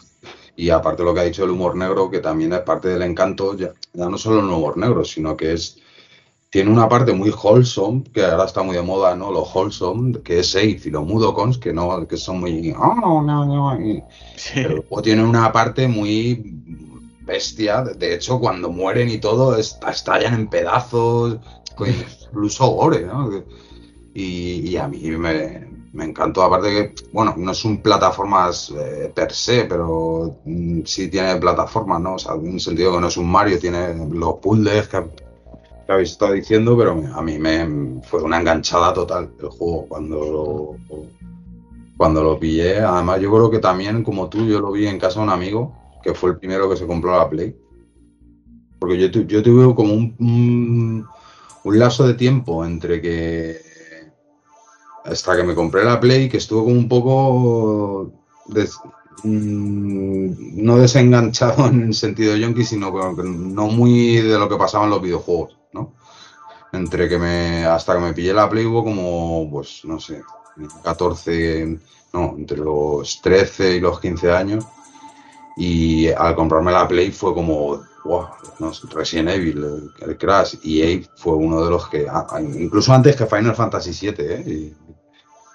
Y 0.56 0.70
aparte 0.70 1.04
lo 1.04 1.14
que 1.14 1.20
ha 1.20 1.26
dicho 1.26 1.44
el 1.44 1.52
humor 1.52 1.76
negro, 1.76 2.10
que 2.10 2.20
también 2.20 2.54
es 2.54 2.62
parte 2.62 2.88
del 2.88 3.04
encanto, 3.04 3.56
ya, 3.56 3.74
no 3.94 4.18
solo 4.18 4.40
el 4.40 4.46
humor 4.46 4.78
negro, 4.78 5.04
sino 5.04 5.38
que 5.38 5.54
es 5.54 5.80
tiene 6.50 6.72
una 6.72 6.88
parte 6.88 7.14
muy 7.14 7.30
wholesome, 7.30 8.04
que 8.14 8.24
ahora 8.24 8.46
está 8.46 8.64
muy 8.64 8.76
de 8.76 8.82
moda, 8.82 9.16
¿no? 9.16 9.32
Lo 9.32 9.44
wholesome, 9.44 10.22
que 10.22 10.40
es 10.40 10.52
safe, 10.52 10.82
y 10.86 10.90
los 10.90 11.06
mudocons, 11.06 11.58
que 11.58 11.74
no, 11.74 12.08
que 12.08 12.18
son 12.18 12.40
muy. 12.40 12.74
Oh, 12.78 12.96
no, 12.96 13.22
no, 13.22 14.04
o 14.90 15.02
tiene 15.02 15.24
una 15.24 15.52
parte 15.52 15.88
muy 15.88 16.42
bestia. 17.22 17.84
De 17.84 18.16
hecho, 18.16 18.40
cuando 18.40 18.70
mueren 18.70 19.10
y 19.10 19.18
todo, 19.18 19.58
estallan 19.58 20.34
en 20.34 20.48
pedazos, 20.48 21.38
incluso 22.26 22.68
gore, 22.68 23.06
¿no? 23.06 23.44
Y, 24.14 24.70
y 24.70 24.78
a 24.78 24.88
mí 24.88 25.00
me, 25.12 25.68
me 25.92 26.06
encantó. 26.06 26.44
Aparte 26.44 26.70
que, 26.70 27.08
bueno, 27.12 27.36
no 27.38 27.52
es 27.52 27.66
un 27.66 27.82
plataformas 27.82 28.72
eh, 28.76 29.12
per 29.14 29.34
se, 29.34 29.66
pero 29.66 30.40
mm, 30.46 30.82
sí 30.86 31.10
tiene 31.10 31.36
plataformas, 31.36 32.00
¿no? 32.00 32.14
O 32.16 32.20
sea, 32.20 32.36
en 32.36 32.48
un 32.48 32.60
sentido 32.60 32.94
que 32.94 33.02
no 33.02 33.08
es 33.08 33.18
un 33.18 33.30
Mario, 33.30 33.60
tiene 33.60 33.94
los 34.12 34.36
puzzles 34.36 34.88
que, 34.88 35.27
que 35.88 35.94
habéis 35.94 36.12
estado 36.12 36.34
diciendo, 36.34 36.78
pero 36.78 37.02
a 37.16 37.22
mí 37.22 37.40
me 37.40 38.02
fue 38.04 38.22
una 38.22 38.42
enganchada 38.42 38.94
total 38.94 39.32
el 39.40 39.48
juego 39.48 39.86
cuando 39.88 40.78
lo, 40.90 40.98
cuando 41.96 42.22
lo 42.22 42.38
pillé. 42.38 42.82
Además, 42.82 43.22
yo 43.22 43.32
creo 43.32 43.50
que 43.50 43.60
también, 43.60 44.04
como 44.04 44.28
tú, 44.30 44.46
yo 44.46 44.60
lo 44.60 44.74
vi 44.74 44.86
en 44.86 45.00
casa 45.00 45.22
de 45.22 45.26
un 45.26 45.32
amigo, 45.32 45.74
que 46.04 46.14
fue 46.14 46.32
el 46.32 46.38
primero 46.38 46.70
que 46.70 46.76
se 46.76 46.86
compró 46.86 47.18
la 47.18 47.30
Play. 47.30 47.56
Porque 48.80 49.00
yo, 49.00 49.22
yo 49.22 49.42
tuve 49.42 49.74
como 49.74 49.94
un, 49.94 50.14
un, 50.20 51.08
un 51.64 51.80
lapso 51.80 52.06
de 52.06 52.16
tiempo 52.16 52.66
entre 52.66 53.02
que 53.02 53.62
hasta 55.06 55.38
que 55.38 55.44
me 55.44 55.56
compré 55.56 55.86
la 55.86 56.02
Play, 56.02 56.28
que 56.28 56.38
estuvo 56.38 56.66
como 56.66 56.76
un 56.76 56.90
poco 56.90 58.12
mm, 59.24 60.64
no 60.64 60.78
desenganchado 60.78 61.68
en 61.70 61.84
el 61.84 61.94
sentido 61.94 62.36
yonki, 62.36 62.66
sino 62.66 62.94
que 63.16 63.24
no 63.24 63.68
muy 63.68 64.18
de 64.18 64.38
lo 64.38 64.50
que 64.50 64.58
pasaba 64.58 64.84
en 64.84 64.90
los 64.90 65.02
videojuegos. 65.02 65.57
Entre 66.78 67.10
que 67.10 67.18
me, 67.18 67.66
hasta 67.66 67.94
que 67.96 68.00
me 68.02 68.14
pillé 68.14 68.34
la 68.34 68.50
Play 68.50 68.66
hubo 68.66 68.84
como, 68.84 69.50
pues, 69.52 69.82
no 69.86 70.00
sé, 70.00 70.22
14, 70.84 71.78
no, 72.14 72.36
entre 72.38 72.58
los 72.58 73.20
13 73.22 73.76
y 73.76 73.80
los 73.80 74.00
15 74.00 74.32
años. 74.32 74.66
Y 75.58 76.08
al 76.10 76.36
comprarme 76.36 76.72
la 76.72 76.88
Play 76.88 77.12
fue 77.12 77.34
como, 77.34 77.82
wow, 78.06 78.28
no 78.60 78.72
Resident 78.94 79.30
Evil, 79.30 79.64
el, 79.64 79.92
el 80.10 80.18
Crash, 80.18 80.56
y 80.64 80.82
Ape 80.84 81.10
fue 81.16 81.34
uno 81.34 81.64
de 81.64 81.70
los 81.72 81.88
que, 81.90 82.08
a- 82.08 82.28
a- 82.30 82.42
incluso 82.42 82.94
antes 82.94 83.16
que 83.16 83.26
Final 83.26 83.56
Fantasy 83.56 83.92
VII, 83.94 84.16
¿eh? 84.20 84.44
Y 84.48 84.76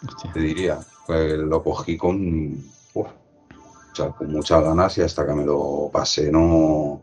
Hostia. 0.06 0.32
te 0.32 0.40
diría, 0.40 0.80
pues 1.06 1.38
lo 1.38 1.62
cogí 1.62 1.96
con, 1.96 2.54
uf, 2.94 3.06
o 3.06 3.94
sea, 3.94 4.10
con 4.10 4.32
muchas 4.32 4.62
ganas 4.64 4.98
y 4.98 5.02
hasta 5.02 5.26
que 5.26 5.34
me 5.34 5.44
lo 5.44 5.90
pasé 5.92 6.30
no, 6.32 7.02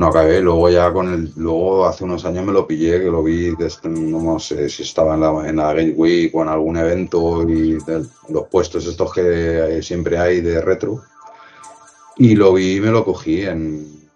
no 0.00 0.06
acabé. 0.06 0.40
Luego 0.40 0.70
ya 0.70 0.92
con 0.92 1.12
el, 1.12 1.32
luego 1.36 1.86
hace 1.86 2.04
unos 2.04 2.24
años 2.24 2.44
me 2.46 2.52
lo 2.52 2.66
pillé, 2.66 3.00
que 3.00 3.10
lo 3.10 3.22
vi, 3.22 3.54
desde- 3.56 3.88
no 3.88 4.38
sé 4.38 4.68
si 4.68 4.82
estaba 4.84 5.14
en 5.14 5.20
la, 5.20 5.48
en 5.48 5.56
Game 5.56 5.92
Week 5.96 6.34
o 6.34 6.42
en 6.42 6.48
algún 6.48 6.76
evento 6.76 7.48
y 7.48 7.78
los 8.28 8.46
puestos 8.50 8.86
estos 8.86 9.12
que 9.12 9.80
siempre 9.82 10.18
hay 10.18 10.40
de 10.40 10.60
retro. 10.60 11.02
Y 12.16 12.34
lo 12.34 12.52
vi 12.52 12.76
y 12.76 12.80
me 12.80 12.90
lo 12.90 13.04
cogí 13.04 13.42
en, 13.42 14.08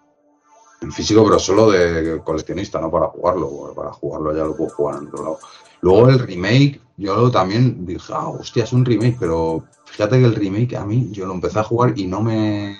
en 0.81 0.91
físico, 0.91 1.23
pero 1.23 1.39
solo 1.39 1.71
de 1.71 2.21
coleccionista, 2.23 2.79
no 2.81 2.91
para 2.91 3.07
jugarlo. 3.07 3.73
Para 3.75 3.91
jugarlo 3.93 4.35
ya 4.35 4.43
lo 4.43 4.55
puedo 4.55 4.69
jugar 4.71 5.01
en 5.01 5.07
otro 5.07 5.23
lado. 5.23 5.39
Luego 5.81 6.09
el 6.09 6.19
remake, 6.19 6.81
yo 6.97 7.29
también 7.31 7.85
dije, 7.85 8.13
ah, 8.13 8.27
hostia, 8.29 8.63
es 8.65 8.73
un 8.73 8.85
remake, 8.85 9.17
pero 9.19 9.63
fíjate 9.85 10.19
que 10.19 10.25
el 10.25 10.35
remake 10.35 10.75
a 10.75 10.85
mí, 10.85 11.09
yo 11.11 11.25
lo 11.25 11.33
empecé 11.33 11.59
a 11.59 11.63
jugar 11.63 11.93
y 11.97 12.07
no 12.07 12.21
me... 12.21 12.77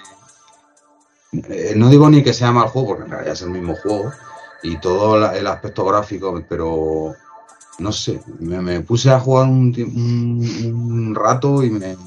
eh, 1.50 1.74
no 1.76 1.90
digo 1.90 2.10
ni 2.10 2.24
que 2.24 2.34
sea 2.34 2.52
mal 2.52 2.68
juego, 2.68 2.90
porque 2.90 3.04
en 3.06 3.12
realidad 3.12 3.34
es 3.34 3.42
el 3.42 3.50
mismo 3.50 3.76
juego 3.76 4.12
y 4.62 4.78
todo 4.80 5.18
la- 5.18 5.36
el 5.38 5.48
aspecto 5.48 5.84
gráfico, 5.86 6.42
pero 6.48 7.14
no 7.80 7.92
sé, 7.92 8.22
me, 8.40 8.62
me 8.62 8.82
puse 8.82 9.10
a 9.10 9.20
jugar 9.20 9.48
un, 9.50 9.74
un- 9.78 10.74
un 10.74 11.16
rato 11.16 11.64
y 11.64 11.70
me... 11.70 11.98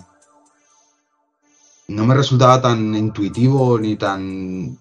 No 1.88 2.04
me 2.04 2.14
resultaba 2.14 2.60
tan 2.60 2.94
intuitivo 2.94 3.78
ni 3.78 3.96
tan... 3.96 4.76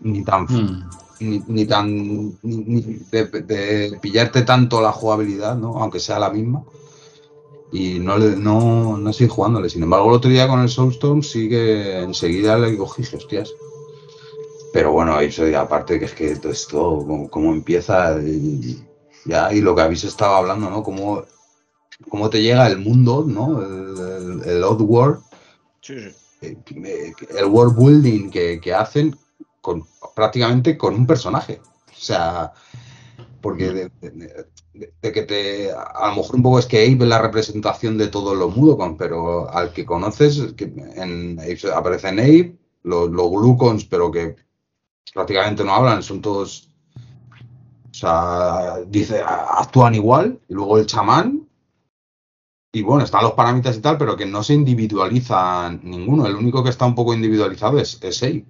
ni 0.00 0.24
tan 0.24 0.42
Mm. 0.48 0.90
ni, 1.20 1.42
ni 1.48 1.66
tan 1.66 1.86
ni- 1.96 2.34
ni 2.42 2.80
de, 3.10 3.24
de 3.26 3.98
pillarte 4.00 4.42
tanto 4.42 4.80
la 4.80 4.90
jugabilidad, 4.90 5.54
¿no? 5.54 5.76
Aunque 5.82 6.00
sea 6.00 6.18
la 6.18 6.30
misma. 6.30 6.62
Y 7.72 7.98
no, 8.00 8.18
le, 8.18 8.36
no, 8.36 8.96
no 8.98 9.10
estoy 9.10 9.28
jugándole. 9.28 9.70
Sin 9.70 9.82
embargo, 9.82 10.08
el 10.10 10.16
otro 10.16 10.30
día 10.30 10.48
con 10.48 10.60
el 10.60 10.68
Soulstorm 10.68 11.22
sí 11.22 11.48
que 11.48 12.00
enseguida 12.00 12.58
le 12.58 12.76
cogí, 12.76 13.02
hostias. 13.02 13.52
Pero 14.72 14.92
bueno, 14.92 15.14
ahí 15.16 15.30
soy 15.32 15.54
aparte 15.54 15.98
que 15.98 16.04
es 16.06 16.14
que 16.14 16.36
todo 16.36 16.52
esto, 16.52 16.78
como, 17.06 17.28
como 17.30 17.52
empieza 17.52 18.16
ya, 19.24 19.52
y 19.52 19.60
lo 19.60 19.74
que 19.74 19.82
habéis 19.82 20.04
estado 20.04 20.34
hablando, 20.36 20.70
¿no? 20.70 20.82
Cómo, 20.82 21.24
cómo 22.08 22.30
te 22.30 22.42
llega 22.42 22.66
el 22.68 22.78
mundo, 22.78 23.24
¿no? 23.26 23.62
El, 23.62 24.42
el, 24.44 24.48
el 24.48 24.64
Oddworld 24.64 25.20
Sí, 25.82 25.94
sí. 26.40 26.46
eh, 26.46 26.58
eh, 26.84 27.14
el 27.38 27.46
world 27.46 27.76
building 27.76 28.30
que, 28.30 28.60
que 28.60 28.74
hacen 28.74 29.16
con, 29.60 29.84
prácticamente 30.14 30.76
con 30.78 30.94
un 30.94 31.06
personaje. 31.06 31.60
O 31.90 31.94
sea, 32.02 32.52
porque 33.40 33.72
de, 33.72 33.90
de- 34.00 34.10
de- 34.74 34.92
de 35.02 35.12
que 35.12 35.22
te. 35.22 35.70
A 35.72 36.08
lo 36.10 36.16
mejor 36.16 36.36
un 36.36 36.42
poco 36.42 36.58
es 36.58 36.66
que 36.66 36.78
Abe 36.78 36.92
es 37.04 37.08
la 37.08 37.20
representación 37.20 37.98
de 37.98 38.08
todos 38.08 38.36
los 38.36 38.54
Mudokons, 38.56 38.96
pero 38.98 39.50
al 39.50 39.72
que 39.72 39.84
conoces, 39.86 40.52
que 40.54 40.64
en, 40.64 41.38
Abe- 41.40 41.72
aparecen 41.74 42.18
Abe, 42.20 42.56
los, 42.82 43.10
los 43.10 43.30
Glucons, 43.30 43.84
pero 43.84 44.10
que 44.10 44.36
prácticamente 45.14 45.64
no 45.64 45.74
hablan, 45.74 46.02
son 46.02 46.20
todos. 46.22 46.70
O 47.90 47.94
sea, 47.94 48.78
dice, 48.86 49.22
actúan 49.24 49.94
igual, 49.94 50.40
y 50.48 50.54
luego 50.54 50.78
el 50.78 50.86
chamán, 50.86 51.48
y 52.72 52.82
bueno, 52.82 53.04
están 53.04 53.22
los 53.24 53.32
parámetros 53.32 53.76
y 53.76 53.80
tal, 53.80 53.98
pero 53.98 54.16
que 54.16 54.26
no 54.26 54.42
se 54.42 54.54
individualiza 54.54 55.70
ninguno. 55.82 56.26
El 56.26 56.36
único 56.36 56.62
que 56.62 56.70
está 56.70 56.86
un 56.86 56.94
poco 56.94 57.14
individualizado 57.14 57.78
es, 57.78 57.98
es 58.02 58.22
Abe. 58.22 58.44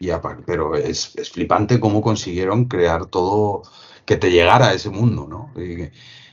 Y 0.00 0.10
apar- 0.10 0.44
pero 0.46 0.76
es, 0.76 1.14
es 1.16 1.30
flipante 1.30 1.80
cómo 1.80 2.02
consiguieron 2.02 2.66
crear 2.66 3.06
todo, 3.06 3.62
que 4.04 4.16
te 4.16 4.30
llegara 4.30 4.68
a 4.68 4.74
ese 4.74 4.90
mundo, 4.90 5.26
¿no? 5.28 5.52
Y, 5.60 5.90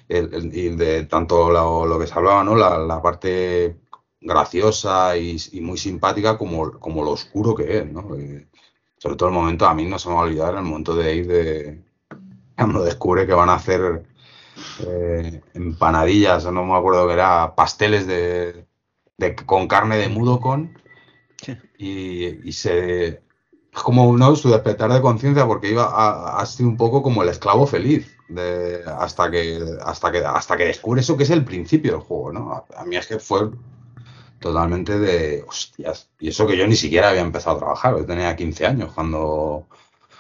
el- 0.08 0.34
el- 0.34 0.56
y 0.58 0.70
de 0.76 1.06
tanto 1.06 1.50
lo, 1.52 1.86
lo 1.86 2.00
que 2.00 2.08
se 2.08 2.14
hablaba, 2.14 2.44
¿no? 2.44 2.56
La, 2.56 2.78
la 2.78 3.02
parte 3.02 3.78
graciosa 4.22 5.18
y, 5.18 5.38
y 5.52 5.62
muy 5.62 5.78
simpática 5.78 6.38
como, 6.38 6.80
como 6.80 7.04
lo 7.04 7.12
oscuro 7.12 7.56
que 7.56 7.80
es, 7.80 7.92
¿no? 7.92 8.18
Y 8.20 8.48
sobre 8.98 9.16
todo 9.18 9.30
el 9.30 9.36
momento, 9.36 9.66
a 9.68 9.74
mí 9.76 9.86
no 9.86 10.00
se 10.00 10.10
me 10.10 10.16
va 10.16 10.22
a 10.22 10.24
olvidar 10.26 10.56
el 10.56 10.64
momento 10.64 10.96
de 10.96 11.16
ir 11.16 11.28
de 11.28 11.84
cuando 12.58 12.84
descubre 12.84 13.28
que 13.28 13.34
van 13.34 13.50
a 13.50 13.56
hacer 13.56 14.04
eh, 14.88 15.42
empanadillas, 15.54 16.46
no 16.52 16.66
me 16.66 16.76
acuerdo 16.76 17.08
que 17.08 17.14
era, 17.14 17.56
pasteles 17.56 18.08
de, 18.08 18.68
de- 19.18 19.36
con 19.36 19.68
carne 19.68 19.98
de 19.98 20.10
mudokon 20.10 20.78
Sí. 21.42 21.54
y, 21.78 22.48
y 22.50 22.54
se 22.54 23.22
como 23.84 24.16
¿no? 24.18 24.36
su 24.36 24.50
despertar 24.50 24.92
de 24.94 25.02
conciencia 25.02 25.46
porque 25.46 25.72
iba 25.72 25.84
a, 25.86 26.40
ha 26.40 26.46
sido 26.46 26.70
un 26.70 26.78
poco 26.78 27.02
como 27.04 27.24
el 27.24 27.30
esclavo 27.30 27.68
feliz 27.68 28.16
hasta 28.98 29.30
que 29.32 29.60
hasta 29.84 30.12
que 30.12 30.20
hasta 30.26 30.58
que 30.58 30.66
descubre 30.66 31.02
eso 31.02 31.18
que 31.18 31.24
es 31.24 31.30
el 31.30 31.46
principio 31.46 31.94
del 31.94 32.02
juego 32.02 32.32
¿no? 32.34 32.54
a, 32.54 32.66
a 32.82 32.86
mí 32.86 32.96
es 32.96 33.08
que 33.08 33.20
fue 33.20 33.50
totalmente 34.40 35.00
de 35.00 35.44
hostias 35.48 36.10
y 36.20 36.30
eso 36.30 36.48
que 36.48 36.58
yo 36.58 36.68
ni 36.68 36.76
siquiera 36.76 37.10
había 37.10 37.22
empezado 37.22 37.58
a 37.58 37.60
trabajar 37.60 37.98
yo 37.98 38.06
tenía 38.06 38.36
15 38.36 38.66
años 38.66 38.92
cuando 38.94 39.68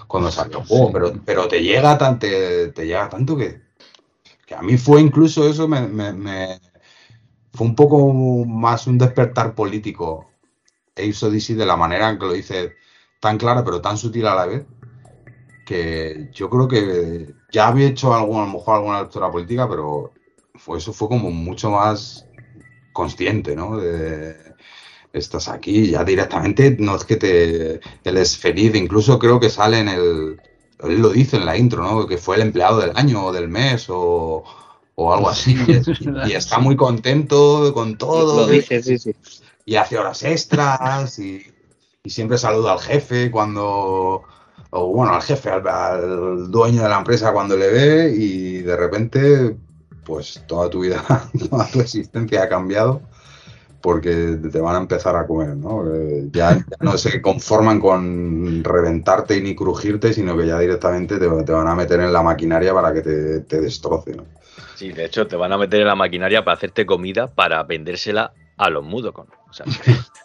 cuando 0.08 0.32
salió 0.32 0.60
el 0.60 0.66
juego 0.68 0.92
pero 0.94 1.14
pero 1.26 1.48
te 1.48 1.62
llega 1.64 1.98
tan 1.98 2.20
te, 2.20 2.72
llega 2.74 3.10
tanto 3.10 3.38
que 3.38 3.62
que 4.46 4.56
a 4.56 4.62
mí 4.62 4.78
fue 4.78 5.02
incluso 5.02 5.48
eso 5.50 5.68
me, 5.68 5.82
me- 5.88 6.14
me- 6.14 6.60
fue 7.54 7.68
un 7.68 7.76
poco 7.76 8.14
más 8.46 8.88
un 8.88 8.98
despertar 8.98 9.56
político 9.56 10.30
Ace 10.96 11.26
Odyssey 11.26 11.56
de 11.56 11.66
la 11.66 11.78
manera 11.78 12.10
en 12.10 12.20
que 12.20 12.26
lo 12.26 12.34
dice 12.34 12.76
tan 13.20 13.38
clara 13.38 13.64
pero 13.66 13.82
tan 13.82 13.98
sutil 13.98 14.28
a 14.28 14.36
la 14.36 14.46
vez 14.46 14.68
que 15.66 16.30
yo 16.32 16.50
creo 16.50 16.68
que 16.68 17.36
ya 17.52 17.68
había 17.68 17.88
hecho 17.88 18.14
algún, 18.14 18.38
a 18.42 18.46
lo 18.46 18.54
mejor 18.54 18.76
alguna 18.78 19.02
lectura 19.02 19.32
política 19.32 19.68
pero 19.70 20.14
fue, 20.56 20.78
eso 20.78 20.94
fue 20.94 21.08
como 21.10 21.32
mucho 21.32 21.72
más 21.72 22.28
consciente 22.94 23.56
¿no? 23.56 23.78
de 23.78 24.36
estás 25.14 25.48
aquí 25.50 25.90
ya 25.92 26.04
directamente 26.04 26.78
no 26.80 26.96
es 26.96 27.06
que 27.06 27.18
te 27.18 27.74
él 28.04 28.18
es 28.18 28.38
feliz 28.38 28.76
incluso 28.76 29.20
creo 29.20 29.40
que 29.40 29.50
sale 29.50 29.80
en 29.80 29.90
el 29.90 30.42
él 30.80 31.02
lo 31.02 31.10
dice 31.10 31.38
en 31.38 31.46
la 31.46 31.58
intro 31.58 31.84
¿no? 31.84 32.08
que 32.08 32.18
fue 32.18 32.36
el 32.38 32.44
empleado 32.44 32.80
del 32.80 32.94
año 32.98 33.26
o 33.26 33.34
del 33.34 33.48
mes 33.50 33.88
o, 33.90 34.44
o 34.96 35.14
algo 35.14 35.30
así 35.30 35.66
y, 35.68 35.74
es- 35.74 35.92
y 36.22 36.34
está 36.34 36.60
muy 36.60 36.76
contento 36.76 37.74
con 37.74 37.98
todo 37.98 38.48
Lo 38.48 38.48
sí, 38.62 38.98
sí. 38.98 39.14
y 39.66 39.76
hace 39.76 39.98
horas 39.98 40.24
extras 40.24 41.20
y, 41.20 41.44
y 42.06 42.10
siempre 42.10 42.38
saluda 42.38 42.74
al 42.74 42.80
jefe 42.80 43.30
cuando, 43.32 44.24
o 44.70 44.88
bueno, 44.94 45.14
al 45.14 45.22
jefe, 45.22 45.50
al, 45.50 45.68
al 45.68 46.52
dueño 46.52 46.84
de 46.84 46.90
la 46.90 47.00
empresa 47.00 47.34
cuando 47.34 47.58
le 47.58 47.68
ve 47.70 48.14
y 48.16 48.62
de 48.62 48.76
repente, 48.78 49.58
pues 50.06 50.44
toda 50.48 50.70
tu 50.70 50.82
vida, 50.82 51.04
toda 51.50 51.68
tu 51.68 51.82
existencia 51.82 52.44
ha 52.44 52.50
cambiado 52.50 53.02
porque 53.82 54.40
te 54.52 54.60
van 54.60 54.76
a 54.76 54.80
empezar 54.80 55.16
a 55.16 55.28
comer, 55.28 55.56
¿no? 55.56 55.84
Eh, 55.94 56.28
Ya, 56.32 56.56
ya 56.58 56.78
no 56.80 56.98
se 56.98 57.22
conforman 57.22 57.80
con 57.80 58.64
reventarte 58.64 59.38
y 59.38 59.42
ni 59.42 59.56
crujirte, 59.56 60.12
sino 60.12 60.36
que 60.36 60.48
ya 60.48 60.58
directamente 60.58 61.20
te, 61.20 61.28
te 61.44 61.52
van 61.52 61.68
a 61.68 61.76
meter 61.76 62.00
en 62.00 62.12
la 62.12 62.24
maquinaria 62.24 62.74
para 62.74 62.92
que 62.94 63.02
te, 63.02 63.40
te 63.42 63.62
destroce, 63.62 64.16
¿no? 64.16 64.24
Sí, 64.76 64.92
de 64.92 65.06
hecho, 65.06 65.28
te 65.28 65.36
van 65.36 65.54
a 65.54 65.58
meter 65.60 65.82
en 65.82 65.88
la 65.88 65.96
maquinaria 65.96 66.44
para 66.44 66.58
hacerte 66.58 66.86
comida 66.88 67.28
para 67.28 67.62
vendérsela 67.64 68.34
a 68.58 68.70
los 68.72 68.84
Mudokon. 68.84 69.28
O 69.50 69.54
sea, 69.54 69.66
Que 69.84 69.96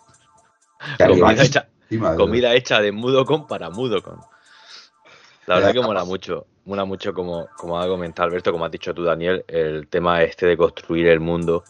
comida 0.99 1.43
hecha, 1.43 1.69
de- 1.89 2.17
comida 2.17 2.55
hecha 2.55 2.81
de 2.81 2.93
Mudokon 2.93 3.47
para 3.47 3.71
Mudokon. 3.71 4.19
La 5.47 5.57
verdad 5.57 5.73
que 5.73 5.81
mola 5.81 6.05
mucho. 6.05 6.47
mola 6.65 6.85
mucho 6.85 7.13
como, 7.13 7.49
como 7.57 7.81
ha 7.81 7.87
comentado 7.89 8.29
Alberto, 8.29 8.53
como 8.53 8.65
has 8.65 8.71
dicho 8.71 8.95
tú, 8.95 9.03
Daniel, 9.03 9.45
el 9.49 9.89
tema 9.89 10.23
este 10.23 10.47
de 10.47 10.57
construir 10.57 11.09
el 11.09 11.19
mundo 11.19 11.65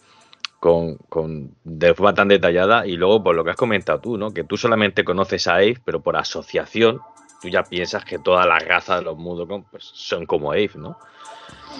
con, 0.59 0.97
con, 1.09 1.55
de 1.63 1.93
forma 1.95 2.13
tan 2.13 2.27
detallada 2.27 2.85
y 2.85 2.95
luego 2.95 3.23
por 3.23 3.35
lo 3.35 3.43
que 3.43 3.49
has 3.49 3.55
comentado 3.55 3.99
tú, 3.99 4.17
¿no? 4.17 4.31
Que 4.31 4.43
tú 4.43 4.57
solamente 4.57 5.03
conoces 5.03 5.47
a 5.47 5.63
Eve, 5.63 5.81
pero 5.83 6.01
por 6.01 6.15
asociación 6.17 7.01
tú 7.41 7.47
ya 7.49 7.63
piensas 7.63 8.05
que 8.05 8.19
todas 8.19 8.45
las 8.45 8.63
razas 8.63 8.99
de 8.99 9.05
los 9.05 9.17
Mudokon 9.17 9.63
pues, 9.71 9.83
son 9.83 10.27
como 10.27 10.53
Eve, 10.53 10.73
¿no? 10.75 10.99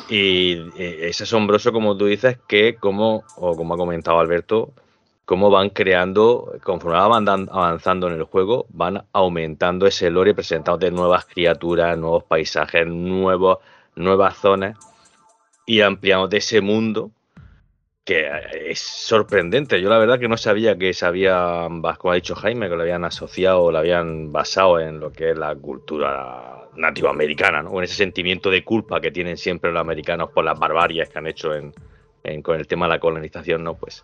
Y 0.10 0.54
eh, 0.78 1.10
es 1.10 1.22
asombroso, 1.22 1.72
como 1.72 1.96
tú 1.96 2.08
dices, 2.08 2.40
que 2.48 2.76
como, 2.76 3.24
o 3.36 3.56
como 3.56 3.76
ha 3.76 3.78
comentado 3.78 4.20
Alberto, 4.20 4.74
cómo 5.32 5.50
van 5.50 5.70
creando, 5.70 6.60
conforme 6.62 6.98
van 6.98 7.48
avanzando 7.50 8.08
en 8.08 8.16
el 8.16 8.24
juego, 8.24 8.66
van 8.68 9.06
aumentando 9.14 9.88
ese 9.88 10.10
lore, 10.10 10.34
presentándote 10.34 10.92
nuevas 10.92 11.24
criaturas, 11.24 11.98
nuevos 11.98 12.26
paisajes, 12.26 12.86
nuevos, 12.86 13.60
nuevas 13.96 14.36
zonas 14.36 14.78
y 15.66 15.80
ampliándote 15.80 16.36
ese 16.36 16.60
mundo 16.60 17.12
que 18.04 18.30
es 18.66 18.82
sorprendente. 18.82 19.82
Yo 19.82 19.88
la 19.88 20.00
verdad 20.00 20.20
que 20.20 20.28
no 20.28 20.36
sabía 20.36 20.78
que 20.78 20.94
se 20.94 21.06
habían, 21.06 21.82
como 21.82 22.12
ha 22.12 22.16
dicho 22.16 22.36
Jaime, 22.36 22.68
que 22.68 22.76
lo 22.76 22.82
habían 22.82 23.06
asociado, 23.06 23.72
lo 23.72 23.78
habían 23.78 24.34
basado 24.34 24.82
en 24.82 25.00
lo 25.00 25.14
que 25.14 25.32
es 25.32 25.38
la 25.38 25.56
cultura 25.56 26.68
nativoamericana, 26.76 27.64
¿no? 27.64 27.78
en 27.78 27.86
ese 27.86 27.96
sentimiento 27.96 28.50
de 28.50 28.66
culpa 28.66 29.00
que 29.00 29.12
tienen 29.12 29.38
siempre 29.38 29.72
los 29.72 29.80
americanos 29.80 30.32
por 30.32 30.44
las 30.44 30.60
barbarias 30.60 31.08
que 31.08 31.20
han 31.20 31.28
hecho 31.28 31.56
en, 31.56 31.72
con 32.42 32.60
el 32.60 32.68
tema 32.68 32.88
de 32.88 32.96
la 32.96 33.00
colonización, 33.00 33.64
¿no? 33.64 33.76
Pues 33.76 34.04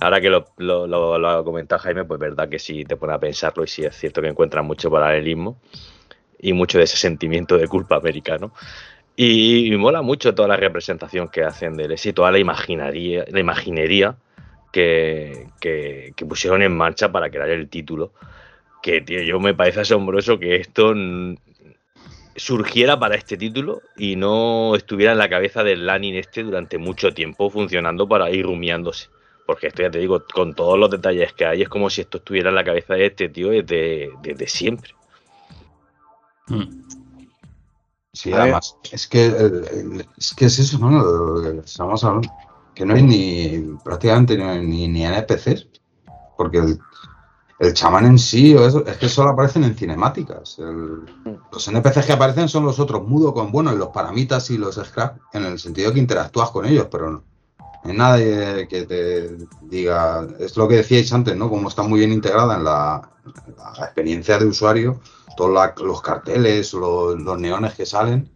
ahora 0.00 0.20
que 0.20 0.30
lo, 0.30 0.46
lo, 0.58 1.28
ha 1.28 1.44
comentado 1.44 1.80
Jaime, 1.80 2.04
pues 2.04 2.20
verdad 2.20 2.48
que 2.48 2.58
sí 2.58 2.84
te 2.84 2.96
pone 2.96 3.14
a 3.14 3.18
pensarlo 3.18 3.64
y 3.64 3.68
sí 3.68 3.84
es 3.84 3.96
cierto 3.96 4.20
que 4.20 4.28
encuentran 4.28 4.66
mucho 4.66 4.90
paralelismo 4.90 5.58
y 6.38 6.52
mucho 6.52 6.78
de 6.78 6.84
ese 6.84 6.96
sentimiento 6.96 7.56
de 7.56 7.68
culpa 7.68 7.96
americano. 7.96 8.52
Y, 9.16 9.68
me 9.70 9.78
mola 9.78 10.02
mucho 10.02 10.34
toda 10.34 10.48
la 10.48 10.56
representación 10.56 11.28
que 11.28 11.44
hacen 11.44 11.76
del 11.76 11.92
éxito, 11.92 12.16
toda 12.16 12.32
la 12.32 12.38
imaginería, 12.38 13.24
la 13.30 13.40
imaginería 13.40 14.16
que, 14.72 16.12
pusieron 16.28 16.62
en 16.62 16.76
marcha 16.76 17.12
para 17.12 17.30
crear 17.30 17.50
el 17.50 17.68
título. 17.68 18.12
Que, 18.82 19.00
tío, 19.00 19.22
yo 19.22 19.40
me 19.40 19.54
parece 19.54 19.80
asombroso 19.80 20.38
que 20.38 20.56
esto 20.56 20.94
surgiera 22.36 22.98
para 22.98 23.14
este 23.14 23.36
título 23.36 23.80
y 23.96 24.16
no 24.16 24.74
estuviera 24.74 25.12
en 25.12 25.18
la 25.18 25.28
cabeza 25.28 25.62
del 25.62 25.86
Lanin 25.86 26.16
este 26.16 26.42
durante 26.42 26.78
mucho 26.78 27.14
tiempo 27.14 27.48
funcionando 27.50 28.08
para 28.08 28.30
ir 28.30 28.44
rumiándose. 28.44 29.08
Porque 29.46 29.66
esto 29.66 29.82
ya 29.82 29.90
te 29.90 29.98
digo, 29.98 30.22
con 30.32 30.54
todos 30.54 30.78
los 30.78 30.90
detalles 30.90 31.32
que 31.34 31.44
hay, 31.44 31.62
es 31.62 31.68
como 31.68 31.90
si 31.90 32.00
esto 32.00 32.18
estuviera 32.18 32.48
en 32.48 32.54
la 32.54 32.64
cabeza 32.64 32.94
de 32.94 33.06
este 33.06 33.28
tío 33.28 33.50
desde, 33.50 34.10
desde 34.22 34.48
siempre. 34.48 34.94
Mm. 36.48 36.82
Sí, 38.12 38.32
además, 38.32 38.76
es 38.92 39.08
que, 39.08 39.26
es 40.16 40.34
que 40.34 40.44
es 40.46 40.58
eso, 40.58 40.78
¿no? 40.78 41.60
Estamos 41.60 42.04
hablando, 42.04 42.32
que 42.74 42.86
no 42.86 42.94
hay 42.94 43.02
ni 43.02 43.76
prácticamente 43.82 44.38
ni, 44.62 44.86
ni 44.86 45.04
NPCs, 45.04 45.66
porque 46.36 46.58
el, 46.58 46.78
el 47.58 47.74
chamán 47.74 48.06
en 48.06 48.18
sí, 48.18 48.54
es 48.54 48.96
que 48.98 49.08
solo 49.08 49.30
aparecen 49.30 49.64
en 49.64 49.74
cinemáticas. 49.74 50.58
los 50.58 51.68
NPCs 51.68 52.06
que 52.06 52.12
aparecen 52.12 52.48
son 52.48 52.64
los 52.64 52.78
otros 52.78 53.06
mudo 53.06 53.34
con, 53.34 53.50
bueno, 53.50 53.72
los 53.72 53.88
paramitas 53.88 54.48
y 54.50 54.58
los 54.58 54.76
scrap, 54.76 55.18
en 55.32 55.44
el 55.44 55.58
sentido 55.58 55.92
que 55.92 55.98
interactúas 55.98 56.50
con 56.50 56.66
ellos, 56.66 56.86
pero 56.90 57.10
no, 57.10 57.24
hay 57.84 57.96
nadie 57.96 58.66
que 58.68 58.86
te 58.86 59.36
diga, 59.62 60.26
es 60.38 60.56
lo 60.56 60.66
que 60.66 60.76
decíais 60.76 61.12
antes, 61.12 61.36
¿no? 61.36 61.50
Como 61.50 61.68
está 61.68 61.82
muy 61.82 62.00
bien 62.00 62.12
integrada 62.12 62.56
en 62.56 62.64
la, 62.64 63.10
la 63.78 63.84
experiencia 63.84 64.38
de 64.38 64.46
usuario 64.46 65.00
todos 65.36 65.80
los 65.82 66.02
carteles, 66.02 66.72
los, 66.72 67.20
los, 67.20 67.38
neones 67.38 67.74
que 67.74 67.86
salen, 67.86 68.30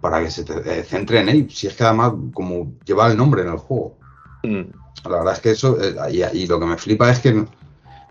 para 0.00 0.22
que 0.22 0.30
se 0.30 0.44
te 0.44 0.80
eh, 0.80 0.84
centre 0.84 1.20
en 1.20 1.28
él. 1.28 1.50
Si 1.50 1.66
es 1.66 1.74
que 1.74 1.84
además, 1.84 2.12
como 2.32 2.74
lleva 2.84 3.08
el 3.08 3.16
nombre 3.16 3.42
en 3.42 3.48
el 3.48 3.58
juego. 3.58 3.98
Mm. 4.42 4.62
La 5.04 5.18
verdad 5.18 5.34
es 5.34 5.40
que 5.40 5.50
eso, 5.50 5.76
eh, 5.80 6.30
y, 6.32 6.46
lo 6.46 6.60
que 6.60 6.66
me 6.66 6.76
flipa 6.76 7.10
es 7.10 7.20
que, 7.20 7.44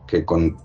que 0.08 0.26
con, 0.26 0.58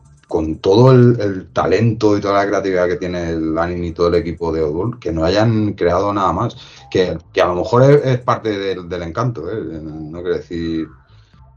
todo 0.61 0.93
el, 0.93 1.49
talento 1.53 2.17
y 2.17 2.21
toda 2.21 2.45
la 2.45 2.47
creatividad 2.47 2.89
que 2.89 2.97
tiene 2.97 3.31
el 3.31 3.59
anime 3.59 3.89
y 3.89 3.93
todo 3.93 4.09
el 4.09 4.17
equipo 4.17 4.53
de 4.53 4.63
Odul, 4.63 4.99
que 4.99 5.13
no 5.13 5.25
hayan 5.25 5.73
creado 5.73 6.13
nada 6.13 6.33
más. 6.33 6.57
Que, 6.91 7.17
a 7.41 7.47
lo 7.47 7.55
mejor 7.55 7.83
es, 7.83 8.19
parte 8.21 8.59
del, 8.59 9.03
encanto, 9.03 9.51
¿eh? 9.51 9.81
no 9.83 10.21
quiere 10.21 10.39
decir. 10.39 10.89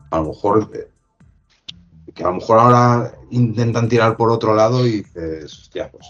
A 0.10 0.18
lo 0.18 0.30
mejor 0.30 0.70
que 2.14 2.24
a 2.24 2.28
lo 2.28 2.34
mejor 2.34 2.60
ahora 2.60 3.14
intentan 3.30 3.88
tirar 3.88 4.18
por 4.18 4.32
otro 4.32 4.54
lado 4.54 4.86
y 4.86 5.04
dices, 5.04 5.54
hostia, 5.54 5.90
pues, 5.90 6.06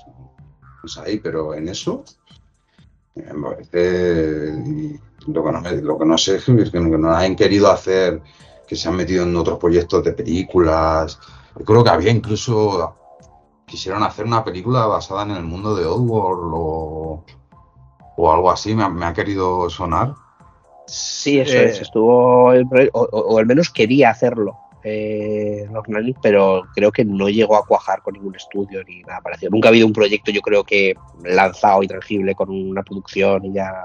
pues 0.81 0.97
ahí, 0.97 1.19
pero 1.19 1.53
en 1.53 1.69
eso 1.69 2.03
lo 3.15 3.57
que, 3.57 4.51
no 5.27 5.61
lo 5.81 5.99
que 5.99 6.05
no 6.05 6.17
sé 6.17 6.35
es 6.47 6.71
que 6.71 6.79
no 6.79 7.13
hayan 7.13 7.35
querido 7.35 7.71
hacer, 7.71 8.21
que 8.67 8.75
se 8.75 8.89
han 8.89 8.95
metido 8.95 9.23
en 9.23 9.35
otros 9.35 9.59
proyectos 9.59 10.03
de 10.03 10.13
películas. 10.13 11.19
Yo 11.57 11.65
creo 11.65 11.84
que 11.84 11.90
había 11.90 12.11
incluso, 12.11 12.95
quisieron 13.65 14.03
hacer 14.03 14.26
una 14.26 14.44
película 14.44 14.86
basada 14.86 15.23
en 15.23 15.32
el 15.32 15.44
mundo 15.44 15.76
de 15.76 15.86
Oddworld 15.86 16.52
o, 16.53 17.26
o 18.18 18.32
algo 18.32 18.52
así, 18.52 18.73
me 18.76 19.06
ha, 19.06 19.14
querido 19.14 19.69
sonar. 19.69 20.14
Sí, 20.88 21.40
eso 21.40 21.57
es, 21.57 21.80
eh, 21.80 21.82
estuvo, 21.84 22.52
o 22.94 23.38
al 23.38 23.45
menos 23.45 23.69
quería 23.69 24.10
hacerlo 24.10 24.57
eh, 24.84 25.69
pero 26.22 26.64
creo 26.73 26.91
que 26.91 27.06
no 27.06 27.30
llegó 27.30 27.56
a 27.56 27.65
cuajar 27.65 28.02
con 28.02 28.14
ningún 28.14 28.36
estudio 28.36 28.84
ni 28.84 29.02
nada 29.03 29.22
parecido. 29.22 29.52
Nunca 29.52 29.68
ha 29.68 29.72
habido 29.72 29.86
un 29.86 29.94
proyecto, 29.94 30.32
yo 30.32 30.41
creo 30.41 30.64
que 30.64 30.95
lanzado 31.23 31.84
y 31.84 31.88
tangible 31.88 32.34
con 32.36 32.49
una 32.49 32.84
producción 32.84 33.45
y 33.45 33.53
ya 33.53 33.84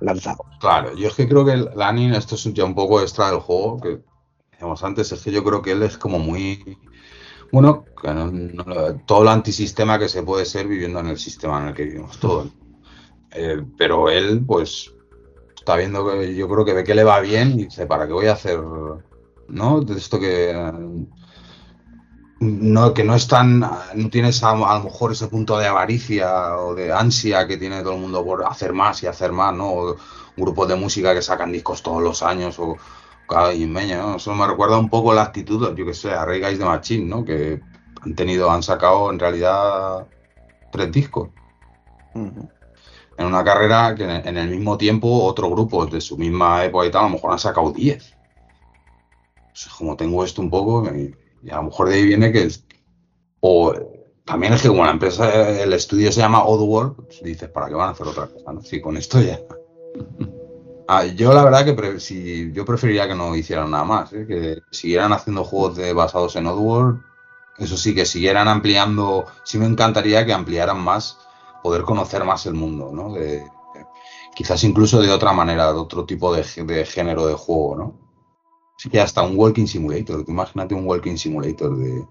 lanzado. 0.00 0.44
Claro, 0.60 0.94
yo 0.96 1.08
es 1.08 1.14
que 1.14 1.28
creo 1.28 1.44
que 1.44 1.52
el 1.52 2.14
esto 2.14 2.34
es 2.36 2.44
ya 2.54 2.64
un 2.64 2.74
poco 2.74 3.00
extra 3.00 3.30
del 3.30 3.40
juego, 3.40 3.80
que 3.80 3.98
decíamos 4.54 4.82
antes, 4.82 5.12
es 5.12 5.22
que 5.22 5.30
yo 5.30 5.44
creo 5.44 5.62
que 5.62 5.72
él 5.72 5.82
es 5.82 5.98
como 5.98 6.18
muy. 6.18 6.78
Bueno, 7.52 7.84
todo 9.06 9.22
el 9.22 9.28
antisistema 9.28 9.98
que 9.98 10.08
se 10.08 10.22
puede 10.22 10.44
ser 10.44 10.66
viviendo 10.66 10.98
en 11.00 11.06
el 11.08 11.18
sistema 11.18 11.60
en 11.60 11.68
el 11.68 11.74
que 11.74 11.84
vivimos 11.84 12.18
todos. 12.18 12.48
Eh, 13.30 13.62
pero 13.76 14.10
él, 14.10 14.42
pues, 14.46 14.92
está 15.56 15.76
viendo 15.76 16.04
que 16.10 16.34
yo 16.34 16.48
creo 16.48 16.64
que 16.64 16.72
ve 16.72 16.84
que 16.84 16.94
le 16.94 17.04
va 17.04 17.20
bien 17.20 17.58
y 17.58 17.64
dice, 17.64 17.86
¿para 17.86 18.06
qué 18.06 18.12
voy 18.12 18.26
a 18.26 18.32
hacer 18.32 18.60
¿no? 19.48 19.80
De 19.82 19.94
esto 19.94 20.18
que 20.18 20.52
no, 22.40 22.94
que 22.94 23.04
no 23.04 23.14
es 23.14 23.28
tan, 23.28 23.60
no 23.60 24.10
tienes 24.10 24.42
a, 24.42 24.54
lo 24.54 24.84
mejor 24.84 25.12
ese 25.12 25.28
punto 25.28 25.58
de 25.58 25.66
avaricia 25.66 26.56
o 26.58 26.74
de 26.74 26.92
ansia 26.92 27.46
que 27.46 27.56
tiene 27.56 27.82
todo 27.82 27.94
el 27.94 28.00
mundo 28.00 28.24
por 28.24 28.44
hacer 28.44 28.72
más 28.72 29.02
y 29.02 29.06
hacer 29.06 29.32
más, 29.32 29.54
¿no? 29.54 29.96
grupos 30.36 30.68
de 30.68 30.74
música 30.74 31.14
que 31.14 31.22
sacan 31.22 31.52
discos 31.52 31.82
todos 31.82 32.02
los 32.02 32.22
años 32.22 32.58
o 32.58 32.76
cada 33.28 33.52
meña, 33.52 33.98
¿no? 33.98 34.16
Eso 34.16 34.34
me 34.34 34.46
recuerda 34.46 34.78
un 34.78 34.88
poco 34.88 35.14
la 35.14 35.22
actitud, 35.22 35.74
yo 35.74 35.86
que 35.86 35.94
sé, 35.94 36.10
a 36.12 36.24
Rey 36.24 36.40
Guys 36.40 36.58
de 36.58 36.64
Machine, 36.64 37.06
¿no? 37.06 37.24
Que 37.24 37.60
han 38.00 38.14
tenido, 38.14 38.50
han 38.50 38.62
sacado 38.62 39.10
en 39.10 39.18
realidad 39.18 40.06
tres 40.72 40.92
discos. 40.92 41.30
En 42.14 43.26
una 43.26 43.44
carrera 43.44 43.94
que 43.94 44.04
en 44.04 44.36
el 44.36 44.48
mismo 44.48 44.76
tiempo 44.76 45.24
otro 45.24 45.50
grupo 45.50 45.86
de 45.86 46.00
su 46.00 46.16
misma 46.16 46.64
época 46.64 46.86
y 46.86 46.90
tal, 46.90 47.02
a 47.02 47.08
lo 47.08 47.14
mejor 47.14 47.32
han 47.32 47.38
sacado 47.38 47.72
diez 47.72 48.14
como 49.78 49.96
tengo 49.96 50.24
esto 50.24 50.42
un 50.42 50.50
poco, 50.50 50.84
y, 50.94 51.14
a 51.50 51.56
lo 51.56 51.64
mejor 51.64 51.88
de 51.88 51.96
ahí 51.96 52.04
viene 52.04 52.32
que. 52.32 52.48
O 53.40 53.74
también 54.24 54.54
es 54.54 54.62
que 54.62 54.68
como 54.68 54.84
la 54.84 54.92
empresa, 54.92 55.62
el 55.62 55.72
estudio 55.72 56.10
se 56.10 56.20
llama 56.20 56.44
Oddworld, 56.44 56.96
pues 56.96 57.22
dices, 57.22 57.48
¿para 57.50 57.68
qué 57.68 57.74
van 57.74 57.90
a 57.90 57.92
hacer 57.92 58.06
otra 58.06 58.26
cosa? 58.26 58.52
¿no? 58.52 58.62
Sí, 58.62 58.80
con 58.80 58.96
esto 58.96 59.20
ya. 59.20 59.38
Ah, 60.86 61.04
yo 61.06 61.32
la 61.32 61.44
verdad 61.44 61.64
que 61.64 62.00
si, 62.00 62.52
yo 62.52 62.64
preferiría 62.64 63.08
que 63.08 63.14
no 63.14 63.34
hicieran 63.34 63.70
nada 63.70 63.84
más, 63.84 64.12
¿eh? 64.12 64.26
que 64.26 64.62
siguieran 64.70 65.12
haciendo 65.12 65.44
juegos 65.44 65.76
de, 65.76 65.92
basados 65.94 66.36
en 66.36 66.46
Oddworld, 66.46 67.00
eso 67.58 67.76
sí, 67.76 67.94
que 67.94 68.04
siguieran 68.04 68.48
ampliando, 68.48 69.26
sí 69.44 69.58
me 69.58 69.66
encantaría 69.66 70.26
que 70.26 70.32
ampliaran 70.32 70.80
más, 70.80 71.18
poder 71.62 71.82
conocer 71.82 72.24
más 72.24 72.44
el 72.46 72.54
mundo, 72.54 72.90
¿no? 72.92 73.14
De, 73.14 73.46
quizás 74.34 74.62
incluso 74.64 75.00
de 75.00 75.10
otra 75.10 75.32
manera, 75.32 75.72
de 75.72 75.78
otro 75.78 76.04
tipo 76.04 76.34
de, 76.34 76.44
de 76.64 76.84
género 76.84 77.26
de 77.26 77.34
juego, 77.34 77.76
¿no? 77.76 78.04
Sí 78.76 78.90
que 78.90 79.00
hasta 79.00 79.22
un 79.22 79.38
walking 79.38 79.66
simulator. 79.66 80.24
Imagínate 80.26 80.74
un 80.74 80.86
walking 80.86 81.16
simulator 81.16 81.76
de 81.76 82.06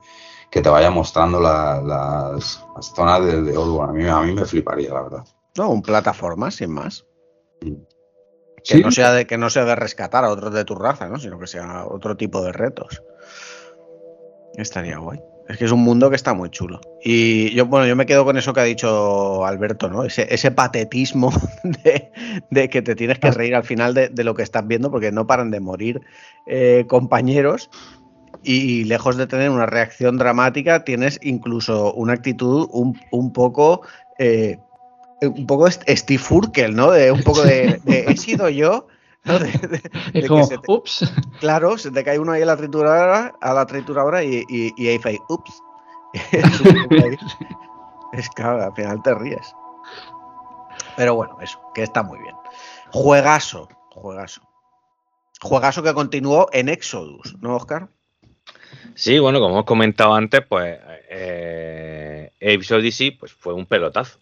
que 0.49 0.61
te 0.61 0.69
vaya 0.69 0.89
mostrando 0.89 1.39
las, 1.39 2.63
zonas 2.95 3.25
de, 3.25 3.41
de 3.41 3.55
A 3.55 3.87
mí, 3.87 4.07
a 4.07 4.21
mí 4.21 4.33
me 4.33 4.45
fliparía, 4.45 4.93
la 4.93 5.01
verdad. 5.01 5.27
No, 5.57 5.69
un 5.69 5.81
plataforma, 5.81 6.49
sin 6.51 6.71
más. 6.71 7.05
Mm. 7.61 7.92
Que, 8.63 8.79
no 8.79 8.91
sea 8.91 9.11
de, 9.11 9.25
que 9.27 9.37
no 9.37 9.49
sea 9.49 9.65
de 9.65 9.75
rescatar 9.75 10.23
a 10.23 10.29
otros 10.29 10.53
de 10.53 10.63
tu 10.63 10.75
raza, 10.75 11.09
¿no? 11.09 11.19
sino 11.19 11.37
que 11.39 11.47
sea 11.47 11.85
otro 11.85 12.15
tipo 12.15 12.41
de 12.41 12.51
retos. 12.51 13.03
Estaría 14.55 14.97
guay. 14.97 15.19
Es 15.49 15.57
que 15.57 15.65
es 15.65 15.71
un 15.71 15.81
mundo 15.81 16.09
que 16.09 16.15
está 16.15 16.33
muy 16.33 16.49
chulo. 16.49 16.79
Y 17.03 17.53
yo, 17.53 17.65
bueno, 17.65 17.85
yo 17.85 17.95
me 17.95 18.05
quedo 18.05 18.23
con 18.23 18.37
eso 18.37 18.53
que 18.53 18.61
ha 18.61 18.63
dicho 18.63 19.45
Alberto, 19.45 19.89
¿no? 19.89 20.05
Ese, 20.05 20.51
patetismo 20.51 21.31
de, 22.49 22.69
que 22.69 22.81
te 22.81 22.95
tienes 22.95 23.19
que 23.19 23.27
ah. 23.27 23.31
reír 23.31 23.55
al 23.55 23.63
final 23.63 23.93
de, 23.93 24.23
lo 24.23 24.35
que 24.35 24.43
estás 24.43 24.65
viendo, 24.65 24.89
porque 24.89 25.11
no 25.11 25.27
paran 25.27 25.51
de 25.51 25.59
morir 25.59 26.01
eh, 26.47 26.85
compañeros. 26.87 27.69
Y 28.41 28.85
lejos 28.85 29.15
de 29.15 29.27
tener 29.27 29.49
una 29.49 29.65
reacción 29.65 30.17
dramática, 30.17 30.83
tienes 30.83 31.19
incluso 31.21 31.93
una 31.93 32.13
actitud 32.13 32.67
un, 32.71 33.33
poco 33.33 33.83
eh, 34.19 34.59
un 35.21 35.47
poco 35.47 35.69
Steve 35.69 36.17
Furkel, 36.17 36.75
¿no? 36.75 36.91
De 36.91 37.11
un 37.11 37.23
poco 37.23 37.43
de, 37.43 37.79
he 37.85 38.17
sido 38.17 38.49
yo. 38.49 38.87
¿no? 39.25 39.35
es 40.13 40.27
como, 40.27 40.47
ups. 40.67 41.11
Claro, 41.39 41.77
se 41.77 41.91
te 41.91 42.03
cae 42.03 42.19
uno 42.19 42.33
ahí 42.33 42.41
a 42.41 42.45
la 42.45 42.57
trituradora, 42.57 43.33
a 43.41 43.53
la 43.53 43.65
trituradora 43.65 44.23
y, 44.23 44.43
y, 44.49 44.87
ahí 44.87 44.99
fue, 44.99 45.17
ups. 45.29 45.61
es 48.13 48.29
que 48.29 48.43
al 48.43 48.73
final 48.75 49.01
te 49.01 49.15
ríes. 49.15 49.55
Pero 50.95 51.15
bueno, 51.15 51.37
eso, 51.41 51.59
que 51.73 51.83
está 51.83 52.03
muy 52.03 52.19
bien. 52.19 52.35
Juegazo, 52.91 53.67
juegazo. 53.91 54.41
Juegazo 55.41 55.83
que 55.83 55.93
continuó 55.93 56.47
en 56.51 56.69
Exodus, 56.69 57.35
¿no, 57.41 57.55
Oscar? 57.55 57.89
Sí, 58.95 59.19
bueno, 59.19 59.39
como 59.39 59.55
hemos 59.55 59.65
comentado 59.65 60.13
antes, 60.13 60.41
pues 60.47 60.79
eh, 61.09 62.31
Odyssey 62.41 63.11
pues, 63.11 63.33
fue 63.33 63.53
un 63.53 63.65
pelotazo. 63.65 64.19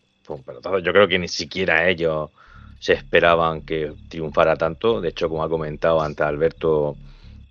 Yo 0.84 0.94
creo 0.94 1.08
que 1.08 1.20
ni 1.20 1.28
siquiera 1.28 1.88
ellos 1.88 2.30
se 2.80 2.94
esperaban 2.94 3.62
que 3.62 3.94
triunfara 4.10 4.56
tanto. 4.56 5.02
De 5.02 5.10
hecho, 5.10 5.30
como 5.30 5.44
ha 5.44 5.50
comentado 5.50 6.02
antes 6.02 6.26
Alberto, 6.26 6.98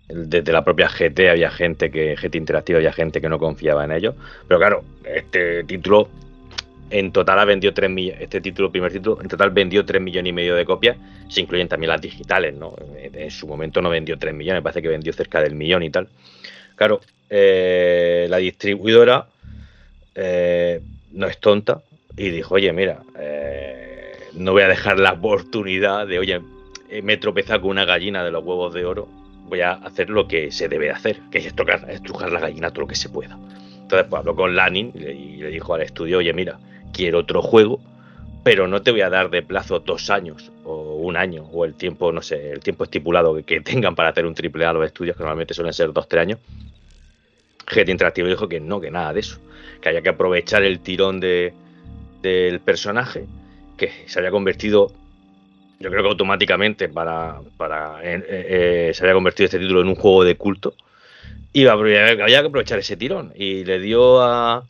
desde 0.08 0.52
la 0.52 0.64
propia 0.64 0.88
GT 0.88 1.30
había 1.30 1.50
gente 1.50 1.90
que, 1.90 2.16
GT 2.16 2.36
Interactiva, 2.36 2.78
había 2.78 2.92
gente 2.92 3.20
que 3.20 3.28
no 3.28 3.38
confiaba 3.38 3.84
en 3.84 3.92
ellos. 3.92 4.14
Pero 4.48 4.58
claro, 4.58 4.84
este 5.04 5.64
título 5.64 6.08
en 6.90 7.12
total 7.12 7.38
ha 7.38 7.44
vendido 7.44 7.72
3 7.72 7.88
millones, 7.88 8.20
este 8.20 8.40
título, 8.40 8.70
primer 8.72 8.92
título, 8.92 9.22
en 9.22 9.28
total 9.28 9.50
vendió 9.50 9.84
3 9.84 10.02
millones 10.02 10.30
y 10.30 10.32
medio 10.32 10.56
de 10.56 10.64
copias, 10.64 10.96
se 11.28 11.40
incluyen 11.40 11.68
también 11.68 11.90
las 11.90 12.00
digitales, 12.00 12.52
¿no? 12.54 12.74
En 13.00 13.30
su 13.30 13.46
momento 13.46 13.80
no 13.80 13.90
vendió 13.90 14.18
3 14.18 14.34
millones, 14.34 14.62
parece 14.62 14.82
que 14.82 14.88
vendió 14.88 15.12
cerca 15.12 15.40
del 15.40 15.54
millón 15.54 15.84
y 15.84 15.90
tal. 15.90 16.08
Claro, 16.74 17.00
eh, 17.28 18.26
la 18.28 18.38
distribuidora 18.38 19.28
eh, 20.16 20.80
no 21.12 21.28
es 21.28 21.38
tonta 21.38 21.80
y 22.16 22.30
dijo, 22.30 22.54
oye, 22.54 22.72
mira, 22.72 23.02
eh, 23.18 24.12
no 24.34 24.52
voy 24.52 24.62
a 24.62 24.68
dejar 24.68 24.98
la 24.98 25.12
oportunidad 25.12 26.06
de, 26.06 26.18
oye, 26.18 26.40
me 27.02 27.14
he 27.14 27.16
tropezado 27.16 27.62
con 27.62 27.70
una 27.70 27.84
gallina 27.84 28.24
de 28.24 28.30
los 28.30 28.44
huevos 28.44 28.74
de 28.74 28.84
oro, 28.84 29.08
voy 29.48 29.60
a 29.60 29.72
hacer 29.72 30.10
lo 30.10 30.28
que 30.28 30.50
se 30.52 30.68
debe 30.68 30.90
hacer, 30.90 31.18
que 31.30 31.38
es 31.38 31.46
estrujar 31.46 32.32
la 32.32 32.40
gallina 32.40 32.70
todo 32.70 32.82
lo 32.82 32.86
que 32.88 32.94
se 32.94 33.08
pueda. 33.08 33.38
Entonces, 33.82 34.06
pues 34.08 34.20
habló 34.20 34.36
con 34.36 34.54
Lanin 34.54 34.92
y 34.94 35.36
le 35.38 35.48
dijo 35.48 35.74
al 35.74 35.82
estudio, 35.82 36.18
oye, 36.18 36.32
mira, 36.32 36.58
quiero 36.92 37.18
otro 37.18 37.42
juego, 37.42 37.80
pero 38.44 38.68
no 38.68 38.82
te 38.82 38.90
voy 38.90 39.00
a 39.00 39.10
dar 39.10 39.30
de 39.30 39.42
plazo 39.42 39.80
dos 39.80 40.10
años 40.10 40.50
o 40.64 40.96
un 40.96 41.16
año 41.16 41.44
o 41.52 41.64
el 41.64 41.74
tiempo, 41.74 42.12
no 42.12 42.22
sé, 42.22 42.52
el 42.52 42.60
tiempo 42.60 42.84
estipulado 42.84 43.44
que, 43.44 43.60
tengan 43.60 43.94
para 43.94 44.10
hacer 44.10 44.26
un 44.26 44.34
triple 44.34 44.64
A 44.64 44.72
los 44.72 44.86
estudios, 44.86 45.16
que 45.16 45.22
normalmente 45.22 45.54
suelen 45.54 45.72
ser 45.72 45.92
dos, 45.92 46.08
tres 46.08 46.22
años. 46.22 46.38
GT 47.66 47.88
Interactivo 47.90 48.28
dijo 48.28 48.48
que 48.48 48.60
no, 48.60 48.80
que 48.80 48.90
nada 48.90 49.12
de 49.12 49.20
eso, 49.20 49.38
que 49.80 49.88
había 49.88 50.02
que 50.02 50.08
aprovechar 50.08 50.62
el 50.62 50.80
tirón 50.80 51.20
de, 51.20 51.52
del 52.22 52.60
personaje, 52.60 53.26
que 53.76 53.90
se 54.06 54.18
había 54.18 54.30
convertido, 54.30 54.92
yo 55.78 55.90
creo 55.90 56.02
que 56.02 56.08
automáticamente 56.08 56.88
para, 56.88 57.40
para 57.56 58.00
eh, 58.02 58.22
eh, 58.28 58.90
se 58.94 59.02
había 59.02 59.14
convertido 59.14 59.46
este 59.46 59.58
título 59.58 59.80
en 59.80 59.88
un 59.88 59.94
juego 59.94 60.24
de 60.24 60.36
culto, 60.36 60.74
y 61.52 61.66
había 61.66 62.16
que 62.16 62.36
aprovechar 62.36 62.78
ese 62.78 62.96
tirón, 62.96 63.32
y 63.34 63.64
le 63.64 63.80
dio 63.80 64.20
a, 64.22 64.64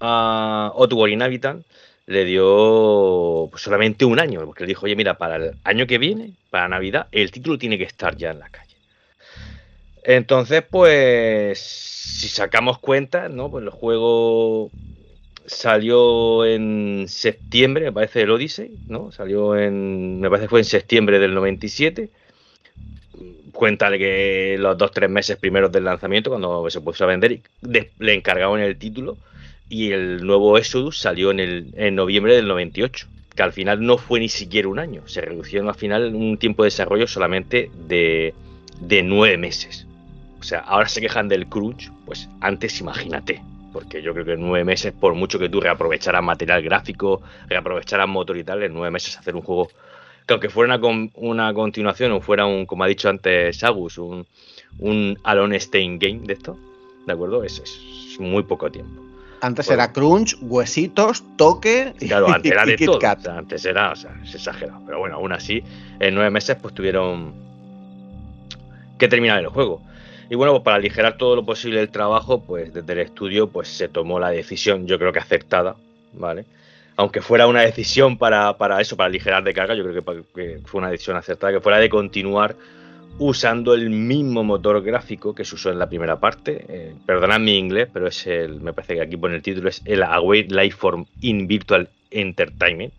a 0.00 0.72
Outward 0.74 1.10
Inhabitant 1.10 1.64
le 2.08 2.24
dio 2.24 3.48
pues, 3.50 3.62
solamente 3.62 4.06
un 4.06 4.18
año, 4.18 4.40
porque 4.46 4.64
le 4.64 4.68
dijo, 4.68 4.86
oye, 4.86 4.96
mira, 4.96 5.18
para 5.18 5.36
el 5.36 5.54
año 5.62 5.86
que 5.86 5.98
viene, 5.98 6.32
para 6.48 6.66
Navidad, 6.66 7.06
el 7.12 7.30
título 7.30 7.58
tiene 7.58 7.76
que 7.76 7.84
estar 7.84 8.16
ya 8.16 8.30
en 8.30 8.38
la 8.38 8.48
calle. 8.48 8.74
Entonces, 10.04 10.62
pues, 10.68 11.58
si 11.58 12.28
sacamos 12.28 12.78
cuenta, 12.78 13.28
¿no? 13.28 13.50
Pues 13.50 13.62
el 13.62 13.68
juego 13.68 14.70
salió 15.48 16.44
en 16.44 17.06
septiembre, 17.08 17.86
me 17.86 17.92
parece, 17.92 18.22
el 18.22 18.30
Odyssey, 18.30 18.70
¿no? 18.86 19.10
Salió 19.10 19.56
en, 19.56 20.20
me 20.20 20.28
parece 20.28 20.44
que 20.46 20.50
fue 20.50 20.60
en 20.60 20.64
septiembre 20.64 21.18
del 21.18 21.34
97. 21.34 22.10
Cuéntale 23.52 23.98
que 23.98 24.56
los 24.58 24.78
dos, 24.78 24.92
tres 24.92 25.10
meses 25.10 25.36
primeros 25.36 25.72
del 25.72 25.84
lanzamiento, 25.84 26.30
cuando 26.30 26.68
se 26.70 26.80
puso 26.80 27.04
a 27.04 27.08
vender, 27.08 27.40
le 27.62 28.14
encargaron 28.14 28.60
el 28.60 28.76
título 28.78 29.16
y 29.68 29.92
el 29.92 30.24
nuevo 30.24 30.56
Exodus 30.58 30.98
salió 30.98 31.30
en, 31.30 31.40
el, 31.40 31.74
en 31.76 31.94
noviembre 31.94 32.34
del 32.36 32.46
98, 32.46 33.06
que 33.34 33.42
al 33.42 33.52
final 33.52 33.84
no 33.84 33.98
fue 33.98 34.20
ni 34.20 34.28
siquiera 34.28 34.68
un 34.68 34.78
año, 34.78 35.02
se 35.06 35.20
reducieron 35.20 35.68
al 35.68 35.74
final 35.74 36.14
un 36.14 36.38
tiempo 36.38 36.62
de 36.62 36.68
desarrollo 36.68 37.06
solamente 37.06 37.70
de, 37.86 38.34
de 38.80 39.02
nueve 39.02 39.36
meses. 39.36 39.86
O 40.40 40.42
sea, 40.42 40.60
ahora 40.60 40.88
se 40.88 41.00
quejan 41.00 41.28
del 41.28 41.48
crunch, 41.48 41.90
pues 42.06 42.28
antes 42.40 42.80
imagínate, 42.80 43.42
porque 43.72 44.02
yo 44.02 44.12
creo 44.12 44.24
que 44.24 44.32
en 44.32 44.40
nueve 44.40 44.64
meses, 44.64 44.92
por 44.92 45.14
mucho 45.14 45.38
que 45.38 45.48
tú 45.48 45.60
reaprovecharas 45.60 46.22
material 46.22 46.62
gráfico, 46.62 47.22
reaprovecharas 47.48 48.08
motor 48.08 48.36
y 48.36 48.44
tal, 48.44 48.62
en 48.62 48.72
nueve 48.72 48.90
meses 48.90 49.18
hacer 49.18 49.34
un 49.34 49.42
juego 49.42 49.68
que 50.26 50.34
aunque 50.34 50.50
fuera 50.50 50.76
una, 50.76 51.08
una 51.14 51.54
continuación 51.54 52.12
o 52.12 52.20
fuera 52.20 52.44
un, 52.44 52.66
como 52.66 52.84
ha 52.84 52.86
dicho 52.86 53.08
antes 53.08 53.56
Sagus, 53.58 53.96
un, 53.96 54.26
un 54.78 55.18
Alone 55.24 55.58
Stein 55.58 55.98
Game 55.98 56.20
de 56.26 56.34
esto, 56.34 56.58
¿de 57.06 57.12
acuerdo? 57.12 57.44
es 57.44 57.62
muy 58.18 58.42
poco 58.42 58.70
tiempo. 58.70 59.08
Antes 59.40 59.70
era 59.70 59.92
crunch, 59.92 60.36
huesitos, 60.40 61.22
toque 61.36 61.94
y, 62.00 62.08
claro, 62.08 62.28
antes 62.32 62.50
era 62.50 62.66
de 62.66 62.76
todo. 62.76 62.98
antes 63.30 63.64
era, 63.64 63.92
o 63.92 63.96
sea, 63.96 64.14
es 64.24 64.34
exagerado. 64.34 64.80
Pero 64.84 64.98
bueno, 64.98 65.16
aún 65.16 65.32
así, 65.32 65.62
en 66.00 66.14
nueve 66.14 66.30
meses 66.30 66.56
pues 66.60 66.74
tuvieron 66.74 67.34
que 68.98 69.08
terminar 69.08 69.38
el 69.38 69.48
juego. 69.48 69.80
Y 70.30 70.34
bueno, 70.34 70.52
pues 70.52 70.62
para 70.62 70.76
aligerar 70.76 71.16
todo 71.16 71.36
lo 71.36 71.44
posible 71.44 71.80
el 71.80 71.90
trabajo, 71.90 72.42
pues 72.42 72.72
desde 72.72 72.92
el 72.92 72.98
estudio 72.98 73.48
pues 73.48 73.68
se 73.68 73.88
tomó 73.88 74.18
la 74.20 74.30
decisión, 74.30 74.86
yo 74.86 74.98
creo 74.98 75.12
que 75.12 75.20
aceptada, 75.20 75.76
¿vale? 76.12 76.44
Aunque 76.96 77.22
fuera 77.22 77.46
una 77.46 77.62
decisión 77.62 78.18
para, 78.18 78.58
para 78.58 78.80
eso, 78.80 78.96
para 78.96 79.06
aligerar 79.06 79.42
de 79.44 79.54
carga, 79.54 79.74
yo 79.74 79.84
creo 79.84 80.24
que, 80.34 80.60
fue 80.64 80.78
una 80.80 80.90
decisión 80.90 81.16
acertada, 81.16 81.52
que 81.52 81.60
fuera 81.60 81.78
de 81.78 81.88
continuar 81.88 82.56
usando 83.18 83.74
el 83.74 83.90
mismo 83.90 84.44
motor 84.44 84.82
gráfico 84.82 85.34
que 85.34 85.44
se 85.44 85.54
usó 85.54 85.70
en 85.70 85.78
la 85.78 85.88
primera 85.88 86.20
parte. 86.20 86.64
Eh, 86.68 86.94
perdonad 87.06 87.40
mi 87.40 87.56
inglés, 87.56 87.88
pero 87.92 88.08
es 88.08 88.26
el, 88.26 88.60
me 88.60 88.72
parece 88.72 88.94
que 88.94 89.02
aquí 89.02 89.16
pone 89.16 89.36
el 89.36 89.42
título, 89.42 89.68
es 89.68 89.80
el 89.84 90.02
Await 90.02 90.50
Lifeform 90.50 91.06
in 91.20 91.46
Virtual 91.46 91.88
Entertainment. 92.10 92.92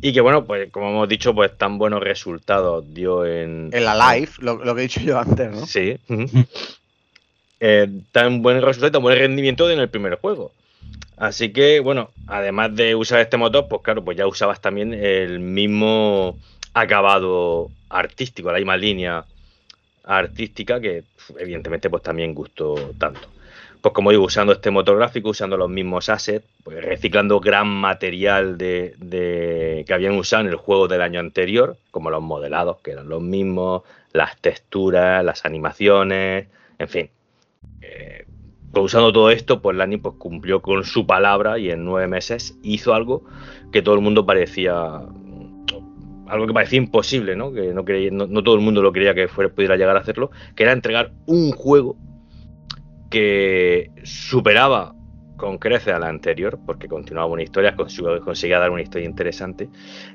Y 0.00 0.12
que 0.12 0.20
bueno, 0.20 0.44
pues 0.44 0.70
como 0.70 0.90
hemos 0.90 1.08
dicho, 1.08 1.34
pues 1.34 1.56
tan 1.56 1.78
buenos 1.78 2.00
resultados 2.02 2.84
dio 2.94 3.26
en... 3.26 3.70
El 3.72 3.88
Alive, 3.88 4.30
lo, 4.38 4.64
lo 4.64 4.74
que 4.74 4.82
he 4.82 4.84
dicho 4.84 5.00
yo 5.00 5.18
antes, 5.18 5.50
¿no? 5.50 5.66
Sí. 5.66 5.98
Eh, 7.60 7.88
tan 8.12 8.40
buen 8.42 8.62
resultado 8.62 8.88
y 8.88 8.92
tan 8.92 9.02
buen 9.02 9.18
rendimiento 9.18 9.68
en 9.68 9.80
el 9.80 9.88
primer 9.88 10.20
juego. 10.20 10.52
Así 11.16 11.52
que, 11.52 11.80
bueno, 11.80 12.10
además 12.28 12.76
de 12.76 12.94
usar 12.94 13.18
este 13.18 13.36
motor, 13.36 13.66
pues 13.68 13.82
claro, 13.82 14.04
pues 14.04 14.16
ya 14.16 14.28
usabas 14.28 14.60
también 14.60 14.94
el 14.94 15.40
mismo 15.40 16.38
acabado 16.72 17.70
artístico, 17.88 18.52
la 18.52 18.58
misma 18.58 18.76
línea 18.76 19.24
artística 20.04 20.80
que 20.80 21.02
evidentemente 21.38 21.90
pues 21.90 22.02
también 22.02 22.34
gustó 22.34 22.94
tanto. 22.98 23.28
Pues 23.88 23.94
como 23.94 24.10
digo, 24.10 24.24
usando 24.24 24.52
este 24.52 24.70
motor 24.70 24.98
gráfico, 24.98 25.30
usando 25.30 25.56
los 25.56 25.70
mismos 25.70 26.10
assets, 26.10 26.44
pues 26.62 26.84
reciclando 26.84 27.40
gran 27.40 27.68
material 27.68 28.58
de, 28.58 29.82
que 29.86 29.94
habían 29.94 30.14
usado 30.18 30.42
en 30.42 30.48
el 30.48 30.56
juego 30.56 30.88
del 30.88 31.00
año 31.00 31.20
anterior, 31.20 31.78
como 31.90 32.10
los 32.10 32.20
modelados, 32.20 32.82
que 32.82 32.90
eran 32.90 33.08
los 33.08 33.22
mismos, 33.22 33.84
las 34.12 34.38
texturas, 34.42 35.24
las 35.24 35.46
animaciones, 35.46 36.48
en 36.78 36.88
fin. 36.88 37.10
Eh, 37.80 38.26
pues 38.70 38.84
usando 38.84 39.10
todo 39.10 39.30
esto, 39.30 39.62
pues 39.62 39.74
Lani 39.74 39.96
pues, 39.96 40.16
cumplió 40.18 40.60
con 40.60 40.84
su 40.84 41.06
palabra 41.06 41.58
y 41.58 41.70
en 41.70 41.86
nueve 41.86 42.08
meses 42.08 42.58
hizo 42.62 42.92
algo 42.92 43.24
que 43.72 43.80
todo 43.80 43.94
el 43.94 44.02
mundo 44.02 44.26
parecía 44.26 45.00
algo 46.26 46.46
que 46.46 46.52
parecía 46.52 46.76
imposible, 46.76 47.36
¿no? 47.36 47.54
Que 47.54 47.72
no, 47.72 48.26
no, 48.26 48.42
todo 48.42 48.54
el 48.54 48.60
mundo 48.60 48.82
lo 48.82 48.92
creía 48.92 49.14
que 49.14 49.28
fuera, 49.28 49.48
pudiera 49.50 49.78
llegar 49.78 49.96
a 49.96 50.00
hacerlo, 50.00 50.30
que 50.54 50.64
era 50.64 50.72
entregar 50.72 51.12
un 51.24 51.52
juego 51.52 51.96
que 53.10 53.90
superaba 54.04 54.94
con 55.36 55.58
creces 55.58 55.94
a 55.94 55.98
la 55.98 56.08
anterior, 56.08 56.58
porque 56.66 56.88
continuaba 56.88 57.26
una 57.26 57.42
historia, 57.42 57.76
conseguía 57.76 58.58
dar 58.58 58.70
una 58.70 58.82
historia 58.82 59.06
interesante, 59.06 59.68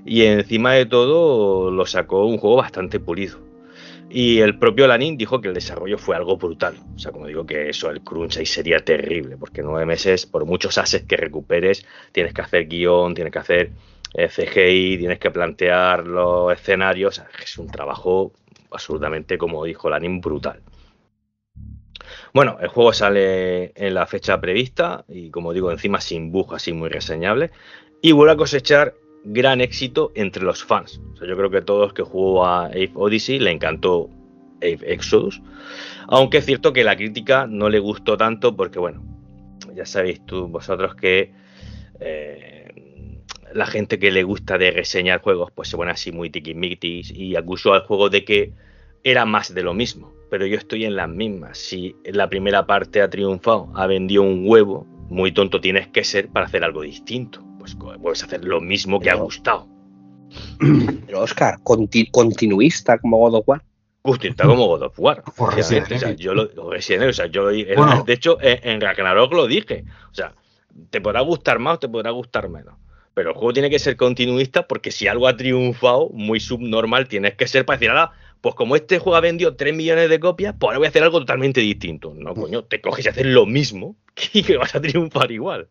y 0.06 0.24
encima 0.24 0.74
de 0.74 0.86
todo 0.86 1.72
lo 1.72 1.86
sacó 1.86 2.26
un 2.26 2.38
juego 2.38 2.58
bastante 2.58 3.00
pulido. 3.00 3.40
Y 4.10 4.40
el 4.40 4.60
propio 4.60 4.86
Lanin 4.86 5.18
dijo 5.18 5.42
que 5.42 5.48
el 5.48 5.54
desarrollo 5.56 5.98
fue 5.98 6.16
algo 6.16 6.38
brutal. 6.38 6.76
O 6.96 7.00
sea, 7.00 7.12
como 7.12 7.26
digo 7.26 7.46
que 7.46 7.70
eso, 7.70 7.90
el 7.90 8.02
crunch 8.02 8.38
ahí 8.38 8.46
sería 8.46 8.80
terrible, 8.80 9.38
porque 9.38 9.64
nueve 9.64 9.86
meses, 9.88 10.28
por 10.28 10.46
muchos 10.46 10.78
assets 10.78 11.08
que 11.08 11.18
recuperes, 11.18 11.86
tienes 12.12 12.34
que 12.34 12.42
hacer 12.42 12.68
guion, 12.68 13.16
tienes 13.16 13.34
que 13.34 13.40
hacer 13.40 13.72
CGI, 14.14 14.98
tienes 15.00 15.18
que 15.18 15.32
plantear 15.32 16.06
los 16.06 16.54
escenarios. 16.54 17.24
Es 17.42 17.58
un 17.58 17.68
trabajo 17.68 18.34
absolutamente, 18.70 19.38
como 19.38 19.64
dijo 19.64 19.90
Lanin, 19.90 20.22
brutal. 20.22 20.62
Bueno, 22.34 22.58
el 22.60 22.68
juego 22.68 22.94
sale 22.94 23.74
en 23.76 23.94
la 23.94 24.08
fecha 24.08 24.42
prevista 24.42 25.06
y 25.08 25.30
como 25.30 25.54
digo, 25.54 25.72
encima 25.72 26.02
sin 26.02 26.32
bug, 26.32 26.56
así 26.56 26.74
muy 26.74 26.90
reseñable. 26.90 27.52
Y 28.02 28.12
vuelve 28.12 28.34
a 28.34 28.38
cosechar 28.38 28.96
gran 29.24 29.62
éxito 29.62 30.12
entre 30.16 30.44
los 30.44 30.64
fans. 30.64 31.00
yo 31.22 31.38
creo 31.38 31.52
que 31.52 31.62
todos 31.62 31.94
que 31.94 32.02
jugó 32.02 32.46
a 32.46 32.66
Ave 32.66 32.92
Odyssey 32.96 33.40
le 33.40 33.52
encantó 33.52 34.10
Ave 34.64 34.80
Exodus. 34.82 35.42
Aunque 36.08 36.40
es 36.40 36.46
cierto 36.46 36.74
que 36.74 36.84
la 36.84 36.96
crítica 36.96 37.46
no 37.48 37.70
le 37.70 37.78
gustó 37.78 38.18
tanto 38.18 38.56
porque, 38.56 38.80
bueno, 38.80 39.04
ya 39.76 39.86
sabéis 39.86 40.26
tú 40.26 40.48
vosotros 40.48 40.96
que 40.96 41.32
eh, 42.00 43.22
la 43.54 43.68
gente 43.68 44.00
que 44.00 44.12
le 44.12 44.24
gusta 44.24 44.58
de 44.58 44.72
reseñar 44.72 45.22
juegos, 45.22 45.52
pues 45.52 45.70
se 45.70 45.78
pone 45.78 45.92
así 45.92 46.12
muy 46.12 46.32
tiquismiquis 46.32 47.12
y 47.12 47.36
acusó 47.36 47.74
al 47.74 47.82
juego 47.82 48.10
de 48.10 48.26
que 48.26 48.54
era 49.04 49.26
más 49.26 49.54
de 49.54 49.64
lo 49.64 49.74
mismo. 49.74 50.14
Pero 50.30 50.46
yo 50.46 50.58
estoy 50.58 50.86
en 50.86 50.96
las 50.96 51.10
mismas. 51.10 51.58
Si 51.58 51.96
la 52.06 52.30
primera 52.30 52.66
parte 52.66 53.02
ha 53.02 53.10
triunfado, 53.10 53.70
ha 53.76 53.86
vendido 53.86 54.24
un 54.24 54.44
huevo, 54.48 54.88
muy 55.10 55.32
tonto 55.32 55.62
tienes 55.62 55.88
que 55.90 56.04
ser 56.04 56.30
para 56.30 56.48
hacer 56.48 56.64
algo 56.64 56.82
distinto. 56.82 57.44
Pues 57.60 57.76
puedes 58.02 58.24
hacer 58.24 58.44
lo 58.44 58.60
mismo 58.60 59.00
que 59.00 59.10
ha 59.10 59.16
gustado. 59.16 59.68
Pero 61.06 61.22
Oscar, 61.22 61.60
continuista 61.64 62.98
como 62.98 63.20
God 63.20 63.36
of 63.36 63.48
War. 63.48 63.62
Continuista 64.02 64.46
como 64.46 64.68
God 64.68 64.84
of 64.84 65.00
War. 65.00 65.24
yo 66.18 66.34
lo, 66.34 66.48
de 66.48 68.14
hecho, 68.14 68.38
en 68.42 68.82
Ragnarok 68.82 69.34
lo 69.34 69.48
dije. 69.48 69.86
O 70.12 70.16
sea, 70.16 70.34
te 70.90 71.00
podrá 71.00 71.22
gustar 71.22 71.60
más 71.60 71.76
o 71.76 71.80
te 71.80 71.90
podrá 71.90 72.12
gustar 72.12 72.50
menos. 72.50 72.76
Pero 73.14 73.30
el 73.30 73.36
juego 73.36 73.54
tiene 73.54 73.70
que 73.70 73.80
ser 73.80 73.96
continuista 73.96 74.68
porque 74.68 74.90
si 74.90 75.08
algo 75.08 75.28
ha 75.28 75.38
triunfado, 75.38 76.10
muy 76.10 76.40
subnormal, 76.40 77.08
tienes 77.08 77.36
que 77.36 77.48
ser 77.48 77.64
para 77.64 77.78
decir, 77.78 77.92
ahora, 77.92 78.14
pues 78.44 78.56
como 78.56 78.76
este 78.76 79.00
juego 79.00 79.16
ha 79.16 79.22
vendido 79.22 79.56
3 79.56 79.74
millones 79.74 80.10
de 80.10 80.20
copias, 80.20 80.54
pues 80.60 80.68
ahora 80.68 80.80
voy 80.80 80.88
a 80.88 80.90
hacer 80.90 81.02
algo 81.02 81.20
totalmente 81.20 81.62
distinto. 81.62 82.14
No, 82.14 82.36
coño, 82.36 82.66
te 82.66 82.82
coges 82.82 83.06
y 83.06 83.08
haces 83.08 83.26
lo 83.26 83.46
mismo 83.46 83.96
y 84.34 84.44
que 84.44 84.58
vas 84.58 84.76
a 84.76 84.82
triunfar 84.82 85.32
igual. 85.32 85.70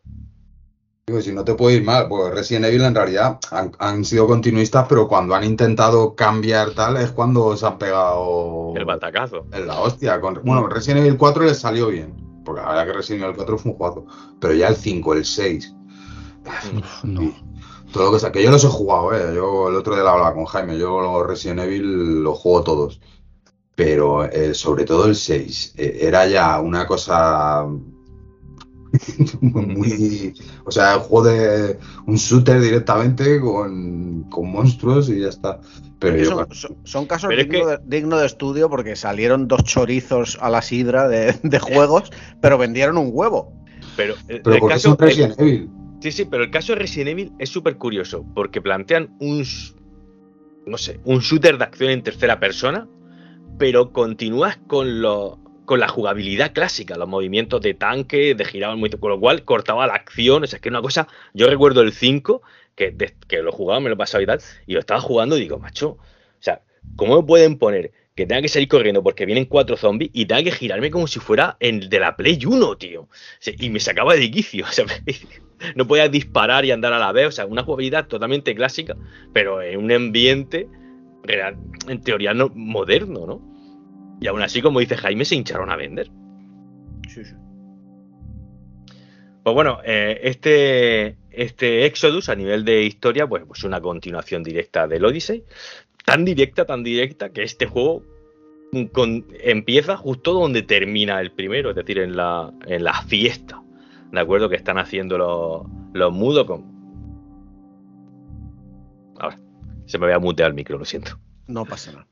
Digo, 1.05 1.21
si 1.21 1.31
no 1.33 1.45
te 1.45 1.53
puede 1.53 1.75
ir 1.75 1.83
mal, 1.83 2.07
pues 2.07 2.33
Resident 2.33 2.65
Evil 2.65 2.81
en 2.81 2.95
realidad 2.95 3.37
han, 3.77 4.03
sido 4.03 4.25
continuistas, 4.25 4.87
pero 4.89 5.07
cuando 5.07 5.35
han 5.35 5.43
intentado 5.43 6.15
cambiar 6.15 6.71
tal 6.71 6.97
es 6.97 7.11
cuando 7.11 7.55
se 7.55 7.67
han 7.67 7.77
pegado 7.77 8.73
el 8.75 8.85
batacazo. 8.85 9.45
En 9.51 9.67
la 9.67 9.79
hostia. 9.79 10.17
bueno, 10.17 10.67
Resident 10.67 11.05
Evil 11.05 11.17
4 11.17 11.43
les 11.43 11.59
salió 11.59 11.89
bien, 11.89 12.15
porque 12.43 12.61
la 12.61 12.69
verdad 12.69 12.87
que 12.87 12.93
Resident 12.93 13.25
Evil 13.25 13.35
4 13.35 13.57
fue 13.59 13.71
un 13.71 13.77
juego, 13.77 14.07
pero 14.39 14.55
ya 14.55 14.69
el 14.69 14.75
5, 14.75 15.13
el 15.13 15.25
6. 15.25 15.75
no. 17.03 17.35
Todo 17.93 18.11
lo 18.11 18.17
que, 18.17 18.31
que 18.31 18.43
yo 18.43 18.49
los 18.49 18.63
he 18.63 18.67
jugado, 18.67 19.13
¿eh? 19.13 19.35
Yo 19.35 19.69
el 19.69 19.75
otro 19.75 19.93
día 19.93 20.03
la 20.03 20.13
hablaba 20.13 20.33
con 20.33 20.45
Jaime, 20.45 20.79
yo 20.79 20.99
los 20.99 21.27
Resident 21.27 21.59
Evil 21.59 22.23
los 22.23 22.39
juego 22.39 22.63
todos. 22.63 22.99
Pero 23.75 24.25
eh, 24.25 24.55
sobre 24.55 24.83
todo 24.83 25.05
el 25.05 25.15
6, 25.15 25.75
eh, 25.77 25.99
era 26.01 26.25
ya 26.27 26.59
una 26.59 26.87
cosa 26.87 27.67
muy. 29.41 30.33
O 30.65 30.71
sea, 30.71 30.95
el 30.95 30.99
juego 31.01 31.27
de 31.27 31.77
un 32.07 32.15
shooter 32.15 32.59
directamente 32.59 33.39
con, 33.39 34.27
monstruos 34.29 35.09
y 35.09 35.19
ya 35.19 35.29
está. 35.29 35.61
Pero 35.99 36.47
son, 36.83 37.05
casos 37.05 37.29
dignos 37.85 38.19
de, 38.19 38.25
estudio 38.25 38.71
porque 38.71 38.95
salieron 38.95 39.47
dos 39.47 39.63
chorizos 39.65 40.39
a 40.41 40.49
la 40.49 40.63
sidra 40.63 41.07
de, 41.07 41.59
juegos, 41.61 42.11
pero 42.41 42.57
vendieron 42.57 42.97
un 42.97 43.11
huevo. 43.13 43.53
Pero, 43.95 44.15
el 44.27 44.41
caso, 44.67 44.97
Resident 44.99 45.39
Evil. 45.39 45.82
Sí, 46.03 46.11
sí, 46.11 46.25
pero 46.25 46.43
el 46.43 46.51
caso 46.51 46.73
de 46.73 46.79
Resident 46.79 47.11
Evil 47.11 47.31
es 47.39 47.47
súper 47.47 47.77
curioso 47.77 48.25
porque 48.35 48.61
plantean 48.61 49.15
un. 49.21 49.45
No 50.65 50.77
sé, 50.77 50.99
un 51.05 51.19
shooter 51.19 51.57
de 51.57 51.63
acción 51.63 51.91
en 51.91 52.03
tercera 52.03 52.41
persona, 52.41 52.89
pero 53.57 53.93
continúas 53.93 54.57
con 54.67 55.01
los 55.01 55.37
con 55.63 55.79
la 55.79 55.87
jugabilidad 55.87 56.51
clásica, 56.51 56.97
los 56.97 57.07
movimientos 57.07 57.61
de 57.61 57.73
tanque, 57.73 58.35
de 58.35 58.43
girar 58.43 58.75
con 58.99 59.11
lo 59.11 59.19
cual 59.21 59.45
cortaba 59.45 59.87
la 59.87 59.93
acción, 59.93 60.43
o 60.43 60.45
sea, 60.45 60.57
es 60.57 60.61
que 60.61 60.67
una 60.67 60.81
cosa, 60.81 61.07
yo 61.33 61.47
recuerdo 61.47 61.79
el 61.79 61.93
5, 61.93 62.41
que, 62.75 62.93
que 63.29 63.41
lo 63.41 63.53
jugaba, 63.53 63.79
me 63.79 63.89
lo 63.89 63.95
pasaba 63.95 64.21
y 64.21 64.25
tal, 64.25 64.41
y 64.67 64.73
lo 64.73 64.81
estaba 64.81 64.99
jugando 64.99 65.37
y 65.37 65.39
digo, 65.39 65.57
macho, 65.57 65.91
o 65.91 65.99
sea, 66.41 66.63
¿cómo 66.97 67.15
me 67.15 67.25
pueden 67.25 67.57
poner 67.57 67.93
que 68.15 68.25
tenga 68.27 68.41
que 68.41 68.49
salir 68.49 68.67
corriendo 68.67 69.01
porque 69.01 69.25
vienen 69.25 69.45
cuatro 69.45 69.75
zombies 69.75 70.11
y 70.13 70.25
tenga 70.25 70.43
que 70.43 70.51
girarme 70.51 70.91
como 70.91 71.07
si 71.07 71.19
fuera 71.19 71.57
el 71.59 71.89
de 71.89 71.99
la 71.99 72.15
Play 72.15 72.39
1, 72.45 72.77
tío? 72.77 73.09
y 73.45 73.69
me 73.69 73.79
sacaba 73.79 74.15
de 74.15 74.29
quicio, 74.29 74.65
o 74.69 74.71
sea, 74.71 74.85
no 75.75 75.87
podía 75.87 76.07
disparar 76.09 76.65
y 76.65 76.71
andar 76.71 76.93
a 76.93 76.99
la 76.99 77.11
vez, 77.11 77.27
o 77.27 77.31
sea, 77.31 77.45
una 77.45 77.63
jugabilidad 77.63 78.07
totalmente 78.07 78.53
clásica, 78.55 78.95
pero 79.33 79.61
en 79.61 79.79
un 79.79 79.91
ambiente 79.91 80.67
real, 81.23 81.57
en 81.87 82.01
teoría 82.01 82.33
no, 82.33 82.49
moderno, 82.53 83.25
¿no? 83.25 83.53
Y 84.21 84.27
aún 84.27 84.41
así, 84.41 84.61
como 84.61 84.79
dice 84.79 84.95
Jaime, 84.95 85.25
se 85.25 85.35
hincharon 85.35 85.69
a 85.69 85.75
vender. 85.75 86.09
Sí, 87.09 87.25
sí. 87.25 87.33
Pues 89.43 89.53
bueno, 89.53 89.79
eh, 89.83 90.21
este, 90.23 91.17
este 91.31 91.85
Exodus 91.85 92.29
a 92.29 92.35
nivel 92.35 92.63
de 92.63 92.83
historia, 92.83 93.27
pues, 93.27 93.43
pues 93.45 93.63
una 93.65 93.81
continuación 93.81 94.41
directa 94.41 94.87
del 94.87 95.03
Odyssey. 95.03 95.43
Tan 96.05 96.25
directa, 96.25 96.65
tan 96.65 96.83
directa, 96.83 97.29
que 97.31 97.43
este 97.43 97.65
juego 97.65 98.03
empieza 98.73 99.97
justo 99.97 100.33
donde 100.33 100.63
termina 100.63 101.21
el 101.21 101.31
primero, 101.31 101.69
es 101.69 101.75
decir, 101.75 101.99
en 101.99 102.15
la, 102.15 102.51
en 102.65 102.83
la 102.83 103.01
fiesta. 103.03 103.61
¿De 104.11 104.19
acuerdo? 104.19 104.49
Que 104.49 104.55
están 104.55 104.77
haciendo 104.77 105.17
los, 105.17 105.63
los 105.93 106.11
mudos 106.11 106.45
con. 106.45 106.71
Ahora, 109.19 109.39
se 109.85 109.97
me 109.97 110.05
había 110.05 110.19
muteado 110.19 110.49
el 110.49 110.55
micro, 110.55 110.77
lo 110.77 110.85
siento. 110.85 111.19
No 111.47 111.65
pasa 111.65 111.91
nada. 111.91 112.07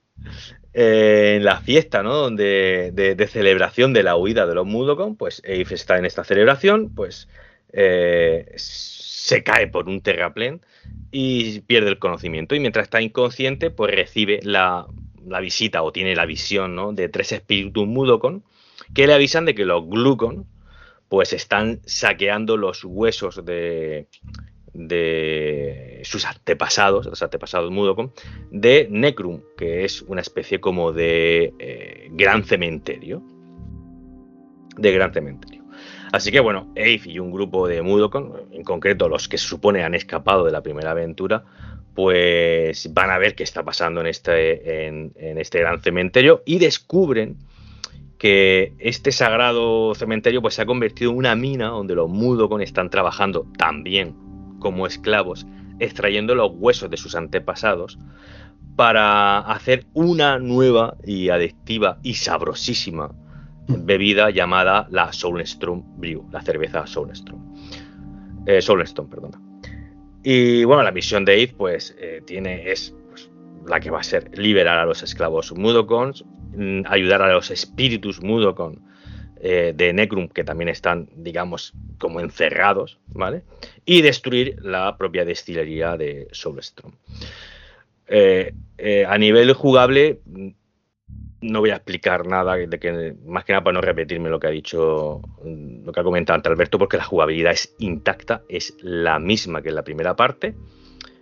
Eh, 0.73 1.35
en 1.37 1.43
la 1.43 1.59
fiesta, 1.59 2.03
¿no? 2.03 2.13
Donde, 2.13 2.91
de, 2.93 3.27
celebración 3.27 3.93
de 3.93 4.03
la 4.03 4.15
huida 4.15 4.45
de 4.45 4.55
los 4.55 4.65
Mudokon, 4.65 5.15
pues 5.15 5.41
Eve 5.43 5.73
está 5.75 5.97
en 5.97 6.05
esta 6.05 6.23
celebración, 6.23 6.93
pues 6.93 7.27
eh, 7.73 8.51
se 8.55 9.43
cae 9.43 9.67
por 9.67 9.89
un 9.89 10.01
terraplén 10.01 10.61
y 11.11 11.61
pierde 11.61 11.89
el 11.89 11.99
conocimiento. 11.99 12.55
Y 12.55 12.59
mientras 12.59 12.83
está 12.83 13.01
inconsciente, 13.01 13.69
pues 13.69 13.93
recibe 13.93 14.39
la, 14.43 14.87
visita 15.41 15.83
o 15.83 15.91
tiene 15.91 16.15
la 16.15 16.25
visión, 16.25 16.75
¿no? 16.75 16.93
De 16.93 17.09
tres 17.09 17.31
espíritus 17.31 17.87
Mudokon 17.87 18.43
que 18.93 19.07
le 19.07 19.13
avisan 19.13 19.45
de 19.45 19.55
que 19.55 19.65
los 19.65 19.87
Glucon, 19.87 20.45
pues 21.09 21.33
están 21.33 21.79
saqueando 21.85 22.57
los 22.57 22.83
huesos 22.83 23.43
de, 23.45 24.07
de 24.73 26.01
sus 26.03 26.25
antepasados, 26.25 27.05
los 27.05 27.21
antepasados 27.21 27.71
Mudokon, 27.71 28.11
de 28.51 28.87
Necrum, 28.89 29.41
que 29.57 29.83
es 29.83 30.01
una 30.03 30.21
especie 30.21 30.59
como 30.59 30.91
de 30.91 31.53
eh, 31.59 32.09
gran 32.11 32.43
cementerio. 32.43 33.23
De 34.77 34.91
gran 34.91 35.13
cementerio. 35.13 35.60
Así 36.11 36.31
que 36.31 36.41
bueno, 36.41 36.67
Eve 36.75 37.01
y 37.05 37.19
un 37.19 37.31
grupo 37.31 37.67
de 37.67 37.81
Mudokon, 37.81 38.33
en 38.51 38.63
concreto 38.63 39.07
los 39.07 39.29
que 39.29 39.37
se 39.37 39.47
supone 39.47 39.83
han 39.83 39.95
escapado 39.95 40.43
de 40.43 40.51
la 40.51 40.61
primera 40.61 40.91
aventura, 40.91 41.45
pues 41.95 42.93
van 42.93 43.11
a 43.11 43.17
ver 43.17 43.35
qué 43.35 43.43
está 43.43 43.63
pasando 43.63 44.01
en 44.01 44.07
este, 44.07 44.87
en, 44.87 45.13
este 45.15 45.59
gran 45.59 45.81
cementerio 45.81 46.43
y 46.45 46.59
descubren 46.59 47.37
que 48.17 48.73
este 48.79 49.11
sagrado 49.11 49.95
cementerio 49.95 50.41
pues 50.41 50.55
se 50.55 50.61
ha 50.61 50.65
convertido 50.65 51.11
en 51.11 51.17
una 51.17 51.35
mina 51.35 51.67
donde 51.67 51.95
los 51.95 52.09
Mudokon 52.09 52.61
están 52.61 52.89
trabajando 52.89 53.47
también 53.57 54.15
como 54.59 54.85
esclavos, 54.87 55.47
extrayendo 55.79 56.35
los 56.35 56.51
huesos 56.53 56.89
de 56.89 56.97
sus 56.97 57.15
antepasados 57.15 57.97
para 58.75 59.39
hacer 59.39 59.85
una 59.93 60.39
nueva 60.39 60.97
y 61.05 61.29
adictiva 61.29 61.99
y 62.03 62.15
sabrosísima 62.15 63.11
bebida 63.67 64.29
llamada 64.29 64.87
la 64.89 65.11
Soulstone 65.13 65.83
Brew, 65.97 66.27
la 66.31 66.41
cerveza 66.41 66.85
Soulstone. 66.85 67.41
Eh, 68.45 68.61
Soulstone, 68.61 69.09
perdona. 69.09 69.39
Y 70.23 70.63
bueno, 70.63 70.83
la 70.83 70.91
misión 70.91 71.25
de 71.25 71.41
Eve 71.41 71.53
pues 71.57 71.95
eh, 71.99 72.21
tiene 72.25 72.71
es 72.71 72.95
pues, 73.09 73.29
la 73.65 73.79
que 73.79 73.89
va 73.89 73.99
a 73.99 74.03
ser 74.03 74.37
liberar 74.37 74.77
a 74.77 74.85
los 74.85 75.03
esclavos 75.03 75.51
Mudokons, 75.53 76.23
mm, 76.55 76.81
ayudar 76.85 77.21
a 77.21 77.33
los 77.33 77.49
espíritus 77.51 78.21
Mudokon 78.21 78.81
eh, 79.43 79.73
de 79.75 79.91
Necrum, 79.91 80.27
que 80.27 80.43
también 80.43 80.69
están, 80.69 81.09
digamos, 81.15 81.73
como 81.97 82.19
encerrados, 82.19 82.99
¿vale? 83.07 83.43
Y 83.85 84.03
destruir 84.03 84.57
la 84.61 84.95
propia 84.97 85.25
destilería 85.25 85.97
de 85.97 86.27
Soulstone. 86.31 86.93
Eh, 88.05 88.53
eh, 88.77 89.05
a 89.07 89.17
nivel 89.17 89.53
jugable, 89.53 90.19
no 91.41 91.59
voy 91.59 91.71
a 91.71 91.75
explicar 91.75 92.27
nada, 92.27 92.55
de 92.55 92.79
que, 92.79 93.15
más 93.25 93.43
que 93.43 93.53
nada 93.53 93.63
para 93.63 93.73
no 93.73 93.81
repetirme 93.81 94.29
lo 94.29 94.39
que 94.39 94.47
ha 94.47 94.51
dicho, 94.51 95.21
lo 95.43 95.91
que 95.91 95.99
ha 95.99 96.03
comentado 96.03 96.35
ante 96.35 96.49
Alberto, 96.49 96.77
porque 96.77 96.97
la 96.97 97.03
jugabilidad 97.03 97.51
es 97.51 97.75
intacta, 97.79 98.43
es 98.47 98.77
la 98.81 99.19
misma 99.19 99.61
que 99.61 99.69
en 99.69 99.75
la 99.75 99.83
primera 99.83 100.15
parte. 100.15 100.53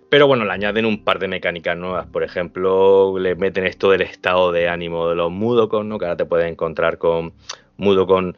Pero 0.09 0.27
bueno, 0.27 0.43
le 0.43 0.51
añaden 0.51 0.85
un 0.85 1.03
par 1.03 1.19
de 1.19 1.27
mecánicas 1.27 1.77
nuevas. 1.77 2.07
Por 2.07 2.23
ejemplo, 2.23 3.17
le 3.19 3.35
meten 3.35 3.65
esto 3.65 3.91
del 3.91 4.01
estado 4.01 4.51
de 4.51 4.67
ánimo 4.67 5.07
de 5.07 5.15
los 5.15 5.31
Mudokon, 5.31 5.87
¿no? 5.87 5.99
Que 5.99 6.05
ahora 6.05 6.17
te 6.17 6.25
puedes 6.25 6.51
encontrar 6.51 6.97
con 6.97 7.33
mudo 7.77 8.07
con 8.07 8.35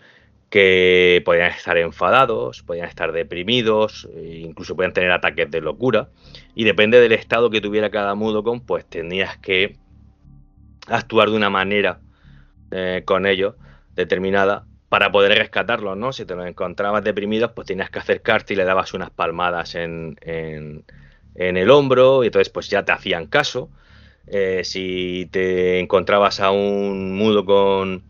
que 0.49 1.22
podían 1.24 1.52
estar 1.52 1.78
enfadados, 1.78 2.62
podían 2.62 2.90
estar 2.90 3.14
deprimidos, 3.14 4.10
e 4.14 4.40
incluso 4.40 4.76
podían 4.76 4.91
tener 4.91 5.12
ataques 5.12 5.49
de 5.49 5.62
locura. 5.62 6.10
Y 6.53 6.66
depende 6.66 6.99
del 6.99 7.14
estado 7.14 7.49
que 7.49 7.62
tuviera 7.62 7.90
cada 7.90 8.16
Mudokon, 8.16 8.60
pues 8.60 8.86
tenías 8.86 9.38
que 9.38 9.78
actuar 10.88 11.30
de 11.30 11.36
una 11.36 11.49
manera 11.49 11.99
eh, 12.72 13.03
con 13.06 13.26
ellos 13.26 13.56
determinada 13.95 14.66
para 14.90 15.12
poder 15.12 15.38
rescatarlos, 15.38 15.98
¿no? 15.98 16.12
Si 16.12 16.26
te 16.26 16.36
los 16.36 16.45
encontrabas 16.45 17.03
deprimidos, 17.03 17.52
pues 17.53 17.68
tenías 17.68 17.90
que 17.90 17.99
acercarte 17.99 18.53
y 18.53 18.58
le 18.58 18.66
dabas 18.66 18.94
unas 18.94 19.10
palmadas 19.10 19.76
en, 19.76 20.18
en, 20.22 20.86
el 21.36 21.70
hombro 21.70 22.24
y 22.24 22.28
entonces 22.28 22.49
pues 22.49 22.70
ya 22.70 22.84
te 22.84 22.91
hacían 22.91 23.28
caso. 23.28 23.70
Eh, 24.28 24.62
si 24.64 25.30
te 25.32 25.80
encontrabas 25.80 26.40
a 26.40 26.52
un 26.52 27.16
mudo 27.16 27.45
con 27.45 28.03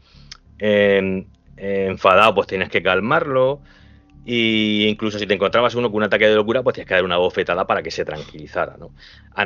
enfadado, 0.59 2.35
pues 2.35 2.47
tienes 2.47 2.69
que 2.69 2.81
calmarlo. 2.81 3.61
Y 4.23 4.85
incluso 4.87 5.17
si 5.17 5.25
te 5.25 5.33
encontrabas 5.33 5.73
uno 5.73 5.89
con 5.89 5.97
un 5.97 6.03
ataque 6.03 6.27
de 6.27 6.35
locura, 6.35 6.61
pues 6.61 6.75
tienes 6.75 6.87
que 6.87 6.93
dar 6.93 7.03
una 7.03 7.17
bofetada 7.17 7.65
para 7.65 7.81
que 7.81 7.89
se 7.89 8.05
tranquilizara, 8.05 8.77
¿no? 8.77 8.91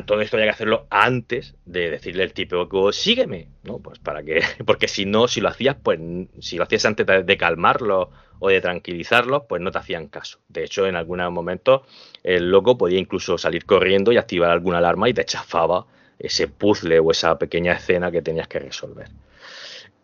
Todo 0.05 0.19
esto 0.19 0.35
había 0.35 0.47
que 0.47 0.53
hacerlo 0.53 0.85
antes 0.89 1.55
de 1.65 1.91
decirle 1.91 2.23
al 2.23 2.33
tipo, 2.33 2.91
sígueme, 2.91 3.47
¿no? 3.63 3.79
Pues 3.79 3.99
para 3.99 4.23
que, 4.23 4.41
porque 4.65 4.87
si 4.89 5.05
no, 5.05 5.27
si 5.29 5.39
lo 5.39 5.47
hacías, 5.47 5.77
pues 5.81 5.99
si 6.39 6.57
lo 6.57 6.63
hacías 6.63 6.85
antes 6.85 7.05
de 7.25 7.37
calmarlo 7.37 8.09
o 8.39 8.49
de 8.49 8.59
tranquilizarlos, 8.59 9.43
pues 9.47 9.61
no 9.61 9.71
te 9.71 9.77
hacían 9.77 10.07
caso. 10.07 10.39
De 10.49 10.65
hecho, 10.65 10.85
en 10.87 10.97
algunos 10.97 11.31
momentos 11.31 11.81
el 12.23 12.51
loco 12.51 12.77
podía 12.77 12.99
incluso 12.99 13.37
salir 13.37 13.65
corriendo 13.65 14.11
y 14.11 14.17
activar 14.17 14.51
alguna 14.51 14.79
alarma 14.79 15.07
y 15.07 15.13
te 15.13 15.23
chafaba 15.23 15.85
ese 16.19 16.49
puzzle 16.49 16.99
o 16.99 17.11
esa 17.11 17.37
pequeña 17.37 17.73
escena 17.73 18.11
que 18.11 18.21
tenías 18.21 18.47
que 18.49 18.59
resolver. 18.59 19.07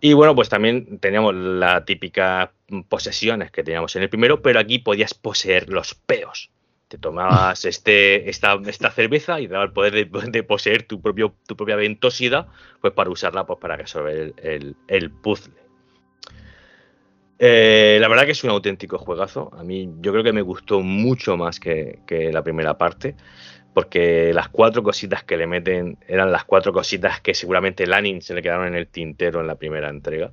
Y 0.03 0.13
bueno, 0.13 0.33
pues 0.33 0.49
también 0.49 0.97
teníamos 0.97 1.35
las 1.35 1.85
típicas 1.85 2.49
posesiones 2.87 3.51
que 3.51 3.63
teníamos 3.63 3.95
en 3.95 4.03
el 4.03 4.09
primero, 4.09 4.41
pero 4.41 4.59
aquí 4.59 4.79
podías 4.79 5.13
poseer 5.13 5.69
los 5.69 5.95
peos. 5.95 6.51
Te 6.87 6.97
tomabas 6.97 7.65
este, 7.65 8.29
esta, 8.29 8.59
esta 8.65 8.91
cerveza 8.91 9.39
y 9.39 9.47
te 9.47 9.53
daba 9.53 9.65
el 9.65 9.71
poder 9.71 10.09
de, 10.31 10.43
poseer 10.43 10.83
tu, 10.83 11.01
propio, 11.01 11.35
tu 11.47 11.55
propia 11.55 11.75
ventosidad 11.75 12.47
pues 12.81 12.93
para 12.93 13.09
usarla 13.09 13.45
pues, 13.45 13.59
para 13.59 13.75
resolver 13.77 14.33
el, 14.37 15.11
puzzle. 15.11 15.53
Eh, 17.43 17.97
la 17.99 18.07
verdad 18.07 18.25
que 18.25 18.31
es 18.31 18.43
un 18.43 18.51
auténtico 18.51 18.97
juegazo. 18.99 19.51
A 19.57 19.63
mí 19.63 19.89
yo 19.99 20.11
creo 20.11 20.23
que 20.23 20.33
me 20.33 20.43
gustó 20.43 20.81
mucho 20.81 21.37
más 21.37 21.59
que, 21.59 21.99
que 22.05 22.31
la 22.31 22.43
primera 22.43 22.77
parte 22.77 23.15
porque 23.73 24.33
las 24.33 24.49
cuatro 24.49 24.83
cositas 24.83 25.23
que 25.23 25.37
le 25.37 25.47
meten 25.47 25.97
eran 26.07 26.31
las 26.31 26.43
cuatro 26.43 26.73
cositas 26.73 27.21
que 27.21 27.33
seguramente 27.33 27.87
Lanning 27.87 28.21
se 28.21 28.33
le 28.33 28.41
quedaron 28.41 28.67
en 28.67 28.75
el 28.75 28.87
tintero 28.87 29.39
en 29.41 29.47
la 29.47 29.55
primera 29.55 29.89
entrega. 29.89 30.31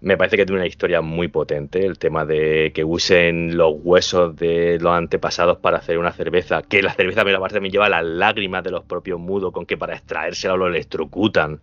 Me 0.00 0.16
parece 0.16 0.36
que 0.36 0.46
tiene 0.46 0.60
una 0.60 0.68
historia 0.68 1.00
muy 1.00 1.28
potente, 1.28 1.84
el 1.84 1.98
tema 1.98 2.24
de 2.24 2.70
que 2.72 2.84
usen 2.84 3.56
los 3.56 3.74
huesos 3.82 4.36
de 4.36 4.78
los 4.80 4.92
antepasados 4.92 5.58
para 5.58 5.78
hacer 5.78 5.98
una 5.98 6.12
cerveza, 6.12 6.62
que 6.62 6.82
la 6.82 6.94
cerveza 6.94 7.24
me 7.24 7.32
la 7.32 7.40
parte 7.40 7.60
me 7.60 7.70
lleva 7.70 7.88
las 7.88 8.04
lágrimas 8.04 8.62
de 8.62 8.70
los 8.70 8.84
propios 8.84 9.18
mudos, 9.18 9.52
con 9.52 9.66
que 9.66 9.76
para 9.76 9.94
extraérsela 9.94 10.56
lo 10.56 10.68
electrocutan. 10.68 11.60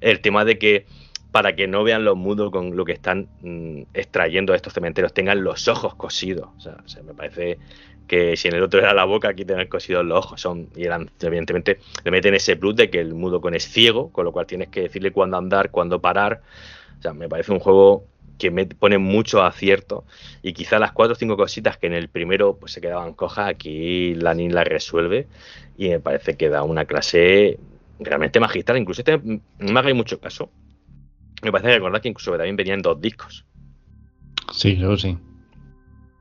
El 0.00 0.20
tema 0.20 0.44
de 0.44 0.58
que 0.58 0.86
para 1.32 1.56
que 1.56 1.66
no 1.66 1.82
vean 1.82 2.04
los 2.04 2.16
mudos 2.16 2.50
con 2.52 2.76
lo 2.76 2.84
que 2.84 2.92
están 2.92 3.26
mm, 3.40 3.82
extrayendo 3.94 4.52
de 4.52 4.58
estos 4.58 4.74
cementerios, 4.74 5.14
tengan 5.14 5.42
los 5.42 5.66
ojos 5.66 5.94
cosidos. 5.94 6.50
O 6.58 6.60
sea, 6.60 7.02
me 7.02 7.14
parece 7.14 7.58
que 8.06 8.36
si 8.36 8.48
en 8.48 8.54
el 8.54 8.62
otro 8.62 8.80
era 8.80 8.92
la 8.92 9.04
boca, 9.04 9.30
aquí 9.30 9.46
tienen 9.46 9.66
cosidos 9.68 10.04
los 10.04 10.18
ojos. 10.18 10.40
Son, 10.40 10.68
y 10.76 10.84
eran, 10.84 11.10
evidentemente, 11.20 11.78
le 12.04 12.10
meten 12.10 12.34
ese 12.34 12.56
plus 12.56 12.76
de 12.76 12.90
que 12.90 13.00
el 13.00 13.14
mudo 13.14 13.40
con 13.40 13.54
es 13.54 13.64
ciego, 13.64 14.12
con 14.12 14.26
lo 14.26 14.32
cual 14.32 14.46
tienes 14.46 14.68
que 14.68 14.82
decirle 14.82 15.10
cuándo 15.10 15.38
andar, 15.38 15.70
cuándo 15.70 16.00
parar. 16.02 16.42
O 17.02 17.10
sea, 17.10 17.14
me 17.14 17.28
parece 17.28 17.50
un 17.50 17.58
juego 17.58 18.06
que 18.38 18.52
me 18.52 18.64
pone 18.64 18.96
mucho 18.96 19.42
acierto 19.42 20.04
y 20.40 20.52
quizá 20.52 20.78
las 20.78 20.92
cuatro 20.92 21.14
o 21.14 21.16
cinco 21.16 21.36
cositas 21.36 21.76
que 21.76 21.88
en 21.88 21.94
el 21.94 22.08
primero 22.08 22.56
pues 22.60 22.70
se 22.70 22.80
quedaban 22.80 23.12
cojas, 23.12 23.48
aquí 23.48 24.14
Lanin 24.14 24.54
la 24.54 24.62
resuelve 24.62 25.26
y 25.76 25.88
me 25.88 25.98
parece 25.98 26.36
que 26.36 26.48
da 26.48 26.62
una 26.62 26.84
clase 26.84 27.58
realmente 27.98 28.38
magistral. 28.38 28.78
Incluso 28.78 29.00
este 29.00 29.18
no 29.18 29.72
me 29.72 29.80
haga 29.80 29.92
mucho 29.94 30.20
caso. 30.20 30.48
Me 31.42 31.50
parece 31.50 31.70
que 31.70 31.74
recordar 31.74 32.00
que 32.00 32.08
incluso 32.08 32.30
también 32.36 32.54
venían 32.54 32.82
dos 32.82 33.00
discos. 33.00 33.44
Sí, 34.52 34.76
creo 34.76 34.96
sí. 34.96 35.18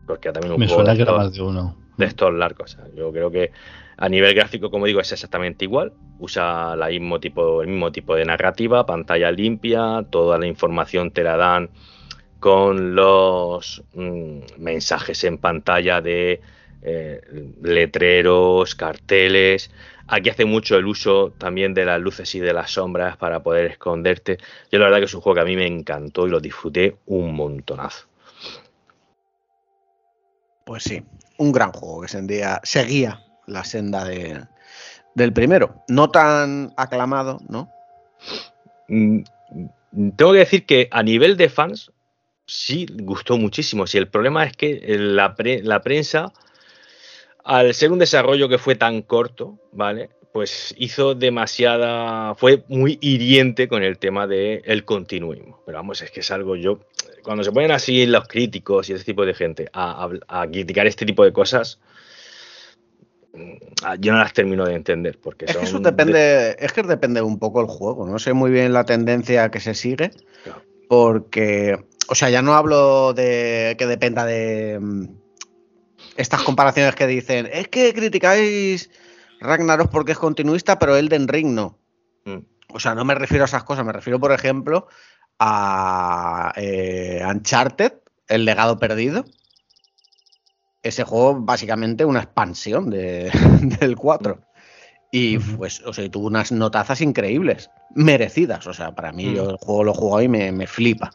Porque 0.07 0.31
también 0.31 0.53
un 0.53 0.59
Me 0.59 0.67
suena 0.67 0.95
que 0.95 1.03
era 1.03 1.13
más 1.13 1.31
de 1.31 1.43
uno. 1.43 1.77
De 1.95 2.07
estos 2.07 2.33
largos. 2.33 2.75
yo 2.95 3.11
creo 3.11 3.29
que 3.29 3.51
a 4.01 4.09
nivel 4.09 4.33
gráfico, 4.33 4.71
como 4.71 4.87
digo, 4.87 4.99
es 4.99 5.11
exactamente 5.11 5.63
igual. 5.63 5.93
Usa 6.17 6.75
la 6.75 6.89
el 6.89 6.99
mismo 6.99 7.91
tipo 7.91 8.15
de 8.15 8.25
narrativa, 8.25 8.83
pantalla 8.83 9.31
limpia, 9.31 10.03
toda 10.09 10.39
la 10.39 10.47
información 10.47 11.11
te 11.11 11.23
la 11.23 11.37
dan 11.37 11.69
con 12.39 12.95
los 12.95 13.83
mm, 13.93 14.39
mensajes 14.57 15.23
en 15.23 15.37
pantalla 15.37 16.01
de 16.01 16.41
eh, 16.81 17.21
letreros, 17.61 18.73
carteles. 18.73 19.69
Aquí 20.07 20.31
hace 20.31 20.45
mucho 20.45 20.77
el 20.77 20.87
uso 20.87 21.35
también 21.37 21.75
de 21.75 21.85
las 21.85 22.01
luces 22.01 22.33
y 22.33 22.39
de 22.39 22.53
las 22.53 22.71
sombras 22.71 23.17
para 23.17 23.43
poder 23.43 23.67
esconderte. 23.67 24.39
Yo 24.71 24.79
la 24.79 24.85
verdad 24.85 24.97
que 24.97 25.05
es 25.05 25.13
un 25.13 25.21
juego 25.21 25.35
que 25.35 25.41
a 25.41 25.45
mí 25.45 25.55
me 25.55 25.67
encantó 25.67 26.25
y 26.25 26.31
lo 26.31 26.39
disfruté 26.39 26.95
un 27.05 27.35
montonazo. 27.35 28.07
Pues 30.65 30.81
sí, 30.81 31.03
un 31.37 31.51
gran 31.51 31.71
juego 31.71 32.01
que 32.01 32.07
seguía 32.63 33.21
la 33.51 33.63
senda 33.63 34.05
de, 34.05 34.43
del 35.15 35.33
primero. 35.33 35.83
No 35.87 36.09
tan 36.09 36.73
aclamado, 36.77 37.39
¿no? 37.49 37.69
Mm, 38.87 39.21
tengo 40.15 40.31
que 40.33 40.39
decir 40.39 40.65
que 40.65 40.87
a 40.91 41.03
nivel 41.03 41.37
de 41.37 41.49
fans 41.49 41.91
sí 42.45 42.87
gustó 42.89 43.37
muchísimo. 43.37 43.87
Si 43.87 43.97
el 43.97 44.07
problema 44.07 44.45
es 44.45 44.55
que 44.55 44.81
la, 44.97 45.35
la 45.63 45.81
prensa, 45.81 46.31
al 47.43 47.73
ser 47.73 47.91
un 47.91 47.99
desarrollo 47.99 48.49
que 48.49 48.57
fue 48.57 48.75
tan 48.75 49.01
corto, 49.01 49.59
¿vale? 49.71 50.09
Pues 50.33 50.73
hizo 50.77 51.13
demasiada. 51.13 52.35
fue 52.35 52.63
muy 52.69 52.97
hiriente 53.01 53.67
con 53.67 53.83
el 53.83 53.97
tema 53.97 54.27
del 54.27 54.61
el 54.65 54.85
continuismo. 54.85 55.61
Pero 55.65 55.77
vamos, 55.77 56.01
es 56.01 56.11
que 56.11 56.21
es 56.21 56.31
algo 56.31 56.55
yo 56.55 56.79
cuando 57.23 57.43
se 57.43 57.51
ponen 57.51 57.71
así 57.71 58.05
los 58.05 58.27
críticos 58.27 58.89
y 58.89 58.93
ese 58.93 59.03
tipo 59.03 59.25
de 59.25 59.33
gente 59.33 59.69
a, 59.73 60.09
criticar 60.51 60.87
este 60.87 61.05
tipo 61.05 61.23
de 61.23 61.33
cosas, 61.33 61.79
yo 63.99 64.11
no 64.13 64.19
las 64.19 64.33
termino 64.33 64.65
de 64.65 64.75
entender. 64.75 65.19
Porque 65.19 65.45
es 65.45 65.55
que 65.55 65.63
eso 65.63 65.79
depende, 65.79 66.55
es 66.59 66.73
que 66.73 66.83
depende 66.83 67.21
un 67.21 67.39
poco 67.39 67.61
el 67.61 67.67
juego. 67.67 68.07
No 68.07 68.19
sé 68.19 68.33
muy 68.33 68.51
bien 68.51 68.73
la 68.73 68.85
tendencia 68.85 69.49
que 69.49 69.59
se 69.59 69.73
sigue. 69.73 70.11
Porque, 70.89 71.85
o 72.09 72.15
sea, 72.15 72.29
ya 72.29 72.41
no 72.41 72.53
hablo 72.53 73.13
de 73.13 73.75
que 73.77 73.87
dependa 73.87 74.25
de 74.25 74.77
mm, 74.81 75.05
estas 76.17 76.43
comparaciones 76.43 76.95
que 76.95 77.07
dicen, 77.07 77.49
es 77.51 77.69
que 77.69 77.93
criticáis 77.93 78.89
Ragnaros 79.39 79.87
porque 79.87 80.11
es 80.11 80.19
continuista, 80.19 80.77
pero 80.77 80.95
Elden 80.95 81.27
Ring 81.27 81.53
no. 81.53 81.79
Mm. 82.25 82.39
O 82.73 82.79
sea, 82.79 82.93
no 82.93 83.05
me 83.05 83.15
refiero 83.15 83.43
a 83.43 83.45
esas 83.45 83.63
cosas, 83.63 83.85
me 83.85 83.91
refiero, 83.91 84.19
por 84.19 84.31
ejemplo, 84.31 84.87
a 85.39 86.53
eh, 86.55 87.21
Uncharted, 87.27 87.93
El 88.27 88.45
legado 88.45 88.77
perdido. 88.77 89.25
Ese 90.83 91.03
juego, 91.03 91.39
básicamente, 91.41 92.05
una 92.05 92.21
expansión 92.21 92.89
del 92.89 93.95
4. 93.95 94.39
Y 95.11 95.37
pues, 95.39 95.81
o 95.85 95.91
sea, 95.91 96.09
tuvo 96.09 96.27
unas 96.27 96.51
notazas 96.51 97.01
increíbles, 97.01 97.69
merecidas. 97.93 98.65
O 98.67 98.73
sea, 98.73 98.95
para 98.95 99.11
mí, 99.11 99.33
yo 99.35 99.51
el 99.51 99.57
juego 99.57 99.83
lo 99.83 99.91
he 99.91 99.95
jugado 99.95 100.21
y 100.21 100.27
me, 100.29 100.67
flipa. 100.67 101.11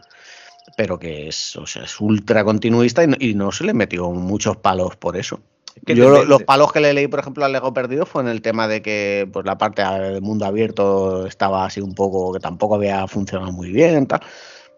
Pero 0.77 0.99
que 0.99 1.29
es, 1.29 1.57
o 1.57 1.67
sea, 1.67 1.85
es 1.85 1.99
ultra 2.01 2.45
continuista 2.45 3.03
y 3.05 3.35
no, 3.35 3.51
se 3.53 3.65
le 3.65 3.73
metió 3.73 4.11
muchos 4.11 4.59
palos 4.59 4.97
por 4.97 5.17
eso. 5.17 5.41
Yo 5.87 6.25
los 6.25 6.43
palos 6.43 6.73
que 6.73 6.81
le 6.81 6.93
leí, 6.93 7.07
por 7.07 7.21
ejemplo, 7.21 7.45
al 7.45 7.53
Lego 7.53 7.73
Perdido 7.73 8.07
fue 8.07 8.23
en 8.23 8.29
el 8.29 8.41
tema 8.43 8.67
de 8.67 8.83
que 8.83 9.29
pues, 9.31 9.45
la 9.45 9.59
parte 9.59 9.83
del 9.83 10.23
mundo 10.23 10.47
abierto 10.47 11.27
estaba 11.27 11.67
así 11.67 11.81
un 11.81 11.95
poco, 11.95 12.33
que 12.33 12.41
tampoco 12.41 12.77
había 12.77 13.07
funcionado 13.07 13.53
muy 13.53 13.71
bien, 13.71 14.07
tal, 14.07 14.21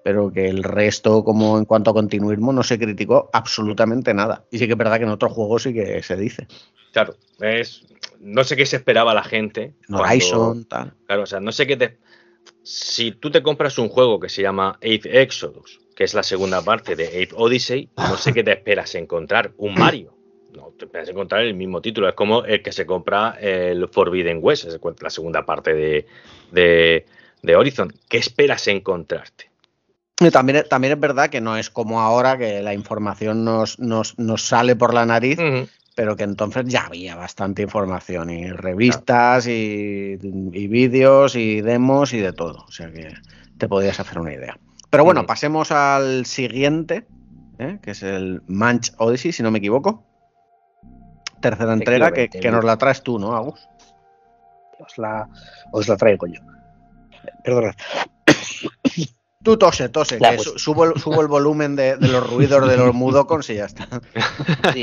pero 0.08 0.32
que 0.32 0.48
el 0.48 0.62
resto, 0.62 1.22
como 1.22 1.58
en 1.58 1.66
cuanto 1.66 1.90
a 1.90 1.92
continuismo, 1.92 2.50
no 2.50 2.62
se 2.62 2.78
criticó 2.78 3.28
absolutamente 3.30 4.14
nada. 4.14 4.46
Y 4.50 4.56
sí 4.56 4.64
que 4.64 4.72
es 4.72 4.78
verdad 4.78 4.96
que 4.96 5.02
en 5.02 5.10
otros 5.10 5.34
juegos 5.34 5.64
sí 5.64 5.74
que 5.74 6.02
se 6.02 6.16
dice. 6.16 6.46
Claro, 6.94 7.14
es, 7.40 7.84
no 8.18 8.42
sé 8.42 8.56
qué 8.56 8.64
se 8.64 8.76
esperaba 8.76 9.12
la 9.12 9.22
gente. 9.22 9.74
Horizon, 9.90 10.64
tal. 10.64 10.94
Claro, 11.06 11.24
o 11.24 11.26
sea, 11.26 11.40
no 11.40 11.52
sé 11.52 11.66
qué 11.66 11.76
te... 11.76 11.98
Si 12.62 13.12
tú 13.12 13.30
te 13.30 13.42
compras 13.42 13.76
un 13.76 13.90
juego 13.90 14.18
que 14.18 14.30
se 14.30 14.40
llama 14.40 14.70
Ape 14.76 15.20
Exodus, 15.20 15.78
que 15.94 16.04
es 16.04 16.14
la 16.14 16.22
segunda 16.22 16.62
parte 16.62 16.96
de 16.96 17.08
Ape 17.08 17.34
Odyssey, 17.36 17.90
no 17.98 18.16
sé 18.16 18.32
qué 18.32 18.42
te 18.42 18.52
esperas 18.52 18.94
encontrar. 18.94 19.52
Un 19.58 19.74
Mario 19.74 20.16
no 20.56 20.72
te 20.78 20.86
puedes 20.86 21.10
encontrar 21.10 21.42
el 21.42 21.52
mismo 21.52 21.82
título. 21.82 22.08
Es 22.08 22.14
como 22.14 22.46
el 22.46 22.62
que 22.62 22.72
se 22.72 22.86
compra 22.86 23.36
el 23.38 23.86
Forbidden 23.88 24.38
West, 24.40 24.64
la 25.02 25.10
segunda 25.10 25.44
parte 25.44 25.74
de, 25.74 26.06
de, 27.42 27.56
Horizon. 27.56 27.92
¿Qué 28.08 28.16
esperas 28.16 28.66
encontrarte? 28.68 29.47
También, 30.32 30.64
también 30.68 30.92
es 30.94 31.00
verdad 31.00 31.30
que 31.30 31.40
no 31.40 31.56
es 31.56 31.70
como 31.70 32.00
ahora 32.00 32.36
que 32.38 32.62
la 32.62 32.74
información 32.74 33.44
nos, 33.44 33.78
nos, 33.78 34.14
sale 34.38 34.76
por 34.76 34.94
la 34.94 35.06
nariz, 35.06 35.38
pero 35.94 36.16
que 36.16 36.24
entonces 36.24 36.64
ya 36.66 36.86
había 36.86 37.16
bastante 37.16 37.62
información 37.62 38.30
y 38.30 38.50
revistas 38.50 39.46
y, 39.46 40.18
y 40.20 40.66
vídeos 40.68 41.36
y 41.36 41.60
demos 41.60 42.12
y 42.12 42.18
de 42.18 42.32
todo. 42.32 42.64
O 42.66 42.72
sea 42.72 42.90
que 42.90 43.14
te 43.58 43.68
podías 43.68 44.00
hacer 44.00 44.18
una 44.18 44.32
idea. 44.32 44.58
Pero 44.90 45.04
bueno, 45.04 45.26
pasemos 45.26 45.70
al 45.70 46.24
siguiente, 46.26 47.06
¿eh? 47.58 47.78
que 47.82 47.90
es 47.90 48.02
el 48.02 48.42
Manch 48.46 48.92
Odyssey, 48.98 49.32
si 49.32 49.42
no 49.42 49.50
me 49.50 49.58
equivoco 49.58 50.04
tercera 51.40 51.72
entrega 51.72 52.12
que, 52.12 52.50
nos 52.50 52.64
la 52.64 52.76
traes 52.76 53.02
tú, 53.02 53.18
¿no, 53.18 53.34
Agus? 53.36 53.68
Os 54.78 54.98
la, 54.98 55.28
os 55.72 55.88
la 55.88 55.96
traigo 55.96 56.26
yo. 56.26 56.40
Perdona. 57.44 57.74
Tú 59.48 59.56
tose, 59.56 59.88
tose, 59.88 60.18
que 60.18 60.36
pues. 60.36 60.52
subo, 60.56 60.84
el, 60.84 61.26
volumen 61.26 61.74
de, 61.74 61.96
los 61.96 62.28
ruidos 62.28 62.68
de 62.68 62.76
los 62.76 62.94
mudocons 62.94 63.48
y 63.48 63.54
ya 63.54 63.64
está. 63.64 63.88
Sí, 64.74 64.82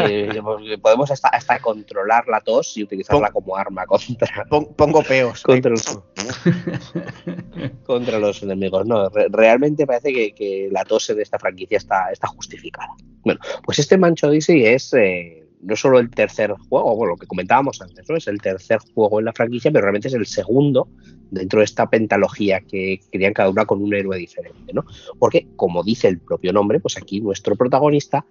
podemos 0.82 1.12
hasta, 1.12 1.60
controlar 1.60 2.28
la 2.28 2.42
tos 2.42 2.76
y 2.76 2.82
utilizarla 2.82 3.30
como 3.30 3.56
arma 3.56 3.86
contra. 3.86 4.44
Pongo 4.50 5.04
peos. 5.04 5.44
Contra 5.44 5.76
contra 7.86 8.18
los 8.18 8.42
enemigos. 8.42 8.88
No, 8.88 9.08
realmente 9.30 9.86
parece 9.86 10.34
que, 10.34 10.70
la 10.72 10.84
tose 10.84 11.14
de 11.14 11.22
esta 11.22 11.38
franquicia 11.38 11.78
está, 11.78 12.10
está 12.12 12.28
justificada. 12.28 12.90
Bueno, 13.24 13.40
pues 13.64 13.78
este 13.78 14.00
Mancho 14.00 14.30
Odyssey 14.30 14.66
es 14.66 14.92
eh, 14.96 15.44
no 15.66 15.76
solo 15.76 16.00
el 16.00 16.10
tercer 16.10 16.52
juego, 16.70 16.96
bueno, 16.96 17.14
lo 17.14 17.18
que 17.18 17.28
comentábamos 17.28 17.82
antes, 17.82 18.08
¿no? 18.08 18.16
Es 18.16 18.28
el 18.28 18.40
tercer 18.40 18.80
juego 18.94 19.20
en 19.20 19.26
la 19.26 19.34
franquicia, 19.34 19.72
pero 19.72 19.84
realmente 19.84 20.08
es 20.08 20.14
el 20.14 20.26
segundo 20.26 20.88
dentro 21.32 21.60
de 21.60 21.66
esta 21.66 21.90
pentalogía 21.90 22.62
que 22.62 23.00
querían 23.12 23.34
cada 23.34 23.50
una 23.50 23.66
con 23.66 23.82
un 23.82 23.94
héroe 23.94 24.18
diferente, 24.18 24.74
¿no? 24.74 24.86
Porque, 25.18 25.48
como 25.56 25.84
dice 25.84 26.08
el 26.08 26.20
propio 26.20 26.54
nombre, 26.54 26.80
pues 26.80 26.98
aquí 26.98 27.20
nuestro 27.20 27.56
protagonista, 27.56 28.26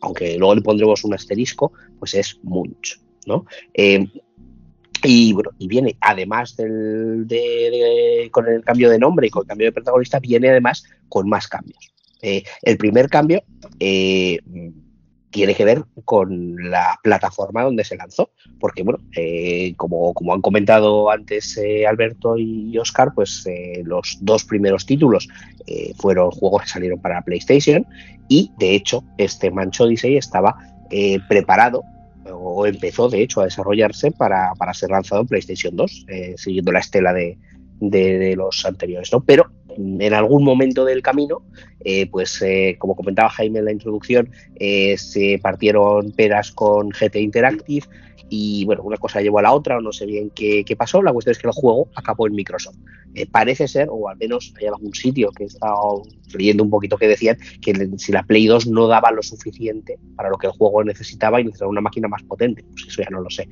aunque 0.00 0.38
luego 0.38 0.54
le 0.54 0.62
pondremos 0.62 1.04
un 1.04 1.14
asterisco, 1.14 1.72
pues 1.98 2.14
es 2.14 2.38
Munch, 2.42 3.00
¿no? 3.26 3.46
Eh, 3.74 4.06
y 5.02 5.32
bueno, 5.32 5.50
y 5.58 5.68
viene, 5.68 5.96
además 6.00 6.56
del, 6.56 7.26
de, 7.26 8.28
con 8.32 8.48
el 8.48 8.62
cambio 8.62 8.90
de 8.90 8.98
nombre 8.98 9.26
y 9.26 9.30
con 9.30 9.42
el 9.42 9.48
cambio 9.48 9.66
de 9.66 9.72
protagonista, 9.72 10.20
viene 10.20 10.50
además 10.50 10.84
con 11.08 11.28
más 11.28 11.48
cambios. 11.48 11.92
Eh, 12.22 12.42
el 12.62 12.78
primer 12.78 13.08
cambio 13.08 13.42
eh, 13.78 14.38
tiene 15.36 15.54
que 15.54 15.64
ver 15.64 15.84
con 16.04 16.70
la 16.70 16.98
plataforma 17.02 17.62
donde 17.62 17.84
se 17.84 17.96
lanzó, 17.96 18.30
porque 18.58 18.82
bueno, 18.82 18.98
eh, 19.14 19.74
como, 19.76 20.14
han 20.32 20.40
comentado 20.40 21.10
antes 21.10 21.60
Alberto 21.86 22.38
y 22.38 22.76
Oscar, 22.78 23.12
pues 23.14 23.46
los 23.84 24.18
dos 24.20 24.44
primeros 24.44 24.86
títulos 24.86 25.28
fueron 25.98 26.30
juegos 26.30 26.62
que 26.62 26.68
salieron 26.68 27.00
para 27.00 27.22
PlayStation 27.22 27.86
y 28.28 28.50
de 28.58 28.74
hecho 28.74 29.04
este 29.18 29.50
Mancho 29.50 29.84
Odyssey 29.84 30.16
estaba 30.16 30.56
preparado 31.28 31.82
o 32.32 32.66
empezó 32.66 33.08
de 33.08 33.22
hecho 33.22 33.40
a 33.40 33.44
desarrollarse 33.44 34.10
para, 34.10 34.52
ser 34.72 34.90
lanzado 34.90 35.22
en 35.22 35.26
PlayStation 35.28 35.76
2, 35.76 36.06
eh, 36.08 36.34
siguiendo 36.36 36.72
la 36.72 36.80
estela 36.80 37.12
de, 37.12 37.38
los 38.36 38.64
anteriores. 38.64 39.10
Pero 39.26 39.50
en 39.76 40.14
algún 40.14 40.44
momento 40.44 40.84
del 40.84 41.02
camino, 41.02 41.42
eh, 41.84 42.06
pues 42.10 42.40
eh, 42.42 42.76
como 42.78 42.96
comentaba 42.96 43.28
Jaime 43.30 43.60
en 43.60 43.66
la 43.66 43.72
introducción, 43.72 44.30
se 44.58 45.38
partieron 45.42 46.12
peras 46.12 46.50
con 46.52 46.90
GT 46.90 47.16
Interactive 47.16 47.86
y 48.28 48.64
bueno, 48.64 48.82
una 48.82 48.96
cosa 48.96 49.20
llevó 49.20 49.38
a 49.38 49.42
la 49.42 49.52
otra, 49.52 49.78
o 49.78 49.80
no 49.80 49.92
sé 49.92 50.06
bien 50.06 50.30
qué, 50.30 50.64
pasó. 50.76 51.02
La 51.02 51.12
cuestión 51.12 51.32
es 51.32 51.38
que 51.38 51.46
el 51.46 51.52
juego 51.52 51.88
acabó 51.94 52.26
en 52.26 52.34
Microsoft. 52.34 52.76
Eh, 53.14 53.26
parece 53.26 53.68
ser, 53.68 53.88
o 53.90 54.08
al 54.08 54.16
menos 54.16 54.52
hay 54.60 54.66
algún 54.66 54.92
sitio 54.94 55.30
que 55.30 55.44
he 55.44 55.46
estado 55.46 56.02
leyendo 56.36 56.64
un 56.64 56.70
poquito 56.70 56.98
que 56.98 57.08
decían 57.08 57.38
que 57.62 57.88
si 57.96 58.12
la 58.12 58.24
Play 58.24 58.46
2 58.46 58.66
no 58.66 58.88
daba 58.88 59.10
lo 59.12 59.22
suficiente 59.22 59.98
para 60.16 60.28
lo 60.28 60.36
que 60.38 60.48
el 60.48 60.52
juego 60.52 60.82
necesitaba 60.84 61.40
y 61.40 61.44
necesitaba 61.44 61.70
una 61.70 61.80
máquina 61.80 62.08
más 62.08 62.22
potente. 62.24 62.64
Pues 62.64 62.86
eso 62.88 63.02
ya 63.02 63.10
no 63.10 63.20
lo 63.20 63.30
sé 63.30 63.48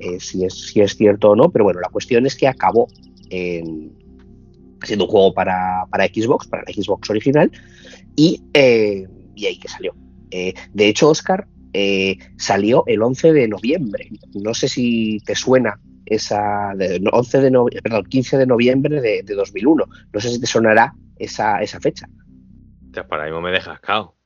eh, 0.00 0.18
si, 0.18 0.44
es, 0.44 0.54
si 0.54 0.80
es 0.80 0.96
cierto 0.96 1.30
o 1.30 1.36
no, 1.36 1.50
pero 1.50 1.64
bueno, 1.64 1.80
la 1.80 1.88
cuestión 1.88 2.26
es 2.26 2.36
que 2.36 2.48
acabó 2.48 2.88
siendo 4.82 5.04
un 5.06 5.10
juego 5.10 5.34
para, 5.34 5.86
Xbox, 5.92 6.46
para 6.48 6.62
la 6.66 6.72
Xbox 6.72 7.10
original, 7.10 7.50
y, 8.14 8.42
eh, 8.54 9.06
y 9.34 9.46
ahí 9.46 9.58
que 9.58 9.68
salió. 9.68 9.94
de 10.30 10.88
hecho, 10.88 11.08
Oscar, 11.08 11.46
eh, 11.78 12.16
salió 12.38 12.84
el 12.86 13.02
11 13.02 13.34
de 13.34 13.48
noviembre. 13.48 14.08
No 14.32 14.54
sé 14.54 14.66
si 14.66 15.20
te 15.26 15.34
suena 15.34 15.78
esa, 16.06 16.72
de, 16.74 17.06
11 17.12 17.40
de 17.42 17.80
perdón, 17.82 18.04
15 18.04 18.38
de 18.38 18.46
noviembre 18.46 19.02
de, 19.02 19.22
2001. 19.22 19.84
No 20.10 20.20
sé 20.20 20.30
si 20.30 20.40
te 20.40 20.46
sonará 20.46 20.94
esa, 21.18 21.60
esa 21.60 21.78
fecha. 21.78 22.08
para 23.10 23.24
ahí 23.24 23.32
me 23.32 23.50
dejas 23.50 23.78
cao. 23.80 24.16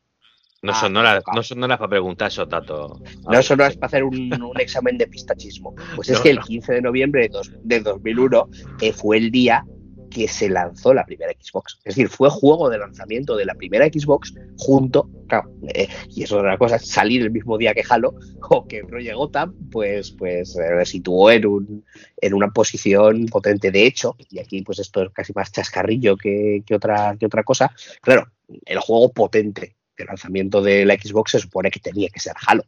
No, 0.62 0.74
son 0.74 0.97
horas, 0.97 1.24
no 1.35 1.43
son 1.43 1.60
para 1.60 1.89
preguntar 1.89 2.28
esos 2.28 2.48
datos. 2.48 3.01
No 3.28 3.43
son 3.43 3.60
horas 3.60 3.77
para 3.77 3.86
hacer 3.89 4.05
un, 4.05 4.52
examen 4.60 4.97
de 4.97 5.09
pistachismo. 5.09 5.74
Pues 5.97 6.09
es 6.10 6.20
que 6.22 6.31
el 6.31 6.39
15 6.39 6.74
de 6.74 6.82
noviembre 6.82 7.28
de, 7.28 7.40
de 7.64 7.81
2001 7.81 8.48
eh, 8.81 8.93
fue 8.93 9.16
el 9.16 9.32
día 9.32 9.64
que 10.11 10.28
se 10.28 10.49
lanzó 10.49 10.93
la 10.93 11.07
primera 11.07 11.32
Xbox. 11.32 11.78
Es 11.85 11.95
decir, 11.95 12.09
fue 12.09 12.28
juego 12.28 12.69
de 12.69 12.78
lanzamiento 12.78 13.37
de 13.37 13.45
la 13.45 13.55
primera 13.55 13.87
Xbox 13.87 14.35
junto, 14.59 15.09
claro, 15.28 15.51
eh, 15.74 15.89
y 16.09 16.24
eso 16.24 16.37
es 16.37 16.41
otra 16.41 16.59
cosa, 16.59 16.78
salir 16.78 17.23
el 17.23 17.31
mismo 17.31 17.57
día 17.57 17.73
que 17.73 17.85
Halo 17.89 18.15
o 18.51 18.66
que 18.66 18.85
Project 18.85 19.15
Gotham, 19.15 19.70
pues, 19.70 20.11
pues 20.11 20.57
eh, 20.57 20.85
situó 20.85 21.31
en, 21.31 21.47
un, 21.47 21.85
en 22.16 22.35
una 22.35 22.49
posición 22.49 23.27
potente. 23.27 23.70
De 23.70 23.87
hecho, 23.87 24.16
y 24.31 24.39
aquí 24.41 24.62
pues 24.62 24.81
esto 24.81 25.03
es 25.03 25.11
casi 25.12 25.32
más 25.32 25.53
chascarrillo 25.53 26.16
que, 26.16 26.62
otra, 26.74 27.16
que 27.19 27.27
otra 27.27 27.45
cosa, 27.45 27.73
claro, 28.03 28.27
el 28.66 28.78
juego 28.78 29.12
potente 29.12 29.77
de 29.97 30.05
lanzamiento 30.05 30.61
de 30.61 30.85
la 30.85 30.95
Xbox 30.95 31.32
se 31.32 31.39
supone 31.39 31.70
que 31.70 31.81
tenía 31.81 32.09
que 32.09 32.20
ser 32.20 32.35
Halo. 32.47 32.65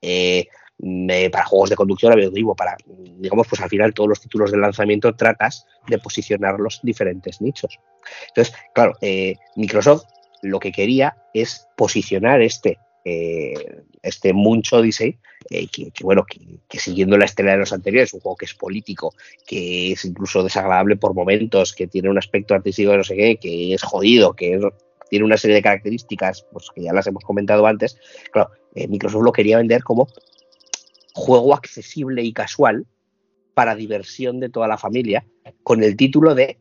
Eh, 0.00 0.46
para 1.32 1.44
juegos 1.44 1.70
de 1.70 1.76
conducción 1.76 2.14
digo, 2.32 2.54
para, 2.54 2.76
digamos, 3.18 3.48
pues 3.48 3.60
al 3.60 3.68
final 3.68 3.92
todos 3.92 4.08
los 4.08 4.20
títulos 4.20 4.52
de 4.52 4.58
lanzamiento 4.58 5.14
tratas 5.14 5.66
de 5.88 5.98
posicionar 5.98 6.60
los 6.60 6.80
diferentes 6.82 7.40
nichos. 7.40 7.78
Entonces, 8.28 8.54
claro, 8.72 8.94
eh, 9.00 9.34
Microsoft 9.56 10.04
lo 10.42 10.60
que 10.60 10.70
quería 10.70 11.16
es 11.34 11.66
posicionar 11.76 12.42
este, 12.42 12.78
eh, 13.04 13.82
este 14.02 14.32
Munch 14.32 14.72
Odyssey, 14.72 15.18
eh, 15.50 15.66
que, 15.66 15.90
bueno, 16.04 16.24
que, 16.24 16.78
siguiendo 16.78 17.18
la 17.18 17.24
estela 17.24 17.52
de 17.52 17.58
los 17.58 17.72
anteriores, 17.72 18.14
un 18.14 18.20
juego 18.20 18.36
que 18.36 18.44
es 18.44 18.54
político, 18.54 19.12
que 19.46 19.92
es 19.92 20.04
incluso 20.04 20.44
desagradable 20.44 20.94
por 20.94 21.12
momentos, 21.12 21.74
que 21.74 21.88
tiene 21.88 22.08
un 22.08 22.18
aspecto 22.18 22.54
artístico 22.54 22.92
de 22.92 22.98
no 22.98 23.04
sé 23.04 23.16
qué, 23.16 23.36
que 23.36 23.74
es 23.74 23.82
jodido, 23.82 24.34
que 24.34 24.60
tiene 25.10 25.24
una 25.24 25.38
serie 25.38 25.56
de 25.56 25.62
características 25.62 26.46
pues, 26.52 26.68
que 26.72 26.82
ya 26.82 26.92
las 26.92 27.06
hemos 27.08 27.24
comentado 27.24 27.66
antes, 27.66 27.98
claro, 28.30 28.50
Microsoft 28.74 29.24
lo 29.24 29.32
quería 29.32 29.56
vender 29.56 29.82
como 29.82 30.06
juego 31.18 31.54
accesible 31.54 32.22
y 32.22 32.32
casual 32.32 32.86
para 33.54 33.74
diversión 33.74 34.38
de 34.40 34.48
toda 34.48 34.68
la 34.68 34.78
familia, 34.78 35.26
con 35.64 35.82
el 35.82 35.96
título 35.96 36.34
de 36.34 36.58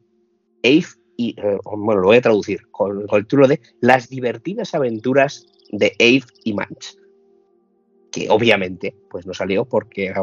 Ave 0.64 0.88
y, 1.16 1.40
eh, 1.40 1.58
bueno, 1.64 2.02
lo 2.02 2.08
voy 2.08 2.18
a 2.18 2.22
traducir, 2.22 2.68
con, 2.72 3.02
el 3.02 3.24
título 3.24 3.48
de 3.48 3.62
Las 3.82 4.10
divertidas 4.10 4.74
aventuras 4.74 5.46
de 5.72 5.94
Ave 6.00 6.24
y 6.44 6.54
Manch 6.54 6.98
que 8.12 8.30
obviamente 8.30 8.96
pues 9.10 9.28
no 9.28 9.34
salió 9.34 9.66
porque 9.66 10.14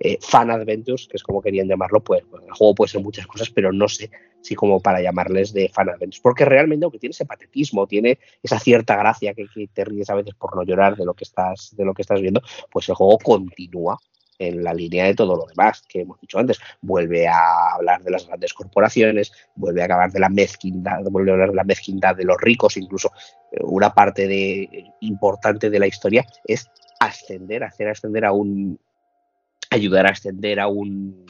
eh, 0.00 0.18
Fan 0.20 0.50
Adventures, 0.50 1.06
que 1.06 1.16
es 1.16 1.22
como 1.22 1.42
querían 1.42 1.68
llamarlo, 1.68 2.02
pues, 2.02 2.22
el 2.22 2.52
juego 2.52 2.74
puede 2.74 2.90
ser 2.90 3.02
muchas 3.02 3.26
cosas, 3.26 3.50
pero 3.50 3.72
no 3.72 3.88
sé 3.88 4.10
si 4.40 4.54
como 4.54 4.80
para 4.80 5.00
llamarles 5.00 5.52
de 5.52 5.68
Fan 5.68 5.88
porque 6.22 6.44
realmente 6.44 6.84
aunque 6.84 6.98
tiene 6.98 7.12
ese 7.12 7.26
patetismo, 7.26 7.86
tiene 7.86 8.18
esa 8.42 8.58
cierta 8.58 8.96
gracia 8.96 9.34
que, 9.34 9.46
te 9.72 9.84
ríes 9.84 10.10
a 10.10 10.14
veces 10.14 10.34
por 10.34 10.56
no 10.56 10.62
llorar 10.62 10.96
de 10.96 11.04
lo 11.04 11.14
que 11.14 11.24
estás 11.24 11.74
de 11.76 11.84
lo 11.84 11.94
que 11.94 12.02
estás 12.02 12.20
viendo, 12.20 12.42
pues 12.70 12.88
el 12.88 12.94
juego 12.94 13.18
continúa 13.18 13.98
en 14.40 14.64
la 14.64 14.72
línea 14.72 15.04
de 15.04 15.14
todo 15.14 15.36
lo 15.36 15.44
demás 15.44 15.82
que 15.86 16.00
hemos 16.00 16.18
dicho 16.20 16.38
antes. 16.38 16.58
Vuelve 16.80 17.28
a 17.28 17.74
hablar 17.74 18.02
de 18.02 18.10
las 18.10 18.26
grandes 18.26 18.54
corporaciones, 18.54 19.32
vuelve 19.54 19.82
a 19.82 19.84
hablar 19.84 20.10
de 20.10 20.18
la 20.18 20.30
mezquindad, 20.30 21.02
vuelve 21.02 21.30
a 21.30 21.34
hablar 21.34 21.50
de 21.50 21.56
la 21.56 21.64
mezquindad 21.64 22.16
de 22.16 22.24
los 22.24 22.38
ricos, 22.40 22.78
incluso 22.78 23.12
eh, 23.52 23.58
una 23.62 23.92
parte 23.92 24.26
de, 24.26 24.86
importante 25.00 25.68
de 25.68 25.78
la 25.78 25.86
historia 25.86 26.24
es 26.44 26.70
ascender, 26.98 27.64
hacer 27.64 27.88
ascender 27.88 28.24
a 28.24 28.32
un, 28.32 28.78
ayudar 29.68 30.06
a 30.06 30.10
ascender 30.10 30.58
a 30.58 30.68
un, 30.68 31.26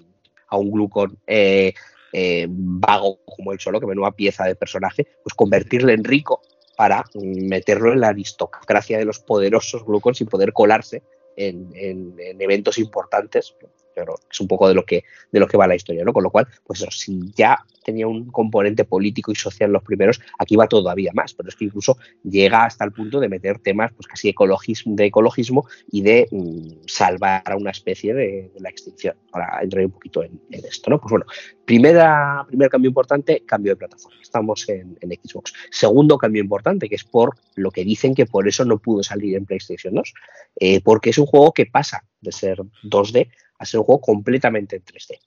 a 0.48 0.56
un 0.56 0.70
glucón 0.70 1.18
eh, 1.26 1.74
eh, 2.12 2.46
vago 2.48 3.20
como 3.24 3.52
el 3.52 3.60
solo, 3.60 3.80
que 3.80 3.86
menuda 3.86 4.12
pieza 4.12 4.44
de 4.44 4.54
personaje, 4.54 5.06
pues 5.22 5.34
convertirle 5.34 5.92
en 5.92 6.04
rico 6.04 6.42
para 6.76 7.04
meterlo 7.14 7.92
en 7.92 8.00
la 8.00 8.08
aristocracia 8.08 8.98
de 8.98 9.04
los 9.04 9.18
poderosos 9.18 9.84
glucons 9.84 10.20
y 10.20 10.24
poder 10.24 10.52
colarse 10.52 11.02
en, 11.36 11.70
en 11.74 12.40
eventos 12.40 12.78
importantes 12.78 13.54
pero 14.00 14.14
es 14.30 14.40
un 14.40 14.48
poco 14.48 14.66
de 14.66 14.74
lo 14.74 14.84
que 14.84 15.04
de 15.30 15.40
lo 15.40 15.46
que 15.46 15.58
va 15.58 15.66
la 15.66 15.74
historia, 15.74 16.04
¿no? 16.04 16.12
Con 16.12 16.22
lo 16.22 16.30
cual, 16.30 16.48
pues 16.64 16.80
eso, 16.80 16.90
si 16.90 17.30
ya 17.34 17.58
tenía 17.84 18.06
un 18.06 18.30
componente 18.30 18.84
político 18.84 19.32
y 19.32 19.34
social 19.34 19.70
los 19.70 19.82
primeros, 19.82 20.20
aquí 20.38 20.56
va 20.56 20.66
todavía 20.66 21.12
más, 21.14 21.34
pero 21.34 21.48
es 21.48 21.56
que 21.56 21.66
incluso 21.66 21.98
llega 22.22 22.64
hasta 22.64 22.84
el 22.84 22.92
punto 22.92 23.20
de 23.20 23.28
meter 23.28 23.58
temas 23.58 23.92
pues 23.92 24.06
casi 24.06 24.28
ecologismo, 24.28 24.94
de 24.94 25.06
ecologismo 25.06 25.66
y 25.90 26.02
de 26.02 26.28
mm, 26.30 26.86
salvar 26.86 27.42
a 27.44 27.56
una 27.56 27.70
especie 27.70 28.14
de, 28.14 28.52
la 28.58 28.70
extinción. 28.70 29.16
Ahora 29.32 29.60
entraré 29.62 29.86
un 29.86 29.92
poquito 29.92 30.22
en, 30.22 30.40
esto, 30.50 30.90
¿no? 30.90 31.00
Pues 31.00 31.10
bueno, 31.10 31.26
primera, 31.64 32.44
primer 32.46 32.68
cambio 32.68 32.88
importante, 32.88 33.42
cambio 33.46 33.72
de 33.72 33.76
plataforma. 33.76 34.18
Estamos 34.22 34.68
en, 34.68 34.96
Xbox. 35.00 35.52
Segundo 35.70 36.16
cambio 36.18 36.42
importante, 36.42 36.88
que 36.88 36.94
es 36.94 37.04
por 37.04 37.36
lo 37.56 37.70
que 37.70 37.84
dicen 37.84 38.14
que 38.14 38.26
por 38.26 38.46
eso 38.46 38.64
no 38.64 38.78
pudo 38.78 39.02
salir 39.02 39.36
en 39.36 39.46
PlayStation 39.46 39.94
2, 39.94 40.14
eh, 40.60 40.80
porque 40.82 41.10
es 41.10 41.18
un 41.18 41.26
juego 41.26 41.52
que 41.52 41.66
pasa 41.66 42.04
de 42.20 42.32
ser 42.32 42.58
2D 42.84 43.28
a 43.60 43.66
ser 43.66 43.78
un 43.78 43.86
juego 43.86 44.00
completamente 44.00 44.76
en 44.76 44.84
3D. 44.84 45.18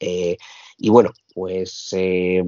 Eh, 0.00 0.36
y 0.78 0.88
bueno, 0.88 1.10
pues 1.34 1.90
eh, 1.92 2.42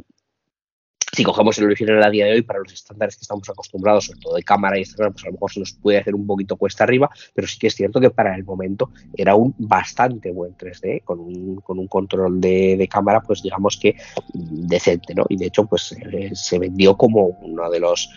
si 1.12 1.24
cogemos 1.24 1.59
el 1.59 1.66
original 1.66 2.02
a 2.02 2.11
día 2.11 2.27
de 2.27 2.32
hoy, 2.35 2.43
para 2.43 2.61
los 2.61 2.73
estándares 2.73 3.16
que 3.16 3.23
estamos 3.23 3.48
acostumbrados, 3.48 4.06
sobre 4.06 4.20
todo 4.20 4.35
de 4.36 4.44
cámara 4.44 4.78
y 4.78 4.82
etcétera, 4.82 5.11
pues 5.11 5.24
a 5.24 5.27
lo 5.27 5.32
mejor 5.32 5.52
se 5.52 5.61
nos 5.61 5.73
puede 5.73 5.98
hacer 5.98 6.15
un 6.15 6.27
poquito 6.27 6.56
cuesta 6.56 6.85
arriba, 6.85 7.11
pero 7.35 7.48
sí 7.48 7.59
que 7.59 7.66
es 7.66 7.74
cierto 7.74 8.01
que 8.01 8.11
para 8.11 8.35
el 8.36 8.44
momento 8.44 8.90
era 9.16 9.35
un 9.35 9.55
bastante 9.59 10.31
buen 10.31 10.56
3D, 10.56 11.02
con 11.02 11.19
un, 11.19 11.56
con 11.56 11.81
un 11.81 11.89
control 11.89 12.40
de, 12.40 12.89
cámara, 12.89 13.20
pues 13.20 13.43
digamos 13.43 13.77
que 13.77 13.97
decente, 14.32 15.15
¿no? 15.15 15.24
Y 15.28 15.36
de 15.36 15.47
hecho, 15.47 15.66
pues 15.66 15.97
eh, 16.12 16.31
se 16.32 16.59
vendió 16.61 16.97
como 16.97 17.27
uno 17.27 17.70
de 17.70 17.81
los 17.81 18.09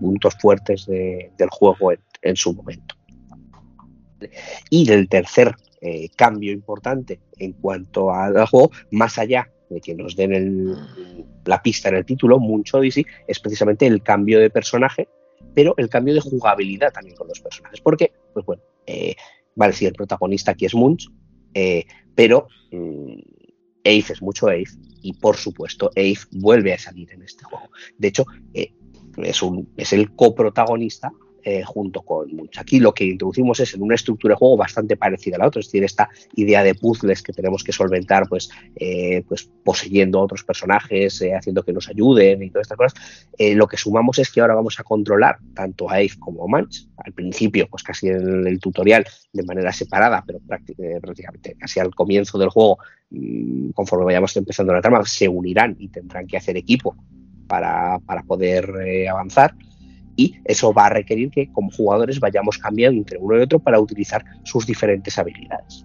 puntos 0.00 0.34
fuertes 0.40 0.86
del 0.86 1.50
juego 1.50 1.92
en 2.22 2.36
su 2.36 2.52
momento. 2.52 2.96
Y 4.70 4.86
del 4.86 5.08
tercer 5.08 5.54
eh, 5.80 6.08
cambio 6.16 6.52
importante 6.52 7.20
en 7.38 7.52
cuanto 7.52 8.12
al 8.12 8.46
juego, 8.46 8.70
más 8.90 9.18
allá 9.18 9.50
de 9.70 9.80
que 9.80 9.94
nos 9.94 10.16
den 10.16 10.32
el, 10.32 10.76
la 11.44 11.62
pista 11.62 11.88
en 11.88 11.96
el 11.96 12.04
título, 12.04 12.38
Munch 12.38 12.74
Odyssey, 12.74 13.04
es 13.26 13.40
precisamente 13.40 13.86
el 13.86 14.02
cambio 14.02 14.38
de 14.40 14.50
personaje, 14.50 15.08
pero 15.54 15.74
el 15.76 15.88
cambio 15.88 16.14
de 16.14 16.20
jugabilidad 16.20 16.92
también 16.92 17.16
con 17.16 17.28
los 17.28 17.40
personajes. 17.40 17.80
Porque, 17.80 18.12
pues 18.32 18.46
bueno, 18.46 18.62
eh, 18.86 19.14
vale, 19.54 19.72
si 19.72 19.86
el 19.86 19.92
protagonista 19.92 20.52
aquí 20.52 20.66
es 20.66 20.74
Munch, 20.74 21.10
eh, 21.54 21.84
pero 22.14 22.48
mm, 22.70 23.18
Ace 23.84 24.12
es 24.12 24.22
mucho 24.22 24.48
Ace 24.48 24.78
y 25.02 25.12
por 25.12 25.36
supuesto 25.36 25.90
Ace 25.90 26.26
vuelve 26.32 26.72
a 26.72 26.78
salir 26.78 27.12
en 27.12 27.22
este 27.22 27.44
juego. 27.44 27.68
De 27.98 28.08
hecho, 28.08 28.24
eh, 28.54 28.72
es, 29.18 29.42
un, 29.42 29.68
es 29.76 29.92
el 29.92 30.14
coprotagonista 30.14 31.12
eh, 31.46 31.62
junto 31.62 32.00
con 32.00 32.34
Munch. 32.34 32.56
Aquí 32.56 32.80
lo 32.80 32.94
que 32.94 33.04
introducimos 33.04 33.60
es 33.60 33.74
en 33.74 33.82
una 33.82 33.96
estructura 33.96 34.32
de 34.32 34.38
juego 34.38 34.56
bastante 34.56 34.96
parecida 34.96 35.36
a 35.36 35.40
la 35.40 35.48
otra, 35.48 35.60
es 35.60 35.66
decir, 35.66 35.84
esta 35.84 36.08
idea 36.36 36.64
de 36.64 36.74
puzzles 36.74 37.22
que 37.22 37.34
tenemos 37.34 37.62
que 37.62 37.70
solventar 37.70 38.26
pues, 38.30 38.48
eh, 38.76 39.22
pues 39.28 39.50
poseyendo 39.62 40.20
a 40.20 40.22
otros 40.22 40.42
personajes, 40.42 41.20
eh, 41.20 41.34
haciendo 41.34 41.62
que 41.62 41.74
nos 41.74 41.86
ayuden 41.90 42.42
y 42.42 42.48
todas 42.48 42.64
estas 42.64 42.78
cosas. 42.78 43.28
lo 43.38 43.68
que 43.68 43.76
sumamos 43.76 44.18
es 44.18 44.32
que 44.32 44.40
ahora 44.40 44.54
vamos 44.54 44.80
a 44.80 44.84
controlar 44.84 45.36
tanto 45.54 45.90
a 45.90 45.96
como 46.18 46.44
a 46.44 46.48
Munch, 46.48 46.88
al 46.96 47.12
principio, 47.12 47.68
pues 47.68 47.82
casi 47.82 48.08
en 48.08 48.46
el 48.46 48.58
tutorial 48.58 49.04
de 49.30 49.42
manera 49.42 49.70
separada, 49.70 50.24
pero 50.26 50.40
prácticamente 50.40 51.56
casi 51.58 51.78
al 51.78 51.94
comienzo 51.94 52.38
del 52.38 52.48
juego, 52.48 52.78
mm, 53.10 53.72
conforme 53.72 54.06
vayamos 54.06 54.34
empezando 54.38 54.72
la 54.72 54.80
trama, 54.80 55.04
se 55.04 55.28
unirán 55.28 55.76
y 55.78 55.88
tendrán 55.88 56.26
que 56.26 56.38
hacer 56.38 56.56
equipo 56.56 56.96
para, 57.46 57.98
para 58.06 58.22
poder 58.22 59.06
avanzar 59.10 59.54
y 60.16 60.36
eso 60.44 60.72
va 60.72 60.86
a 60.86 60.90
requerir 60.90 61.30
que 61.30 61.50
como 61.52 61.70
jugadores 61.70 62.20
vayamos 62.20 62.58
cambiando 62.58 62.98
entre 62.98 63.18
uno 63.18 63.38
y 63.38 63.42
otro 63.42 63.58
para 63.58 63.80
utilizar 63.80 64.24
sus 64.44 64.66
diferentes 64.66 65.18
habilidades. 65.18 65.84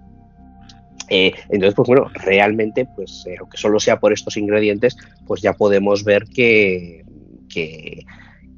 Eh, 1.10 1.34
entonces, 1.50 1.74
pues 1.76 1.88
bueno, 1.88 2.08
realmente, 2.14 2.88
pues 2.96 3.26
eh, 3.28 3.36
aunque 3.40 3.58
solo 3.58 3.80
sea 3.80 4.00
por 4.00 4.14
estos 4.14 4.38
ingredientes, 4.38 4.96
pues 5.26 5.42
ya 5.42 5.54
podemos 5.54 6.04
ver 6.04 6.26
que, 6.26 7.04
que, 7.50 8.06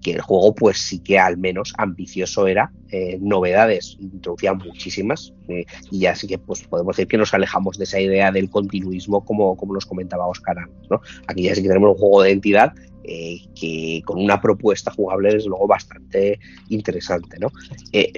el 0.04 0.22
juego, 0.22 0.54
pues 0.56 0.80
sí 0.80 1.00
que 1.00 1.20
al 1.20 1.38
menos 1.38 1.74
ambicioso 1.78 2.48
era, 2.48 2.74
eh, 2.90 3.18
novedades 3.22 3.98
introducía 4.00 4.54
muchísimas, 4.54 5.32
y 5.92 6.06
así 6.08 6.28
que 6.28 6.40
pues 6.40 6.64
podemos 6.64 6.98
decir 6.98 7.08
que 7.08 7.18
nos 7.18 7.34
alejamos 7.34 7.78
de 7.78 7.84
esa 7.84 8.00
idea 8.00 8.32
del 8.32 8.50
continuismo 8.50 9.24
como, 9.24 9.56
como 9.56 9.74
nos 9.74 9.86
comentaba 9.86 10.26
Oscar 10.26 10.58
¿no? 10.90 11.02
Aquí 11.28 11.44
ya 11.44 11.56
sí 11.56 11.62
que 11.62 11.68
tenemos 11.68 11.92
un 11.92 11.98
juego 11.98 12.24
de 12.24 12.32
identidad 12.32 12.74
eh, 13.04 13.40
que 13.60 14.02
con 14.06 14.20
una 14.20 14.40
propuesta 14.40 14.92
jugable 14.92 15.36
es 15.36 15.46
luego 15.46 15.68
bastante 15.68 16.40
interesante, 16.70 17.38
¿no? 17.40 17.52
Eh, 17.92 18.12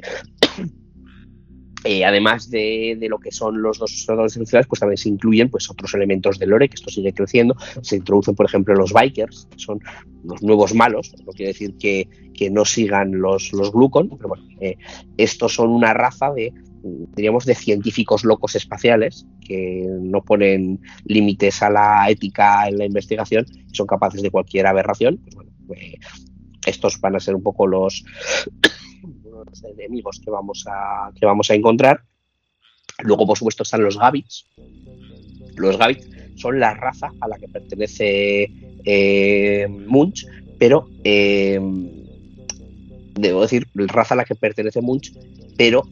eh, 1.86 2.06
además 2.06 2.50
de, 2.50 2.98
lo 3.10 3.20
que 3.20 3.32
son 3.32 3.62
los 3.62 3.78
dos 3.78 3.92
observadores 3.92 4.34
esenciales, 4.34 4.68
pues 4.68 4.80
también 4.80 4.98
se 4.98 5.10
incluyen 5.10 5.50
pues, 5.50 5.70
otros 5.70 5.94
elementos 5.94 6.40
de 6.40 6.48
lore, 6.48 6.70
que 6.70 6.76
esto 6.76 6.90
sigue 6.90 7.14
creciendo. 7.14 7.56
Se 7.82 7.98
introducen, 7.98 8.36
por 8.36 8.46
ejemplo, 8.46 8.74
los 8.74 8.94
bikers, 8.94 9.48
que 9.52 9.60
son 9.60 9.80
los 10.24 10.42
nuevos 10.42 10.74
malos. 10.74 11.14
No 11.26 11.34
quiere 11.34 11.52
decir 11.54 11.76
que, 11.78 12.08
no 12.52 12.66
sigan 12.66 13.22
los, 13.22 13.54
los 13.54 13.72
glucon, 13.72 14.10
pero 14.18 14.28
bueno, 14.28 14.44
estos 15.16 15.54
son 15.54 15.70
una 15.70 15.94
raza 15.94 16.34
de 16.34 16.54
diríamos, 16.84 17.46
de 17.46 17.56
científicos 17.56 18.26
locos 18.26 18.56
espaciales 18.56 19.26
que 19.46 19.86
no 19.88 20.22
ponen 20.22 20.82
límites 21.06 21.64
a 21.64 21.70
la 21.70 22.10
ética 22.10 22.68
en 22.68 22.78
la 22.78 22.86
investigación 22.86 23.46
y 23.50 23.74
son 23.74 23.88
capaces 23.88 24.22
de 24.22 24.30
cualquier 24.30 24.68
aberración. 24.68 25.18
Pues 25.18 25.36
bueno, 25.36 25.52
pues 25.68 25.80
estos 26.66 27.00
van 27.00 27.16
a 27.16 27.20
ser 27.20 27.36
un 27.36 27.44
poco 27.44 27.68
los, 27.68 28.04
enemigos 29.78 30.20
que 30.24 30.30
vamos, 30.30 30.66
a, 30.68 31.12
que 31.18 31.26
vamos 31.26 31.50
a 31.50 31.56
encontrar. 31.56 32.02
Luego, 33.00 33.26
por 33.26 33.38
supuesto, 33.38 33.64
están 33.64 33.84
los 33.84 33.98
Gavits. 33.98 34.46
Los 35.56 35.78
Gavits 35.78 36.08
son 36.36 36.60
la 36.60 36.74
raza 36.74 37.12
a 37.20 37.28
la 37.28 37.38
que 37.38 37.48
pertenece 37.48 38.52
eh, 38.86 39.68
Munch, 39.70 40.26
pero 40.58 40.90
eh, 41.04 41.60
debo 43.16 43.42
decir, 43.42 43.68
raza 43.74 44.16
a 44.16 44.18
la 44.18 44.26
que 44.26 44.36
pertenece 44.36 44.82
Munch, 44.82 45.14
pero 45.58 45.84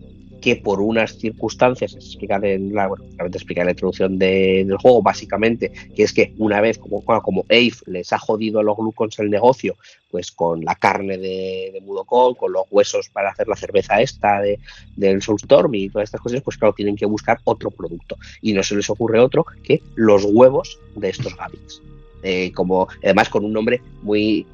que 0.41 0.55
por 0.55 0.81
unas 0.81 1.17
circunstancias, 1.17 1.93
explicar 1.93 2.43
en 2.43 2.73
la, 2.73 2.87
bueno, 2.87 3.05
la 3.17 3.69
introducción 3.69 4.17
del 4.17 4.75
juego, 4.77 5.01
básicamente, 5.01 5.71
que 5.95 6.03
es 6.03 6.13
que 6.13 6.33
una 6.39 6.59
vez, 6.59 6.79
como, 6.79 7.03
como 7.03 7.45
les 7.47 8.11
ha 8.11 8.17
jodido 8.17 8.59
a 8.59 8.63
los 8.63 8.75
glucons 8.75 9.19
el 9.19 9.29
negocio, 9.29 9.75
pues 10.09 10.31
con 10.31 10.65
la 10.65 10.75
carne 10.75 11.17
de, 11.17 11.71
de 11.73 11.81
con 12.11 12.51
los 12.51 12.65
huesos 12.71 13.09
para 13.09 13.29
hacer 13.29 13.47
la 13.47 13.55
cerveza 13.55 14.01
esta 14.01 14.41
de, 14.41 14.59
del 14.95 15.21
Soulstorm 15.21 15.73
y 15.75 15.89
todas 15.89 16.09
estas 16.09 16.21
cosas, 16.21 16.41
pues 16.41 16.57
claro, 16.57 16.73
tienen 16.73 16.95
que 16.95 17.05
buscar 17.05 17.39
otro 17.45 17.71
producto. 17.71 18.17
Y 18.41 18.53
no 18.53 18.63
se 18.63 18.75
les 18.75 18.89
ocurre 18.89 19.19
otro 19.19 19.45
que 19.63 19.81
los 19.95 20.25
huevos 20.25 20.79
de 20.95 21.09
estos 21.09 21.35
Gavits. 21.37 21.81
Eh, 22.23 22.51
como 22.53 22.87
además 23.03 23.29
con 23.29 23.45
un 23.45 23.53
nombre 23.53 23.81
muy 24.03 24.45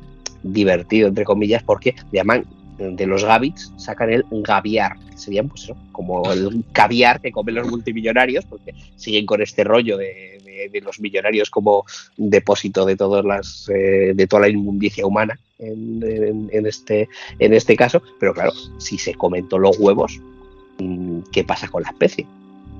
divertido, 0.43 1.07
entre 1.07 1.25
comillas, 1.25 1.63
porque 1.63 1.95
llaman 2.11 2.45
de 2.77 3.07
los 3.07 3.23
Gavits 3.23 3.73
sacan 3.77 4.11
el 4.11 4.25
Gaviar, 4.29 4.97
que 4.99 5.17
serían 5.17 5.49
pues 5.49 5.71
como 5.91 6.31
el 6.31 6.63
caviar 6.71 7.19
que 7.21 7.31
comen 7.31 7.55
los 7.55 7.67
multimillonarios, 7.67 8.45
porque 8.45 8.73
siguen 8.95 9.25
con 9.25 9.41
este 9.41 9.63
rollo 9.63 9.97
de, 9.97 10.35
los 10.83 10.99
millonarios 10.99 11.49
como 11.49 11.85
depósito 12.17 12.85
de 12.85 12.95
todas 12.95 13.23
las 13.23 13.69
eh, 13.69 14.13
de 14.13 14.27
toda 14.27 14.43
la 14.43 14.49
inmundicia 14.49 15.05
humana 15.05 15.39
en, 15.59 16.65
este, 16.65 17.09
en 17.39 17.53
este 17.53 17.75
caso, 17.75 18.01
pero 18.19 18.33
claro, 18.33 18.51
si 18.77 18.97
se 18.97 19.15
comen 19.15 19.47
todos 19.47 19.61
los 19.61 19.79
huevos, 19.79 20.19
mm, 20.79 21.19
¿qué 21.31 21.43
pasa 21.43 21.67
con 21.67 21.83
la 21.83 21.89
especie? 21.89 22.27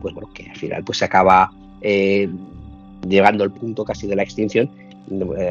Pues 0.02 0.14
bueno, 0.14 0.30
que 0.34 0.50
al 0.50 0.58
final 0.58 0.84
pues 0.84 1.00
se 1.00 1.06
acaba 1.06 1.52
eh, 1.82 2.30
llegando 3.08 3.44
al 3.44 3.52
punto 3.52 3.84
casi 3.84 4.06
de 4.06 4.16
la 4.16 4.24
extinción 4.24 4.70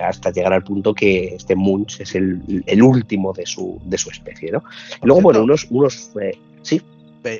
hasta 0.02 0.30
llegar 0.30 0.52
al 0.52 0.62
punto 0.62 0.94
que 0.94 1.34
este 1.34 1.56
Munch 1.56 2.00
es 2.00 2.14
el, 2.14 2.62
el 2.66 2.82
último 2.82 3.32
de 3.32 3.46
su, 3.46 3.80
de 3.84 3.98
su 3.98 4.10
especie, 4.10 4.52
¿no? 4.52 4.62
Luego, 5.02 5.22
bueno, 5.22 5.42
unos, 5.42 5.66
unos 5.70 6.10
eh, 6.20 6.38
sí. 6.62 6.82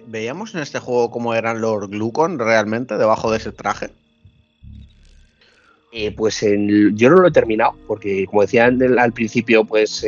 ¿Veíamos 0.08 0.52
en 0.54 0.62
este 0.62 0.80
juego 0.80 1.12
cómo 1.12 1.32
eran 1.34 1.60
los 1.60 1.88
Glucon 1.88 2.40
realmente 2.40 2.96
debajo 2.96 3.30
de 3.30 3.36
ese 3.36 3.52
traje? 3.52 3.90
Eh, 5.92 6.10
pues 6.10 6.40
yo 6.40 7.08
no 7.08 7.16
lo 7.16 7.28
he 7.28 7.30
terminado, 7.30 7.76
porque 7.86 8.26
como 8.26 8.42
decía 8.42 8.64
al 8.64 9.12
principio, 9.12 9.64
pues 9.64 10.04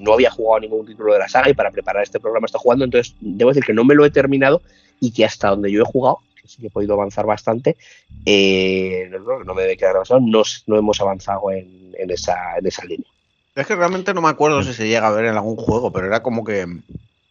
no 0.00 0.12
había 0.12 0.30
jugado 0.32 0.60
ningún 0.60 0.86
título 0.86 1.12
de 1.12 1.20
la 1.20 1.28
saga 1.28 1.48
y 1.48 1.54
para 1.54 1.70
preparar 1.70 2.02
este 2.02 2.18
programa 2.18 2.46
está 2.46 2.58
jugando, 2.58 2.84
entonces 2.84 3.14
debo 3.20 3.50
decir 3.50 3.64
que 3.64 3.72
no 3.72 3.84
me 3.84 3.94
lo 3.94 4.04
he 4.04 4.10
terminado 4.10 4.60
y 4.98 5.12
que 5.12 5.24
hasta 5.24 5.50
donde 5.50 5.70
yo 5.70 5.82
he 5.82 5.86
jugado 5.86 6.18
sí 6.48 6.60
que 6.60 6.68
he 6.68 6.70
podido 6.70 6.94
avanzar 6.94 7.26
bastante. 7.26 7.76
Eh, 8.24 9.10
no, 9.44 9.54
me 9.54 9.62
debe 9.62 9.76
quedar 9.76 9.96
avanzado, 9.96 10.20
no, 10.20 10.42
no 10.66 10.76
hemos 10.76 11.00
avanzado 11.00 11.50
en, 11.50 11.92
esa, 12.10 12.58
en 12.58 12.66
esa 12.66 12.84
línea. 12.84 13.06
Es 13.54 13.66
que 13.66 13.76
realmente 13.76 14.14
no 14.14 14.22
me 14.22 14.28
acuerdo 14.28 14.62
si 14.62 14.72
se 14.72 14.86
llega 14.86 15.08
a 15.08 15.12
ver 15.12 15.26
en 15.26 15.34
algún 15.34 15.56
juego, 15.56 15.92
pero 15.92 16.06
era 16.06 16.22
como 16.22 16.44
que. 16.44 16.66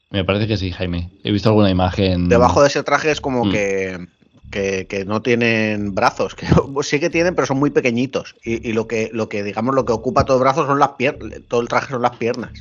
Me 0.10 0.26
parece 0.26 0.48
que 0.48 0.58
sí, 0.58 0.72
Jaime. 0.72 1.10
He 1.24 1.32
visto 1.32 1.50
alguna 1.50 1.70
imagen. 1.70 2.30
Debajo 2.30 2.62
de 2.62 2.68
ese 2.68 2.84
traje 2.84 3.12
es 3.12 3.22
como 3.22 3.46
mm. 3.46 3.52
que, 3.52 4.08
que, 4.52 5.06
no 5.06 5.22
tienen 5.22 5.96
brazos, 5.96 6.36
que 6.36 6.48
sí 6.84 7.00
que 7.00 7.10
tienen, 7.10 7.36
pero 7.36 7.48
son 7.48 7.60
muy 7.60 7.70
pequeñitos. 7.70 8.36
Y, 8.44 8.74
lo 8.74 8.88
que, 8.88 9.10
lo 9.14 9.30
que, 9.30 9.44
digamos, 9.44 9.76
lo 9.76 9.86
que 9.86 9.94
ocupa 9.94 10.26
todo 10.26 10.38
el 10.38 10.44
brazo 10.44 10.66
son 10.66 10.80
las 10.80 10.92
piernas, 10.92 11.40
todo 11.48 11.62
el 11.62 11.68
traje 11.68 11.92
son 11.92 12.02
las 12.02 12.18
piernas. 12.18 12.52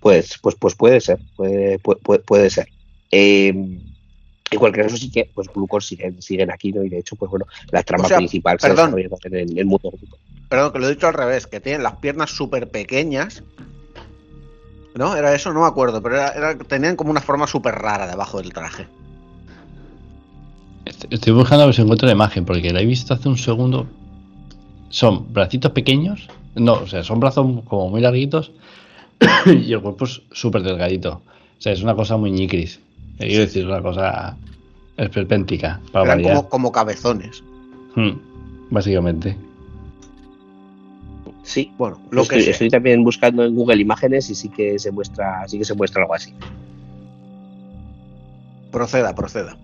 Pues, 0.00 0.38
pues, 0.40 0.54
pues 0.54 0.74
puede 0.74 1.00
ser, 1.00 1.20
puede, 1.36 1.78
puede, 1.78 2.20
puede 2.20 2.50
ser. 2.50 2.68
Eh, 3.10 3.78
en 4.50 4.58
cualquier 4.58 4.86
caso, 4.86 4.96
sí 4.96 5.10
que 5.10 5.30
pues 5.32 5.48
Glucon 5.48 5.80
siguen, 5.80 6.20
siguen 6.20 6.50
aquí, 6.50 6.72
¿no? 6.72 6.82
Y 6.82 6.88
de 6.88 6.98
hecho, 6.98 7.14
pues 7.14 7.30
bueno, 7.30 7.46
la 7.70 7.82
trama 7.82 8.08
principal 8.08 8.58
perdón, 8.58 8.94
se 9.22 9.28
en 9.28 9.58
el, 9.58 9.64
mundo. 9.64 9.92
Perdón, 10.48 10.72
que 10.72 10.78
lo 10.80 10.88
he 10.88 10.94
dicho 10.94 11.06
al 11.06 11.14
revés, 11.14 11.46
que 11.46 11.60
tienen 11.60 11.84
las 11.84 11.96
piernas 11.96 12.30
súper 12.30 12.68
pequeñas. 12.68 13.44
¿No? 14.96 15.14
¿Era 15.14 15.32
eso? 15.32 15.52
No 15.52 15.60
me 15.60 15.68
acuerdo, 15.68 16.02
pero 16.02 16.16
era, 16.16 16.58
tenían 16.58 16.96
como 16.96 17.12
una 17.12 17.20
forma 17.20 17.46
súper 17.46 17.76
rara 17.76 18.08
debajo 18.08 18.38
del 18.38 18.52
traje. 18.52 18.88
Estoy 21.10 21.32
buscando 21.32 21.62
a 21.62 21.66
ver 21.66 21.74
si 21.76 21.82
encuentro 21.82 22.06
la 22.06 22.12
imagen, 22.12 22.44
porque 22.44 22.72
la 22.72 22.80
he 22.80 22.86
visto 22.86 23.14
hace 23.14 23.28
un 23.28 23.38
segundo. 23.38 23.86
Son 24.88 25.32
bracitos 25.32 25.70
pequeños. 25.70 26.28
No, 26.56 26.72
o 26.72 26.86
sea, 26.88 27.04
son 27.04 27.20
brazos 27.20 27.46
como 27.68 27.88
muy 27.88 28.00
larguitos 28.00 28.50
y 29.46 29.72
el 29.72 29.80
cuerpo 29.80 30.06
es 30.06 30.22
súper 30.32 30.64
delgadito. 30.64 31.22
O 31.58 31.62
sea, 31.62 31.72
es 31.72 31.82
una 31.82 31.94
cosa 31.94 32.16
muy 32.16 32.32
ñicris. 32.32 32.80
Quiero 33.28 33.44
decir, 33.44 33.66
una 33.66 33.82
cosa 33.82 34.36
esperpéntica. 34.96 35.80
Para 35.92 36.14
Eran 36.14 36.42
como, 36.44 36.72
cabezones. 36.72 37.42
Hmm, 37.94 38.12
básicamente. 38.70 39.36
Sí, 41.42 41.72
bueno, 41.76 42.00
lo 42.10 42.22
estoy, 42.22 42.44
que 42.44 42.50
estoy 42.50 42.70
también 42.70 43.02
buscando 43.02 43.44
en 43.44 43.54
Google 43.54 43.80
Imágenes 43.80 44.30
y 44.30 44.34
sí 44.34 44.48
que 44.48 44.78
se 44.78 44.90
muestra, 44.90 45.46
sí 45.48 45.58
que 45.58 45.64
se 45.64 45.74
muestra 45.74 46.02
algo 46.02 46.14
así. 46.14 46.32
Proceda, 48.70 49.14
proceda. 49.14 49.56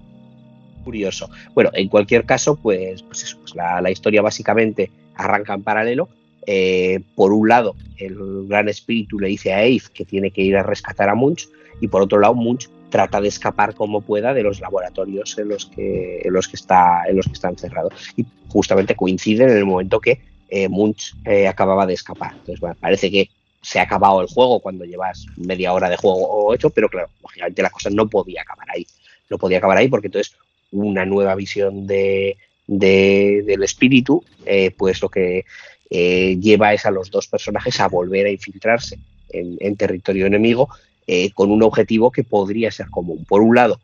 Curioso. 0.85 1.31
Bueno, 1.55 1.71
en 1.75 1.89
cualquier 1.89 2.25
caso, 2.25 2.57
pues, 2.57 3.03
pues 3.03 3.23
eso, 3.23 3.39
pues 3.39 3.55
la, 3.55 3.91
historia 3.91 4.21
básicamente 4.21 4.91
arranca 5.15 5.55
en 5.55 5.63
paralelo. 5.63 6.09
eh, 6.47 7.01
por 7.15 7.33
un 7.33 7.49
lado, 7.49 7.75
el 7.97 8.47
gran 8.47 8.69
espíritu 8.69 9.19
le 9.19 9.29
dice 9.29 9.53
a 9.53 9.65
Eve 9.65 9.83
que 9.93 10.05
tiene 10.05 10.31
que 10.31 10.43
ir 10.43 10.57
a 10.57 10.63
rescatar 10.63 11.09
a 11.09 11.15
Munch, 11.15 11.49
y 11.81 11.89
por 11.89 12.03
otro 12.03 12.19
lado, 12.19 12.35
Munch 12.35 12.69
trata 12.91 13.21
de 13.21 13.29
escapar 13.29 13.75
como 13.75 14.01
pueda 14.01 14.33
de 14.35 14.43
los 14.43 14.61
laboratorios 14.61 15.37
en 15.39 15.49
los 15.49 15.67
que, 15.67 16.23
en 16.25 16.33
los 16.33 16.49
que, 16.49 16.57
está, 16.57 17.03
en 17.09 17.17
los 17.17 17.27
que 17.27 17.33
está 17.33 17.49
encerrado. 17.49 17.91
Y 18.17 18.25
justamente 18.49 18.95
coinciden 18.95 19.51
en 19.51 19.57
el 19.57 19.65
momento 19.65 20.01
que 20.01 20.21
eh, 20.49 20.69
Munch 20.69 21.15
eh, 21.25 21.49
acababa 21.49 21.87
de 21.87 21.95
escapar. 21.95 22.33
Entonces, 22.33 22.61
bueno, 22.61 22.77
parece 22.81 23.11
que 23.11 23.31
se 23.61 23.81
ha 23.81 23.83
acabado 23.83 24.21
el 24.21 24.29
juego 24.29 24.61
cuando 24.61 24.85
llevas 24.85 25.27
media 25.37 25.73
hora 25.73 25.91
de 25.91 25.97
juego 25.97 26.55
hecho, 26.55 26.71
pero 26.71 26.89
claro, 26.89 27.09
lógicamente 27.23 27.63
la 27.63 27.71
cosa 27.71 27.91
no 27.91 28.09
podía 28.09 28.43
acabar 28.43 28.69
ahí. 28.71 28.87
No 29.29 29.39
podía 29.39 29.59
acabar 29.59 29.79
ahí 29.79 29.89
porque 29.89 30.07
entonces 30.07 30.37
una 30.71 31.05
nueva 31.05 31.35
visión 31.35 31.87
de, 31.87 32.37
del 32.67 33.63
espíritu, 33.65 34.23
eh, 34.45 34.71
pues 34.71 35.03
lo 35.03 35.09
que 35.09 35.45
lleva 35.89 36.75
es 36.75 36.85
a 36.85 36.91
los 36.91 37.11
dos 37.11 37.29
personajes 37.29 37.79
a 37.81 37.89
volver 37.89 38.27
a 38.27 38.31
infiltrarse 38.31 38.99
en, 39.31 39.77
territorio 39.77 40.27
enemigo 40.27 40.69
eh, 41.07 41.31
con 41.33 41.51
un 41.51 41.63
objetivo 41.63 42.11
que 42.11 42.25
podría 42.25 42.71
ser 42.71 42.91
común. 42.91 43.25
Por 43.29 43.43
un 43.43 43.55
lado, 43.55 43.81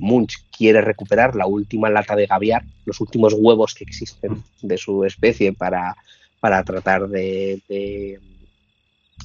Munch 0.00 0.44
quiere 0.54 0.82
recuperar 0.82 1.34
la 1.34 1.46
última 1.46 1.88
lata 1.88 2.14
de 2.14 2.26
gaviar, 2.26 2.64
los 2.84 3.00
últimos 3.00 3.32
huevos 3.32 3.74
que 3.74 3.84
existen 3.84 4.42
de 4.60 4.76
su 4.76 5.06
especie 5.06 5.54
para, 5.54 5.96
para 6.38 6.62
tratar 6.64 7.08
de, 7.08 7.62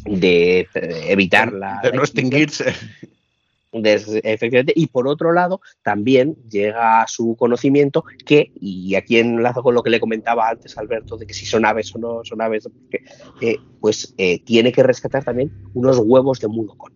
de, 0.05 0.67
evitar 1.09 1.51
la... 1.51 1.81
De 1.83 1.91
no 1.91 2.03
extinguirse. 2.03 2.73
Efectivamente, 3.83 4.71
y 4.73 4.87
por 4.87 5.05
otro 5.07 5.33
lado, 5.33 5.59
también 5.83 6.37
llega 6.49 7.01
a 7.01 7.07
su 7.07 7.35
conocimiento 7.35 8.05
que, 8.25 8.53
y 8.61 8.95
aquí 8.95 9.17
enlazo 9.17 9.63
con 9.63 9.75
lo 9.75 9.83
que 9.83 9.89
le 9.89 9.99
comentaba 9.99 10.47
antes 10.47 10.77
Alberto, 10.77 11.17
de 11.17 11.27
que 11.27 11.33
si 11.33 11.45
son 11.45 11.65
aves 11.65 11.93
o 11.93 11.99
no 11.99 12.23
son 12.23 12.41
aves, 12.41 12.69
eh, 13.41 13.57
pues 13.81 14.13
eh, 14.17 14.39
tiene 14.39 14.71
que 14.71 14.81
rescatar 14.81 15.25
también 15.25 15.51
unos 15.73 15.97
huevos 15.97 16.39
de 16.39 16.47
Mudokon, 16.47 16.93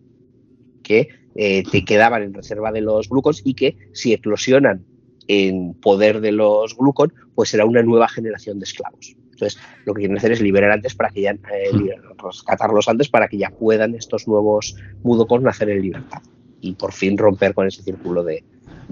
que 0.90 1.08
eh, 1.36 1.62
te 1.70 1.84
quedaban 1.84 2.24
en 2.24 2.34
reserva 2.34 2.72
de 2.72 2.80
los 2.80 3.08
glucons 3.08 3.42
y 3.44 3.54
que 3.54 3.76
si 3.92 4.12
eclosionan 4.12 4.84
en 5.28 5.74
poder 5.74 6.20
de 6.20 6.32
los 6.32 6.76
glucon, 6.76 7.12
pues 7.36 7.50
será 7.50 7.64
una 7.64 7.84
nueva 7.84 8.08
generación 8.08 8.58
de 8.58 8.64
esclavos. 8.64 9.14
Entonces, 9.30 9.60
lo 9.84 9.94
que 9.94 10.00
quieren 10.00 10.16
hacer 10.16 10.32
es 10.32 10.40
liberar 10.40 10.72
antes 10.72 10.96
para 10.96 11.10
que 11.10 11.22
ya, 11.22 11.34
hmm. 11.34 12.18
rescatarlos 12.26 12.88
antes 12.88 13.08
para 13.08 13.28
que 13.28 13.38
ya 13.38 13.50
puedan 13.50 13.94
estos 13.94 14.26
nuevos 14.26 14.74
mudokons 15.04 15.44
nacer 15.44 15.70
en 15.70 15.82
libertad 15.82 16.22
y 16.60 16.72
por 16.72 16.92
fin 16.92 17.16
romper 17.16 17.54
con 17.54 17.68
ese 17.68 17.84
círculo 17.84 18.24
de, 18.24 18.42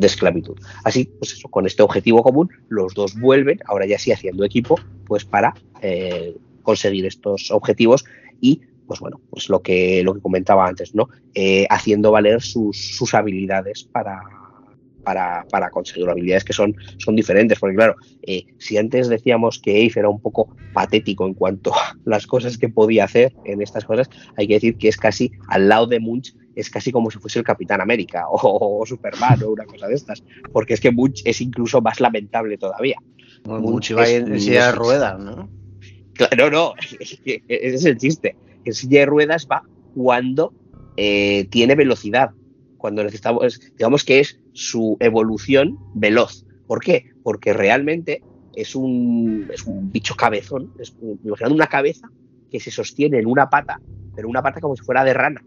esclavitud. 0.01 0.57
Así, 0.85 1.11
pues 1.19 1.33
eso, 1.33 1.49
con 1.49 1.67
este 1.67 1.83
objetivo 1.83 2.23
común, 2.23 2.49
los 2.69 2.95
dos 2.95 3.19
vuelven, 3.19 3.59
ahora 3.67 3.87
ya 3.87 3.99
sí 3.99 4.13
haciendo 4.13 4.45
equipo, 4.45 4.77
pues 5.05 5.25
para 5.25 5.55
eh, 5.83 6.37
conseguir 6.63 7.05
estos 7.07 7.51
objetivos 7.51 8.05
y 8.41 8.61
pues 8.89 9.01
bueno, 9.01 9.21
pues 9.31 9.49
lo 9.51 9.61
que, 9.61 10.03
lo 10.03 10.15
que 10.15 10.21
comentaba 10.21 10.67
antes, 10.67 10.95
¿no? 10.95 11.09
Eh, 11.35 11.67
haciendo 11.71 12.11
valer 12.11 12.41
sus, 12.41 12.97
sus 12.97 13.15
habilidades 13.15 13.85
para, 13.85 14.23
para, 15.51 15.71
conseguir 15.71 16.09
habilidades 16.09 16.45
que 16.45 16.53
son, 16.53 16.75
son 16.99 17.15
diferentes. 17.15 17.59
Porque 17.59 17.77
claro, 17.77 17.95
eh, 18.23 18.45
si 18.59 18.77
antes 18.77 19.09
decíamos 19.09 19.59
que 19.59 19.87
Ace 19.87 20.01
era 20.01 20.09
un 20.09 20.21
poco 20.21 20.57
patético 20.73 21.27
en 21.27 21.35
cuanto 21.35 21.75
a 21.75 21.95
las 22.05 22.27
cosas 22.27 22.59
que 22.59 22.69
podía 22.69 23.05
hacer 23.05 23.35
en 23.45 23.63
estas 23.63 23.85
cosas, 23.85 24.09
hay 24.37 24.49
que 24.49 24.55
decir 24.55 24.77
que 24.77 24.89
es 24.89 24.97
casi 24.97 25.31
al 25.49 25.69
lado 25.69 25.87
de 25.87 26.01
Munch, 26.01 26.35
es 26.55 26.71
casi 26.71 26.91
como 26.91 27.11
si 27.11 27.19
fuese 27.19 27.39
el 27.39 27.45
Capitán 27.45 27.81
América 27.81 28.25
o, 28.31 28.85
Superman 28.87 29.43
o 29.43 29.51
una 29.51 29.65
cosa 29.65 29.87
de 29.87 29.95
estas. 29.95 30.23
Porque 30.53 30.75
es 30.75 30.81
que 30.81 30.91
Munch 30.91 31.23
es 31.25 31.41
incluso 31.41 31.81
más 31.81 32.01
lamentable 32.01 32.57
todavía. 32.57 32.97
Munch, 33.45 33.97
va 33.97 34.09
en 34.09 34.41
silla 34.41 34.67
de 34.67 34.73
ruedas, 34.73 35.19
¿no? 35.19 35.49
Claro, 36.15 36.51
no, 36.51 36.75
ese 37.01 37.41
es 37.49 37.85
el 37.85 37.97
chiste. 37.97 38.37
En 38.69 38.75
silla 38.75 39.01
de 39.01 39.07
ruedas 39.07 39.49
va 39.51 39.63
cuando 39.95 40.53
eh, 40.99 41.47
tiene 41.49 41.75
velocidad, 41.75 42.33
cuando 42.77 43.03
necesitamos, 43.03 43.59
digamos 43.79 44.05
que 44.05 44.21
es 44.21 44.39
su 44.53 44.99
evolución 45.01 45.79
veloz. 45.95 46.45
¿Por 46.67 46.81
qué? 46.81 47.07
Porque 47.23 47.55
realmente 47.55 48.23
es 48.55 48.75
un, 48.75 49.49
es 49.55 49.65
un 49.65 49.91
bicho 49.91 50.15
cabezón, 50.17 50.75
es 50.79 50.95
imaginando 51.25 51.55
una 51.55 51.69
cabeza 51.69 52.11
que 52.51 52.61
se 52.61 52.71
sostiene 52.71 53.19
en 53.19 53.27
una 53.27 53.49
pata, 53.49 53.81
pero 54.15 54.29
una 54.29 54.43
pata 54.43 54.61
como 54.61 54.77
si 54.77 54.83
fuera 54.83 55.03
de 55.03 55.15
rana, 55.15 55.43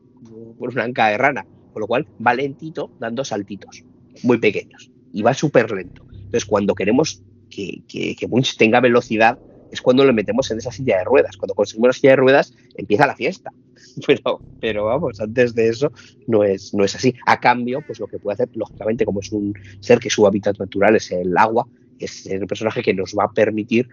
una 0.57 0.83
anca 0.83 1.09
de 1.09 1.19
rana, 1.19 1.45
con 1.73 1.81
lo 1.81 1.85
cual 1.85 2.07
va 2.25 2.33
lentito 2.33 2.91
dando 2.99 3.23
saltitos, 3.23 3.83
muy 4.23 4.39
pequeños, 4.39 4.89
y 5.13 5.21
va 5.21 5.35
súper 5.35 5.69
lento. 5.69 6.07
Entonces, 6.11 6.45
cuando 6.45 6.73
queremos 6.73 7.21
que, 7.51 7.83
que, 7.87 8.15
que 8.15 8.27
Munch 8.27 8.57
tenga 8.57 8.79
velocidad, 8.79 9.37
es 9.71 9.81
cuando 9.81 10.03
lo 10.03 10.13
metemos 10.13 10.51
en 10.51 10.57
esa 10.57 10.71
silla 10.71 10.97
de 10.99 11.03
ruedas. 11.05 11.37
Cuando 11.37 11.55
conseguimos 11.55 11.89
la 11.89 11.93
silla 11.93 12.09
de 12.11 12.15
ruedas, 12.17 12.53
empieza 12.75 13.07
la 13.07 13.15
fiesta. 13.15 13.51
Pero, 14.07 14.39
pero 14.61 14.85
vamos, 14.85 15.19
antes 15.19 15.53
de 15.55 15.67
eso 15.67 15.91
no 16.27 16.43
es, 16.43 16.73
no 16.73 16.85
es 16.85 16.95
así. 16.95 17.13
A 17.25 17.39
cambio, 17.39 17.81
pues 17.85 17.99
lo 17.99 18.07
que 18.07 18.19
puede 18.19 18.35
hacer, 18.35 18.49
lógicamente, 18.53 19.05
como 19.05 19.19
es 19.19 19.31
un 19.31 19.53
ser 19.79 19.99
que 19.99 20.09
su 20.09 20.25
hábitat 20.25 20.57
natural 20.59 20.95
es 20.95 21.11
el 21.11 21.35
agua, 21.35 21.67
es 21.99 22.25
el 22.27 22.45
personaje 22.47 22.83
que 22.83 22.93
nos 22.93 23.13
va 23.17 23.25
a 23.25 23.31
permitir 23.31 23.89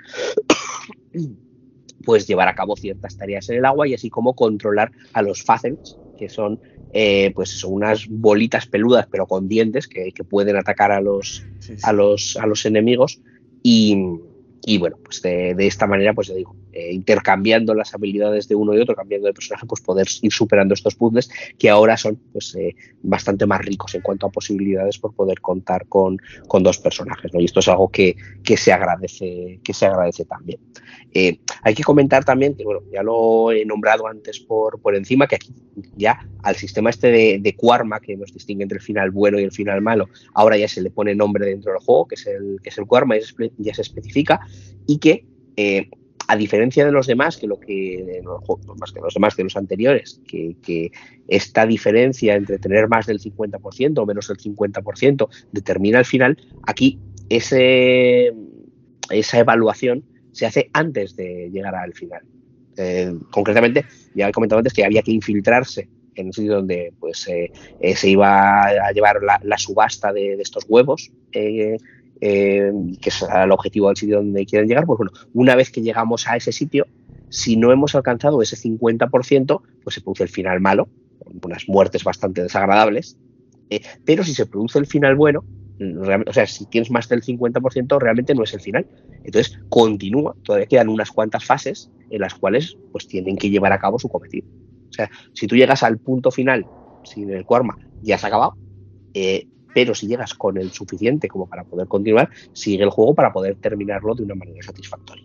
pues 2.05 2.27
llevar 2.27 2.49
a 2.49 2.55
cabo 2.55 2.77
ciertas 2.77 3.17
tareas 3.17 3.49
en 3.49 3.57
el 3.57 3.65
agua 3.65 3.89
y 3.89 3.95
así 3.95 4.09
como 4.09 4.35
controlar 4.35 4.93
a 5.15 5.23
los 5.23 5.43
facets, 5.43 5.99
que 6.17 6.29
son 6.29 6.61
eh, 6.93 7.33
pues 7.35 7.51
son 7.51 7.75
unas 7.75 8.07
bolitas 8.09 8.67
peludas 8.67 9.07
pero 9.11 9.27
con 9.27 9.47
dientes 9.47 9.89
que, 9.89 10.13
pueden 10.29 10.57
atacar 10.57 10.91
a 10.91 11.01
los, 11.01 11.45
A, 11.83 11.93
los, 11.93 12.37
a 12.37 12.47
los 12.47 12.65
enemigos 12.65 13.21
y, 13.63 13.97
y 14.69 14.77
bueno, 14.77 14.99
pues 15.03 15.23
de, 15.23 15.55
esta 15.67 15.87
manera, 15.87 16.13
pues 16.13 16.29
ya 16.29 16.35
digo, 16.35 16.55
eh, 16.73 16.93
intercambiando 16.93 17.75
las 17.75 17.95
habilidades 17.95 18.49
de 18.49 18.55
uno 18.55 18.75
y 18.75 18.81
otro, 18.81 18.95
cambiando 18.95 19.27
de 19.27 19.33
personaje, 19.33 19.67
pues 19.67 19.81
poder 19.81 20.07
ir 20.23 20.33
superando 20.33 20.75
estos 20.75 20.95
puzzles 20.95 21.31
que 21.59 21.71
ahora 21.71 21.97
son 21.97 22.17
pues 22.33 22.55
eh, 22.57 22.75
bastante 23.03 23.47
más 23.47 23.61
ricos 23.65 23.95
en 23.95 24.03
cuanto 24.03 24.27
a 24.27 24.31
posibilidades 24.31 24.99
por 24.99 25.15
poder 25.15 25.41
contar 25.41 25.87
con, 25.87 26.19
con 26.47 26.63
dos 26.63 26.79
personajes. 26.79 27.33
¿no? 27.33 27.41
Y 27.41 27.47
esto 27.47 27.61
es 27.61 27.69
algo 27.69 27.89
que, 27.89 28.17
que, 28.45 28.57
se 28.57 28.73
agradece, 28.73 29.61
que 29.65 29.73
se 29.73 29.87
agradece 29.87 30.25
también. 30.25 30.61
Eh, 31.13 31.41
hay 31.63 31.75
que 31.75 31.83
comentar 31.83 32.25
también 32.25 32.55
que, 32.55 32.65
bueno, 32.65 32.81
ya 32.93 33.03
lo 33.03 33.51
he 33.51 33.65
nombrado 33.65 34.07
antes 34.07 34.41
por, 34.41 34.81
por 34.81 34.95
encima, 34.95 35.27
que 35.27 35.37
aquí 35.37 35.55
ya 35.97 36.29
al 36.43 36.57
sistema 36.57 36.91
este 36.91 37.11
de, 37.11 37.39
de 37.41 37.57
Quarma, 37.57 38.01
que 38.01 38.17
nos 38.17 38.33
distingue 38.33 38.63
entre 38.63 38.79
el 38.79 38.85
final 38.85 39.11
bueno 39.11 39.39
y 39.39 39.45
el 39.45 39.53
final 39.53 39.81
malo, 39.81 40.09
ahora 40.35 40.57
ya 40.57 40.69
se 40.69 40.83
le 40.83 40.91
pone 40.91 41.15
nombre 41.15 41.47
dentro 41.47 41.73
del 41.73 41.81
juego, 41.81 42.07
que 42.09 42.15
es 42.17 42.27
el, 42.27 42.59
que 42.63 42.69
es 42.69 42.79
el 42.79 42.87
Quarma, 42.87 43.17
y 43.17 43.23
ya 43.59 43.75
se 43.75 43.83
especifica, 43.83 44.41
y 44.87 44.99
que 44.99 45.25
a 46.29 46.37
diferencia 46.37 46.85
de 46.85 46.93
los 46.93 47.07
demás, 47.07 47.39
que 47.39 47.47
lo 47.47 47.59
que 47.59 48.23
más 48.79 48.93
que 48.93 49.01
los 49.01 49.15
demás 49.15 49.35
que 49.35 49.43
los 49.43 49.57
anteriores, 49.57 50.21
que, 50.29 50.93
esta 51.27 51.67
diferencia 51.67 52.37
entre 52.37 52.59
tener 52.59 52.89
más 52.89 53.07
del 53.07 53.19
50% 53.19 53.99
o 53.99 54.07
menos 54.07 54.29
del 54.29 54.37
50% 54.37 55.29
determina 55.53 55.99
el 55.99 56.05
final, 56.05 56.39
aquí 56.67 56.99
ese, 57.31 58.33
esa 59.11 59.39
evaluación 59.39 60.05
se 60.33 60.47
hace 60.47 60.71
antes 60.75 61.17
de 61.17 61.51
llegar 61.51 61.75
al 61.75 61.95
final. 61.95 62.23
Eh, 62.77 63.13
concretamente, 63.31 63.87
ya 64.15 64.29
he 64.29 64.33
comentado 64.33 64.59
antes 64.59 64.75
que 64.75 64.85
había 64.85 65.03
que 65.03 65.13
infiltrarse 65.13 65.89
en 66.15 66.27
un 66.27 66.33
sitio 66.33 66.57
donde 66.57 66.93
pues 67.01 67.27
eh, 67.29 67.51
se 67.95 68.09
iba 68.09 68.63
a 68.63 68.93
llevar 68.93 69.21
la, 69.23 69.59
subasta 69.59 70.13
de, 70.13 70.35
estos 70.35 70.65
huevos 70.69 71.11
eh, 72.21 72.73
que 73.01 73.09
es 73.11 73.23
el 73.23 73.51
objetivo 73.53 73.89
del 73.89 73.97
sitio 73.97 74.17
donde 74.17 74.47
quieren 74.47 74.69
llegar, 74.69 74.87
pues 74.87 74.99
bueno, 74.99 75.13
una 75.35 75.55
vez 75.55 75.71
que 75.71 75.83
llegamos 75.83 76.27
a 76.29 76.37
ese 76.37 76.53
sitio, 76.53 76.87
si 77.29 77.57
no 77.57 77.73
hemos 77.73 77.95
alcanzado 77.95 78.43
ese 78.43 78.57
50%, 78.57 79.61
pues 79.83 79.95
se 79.95 80.01
produce 80.01 80.25
el 80.25 80.29
final 80.29 80.61
malo, 80.61 80.89
unas 81.43 81.69
muertes 81.69 82.05
bastante 82.05 82.43
desagradables, 82.43 83.19
eh, 83.71 83.81
pero 84.05 84.25
si 84.25 84.35
se 84.35 84.47
produce 84.47 84.79
el 84.79 84.87
final 84.87 85.15
bueno, 85.15 85.45
o 86.27 86.33
sea, 86.33 86.47
si 86.47 86.67
tienes 86.67 86.91
más 86.91 87.09
del 87.09 87.23
50%, 87.23 88.01
realmente 88.01 88.35
no 88.35 88.43
es 88.43 88.53
el 88.53 88.61
final. 88.61 88.87
Entonces, 89.23 89.61
continúa, 89.69 90.35
todavía 90.43 90.67
quedan 90.67 90.89
unas 90.89 91.11
cuantas 91.11 91.45
fases 91.45 91.91
en 92.11 92.21
las 92.21 92.35
cuales 92.35 92.77
pues 92.91 93.07
tienen 93.07 93.37
que 93.37 93.51
llevar 93.51 93.73
a 93.73 93.79
cabo 93.79 93.99
su 93.99 94.09
cometido. 94.09 94.49
O 94.89 94.93
sea, 94.93 95.11
si 95.35 95.47
tú 95.47 95.55
llegas 95.55 95.83
al 95.83 95.99
punto 95.99 96.31
final 96.31 96.67
sin 97.05 97.31
el 97.31 97.45
Quarma, 97.45 97.79
ya 98.03 98.19
se 98.19 98.27
ha 98.27 98.29
acabado, 98.29 98.57
eh, 99.15 99.47
pero 99.75 99.95
si 99.95 100.07
llegas 100.07 100.35
con 100.35 100.57
el 100.57 100.71
suficiente 100.73 101.29
como 101.29 101.49
para 101.49 101.65
poder 101.65 101.87
continuar, 101.89 102.31
sigue 102.53 102.85
el 102.85 102.91
juego 102.91 103.15
para 103.15 103.33
poder 103.33 103.57
terminarlo 103.57 104.15
de 104.15 104.23
una 104.23 104.35
manera 104.35 104.63
satisfactoria. 104.63 105.25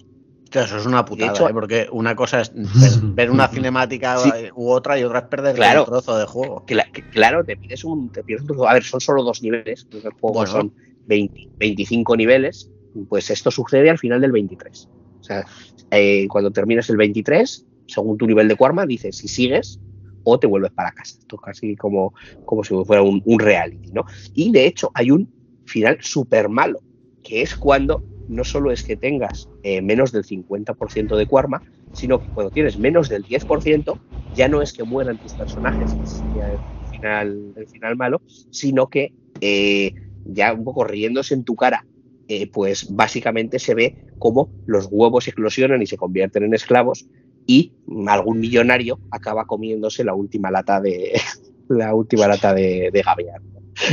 eso 0.52 0.78
es 0.78 0.86
una 0.86 1.06
putada, 1.06 1.50
¿eh? 1.50 1.54
porque 1.54 1.88
una 1.92 2.16
cosa 2.16 2.42
es 2.42 2.52
ver, 3.16 3.32
una 3.32 3.48
cinemática 3.48 4.18
u 4.56 4.70
otra 4.70 5.00
y 5.00 5.04
otra 5.04 5.20
es 5.20 5.26
perder 5.26 5.80
un 5.80 5.86
trozo 5.86 6.18
de 6.18 6.26
juego. 6.26 6.66
claro, 7.12 7.44
te 7.44 7.58
pides 7.58 7.84
un, 7.84 8.12
te 8.12 8.24
pides 8.24 8.42
un 8.42 8.48
trozo. 8.48 8.68
A 8.68 8.74
ver, 8.74 8.84
son 8.84 9.02
solo 9.02 9.24
dos 9.24 9.42
niveles, 9.42 9.88
el 9.92 10.12
juego 10.20 10.46
son 10.46 10.74
25 11.08 12.16
niveles, 12.18 12.70
pues 13.10 13.30
esto 13.30 13.52
sucede 13.52 13.90
al 13.90 13.98
final 13.98 14.22
del 14.22 14.32
23. 14.32 14.90
O 15.20 15.24
sea, 15.24 15.46
eh, 15.92 16.28
cuando 16.28 16.52
terminas 16.52 16.90
el 16.90 16.98
23, 16.98 17.66
según 17.88 18.18
tu 18.18 18.28
nivel 18.28 18.48
de 18.48 18.56
Quarma, 18.56 18.86
dices, 18.86 19.18
si 19.18 19.28
sigues, 19.28 19.80
o 20.24 20.40
te 20.40 20.48
vuelves 20.48 20.72
para 20.72 20.92
casa. 20.92 21.18
Esto 21.20 21.36
es 21.36 21.42
casi 21.42 21.76
como, 21.76 22.14
como 22.44 22.64
si 22.64 22.74
fuera 22.86 23.02
un, 23.02 23.22
reality, 23.40 23.92
¿no? 23.92 24.06
Y 24.34 24.52
de 24.52 24.66
hecho 24.66 24.92
hay 24.94 25.12
un 25.12 25.30
final 25.66 25.98
súper 26.02 26.50
malo, 26.50 26.82
que 27.22 27.42
es 27.42 27.56
cuando 27.56 28.04
no 28.28 28.44
solo 28.44 28.72
es 28.72 28.84
que 28.84 28.98
tengas 28.98 29.50
eh, 29.64 29.82
menos 29.82 30.12
del 30.12 30.24
50% 30.24 31.16
de 31.16 31.28
Quarma, 31.28 31.64
sino 31.92 32.20
que 32.20 32.32
cuando 32.32 32.52
tienes 32.52 32.78
menos 32.78 33.10
del 33.10 33.26
10%, 33.26 34.00
ya 34.32 34.48
no 34.48 34.62
es 34.62 34.74
que 34.74 34.84
mueran 34.84 35.20
tus 35.20 35.36
personajes, 35.36 35.94
que 35.94 36.06
sería 36.06 36.52
el 36.52 36.62
final, 36.86 37.54
el 37.56 37.68
final 37.68 37.96
malo, 37.96 38.22
sino 38.50 38.88
que 38.88 39.14
eh, 39.42 39.94
ya 40.24 40.54
un 40.54 40.64
poco 40.64 40.84
riéndose 40.84 41.34
en 41.34 41.44
tu 41.44 41.56
cara, 41.56 41.86
eh, 42.28 42.50
pues 42.50 42.88
básicamente 42.90 43.60
se 43.60 43.76
ve 43.76 43.96
cómo 44.18 44.50
los 44.66 44.88
huevos 44.90 45.28
eclosionan 45.28 45.82
y 45.82 45.86
se 45.86 45.98
convierten 45.98 46.44
en 46.44 46.54
esclavos 46.54 47.08
y 47.46 47.74
algún 48.08 48.40
millonario 48.40 49.00
acaba 49.12 49.46
comiéndose 49.46 50.04
la 50.04 50.14
última 50.14 50.52
lata 50.52 50.80
de 50.80 51.14
la 51.70 51.94
última 51.94 52.28
lata 52.28 52.54
de, 52.54 52.90
de 52.92 53.04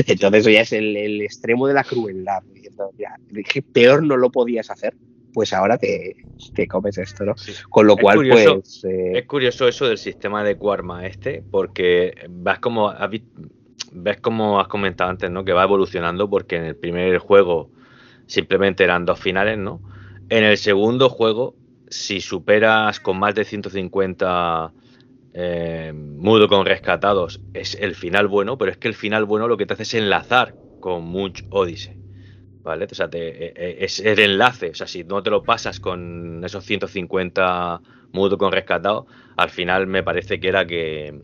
Entonces 0.06 0.40
eso 0.40 0.50
ya 0.50 0.60
es 0.62 0.72
el, 0.72 1.20
extremo 1.22 1.66
de 1.66 1.74
la 1.74 1.84
crueldad. 1.84 2.42
peor 3.72 4.02
no 4.02 4.16
lo 4.16 4.30
podías 4.30 4.70
hacer, 4.70 4.94
pues 5.32 5.52
ahora 5.52 5.78
te, 5.78 6.16
comes 6.68 6.98
esto, 6.98 7.24
¿no? 7.24 7.34
Con 7.68 7.86
lo 7.86 7.96
cual, 7.96 8.26
pues... 8.28 8.84
Eh, 8.84 9.18
es 9.18 9.26
curioso 9.26 9.68
eso 9.68 9.86
del 9.88 9.98
sistema 9.98 10.44
de 10.44 10.56
Quarma 10.56 11.06
este, 11.06 11.42
porque 11.50 12.14
vas 12.28 12.58
como... 12.58 12.92
Ves 13.92 14.20
como 14.20 14.60
has 14.60 14.68
comentado 14.68 15.10
antes, 15.10 15.30
¿no? 15.32 15.44
Que 15.44 15.52
va 15.52 15.64
evolucionando 15.64 16.30
porque 16.30 16.54
en 16.54 16.64
el 16.64 16.76
primer 16.76 17.18
juego 17.18 17.72
simplemente 18.26 18.84
eran 18.84 19.04
dos 19.04 19.18
finales, 19.18 19.58
¿no? 19.58 19.80
En 20.28 20.44
el 20.44 20.56
segundo 20.58 21.08
juego, 21.08 21.56
si 21.90 22.20
superas 22.20 23.00
con 23.00 23.18
más 23.18 23.34
de 23.34 23.44
150 23.44 24.72
eh, 25.34 25.92
mudo 25.94 26.48
con 26.48 26.64
rescatados, 26.64 27.40
es 27.52 27.74
el 27.74 27.94
final 27.94 28.28
bueno, 28.28 28.56
pero 28.56 28.70
es 28.70 28.78
que 28.78 28.88
el 28.88 28.94
final 28.94 29.24
bueno 29.24 29.48
lo 29.48 29.56
que 29.56 29.66
te 29.66 29.74
hace 29.74 29.82
es 29.82 29.94
enlazar 29.94 30.54
con 30.80 31.04
Munch 31.04 31.44
Odyssey. 31.50 31.98
¿Vale? 32.62 32.86
O 32.90 32.94
sea, 32.94 33.08
e, 33.12 33.52
e, 33.56 33.84
es 33.84 34.00
el 34.00 34.18
enlace. 34.18 34.70
O 34.70 34.74
sea, 34.74 34.86
si 34.86 35.02
no 35.02 35.22
te 35.22 35.30
lo 35.30 35.42
pasas 35.42 35.80
con 35.80 36.44
esos 36.44 36.62
150 36.64 37.80
mudo 38.12 38.36
con 38.36 38.52
rescatados, 38.52 39.06
al 39.36 39.48
final 39.48 39.86
me 39.86 40.02
parece 40.02 40.38
que 40.40 40.48
era 40.48 40.66
que. 40.66 41.22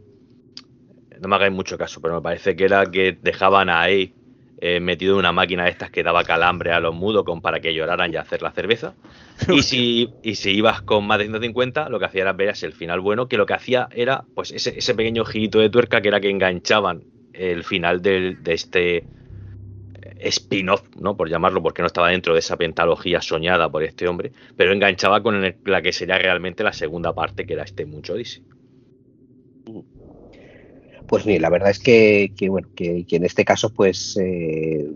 No 1.20 1.28
me 1.28 1.36
hagáis 1.36 1.52
mucho 1.52 1.76
caso, 1.76 2.00
pero 2.00 2.14
me 2.14 2.22
parece 2.22 2.56
que 2.56 2.64
era 2.64 2.90
que 2.90 3.18
dejaban 3.20 3.68
ahí 3.68 4.14
eh, 4.60 4.80
metido 4.80 5.14
en 5.14 5.18
una 5.20 5.32
máquina 5.32 5.64
de 5.64 5.70
estas 5.70 5.90
que 5.90 6.02
daba 6.02 6.24
calambre 6.24 6.72
a 6.72 6.80
los 6.80 6.94
mudos 6.94 7.24
con, 7.24 7.42
para 7.42 7.60
que 7.60 7.74
lloraran 7.74 8.12
y 8.12 8.16
hacer 8.16 8.42
la 8.42 8.52
cerveza. 8.52 8.94
Y 9.52 9.62
si, 9.62 10.10
y 10.22 10.36
si 10.36 10.52
ibas 10.52 10.80
con 10.82 11.06
más 11.06 11.18
de 11.18 11.24
150, 11.24 11.88
lo 11.90 11.98
que 11.98 12.06
hacía 12.06 12.22
era 12.22 12.32
ver 12.32 12.54
el 12.60 12.72
final 12.72 13.00
bueno, 13.00 13.28
que 13.28 13.36
lo 13.36 13.44
que 13.44 13.54
hacía 13.54 13.88
era 13.92 14.24
pues 14.34 14.50
ese, 14.50 14.78
ese 14.78 14.94
pequeño 14.94 15.24
girito 15.24 15.58
de 15.58 15.68
tuerca 15.68 16.00
que 16.00 16.08
era 16.08 16.20
que 16.20 16.30
enganchaban 16.30 17.04
el 17.34 17.64
final 17.64 18.00
de 18.00 18.38
este 18.46 19.04
spin-off, 20.20 20.82
¿no? 20.98 21.16
Por 21.16 21.28
llamarlo, 21.28 21.62
porque 21.62 21.82
no 21.82 21.86
estaba 21.86 22.10
dentro 22.10 22.32
de 22.32 22.40
esa 22.40 22.56
pentalogía 22.56 23.20
soñada 23.20 23.70
por 23.70 23.82
este 23.82 24.08
hombre, 24.08 24.32
pero 24.56 24.72
enganchaba 24.72 25.22
con 25.22 25.54
la 25.64 25.82
que 25.82 25.92
sería 25.92 26.18
realmente 26.18 26.64
la 26.64 26.72
segunda 26.72 27.14
parte, 27.14 27.46
que 27.46 27.54
era 27.54 27.64
este 27.64 27.86
mucho 27.86 28.14
Odyssey. 28.14 28.44
Pues 31.08 31.24
mira, 31.24 31.40
la 31.40 31.50
verdad 31.50 31.70
es 31.70 31.78
que, 31.78 32.32
bueno, 32.48 32.68
que, 32.74 33.04
en 33.08 33.24
este 33.24 33.44
caso, 33.44 33.72
pues 33.72 34.18
eh, 34.20 34.86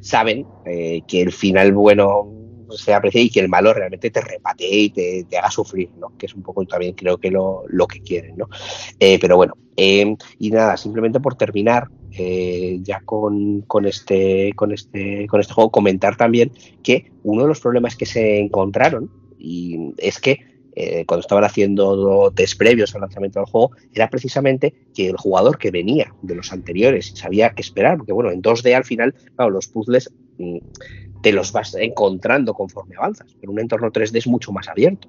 saben 0.00 0.46
eh, 0.64 1.02
que 1.06 1.22
el 1.22 1.32
final 1.32 1.72
bueno 1.72 2.32
se 2.70 2.92
aprecia 2.92 3.20
y 3.20 3.30
que 3.30 3.38
el 3.38 3.48
malo 3.48 3.72
realmente 3.72 4.10
te 4.10 4.20
repatee 4.20 4.82
y 4.82 4.90
te, 4.90 5.38
haga 5.38 5.50
sufrir, 5.50 5.90
¿no? 5.98 6.16
Que 6.18 6.26
es 6.26 6.34
un 6.34 6.42
poco 6.42 6.64
también 6.66 6.94
creo 6.94 7.18
que 7.18 7.30
lo, 7.30 7.64
que 7.88 8.00
quieren, 8.00 8.36
¿no? 8.36 8.48
Eh, 8.98 9.18
pero 9.20 9.36
bueno, 9.36 9.54
y 9.76 10.50
nada, 10.50 10.76
simplemente 10.76 11.20
por 11.20 11.36
terminar, 11.36 11.88
ya 12.10 13.00
con, 13.04 13.60
con, 13.62 13.84
este, 13.84 14.52
con, 14.56 14.72
este, 14.72 15.26
con 15.28 15.40
este 15.40 15.52
juego, 15.52 15.70
comentar 15.70 16.16
también 16.16 16.50
que 16.82 17.12
uno 17.22 17.42
de 17.42 17.48
los 17.48 17.60
problemas 17.60 17.94
que 17.94 18.06
se 18.06 18.38
encontraron 18.38 19.10
y 19.38 19.92
es 19.98 20.18
que 20.18 20.55
eh, 20.78 21.06
cuando 21.06 21.22
estaban 21.22 21.42
haciendo 21.42 22.30
test 22.36 22.58
previos 22.58 22.94
al 22.94 23.00
lanzamiento 23.00 23.40
del 23.40 23.46
juego, 23.46 23.70
era 23.94 24.10
precisamente 24.10 24.74
que 24.94 25.08
el 25.08 25.16
jugador 25.16 25.56
que 25.56 25.70
venía 25.70 26.12
de 26.20 26.34
los 26.34 26.52
anteriores 26.52 27.12
sabía 27.14 27.50
qué 27.54 27.62
esperar, 27.62 27.96
porque 27.96 28.12
bueno, 28.12 28.30
en 28.30 28.42
2D 28.42 28.74
al 28.74 28.84
final, 28.84 29.14
claro, 29.34 29.50
los 29.50 29.68
puzzles 29.68 30.12
mm, 30.36 30.58
te 31.22 31.32
los 31.32 31.50
vas 31.50 31.74
encontrando 31.76 32.52
conforme 32.52 32.96
avanzas, 32.96 33.34
pero 33.40 33.52
un 33.52 33.58
entorno 33.58 33.90
3D 33.90 34.18
es 34.18 34.26
mucho 34.26 34.52
más 34.52 34.68
abierto. 34.68 35.08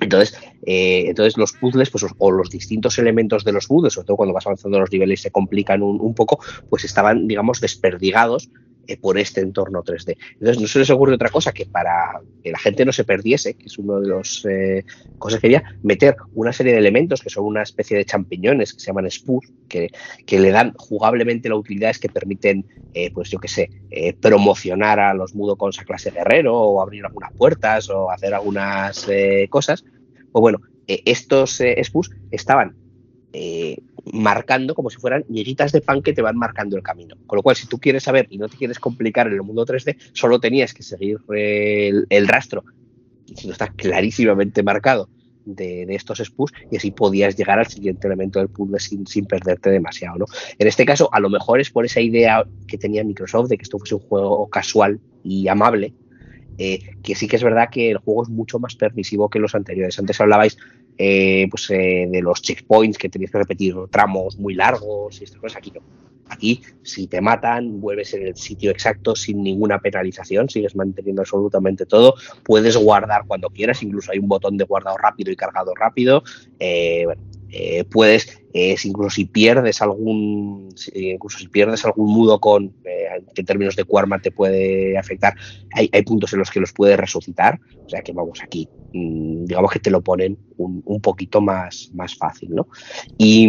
Entonces, 0.00 0.38
eh, 0.64 1.04
entonces 1.06 1.36
los 1.36 1.52
puzzles, 1.54 1.90
pues, 1.90 2.06
o 2.16 2.30
los 2.30 2.48
distintos 2.48 2.98
elementos 2.98 3.44
de 3.44 3.52
los 3.52 3.66
puzzles, 3.66 3.94
sobre 3.94 4.06
todo 4.06 4.16
cuando 4.16 4.32
vas 4.32 4.46
avanzando 4.46 4.78
los 4.78 4.92
niveles 4.92 5.20
y 5.20 5.22
se 5.24 5.30
complican 5.32 5.82
un, 5.82 6.14
poco, 6.14 6.38
pues 6.70 6.84
estaban, 6.84 7.26
digamos, 7.26 7.60
desperdigados 7.60 8.48
por 9.00 9.18
este 9.18 9.40
entorno 9.40 9.82
3D. 9.82 10.16
Entonces, 10.34 10.60
no 10.60 10.66
se 10.66 10.78
les 10.80 10.90
ocurre 10.90 11.14
otra 11.14 11.28
cosa 11.28 11.52
que 11.52 11.66
para 11.66 12.20
que 12.42 12.50
la 12.50 12.58
gente 12.58 12.84
no 12.84 12.92
se 12.92 13.04
perdiese, 13.04 13.54
que 13.54 13.66
es 13.66 13.78
uno 13.78 14.00
de 14.00 14.08
los 14.08 14.44
eh, 14.46 14.84
cosas 15.18 15.38
que 15.38 15.48
quería, 15.48 15.76
meter 15.82 16.16
una 16.34 16.52
serie 16.52 16.72
de 16.72 16.78
elementos 16.78 17.20
que 17.22 17.30
son 17.30 17.44
una 17.44 17.62
especie 17.62 17.96
de 17.96 18.04
champiñones 18.04 18.72
que 18.72 18.80
se 18.80 18.86
llaman 18.86 19.06
spurs, 19.06 19.52
que, 19.68 19.90
que 20.26 20.38
le 20.38 20.50
dan 20.50 20.72
jugablemente 20.76 21.48
la 21.48 21.56
utilidad 21.56 21.90
es 21.90 21.98
que 21.98 22.08
permiten, 22.08 22.66
eh, 22.94 23.10
pues 23.12 23.30
yo 23.30 23.38
qué 23.38 23.48
sé, 23.48 23.70
promocionar 24.20 24.98
a 25.00 25.14
los 25.14 25.34
mudo 25.34 25.56
con 25.56 25.70
esa 25.70 25.84
clase 25.84 26.10
guerrero 26.10 26.56
o 26.58 26.80
abrir 26.82 27.04
algunas 27.04 27.32
puertas 27.32 27.88
o 27.90 28.10
hacer 28.10 28.34
algunas 28.34 29.06
cosas. 29.48 29.84
Pues 30.32 30.40
bueno, 30.40 30.60
estos 30.86 31.60
spurs 31.60 32.10
estaban 32.30 32.76
marcando 34.12 34.74
como 34.74 34.90
si 34.90 34.98
fueran 34.98 35.24
miguitas 35.28 35.72
de 35.72 35.80
pan 35.80 36.02
que 36.02 36.12
te 36.12 36.22
van 36.22 36.36
marcando 36.36 36.76
el 36.76 36.82
camino. 36.82 37.16
Con 37.26 37.36
lo 37.36 37.42
cual, 37.42 37.56
si 37.56 37.66
tú 37.66 37.78
quieres 37.78 38.02
saber 38.02 38.26
y 38.30 38.38
no 38.38 38.48
te 38.48 38.56
quieres 38.56 38.78
complicar 38.78 39.26
en 39.26 39.34
el 39.34 39.42
mundo 39.42 39.64
3D, 39.64 39.96
solo 40.12 40.40
tenías 40.40 40.74
que 40.74 40.82
seguir 40.82 41.18
el, 41.28 42.28
rastro, 42.28 42.64
si 43.34 43.46
no 43.46 43.52
está 43.52 43.68
clarísimamente 43.68 44.62
marcado, 44.62 45.08
de, 45.44 45.82
estos 45.94 46.20
spus 46.20 46.52
y 46.70 46.76
así 46.76 46.92
podías 46.92 47.36
llegar 47.36 47.58
al 47.58 47.66
siguiente 47.66 48.06
elemento 48.06 48.38
del 48.38 48.48
puzzle 48.48 48.78
sin, 48.78 49.06
sin 49.06 49.26
perderte 49.26 49.70
demasiado. 49.70 50.18
¿no? 50.18 50.26
En 50.58 50.66
este 50.68 50.84
caso, 50.84 51.08
a 51.12 51.20
lo 51.20 51.30
mejor 51.30 51.60
es 51.60 51.70
por 51.70 51.84
esa 51.84 52.00
idea 52.00 52.44
que 52.68 52.78
tenía 52.78 53.04
Microsoft 53.04 53.48
de 53.48 53.56
que 53.56 53.62
esto 53.62 53.78
fuese 53.78 53.96
un 53.96 54.02
juego 54.02 54.48
casual 54.48 55.00
y 55.24 55.48
amable, 55.48 55.94
eh, 56.58 56.96
que 57.02 57.14
sí 57.14 57.28
que 57.28 57.36
es 57.36 57.42
verdad 57.42 57.70
que 57.70 57.90
el 57.90 57.98
juego 57.98 58.22
es 58.22 58.28
mucho 58.28 58.58
más 58.58 58.76
permisivo 58.76 59.28
que 59.30 59.38
los 59.38 59.54
anteriores. 59.54 59.98
Antes 59.98 60.20
hablabais 60.20 60.58
eh, 60.98 61.46
pues, 61.50 61.70
eh, 61.70 62.06
de 62.10 62.22
los 62.22 62.42
checkpoints 62.42 62.98
que 62.98 63.08
tenías 63.08 63.30
que 63.30 63.38
repetir 63.38 63.74
tramos 63.90 64.38
muy 64.38 64.54
largos 64.54 65.20
y 65.20 65.24
estas 65.24 65.40
cosas. 65.40 65.58
Aquí 65.58 65.72
no. 65.74 65.80
Aquí, 66.28 66.62
si 66.82 67.08
te 67.08 67.20
matan, 67.20 67.80
vuelves 67.80 68.14
en 68.14 68.28
el 68.28 68.36
sitio 68.36 68.70
exacto 68.70 69.14
sin 69.14 69.42
ninguna 69.42 69.80
penalización, 69.80 70.48
sigues 70.48 70.74
manteniendo 70.74 71.20
absolutamente 71.20 71.84
todo. 71.84 72.14
Puedes 72.42 72.74
guardar 72.76 73.24
cuando 73.26 73.50
quieras, 73.50 73.82
incluso 73.82 74.12
hay 74.12 74.18
un 74.18 74.28
botón 74.28 74.56
de 74.56 74.64
guardado 74.64 74.96
rápido 74.96 75.30
y 75.30 75.36
cargado 75.36 75.74
rápido. 75.74 76.22
bueno, 76.58 77.22
eh, 77.54 77.84
puedes, 77.84 78.42
eh, 78.54 78.76
incluso 78.82 79.10
si 79.10 79.26
pierdes 79.26 79.82
algún, 79.82 80.74
incluso 80.94 81.38
si 81.38 81.48
pierdes 81.48 81.84
algún 81.84 82.10
mudo 82.10 82.40
con, 82.40 82.74
eh, 82.84 83.08
en 83.36 83.44
términos 83.44 83.76
de 83.76 83.84
Quarma 83.84 84.20
te 84.20 84.30
puede 84.30 84.96
afectar, 84.96 85.34
hay, 85.70 85.88
puntos 86.02 86.32
en 86.32 86.38
los 86.38 86.50
que 86.50 86.60
los 86.60 86.72
puedes 86.72 86.98
resucitar, 86.98 87.60
o 87.84 87.90
sea 87.90 88.00
que 88.00 88.12
vamos 88.12 88.42
aquí, 88.42 88.70
digamos 88.92 89.72
que 89.72 89.78
te 89.78 89.90
lo 89.90 90.02
ponen 90.02 90.38
un, 90.56 91.00
poquito 91.00 91.40
más, 91.40 91.90
más 91.94 92.14
fácil, 92.14 92.54
¿no? 92.54 92.68
Y, 93.18 93.46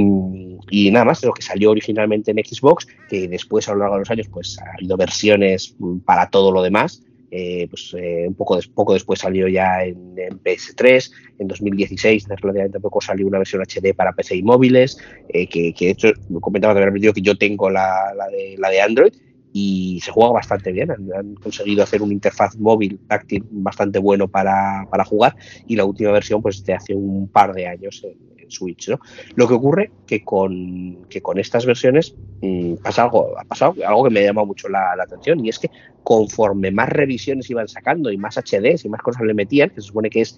y, 0.69 0.91
nada 0.91 1.05
más, 1.05 1.23
lo 1.23 1.33
que 1.33 1.41
salió 1.41 1.71
originalmente 1.71 2.31
en 2.31 2.37
Xbox, 2.37 2.87
que 3.09 3.27
después 3.27 3.67
a 3.69 3.73
lo 3.73 3.79
largo 3.79 3.95
de 3.95 3.99
los 3.99 4.11
años 4.11 4.27
pues 4.29 4.57
ha 4.59 4.73
habido 4.77 4.97
versiones 4.97 5.75
mm, 5.77 5.99
para 5.99 6.29
todo 6.29 6.51
lo 6.51 6.61
demás, 6.61 7.03
eh, 7.35 7.67
pues, 7.67 7.95
eh, 7.97 8.25
un 8.27 8.35
poco, 8.35 8.59
poco 8.75 8.93
después 8.93 9.19
salió 9.19 9.47
ya 9.47 9.83
en, 9.83 10.15
PS3, 10.15 11.11
en 11.39 11.47
2016 11.47 12.27
relativamente 12.27 12.79
poco 12.79 13.01
salió 13.01 13.25
una 13.25 13.39
versión 13.39 13.63
HD 13.63 13.95
para 13.95 14.13
PC 14.13 14.35
y 14.35 14.43
móviles, 14.43 14.99
eh, 15.29 15.47
que, 15.47 15.73
de 15.75 15.89
hecho 15.89 16.09
comentaba 16.41 16.79
también 16.79 17.11
que 17.11 17.21
yo 17.23 17.35
tengo 17.35 17.71
la, 17.71 18.13
de, 18.31 18.55
la 18.59 18.69
de 18.69 18.81
Android 18.81 19.13
y 19.53 19.99
se 20.03 20.11
juega 20.11 20.33
bastante 20.33 20.71
bien. 20.71 20.91
Han, 20.91 21.35
conseguido 21.35 21.83
hacer 21.83 22.01
una 22.01 22.11
interfaz 22.11 22.57
móvil 22.57 22.99
táctil 23.07 23.45
bastante 23.51 23.99
bueno 23.99 24.27
para, 24.27 24.85
jugar 25.05 25.35
y 25.67 25.75
la 25.75 25.85
última 25.85 26.11
versión 26.11 26.41
pues 26.41 26.63
de 26.65 26.73
hace 26.73 26.95
un 26.95 27.27
par 27.27 27.53
de 27.53 27.67
años 27.67 28.05
Switch. 28.49 28.89
¿no? 28.89 28.99
Lo 29.35 29.47
que 29.47 29.53
ocurre 29.53 29.91
que 30.05 30.23
con, 30.23 31.05
que 31.09 31.21
con 31.21 31.39
estas 31.39 31.65
versiones 31.65 32.15
mm, 32.41 32.75
pasa 32.75 33.03
algo, 33.03 33.37
ha 33.37 33.43
pasado 33.43 33.75
algo 33.85 34.03
que 34.03 34.09
me 34.09 34.23
llama 34.23 34.45
mucho 34.45 34.69
la, 34.69 34.93
atención 35.01 35.43
y 35.43 35.49
es 35.49 35.59
que 35.59 35.69
conforme 36.03 36.71
más 36.71 36.89
revisiones 36.89 37.49
iban 37.49 37.67
sacando 37.67 38.11
y 38.11 38.17
más 38.17 38.35
HDs 38.35 38.85
y 38.85 38.89
más 38.89 39.01
cosas 39.01 39.23
le 39.23 39.33
metían, 39.33 39.69
que 39.69 39.81
se 39.81 39.87
supone 39.87 40.09
que 40.09 40.21
es 40.21 40.37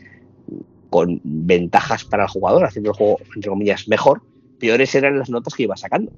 con 0.89 1.19
ventajas 1.23 2.05
para 2.05 2.23
el 2.23 2.29
jugador, 2.29 2.63
haciendo 2.65 2.91
el 2.91 2.95
juego, 2.95 3.17
entre 3.35 3.49
comillas, 3.49 3.87
mejor, 3.87 4.21
peores 4.59 4.95
eran 4.95 5.19
las 5.19 5.29
notas 5.29 5.53
que 5.53 5.63
iba 5.63 5.75
sacando. 5.75 6.11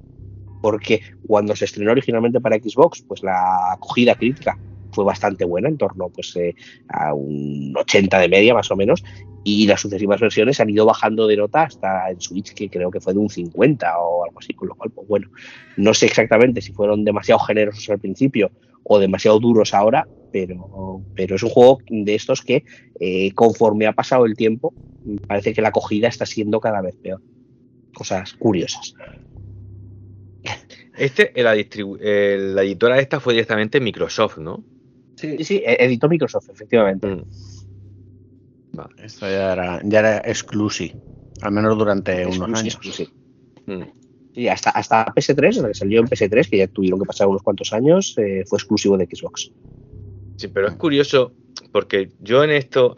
Porque 0.60 1.00
cuando 1.26 1.54
se 1.54 1.64
estrenó 1.64 1.92
originalmente 1.92 2.40
para 2.40 2.56
Xbox, 2.56 3.02
pues 3.02 3.22
la 3.22 3.72
acogida 3.72 4.14
crítica 4.14 4.58
fue 4.92 5.04
bastante 5.04 5.44
buena, 5.44 5.68
en 5.68 5.78
torno 5.78 6.08
pues, 6.08 6.34
eh, 6.36 6.54
a 6.88 7.14
un 7.14 7.72
80 7.76 8.18
de 8.18 8.28
media 8.28 8.54
más 8.54 8.70
o 8.70 8.76
menos, 8.76 9.04
y 9.44 9.66
las 9.66 9.80
sucesivas 9.80 10.20
versiones 10.20 10.60
han 10.60 10.70
ido 10.70 10.84
bajando 10.84 11.26
de 11.26 11.36
nota 11.36 11.62
hasta 11.62 12.10
en 12.10 12.20
Switch, 12.20 12.52
que 12.54 12.68
creo 12.68 12.90
que 12.90 13.00
fue 13.00 13.12
de 13.12 13.18
un 13.18 13.30
50 13.30 13.98
o 13.98 14.24
algo 14.24 14.38
así, 14.38 14.54
con 14.54 14.68
lo 14.68 14.74
cual, 14.74 14.90
pues 14.90 15.08
bueno, 15.08 15.28
no 15.76 15.94
sé 15.94 16.06
exactamente 16.06 16.60
si 16.60 16.72
fueron 16.72 17.04
demasiado 17.04 17.38
generosos 17.40 17.88
al 17.90 17.98
principio 17.98 18.50
o 18.82 18.98
demasiado 18.98 19.38
duros 19.38 19.74
ahora, 19.74 20.06
pero, 20.32 21.02
pero 21.14 21.36
es 21.36 21.42
un 21.42 21.50
juego 21.50 21.78
de 21.88 22.14
estos 22.14 22.42
que 22.42 22.64
eh, 23.00 23.32
conforme 23.32 23.86
ha 23.86 23.92
pasado 23.92 24.26
el 24.26 24.34
tiempo, 24.34 24.74
parece 25.26 25.54
que 25.54 25.62
la 25.62 25.68
acogida 25.68 26.08
está 26.08 26.26
siendo 26.26 26.60
cada 26.60 26.80
vez 26.80 26.96
peor. 26.96 27.22
Cosas 27.94 28.34
curiosas. 28.34 28.94
Este, 30.98 31.32
la, 31.36 31.54
la 31.54 32.62
editora 32.62 32.98
esta 32.98 33.20
fue 33.20 33.34
directamente 33.34 33.80
Microsoft, 33.80 34.38
¿no? 34.38 34.64
Sí, 35.16 35.44
sí, 35.44 35.62
e-, 35.64 35.84
editó 35.84 36.08
Microsoft, 36.08 36.50
efectivamente. 36.50 37.06
Mm. 37.06 37.22
Esto 39.02 39.26
ya 39.26 39.52
era, 39.52 39.80
ya 39.84 39.98
era 39.98 40.18
exclusive, 40.18 40.94
al 41.42 41.52
menos 41.52 41.76
durante 41.76 42.26
unos 42.26 42.60
años. 42.60 42.78
Sí. 42.82 43.08
Mm. 43.66 43.82
Y 44.34 44.46
hasta, 44.48 44.70
hasta 44.70 45.06
PS3, 45.06 45.66
que 45.66 45.74
salió 45.74 46.00
en 46.00 46.06
PS3, 46.06 46.48
que 46.48 46.58
ya 46.58 46.68
tuvieron 46.68 47.00
que 47.00 47.06
pasar 47.06 47.26
unos 47.26 47.42
cuantos 47.42 47.72
años, 47.72 48.14
eh, 48.18 48.44
fue 48.46 48.58
exclusivo 48.58 48.96
de 48.96 49.06
Xbox. 49.06 49.50
Sí, 50.36 50.46
pero 50.48 50.68
es 50.68 50.74
curioso 50.76 51.32
porque 51.72 52.10
yo 52.20 52.44
en 52.44 52.50
esto, 52.50 52.94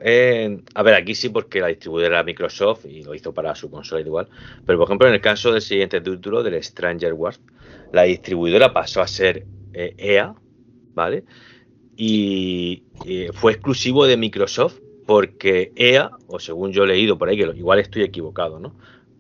a 0.75 0.83
ver, 0.83 0.95
aquí 0.95 1.15
sí 1.15 1.31
porque 1.31 1.61
la 1.61 1.69
distribuidora 1.69 2.17
era 2.17 2.25
Microsoft 2.25 2.85
y 2.85 3.03
lo 3.03 3.15
hizo 3.15 3.33
para 3.33 3.55
su 3.55 3.71
consola 3.71 4.03
igual, 4.03 4.29
pero 4.67 4.79
por 4.79 4.87
ejemplo 4.87 5.09
en 5.09 5.15
el 5.15 5.21
caso 5.21 5.53
del 5.53 5.63
siguiente 5.63 6.01
título, 6.01 6.43
del 6.43 6.63
Stranger 6.63 7.15
Wars, 7.15 7.41
la 7.93 8.03
distribuidora 8.05 8.73
pasó 8.73 9.01
a 9.01 9.07
ser 9.07 9.47
EA, 9.73 9.85
eh, 9.85 9.95
e 9.99 10.25
¿vale? 10.95 11.25
Y, 11.97 12.85
fue 13.35 13.53
exclusivo 13.53 14.07
de 14.07 14.17
Microsoft 14.17 14.79
porque 15.07 15.73
EA, 15.75 16.11
o 16.27 16.39
según 16.39 16.73
yo 16.73 16.85
he 16.85 16.87
leído 16.87 17.19
por 17.19 17.29
ahí, 17.29 17.37
que 17.37 17.51
igual 17.57 17.81
estoy 17.81 18.03
equivocado, 18.03 18.61
¿no? 18.61 18.77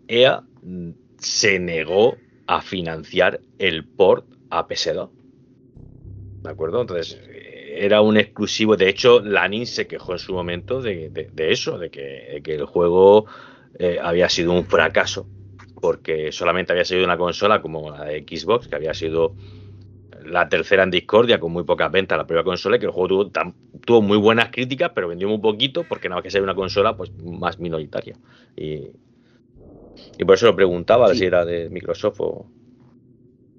EA 0.08 0.42
mm, 0.62 0.90
se 1.18 1.58
negó 1.58 2.16
a 2.46 2.62
financiar 2.62 3.40
el 3.58 3.84
port 3.84 4.26
a 4.50 4.66
PS2. 4.66 5.10
¿De 6.42 6.50
acuerdo? 6.50 6.80
Entonces, 6.80 7.20
era 7.80 8.02
un 8.02 8.16
exclusivo. 8.16 8.76
De 8.76 8.88
hecho, 8.88 9.20
Lanin 9.20 9.66
se 9.66 9.86
quejó 9.86 10.12
en 10.12 10.18
su 10.18 10.32
momento 10.32 10.82
de, 10.82 11.10
eso, 11.38 11.78
de 11.78 11.90
que, 11.90 12.42
el 12.44 12.64
juego 12.66 13.26
eh, 13.78 13.98
había 14.02 14.28
sido 14.28 14.52
un 14.52 14.66
fracaso, 14.66 15.26
porque 15.80 16.32
solamente 16.32 16.72
había 16.72 16.84
sido 16.84 17.04
una 17.04 17.16
consola 17.16 17.60
como 17.62 17.90
la 17.90 18.04
de 18.04 18.20
Xbox, 18.20 18.68
que 18.68 18.76
había 18.76 18.94
sido 18.94 19.34
la 20.24 20.48
tercera 20.48 20.82
en 20.82 20.90
discordia, 20.90 21.40
con 21.40 21.52
muy 21.52 21.64
pocas 21.64 21.90
ventas 21.90 22.18
la 22.18 22.26
primera 22.26 22.44
consola, 22.44 22.78
que 22.78 22.86
el 22.86 22.92
juego 22.92 23.30
tuvo, 23.84 24.02
muy 24.02 24.18
buenas 24.18 24.50
críticas, 24.50 24.92
pero 24.94 25.08
vendió 25.08 25.28
muy 25.28 25.38
poquito, 25.38 25.84
porque 25.88 26.08
nada 26.08 26.18
más 26.18 26.24
que 26.24 26.30
ser 26.30 26.42
una 26.42 26.54
consola 26.54 26.96
pues 26.96 27.10
más 27.22 27.58
minoritaria. 27.58 28.16
Y, 28.56 28.90
por 30.24 30.34
eso 30.34 30.46
lo 30.46 30.56
preguntaba 30.56 31.14
si 31.14 31.24
era 31.24 31.44
de 31.44 31.68
Microsoft 31.70 32.20
o, 32.20 32.46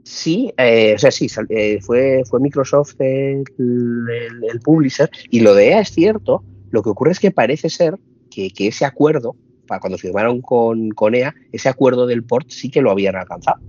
Sí, 0.03 0.51
eh, 0.57 0.93
o 0.95 0.97
sea, 0.97 1.11
sí, 1.11 1.27
eh, 1.49 1.79
fue, 1.81 2.23
fue 2.25 2.39
Microsoft 2.39 2.95
el, 2.99 3.45
publisher 4.63 5.09
y 5.29 5.41
lo 5.41 5.53
de 5.53 5.69
EA 5.69 5.81
es 5.81 5.91
cierto. 5.91 6.43
Lo 6.71 6.81
que 6.81 6.89
ocurre 6.89 7.11
es 7.11 7.19
que 7.19 7.31
parece 7.31 7.69
ser 7.69 7.99
que, 8.29 8.51
ese 8.57 8.85
acuerdo, 8.85 9.35
cuando 9.79 9.97
firmaron 9.97 10.41
con, 10.41 10.89
con, 10.91 11.15
EA, 11.15 11.33
ese 11.51 11.69
acuerdo 11.69 12.07
del 12.07 12.23
port 12.23 12.49
sí 12.49 12.69
que 12.69 12.81
lo 12.81 12.91
habían 12.91 13.15
alcanzado. 13.15 13.61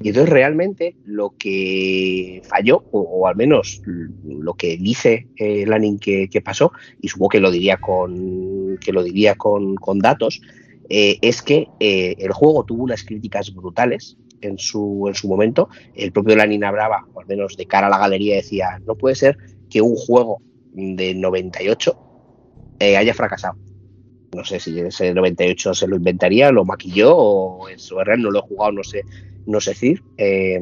Y 0.00 0.08
entonces 0.08 0.32
realmente 0.32 0.96
lo 1.04 1.34
que 1.38 2.42
falló, 2.44 2.84
o, 2.90 3.26
al 3.26 3.36
menos 3.36 3.82
lo 3.86 4.54
que 4.54 4.76
dice 4.76 5.28
eh, 5.36 5.64
Lanning 5.66 5.98
que, 5.98 6.42
pasó, 6.44 6.72
y 7.00 7.08
supongo 7.08 7.30
que 7.30 7.40
lo 7.40 7.50
diría 7.50 7.78
con, 7.78 8.78
que 8.80 8.92
lo 8.92 9.02
diría 9.02 9.34
con, 9.36 9.76
datos, 9.98 10.40
es 10.88 11.40
que 11.42 11.68
el 11.80 12.32
juego 12.32 12.64
tuvo 12.64 12.84
unas 12.84 13.04
críticas 13.04 13.54
brutales 13.54 14.18
en 14.44 14.58
su, 14.58 15.04
en 15.08 15.14
su 15.14 15.28
momento, 15.28 15.68
el 15.94 16.12
propio 16.12 16.36
Lanina 16.36 16.70
Brava, 16.70 17.06
o 17.12 17.20
al 17.20 17.26
menos 17.26 17.56
de 17.56 17.66
cara 17.66 17.86
a 17.86 17.90
la 17.90 17.98
galería, 17.98 18.36
decía, 18.36 18.80
no 18.86 18.94
puede 18.94 19.14
ser 19.14 19.38
que 19.70 19.80
un 19.80 19.96
juego 19.96 20.40
de 20.72 21.14
98 21.14 21.98
eh, 22.80 22.96
haya 22.96 23.14
fracasado. 23.14 23.56
No 24.34 24.44
sé 24.44 24.60
si 24.60 24.78
ese 24.80 25.14
98 25.14 25.74
se 25.74 25.88
lo 25.88 25.96
inventaría, 25.96 26.50
lo 26.50 26.64
maquilló 26.64 27.16
o 27.16 27.68
es 27.68 27.90
real, 27.90 28.22
no 28.22 28.30
lo 28.30 28.40
he 28.40 28.42
jugado, 28.42 28.72
no 28.72 28.84
sé, 28.84 29.02
no 29.46 29.60
sé 29.60 29.70
decir. 29.70 30.02
Eh, 30.16 30.60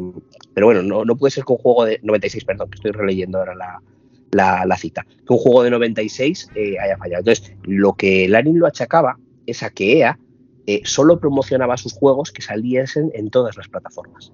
pero 0.55 0.67
bueno, 0.67 0.83
no, 0.83 1.17
puede 1.17 1.31
ser 1.31 1.45
que 1.45 1.53
un 1.53 1.59
juego 1.59 1.85
de 1.85 2.01
96, 2.03 2.45
perdón, 2.45 2.71
que 2.71 2.77
estoy 2.77 2.93
releyendo 2.93 3.39
ahora 3.39 3.55
la, 3.55 4.77
cita, 4.77 5.05
que 5.05 5.33
un 5.33 5.39
juego 5.39 5.63
de 5.63 5.71
96 5.71 6.51
eh, 6.55 6.79
haya 6.79 6.97
fallado. 6.97 7.21
Entonces, 7.21 7.55
lo 7.65 7.95
que 7.95 8.29
Lanin 8.29 8.59
lo 8.59 8.67
achacaba 8.67 9.19
es 9.47 9.63
a 9.63 9.71
que 9.71 9.99
EA 9.99 10.19
eh, 10.67 10.83
solo 10.85 11.19
promocionaba 11.19 11.77
sus 11.77 11.93
juegos 11.93 12.31
que 12.31 12.41
saliesen 12.41 13.11
en 13.15 13.31
todas 13.31 13.57
las 13.57 13.69
plataformas. 13.69 14.33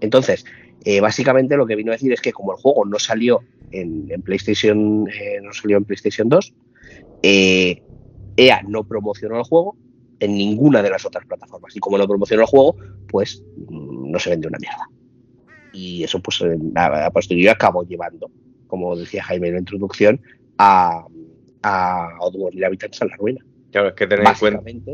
Entonces, 0.00 0.44
eh, 0.84 1.00
básicamente 1.00 1.56
lo 1.56 1.66
que 1.66 1.76
vino 1.76 1.92
a 1.92 1.94
decir 1.94 2.12
es 2.12 2.20
que 2.20 2.32
como 2.32 2.52
el 2.52 2.58
juego 2.58 2.84
no 2.84 2.98
salió 2.98 3.40
en, 3.70 4.08
PlayStation, 4.22 5.06
eh, 5.08 5.40
no 5.40 5.52
salió 5.52 5.76
en 5.76 5.84
PlayStation 5.84 6.28
2, 6.28 6.54
EA 8.46 8.62
no 8.66 8.84
promocionó 8.84 9.36
el 9.36 9.44
juego 9.44 9.76
en 10.18 10.34
ninguna 10.34 10.82
de 10.82 10.90
las 10.90 11.04
otras 11.04 11.26
plataformas. 11.26 11.74
Y 11.74 11.80
como 11.80 11.98
no 11.98 12.06
promocionó 12.06 12.42
el 12.42 12.48
juego, 12.48 12.76
pues 13.08 13.42
mm, 13.68 14.10
no 14.10 14.18
se 14.18 14.30
vende 14.30 14.48
una 14.48 14.58
mierda. 14.58 14.88
Y 15.72 16.02
eso, 16.02 16.20
pues, 16.20 16.42
a, 16.74 17.10
posteriori 17.10 17.48
acabó 17.48 17.84
llevando, 17.84 18.30
como 18.66 18.96
decía 18.96 19.22
Jaime 19.24 19.48
en 19.48 19.54
la 19.54 19.60
introducción, 19.60 20.20
a, 20.58 21.04
a 21.62 22.08
Oddworld 22.20 22.58
y 22.58 22.64
Habitantes 22.64 23.00
a 23.02 23.06
la 23.06 23.16
ruina. 23.16 23.44
Claro, 23.70 23.88
es 23.88 23.94
que 23.94 24.06
tener 24.06 24.26
en 24.26 24.34
cuenta 24.34 24.92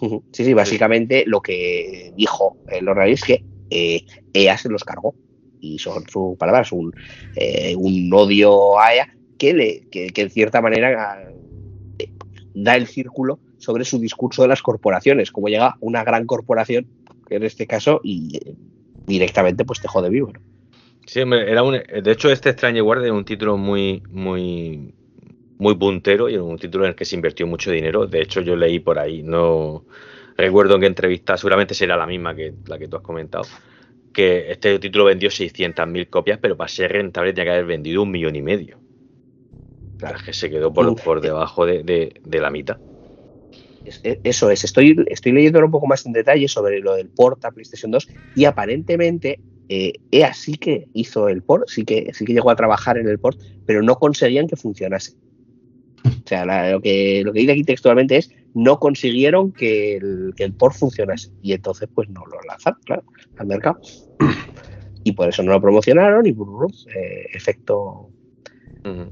Sí, 0.32 0.44
sí, 0.44 0.54
básicamente 0.54 1.24
lo 1.26 1.40
que 1.40 2.12
dijo 2.16 2.58
el 2.68 2.84
Lord 2.84 3.08
es 3.08 3.22
que 3.24 3.44
EA 3.70 4.54
eh, 4.54 4.58
se 4.58 4.68
los 4.68 4.84
cargó. 4.84 5.14
Y 5.60 5.78
son 5.80 6.08
sus 6.08 6.36
palabras, 6.36 6.70
un, 6.70 6.92
eh, 7.34 7.74
un 7.76 8.12
odio 8.12 8.78
a 8.78 8.94
EA 8.94 9.08
que, 9.38 9.54
le, 9.54 9.88
que, 9.90 10.12
en 10.14 10.30
cierta 10.30 10.60
manera 10.60 11.20
eh, 11.20 11.34
da 12.54 12.76
el 12.76 12.86
círculo 12.86 13.38
sobre 13.58 13.84
su 13.84 13.98
discurso 13.98 14.42
de 14.42 14.48
las 14.48 14.62
corporaciones, 14.62 15.30
como 15.30 15.48
llega 15.48 15.76
una 15.80 16.04
gran 16.04 16.26
corporación, 16.26 16.86
en 17.28 17.42
este 17.42 17.66
caso, 17.66 18.00
y 18.02 18.40
directamente 19.06 19.64
pues 19.64 19.80
te 19.80 19.88
jode 19.88 20.10
vivo. 20.10 20.32
Sí, 21.06 21.20
era 21.20 21.62
un, 21.62 21.72
de 21.72 22.12
hecho 22.12 22.30
este 22.30 22.50
Strange 22.50 22.80
Guard 22.82 23.04
es 23.04 23.10
un 23.10 23.24
título 23.24 23.56
muy, 23.56 24.02
muy, 24.10 24.94
muy 25.58 25.74
puntero 25.74 26.28
y 26.28 26.36
un 26.36 26.58
título 26.58 26.84
en 26.84 26.90
el 26.90 26.96
que 26.96 27.04
se 27.04 27.16
invirtió 27.16 27.46
mucho 27.46 27.70
dinero. 27.70 28.06
De 28.06 28.20
hecho, 28.20 28.40
yo 28.40 28.56
leí 28.56 28.78
por 28.78 28.98
ahí, 28.98 29.22
no 29.22 29.84
recuerdo 30.36 30.74
en 30.74 30.80
qué 30.82 30.86
entrevista, 30.86 31.36
seguramente 31.36 31.74
será 31.74 31.96
la 31.96 32.06
misma 32.06 32.34
que 32.34 32.54
la 32.66 32.78
que 32.78 32.88
tú 32.88 32.96
has 32.96 33.02
comentado, 33.02 33.44
que 34.12 34.50
este 34.50 34.78
título 34.78 35.06
vendió 35.06 35.30
600.000 35.30 36.08
copias, 36.08 36.38
pero 36.40 36.56
para 36.56 36.68
ser 36.68 36.92
rentable 36.92 37.32
tenía 37.32 37.52
que 37.52 37.56
haber 37.56 37.66
vendido 37.66 38.02
un 38.02 38.10
millón 38.10 38.36
y 38.36 38.42
medio. 38.42 38.78
Claro, 39.98 40.16
es 40.16 40.22
que 40.22 40.32
se 40.32 40.50
quedó 40.50 40.72
por, 40.72 40.94
por 41.02 41.20
debajo 41.20 41.66
de, 41.66 42.20
la 42.24 42.50
mitad. 42.50 42.78
E, 44.04 44.20
eso 44.22 44.50
es, 44.50 44.64
estoy, 44.64 44.96
estoy 45.08 45.32
leyendo 45.32 45.64
un 45.64 45.70
poco 45.70 45.86
más 45.86 46.06
en 46.06 46.12
detalle 46.12 46.48
sobre 46.48 46.80
lo 46.80 46.94
del 46.94 47.08
port 47.08 47.44
a 47.44 47.50
PlayStation 47.50 47.90
2 47.90 48.08
y 48.36 48.44
aparentemente 48.44 49.40
eh, 49.68 49.94
EA 50.10 50.32
sí 50.34 50.56
que 50.56 50.88
hizo 50.94 51.28
el 51.28 51.42
port, 51.42 51.68
sí 51.68 51.84
que, 51.84 52.12
sí 52.14 52.24
que 52.24 52.32
llegó 52.32 52.50
a 52.50 52.56
trabajar 52.56 52.96
en 52.96 53.08
el 53.08 53.18
port, 53.18 53.38
pero 53.66 53.82
no 53.82 53.96
conseguían 53.96 54.46
que 54.46 54.56
funcionase. 54.56 55.14
O 56.04 56.28
sea, 56.28 56.70
lo, 56.70 56.80
que, 56.80 57.22
lo 57.24 57.32
que 57.32 57.40
dice 57.40 57.52
aquí 57.52 57.64
textualmente 57.64 58.16
es 58.16 58.30
no 58.54 58.78
consiguieron 58.78 59.52
que 59.52 59.96
el, 59.96 60.32
que 60.36 60.44
el 60.44 60.54
port 60.54 60.74
funcionase. 60.74 61.30
Y 61.42 61.52
entonces, 61.52 61.88
pues 61.94 62.08
no 62.08 62.24
lo 62.26 62.40
lanzaron, 62.46 62.80
claro, 62.84 63.04
al 63.36 63.46
mercado. 63.46 63.80
Y 65.04 65.12
por 65.12 65.28
eso 65.28 65.42
no 65.42 65.52
lo 65.52 65.60
promocionaron 65.60 66.26
y 66.26 66.30
eh, 66.30 67.26
efecto, 67.32 68.10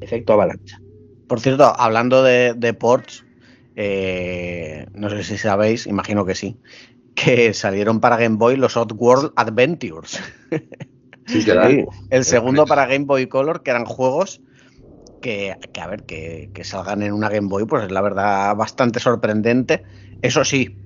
efecto 0.01 0.33
avalancha. 0.33 0.81
Por 1.27 1.41
cierto, 1.41 1.65
hablando 1.65 2.23
de, 2.23 2.77
ports, 2.79 3.25
eh, 3.75 4.87
no 4.95 5.11
sé 5.11 5.25
si 5.25 5.39
sabéis, 5.39 5.87
imagino 5.87 6.25
que 6.25 6.35
sí, 6.35 6.57
que 7.15 7.53
salieron 7.53 8.01
para 8.01 8.17
Game 8.17 8.37
Boy 8.37 8.57
los 8.57 8.77
Oddworld 8.77 9.33
Adventures. 9.37 10.21
Sí, 11.29 11.45
el 12.11 12.25
segundo 12.25 12.67
para 12.67 12.87
Game 12.87 13.05
Boy 13.05 13.27
Color, 13.27 13.65
que 13.65 13.73
eran 13.73 13.85
juegos 13.85 14.41
que, 15.21 15.57
a 15.81 15.87
ver, 15.89 16.05
que, 16.05 16.51
salgan 16.63 17.03
en 17.03 17.13
una 17.13 17.29
Game 17.29 17.49
Boy, 17.49 17.65
pues 17.65 17.85
es 17.85 17.91
la 17.91 18.01
verdad 18.01 18.55
bastante 18.55 19.01
sorprendente. 19.01 19.83
Eso 20.23 20.45
sí, 20.45 20.77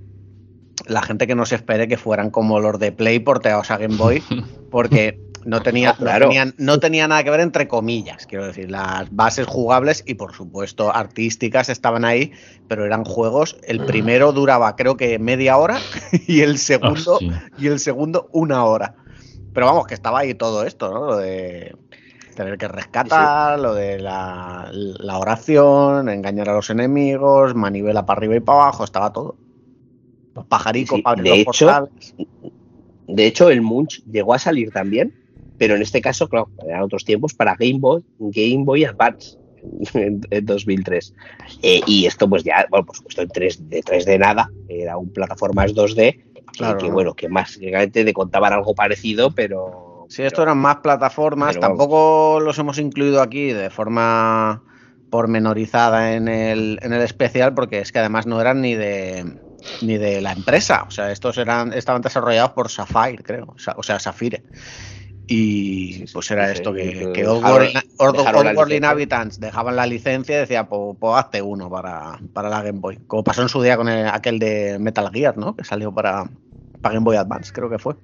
la 0.86 1.02
gente 1.02 1.26
que 1.26 1.34
no 1.34 1.44
se 1.44 1.56
espere 1.56 1.88
que 1.88 1.98
fueran 1.98 2.30
como 2.30 2.58
los 2.58 2.78
de 2.78 2.90
Play 2.90 3.18
porteados 3.18 3.70
a 3.70 3.76
Game 3.76 3.96
Boy, 3.96 4.22
porque 4.70 5.20
no 5.44 5.62
tenía, 5.62 5.96
no, 6.58 6.80
tenía 6.80 7.08
nada 7.08 7.24
que 7.24 7.30
ver 7.30 7.40
entre 7.40 7.68
comillas, 7.68 8.26
quiero 8.26 8.46
decir, 8.46 8.70
las 8.70 9.14
bases 9.14 9.46
jugables 9.46 10.02
y 10.06 10.14
por 10.14 10.34
supuesto 10.34 10.94
artísticas 10.94 11.68
estaban 11.68 12.04
ahí, 12.04 12.32
pero 12.68 12.84
eran 12.84 13.04
juegos, 13.04 13.56
el 13.64 13.84
primero 13.84 14.32
duraba 14.32 14.76
creo 14.76 14.96
que 14.96 15.18
media 15.18 15.56
hora 15.56 15.78
y 16.26 16.40
el 16.40 16.58
segundo, 16.58 17.18
y 17.58 17.66
el 17.66 17.78
segundo 17.78 18.28
una 18.32 18.64
hora. 18.64 18.96
Pero 19.52 19.66
vamos, 19.66 19.86
que 19.86 19.94
estaba 19.94 20.20
ahí 20.20 20.34
todo 20.34 20.64
esto, 20.64 20.92
¿no? 20.92 21.06
Lo 21.06 21.16
de 21.16 21.74
tener 22.36 22.56
que 22.56 22.68
rescatar, 22.68 23.58
lo 23.58 23.74
de 23.74 23.98
la, 23.98 24.70
oración, 25.18 26.08
engañar 26.08 26.48
a 26.48 26.54
los 26.54 26.70
enemigos, 26.70 27.54
manivela 27.54 28.06
para 28.06 28.18
arriba 28.18 28.36
y 28.36 28.40
para 28.40 28.62
abajo, 28.62 28.84
estaba 28.84 29.12
todo. 29.12 29.36
Los 30.34 30.46
pajaricos 30.46 31.00
para 31.02 31.20
de 31.20 31.40
hecho, 31.40 31.90
De 33.08 33.26
hecho, 33.26 33.50
el 33.50 33.60
Munch 33.60 34.04
llegó 34.04 34.32
a 34.32 34.38
salir 34.38 34.70
también, 34.70 35.19
pero 35.60 35.74
en 35.76 35.82
este 35.82 36.00
caso, 36.00 36.26
claro, 36.26 36.48
eran 36.66 36.80
otros 36.80 37.04
tiempos 37.04 37.34
para 37.34 37.54
Game 37.54 37.80
Boy, 37.80 38.02
Game 38.18 38.64
Boy 38.64 38.86
Advance 38.86 39.36
en, 39.92 40.22
2003. 40.42 41.14
Eh, 41.62 41.82
y 41.86 42.06
esto 42.06 42.30
pues 42.30 42.44
ya, 42.44 42.64
bueno, 42.70 42.86
por 42.86 42.96
supuesto 42.96 43.20
en 43.20 43.28
3, 43.28 43.68
de 43.68 43.82
3D 43.82 44.18
nada, 44.18 44.50
era 44.70 44.96
un 44.96 45.12
plataformas 45.12 45.74
2D, 45.74 46.24
claro, 46.56 46.78
que, 46.78 46.90
bueno, 46.90 47.12
que 47.12 47.28
más 47.28 47.58
te 47.58 48.12
contaban 48.14 48.54
algo 48.54 48.74
parecido, 48.74 49.32
pero... 49.32 50.06
Sí, 50.08 50.22
esto 50.22 50.42
eran 50.42 50.56
más 50.56 50.76
plataformas, 50.76 51.60
tampoco 51.60 52.40
los 52.40 52.58
hemos 52.58 52.78
incluido 52.78 53.20
aquí 53.20 53.52
de 53.52 53.68
forma 53.68 54.62
pormenorizada 55.10 56.14
en 56.14 56.26
el, 56.26 56.78
en 56.80 56.94
el 56.94 57.02
especial, 57.02 57.52
porque 57.52 57.80
es 57.80 57.92
que 57.92 57.98
además 57.98 58.26
no 58.26 58.40
eran 58.40 58.62
ni 58.62 58.76
de 58.76 59.26
ni 59.82 59.98
de 59.98 60.20
la 60.20 60.32
empresa. 60.32 60.84
O 60.86 60.90
sea, 60.90 61.12
estos 61.12 61.38
eran, 61.38 61.72
estaban 61.72 62.02
desarrollados 62.02 62.52
por 62.52 62.70
Sapphire, 62.70 63.22
creo. 63.22 63.54
O 63.76 63.82
sea, 63.82 63.98
Sapphire. 63.98 64.42
Y 65.32 66.06
pues 66.12 66.28
era 66.32 66.50
esto 66.50 66.72
que, 66.72 67.12
que 67.14 67.24
Oddworld 67.24 68.72
Inhabitants 68.72 69.38
dejaban 69.38 69.76
la 69.76 69.86
licencia 69.86 70.34
y 70.34 70.40
decía, 70.40 70.68
pues, 70.68 70.96
pues, 70.98 71.14
hazte 71.14 71.40
uno 71.40 71.70
para, 71.70 72.18
la 72.34 72.62
Game 72.62 72.80
Boy. 72.80 72.98
Como 73.06 73.22
pasó 73.22 73.42
en 73.42 73.48
su 73.48 73.62
día 73.62 73.76
con 73.76 73.88
aquel 73.88 74.40
de 74.40 74.76
Metal 74.80 75.08
Gear, 75.12 75.38
¿no? 75.38 75.54
Que 75.54 75.62
salió 75.62 75.94
para, 75.94 76.28
para 76.82 76.94
Game 76.94 77.04
Boy 77.04 77.16
Advance, 77.16 77.52
creo 77.52 77.70
que 77.70 77.78
fue. 77.78 77.94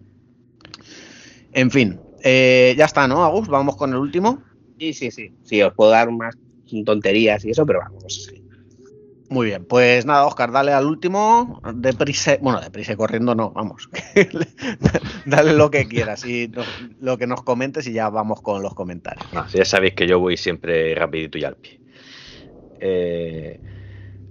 En 1.52 1.72
fin, 1.72 1.98
eh, 2.22 2.76
ya 2.78 2.84
está, 2.84 3.08
¿no, 3.08 3.24
Agus? 3.24 3.48
Vamos 3.48 3.74
con 3.74 3.90
el 3.90 3.96
último. 3.96 4.44
Sí, 4.78 4.92
sí, 4.92 5.10
sí. 5.10 5.32
Sí, 5.42 5.60
os 5.62 5.74
puedo 5.74 5.90
dar 5.90 6.08
más 6.12 6.38
tonterías 6.84 7.44
y 7.44 7.50
eso, 7.50 7.66
pero 7.66 7.80
vamos. 7.80 8.32
Muy 9.28 9.46
bien, 9.46 9.64
pues 9.64 10.06
nada, 10.06 10.26
Oscar, 10.26 10.52
dale 10.52 10.72
al 10.72 10.86
último, 10.86 11.60
deprisa, 11.74 12.38
bueno, 12.40 12.60
deprisa 12.60 12.96
corriendo 12.96 13.34
no, 13.34 13.50
vamos, 13.50 13.88
dale 15.26 15.52
lo 15.54 15.70
que 15.70 15.88
quieras 15.88 16.24
y 16.24 16.50
lo 17.00 17.18
que 17.18 17.26
nos 17.26 17.42
comentes 17.42 17.86
y 17.88 17.92
ya 17.92 18.08
vamos 18.08 18.40
con 18.40 18.62
los 18.62 18.74
comentarios. 18.74 19.26
ya 19.52 19.64
sabéis 19.64 19.94
que 19.94 20.06
yo 20.06 20.20
voy 20.20 20.36
siempre 20.36 20.94
rapidito 20.94 21.38
y 21.38 21.44
al 21.44 21.56
pie. 21.56 21.80
Eh, 22.78 23.60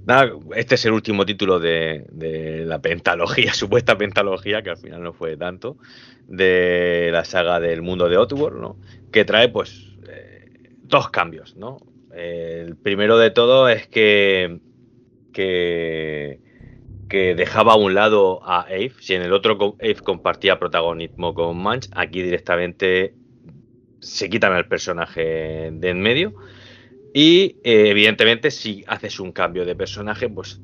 nada, 0.05 0.31
este 0.55 0.75
es 0.75 0.85
el 0.85 0.93
último 0.93 1.25
título 1.25 1.59
de, 1.59 2.63
la 2.65 2.79
pentalogía, 2.79 3.53
supuesta 3.53 3.97
pentalogía, 3.97 4.61
que 4.61 4.69
al 4.69 4.77
final 4.77 5.03
no 5.03 5.13
fue 5.13 5.35
tanto, 5.35 5.77
de 6.27 7.09
la 7.11 7.25
saga 7.25 7.59
del 7.59 7.81
mundo 7.81 8.07
de 8.07 8.15
Outworld, 8.15 8.61
¿no? 8.61 8.77
Que 9.11 9.25
trae, 9.25 9.49
pues, 9.49 9.97
eh, 10.07 10.71
dos 10.83 11.09
cambios, 11.09 11.55
¿no? 11.57 11.77
el 12.15 12.77
primero 12.77 13.17
de 13.17 13.29
todo 13.29 13.67
es 13.67 13.87
que 13.87 14.61
que, 15.35 16.39
dejaba 17.09 17.73
a 17.73 17.75
un 17.75 17.93
lado 17.93 18.41
a 18.43 18.61
Ave. 18.61 18.91
Si 18.99 19.13
en 19.13 19.21
el 19.21 19.33
otro 19.33 19.75
Ave 19.79 19.95
compartía 19.95 20.59
protagonismo 20.59 21.33
con 21.33 21.61
Manch, 21.61 21.87
aquí 21.93 22.21
directamente 22.21 23.13
se 23.99 24.29
quitan 24.29 24.55
el 24.55 24.67
personaje 24.67 25.69
de 25.71 25.89
en 25.89 26.01
medio. 26.01 26.33
Y 27.13 27.57
eh, 27.63 27.89
evidentemente, 27.89 28.51
si 28.51 28.83
haces 28.87 29.19
un 29.19 29.31
cambio 29.31 29.65
de 29.65 29.75
personaje, 29.75 30.27
pues 30.27 30.59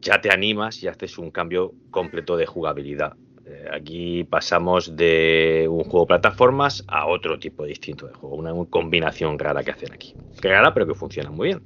ya 0.00 0.20
te 0.20 0.32
animas 0.32 0.82
y 0.82 0.88
haces 0.88 1.18
un 1.18 1.30
cambio 1.30 1.74
completo 1.90 2.36
de 2.36 2.46
jugabilidad. 2.46 3.14
Eh, 3.46 3.68
aquí 3.70 4.24
pasamos 4.24 4.96
de 4.96 5.66
un 5.68 5.84
juego 5.84 6.00
de 6.00 6.06
plataformas 6.06 6.82
a 6.88 7.06
otro 7.06 7.38
tipo 7.38 7.64
distinto 7.64 8.06
de 8.06 8.14
juego, 8.14 8.36
una, 8.36 8.52
combinación 8.70 9.38
rara 9.38 9.62
que 9.62 9.72
hacen 9.72 9.92
aquí. 9.92 10.14
Rara, 10.40 10.72
pero 10.72 10.86
que 10.86 10.94
funciona 10.94 11.30
muy 11.30 11.48
bien. 11.48 11.62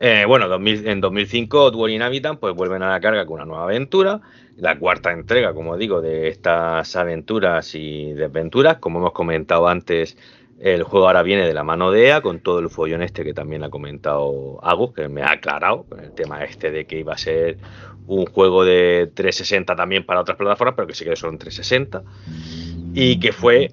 Eh, 0.00 0.24
bueno, 0.26 0.46
en 0.52 1.00
2005 1.00 1.70
Duel 1.70 1.94
Inhabitant 1.94 2.40
pues 2.40 2.54
vuelven 2.54 2.82
a 2.82 2.90
la 2.90 3.00
carga 3.00 3.26
con 3.26 3.36
una 3.36 3.44
nueva 3.44 3.64
aventura, 3.64 4.20
la 4.56 4.78
cuarta 4.78 5.12
entrega, 5.12 5.54
como 5.54 5.76
digo, 5.76 6.00
de 6.00 6.28
estas 6.28 6.96
aventuras 6.96 7.74
y 7.74 8.12
desventuras. 8.12 8.78
Como 8.78 8.98
hemos 8.98 9.12
comentado 9.12 9.68
antes, 9.68 10.16
el 10.60 10.82
juego 10.82 11.06
ahora 11.06 11.22
viene 11.22 11.46
de 11.46 11.54
la 11.54 11.64
mano 11.64 11.90
de 11.90 12.08
EA 12.08 12.20
con 12.22 12.40
todo 12.40 12.58
el 12.58 12.70
follón 12.70 13.02
este 13.02 13.24
que 13.24 13.34
también 13.34 13.62
ha 13.62 13.70
comentado 13.70 14.58
Agus, 14.62 14.94
que 14.94 15.08
me 15.08 15.22
ha 15.22 15.32
aclarado 15.32 15.84
con 15.84 16.00
el 16.00 16.12
tema 16.12 16.44
este 16.44 16.70
de 16.70 16.86
que 16.86 16.98
iba 16.98 17.14
a 17.14 17.18
ser 17.18 17.58
un 18.06 18.26
juego 18.26 18.64
de 18.64 19.10
360 19.14 19.76
también 19.76 20.04
para 20.04 20.20
otras 20.20 20.36
plataformas, 20.36 20.74
pero 20.76 20.86
que 20.86 20.94
sí 20.94 21.04
que 21.04 21.16
son 21.16 21.38
360 21.38 22.02
y 22.94 23.18
que 23.18 23.32
fue 23.32 23.72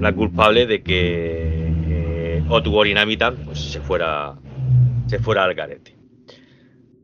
la 0.00 0.12
culpable 0.12 0.66
de 0.66 0.82
que 0.82 1.72
eh, 1.88 2.42
War 2.48 2.86
Inhabitant 2.86 3.44
pues, 3.44 3.58
se 3.72 3.80
fuera 3.80 4.36
se 5.06 5.18
fuera 5.18 5.44
al 5.44 5.54
garete. 5.54 5.96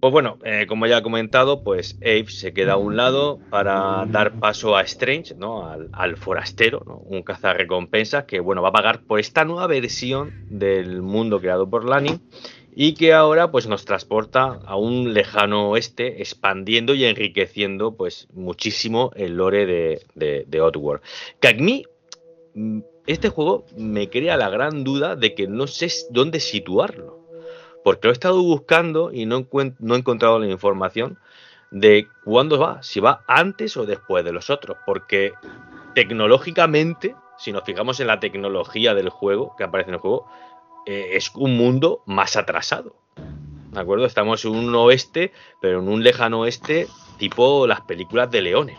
Pues 0.02 0.10
bueno, 0.10 0.38
eh, 0.44 0.66
como 0.66 0.88
ya 0.88 0.98
he 0.98 1.02
comentado, 1.02 1.62
pues 1.62 1.96
Abe 2.00 2.26
se 2.28 2.52
queda 2.52 2.72
a 2.72 2.76
un 2.76 2.96
lado 2.96 3.38
para 3.50 4.04
dar 4.06 4.40
paso 4.40 4.76
a 4.76 4.82
Strange, 4.82 5.36
¿no? 5.36 5.64
Al, 5.92 6.16
forastero, 6.16 6.82
¿no? 6.84 6.96
un 6.96 7.22
cazarrecompensas 7.22 8.24
que 8.24 8.40
bueno, 8.40 8.62
va 8.62 8.70
a 8.70 8.72
pagar 8.72 9.02
por 9.02 9.20
esta 9.20 9.44
nueva 9.44 9.68
versión 9.68 10.32
del 10.50 11.02
mundo 11.02 11.40
creado 11.40 11.70
por 11.70 11.84
Lani 11.84 12.18
y 12.74 12.94
que 12.94 13.12
ahora 13.12 13.52
pues 13.52 13.68
nos 13.68 13.84
transporta 13.84 14.58
a 14.66 14.74
un 14.74 15.14
lejano 15.14 15.70
oeste, 15.70 16.20
expandiendo 16.20 16.94
y 16.94 17.04
enriqueciendo 17.04 17.94
pues 17.94 18.26
muchísimo 18.32 19.12
el 19.14 19.36
lore 19.36 19.66
de, 19.66 20.02
de, 20.16 20.44
de 20.48 20.60
Oddworld. 20.60 21.02
Que 21.38 21.46
a 21.46 21.54
mí 21.54 21.84
mm, 22.56 22.80
este 23.06 23.28
juego 23.28 23.66
me 23.76 24.10
crea 24.10 24.36
la 24.36 24.50
gran 24.50 24.82
duda 24.82 25.14
de 25.14 25.36
que 25.36 25.46
no 25.46 25.68
sé 25.68 25.92
dónde 26.10 26.40
situarlo 26.40 27.21
porque 27.84 28.08
lo 28.08 28.12
he 28.12 28.12
estado 28.12 28.42
buscando 28.42 29.12
y 29.12 29.26
no, 29.26 29.46
no 29.78 29.94
he 29.94 29.98
encontrado 29.98 30.38
la 30.38 30.46
información 30.46 31.18
de 31.70 32.06
cuándo 32.24 32.58
va, 32.58 32.82
si 32.82 33.00
va 33.00 33.24
antes 33.26 33.76
o 33.76 33.86
después 33.86 34.24
de 34.24 34.32
los 34.32 34.50
otros, 34.50 34.76
porque 34.84 35.32
tecnológicamente, 35.94 37.16
si 37.38 37.50
nos 37.50 37.64
fijamos 37.64 37.98
en 38.00 38.08
la 38.08 38.20
tecnología 38.20 38.94
del 38.94 39.08
juego 39.08 39.56
que 39.56 39.64
aparece 39.64 39.90
en 39.90 39.94
el 39.94 40.00
juego, 40.00 40.26
eh, 40.86 41.10
es 41.12 41.30
un 41.34 41.56
mundo 41.56 42.02
más 42.06 42.36
atrasado. 42.36 42.94
¿De 43.72 43.80
acuerdo? 43.80 44.04
Estamos 44.04 44.44
en 44.44 44.52
un 44.52 44.74
oeste, 44.74 45.32
pero 45.60 45.80
en 45.80 45.88
un 45.88 46.02
lejano 46.02 46.40
oeste 46.40 46.88
tipo 47.18 47.66
las 47.66 47.80
películas 47.80 48.30
de 48.30 48.42
leones. 48.42 48.78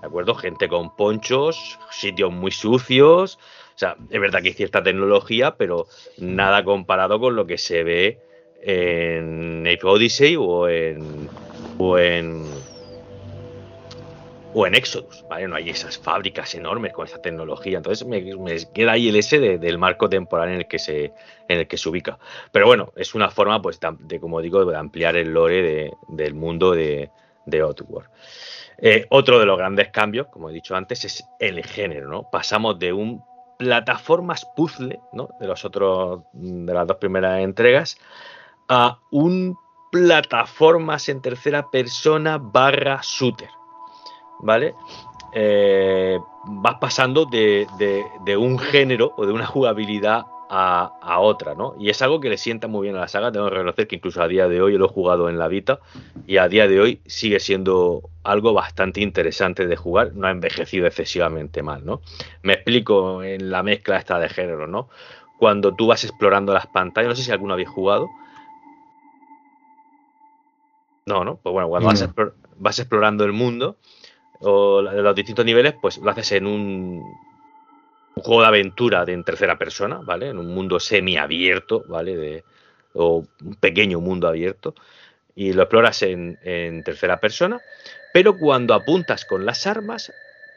¿De 0.00 0.06
acuerdo? 0.08 0.34
Gente 0.34 0.68
con 0.68 0.96
ponchos, 0.96 1.78
sitios 1.90 2.32
muy 2.32 2.50
sucios. 2.50 3.38
O 3.76 3.78
sea, 3.78 3.96
es 4.10 4.20
verdad 4.20 4.42
que 4.42 4.48
hay 4.48 4.54
cierta 4.54 4.82
tecnología, 4.82 5.56
pero 5.56 5.86
nada 6.18 6.64
comparado 6.64 7.20
con 7.20 7.36
lo 7.36 7.46
que 7.46 7.56
se 7.56 7.84
ve 7.84 8.20
en 8.62 9.66
Ape 9.66 9.86
Odyssey 9.86 10.36
o 10.38 10.68
en 10.68 11.28
o 11.78 11.98
en 11.98 12.44
o 14.54 14.66
en 14.66 14.74
Exodus, 14.74 15.24
¿vale? 15.28 15.48
No 15.48 15.56
hay 15.56 15.70
esas 15.70 15.98
fábricas 15.98 16.54
enormes 16.54 16.92
con 16.92 17.06
esa 17.06 17.20
tecnología. 17.22 17.78
Entonces 17.78 18.06
me, 18.06 18.22
queda 18.72 18.92
ahí 18.92 19.08
el 19.08 19.16
S 19.16 19.38
del 19.38 19.78
marco 19.78 20.08
temporal 20.08 20.50
en 20.50 20.56
el 20.56 20.66
que 20.66 20.78
se 20.78 21.12
en 21.48 21.60
el 21.60 21.66
que 21.66 21.78
se 21.78 21.88
ubica. 21.88 22.18
Pero 22.50 22.66
bueno, 22.66 22.92
es 22.96 23.14
una 23.14 23.30
forma, 23.30 23.60
pues, 23.62 23.80
de, 24.00 24.20
como 24.20 24.40
digo, 24.40 24.64
de 24.64 24.76
ampliar 24.76 25.16
el 25.16 25.32
lore 25.32 25.92
del 26.08 26.34
mundo 26.34 26.72
de, 26.72 27.10
de 27.46 27.60
Outworld. 27.60 28.08
Eh, 28.78 29.06
otro 29.10 29.38
de 29.38 29.46
los 29.46 29.56
grandes 29.56 29.88
cambios, 29.88 30.26
como 30.28 30.50
he 30.50 30.52
dicho 30.52 30.74
antes, 30.74 31.04
es 31.04 31.24
el 31.38 31.64
género, 31.64 32.08
¿no? 32.08 32.28
Pasamos 32.30 32.78
de 32.78 32.92
un 32.92 33.24
plataformas 33.56 34.44
puzzle, 34.56 35.00
¿no? 35.12 35.30
De 35.38 35.46
los 35.46 35.64
otros, 35.64 36.22
de 36.32 36.74
las 36.74 36.86
dos 36.86 36.96
primeras 36.96 37.40
entregas, 37.40 37.96
a 38.68 38.98
un 39.10 39.58
plataformas 39.90 41.08
en 41.08 41.20
tercera 41.20 41.70
persona 41.70 42.38
barra 42.38 43.00
shooter. 43.02 43.50
¿Vale? 44.40 44.74
Eh, 45.34 46.18
vas 46.44 46.76
pasando 46.80 47.26
de, 47.26 47.66
un 48.36 48.58
género 48.58 49.12
o 49.16 49.26
de 49.26 49.32
una 49.32 49.46
jugabilidad 49.46 50.26
a, 50.54 51.18
otra, 51.20 51.54
¿no? 51.54 51.74
Y 51.78 51.88
es 51.88 52.02
algo 52.02 52.20
que 52.20 52.28
le 52.28 52.36
sienta 52.36 52.68
muy 52.68 52.82
bien 52.82 52.96
a 52.96 53.00
la 53.00 53.08
saga. 53.08 53.32
Tengo 53.32 53.46
que 53.46 53.54
reconocer 53.54 53.86
que 53.86 53.96
incluso 53.96 54.22
a 54.22 54.28
día 54.28 54.48
de 54.48 54.60
hoy 54.60 54.76
lo 54.76 54.84
he 54.84 54.88
jugado 54.88 55.30
en 55.30 55.38
la 55.38 55.48
Vita 55.48 55.80
y 56.26 56.36
a 56.36 56.48
día 56.48 56.68
de 56.68 56.78
hoy 56.78 57.00
sigue 57.06 57.40
siendo 57.40 58.10
algo 58.22 58.52
bastante 58.52 59.00
interesante 59.00 59.66
de 59.66 59.76
jugar. 59.76 60.12
No 60.14 60.26
ha 60.26 60.30
envejecido 60.30 60.86
excesivamente 60.86 61.62
mal, 61.62 61.86
¿no? 61.86 62.02
Me 62.42 62.52
explico 62.52 63.22
en 63.22 63.50
la 63.50 63.62
mezcla 63.62 63.96
esta 63.96 64.18
de 64.18 64.28
género, 64.28 64.66
¿no? 64.66 64.90
Cuando 65.38 65.74
tú 65.74 65.86
vas 65.86 66.04
explorando 66.04 66.52
las 66.52 66.66
pantallas, 66.66 67.08
no 67.08 67.16
sé 67.16 67.22
si 67.22 67.30
alguno 67.30 67.54
habéis 67.54 67.70
jugado, 67.70 68.10
no, 71.06 71.24
¿no? 71.24 71.36
Pues 71.36 71.52
bueno, 71.52 71.68
cuando 71.68 71.88
vas, 72.56 72.78
explorando 72.78 73.24
el 73.24 73.32
mundo 73.32 73.76
o 74.40 74.82
los 74.82 75.14
distintos 75.14 75.44
niveles, 75.44 75.74
pues 75.80 75.98
lo 75.98 76.10
haces 76.10 76.32
en 76.32 76.46
un, 76.46 77.02
juego 78.16 78.42
de 78.42 78.46
aventura 78.48 79.04
de 79.04 79.12
en 79.12 79.24
tercera 79.24 79.58
persona, 79.58 80.00
¿vale? 80.04 80.28
En 80.28 80.38
un 80.38 80.54
mundo 80.54 80.78
semiabierto, 80.80 81.84
¿vale? 81.88 82.16
De, 82.16 82.44
o 82.94 83.24
un 83.42 83.54
pequeño 83.56 84.00
mundo 84.00 84.28
abierto. 84.28 84.74
Y 85.34 85.52
lo 85.52 85.62
exploras 85.62 86.02
en, 86.02 86.38
en 86.42 86.84
tercera 86.84 87.18
persona. 87.18 87.60
Pero 88.12 88.36
cuando 88.36 88.74
apuntas 88.74 89.24
con 89.24 89.46
las 89.46 89.66
armas, 89.66 90.12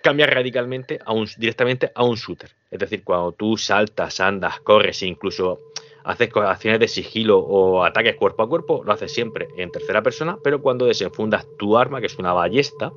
cambia 0.06 0.28
radicalmente 0.28 1.00
a 1.04 1.14
un, 1.14 1.28
directamente 1.38 1.92
a 1.96 2.04
un 2.04 2.16
shooter. 2.16 2.52
Es 2.70 2.78
decir, 2.78 3.04
cuando 3.04 3.32
tú 3.32 3.58
saltas, 3.58 4.20
andas, 4.20 4.60
corres 4.60 5.02
e 5.02 5.08
incluso 5.08 5.60
haces 6.06 6.30
acciones 6.36 6.80
de 6.80 6.88
sigilo 6.88 7.40
o 7.40 7.84
ataques 7.84 8.16
cuerpo 8.16 8.44
a 8.44 8.50
cuerpo, 8.50 8.84
lo 8.86 8.94
haces 8.94 9.12
siempre 9.12 9.48
en 9.58 9.72
tercera 9.72 10.02
persona, 10.02 10.38
pero 10.44 10.62
cuando 10.62 10.86
desenfundas 10.86 11.48
tu 11.58 11.78
arma, 11.78 12.00
que 12.00 12.08
es 12.08 12.18
una 12.18 12.32
ballesta, 12.32 12.94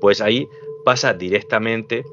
pues 0.00 0.20
ahí 0.20 0.48
pasa 0.84 1.12
directamente 1.12 2.04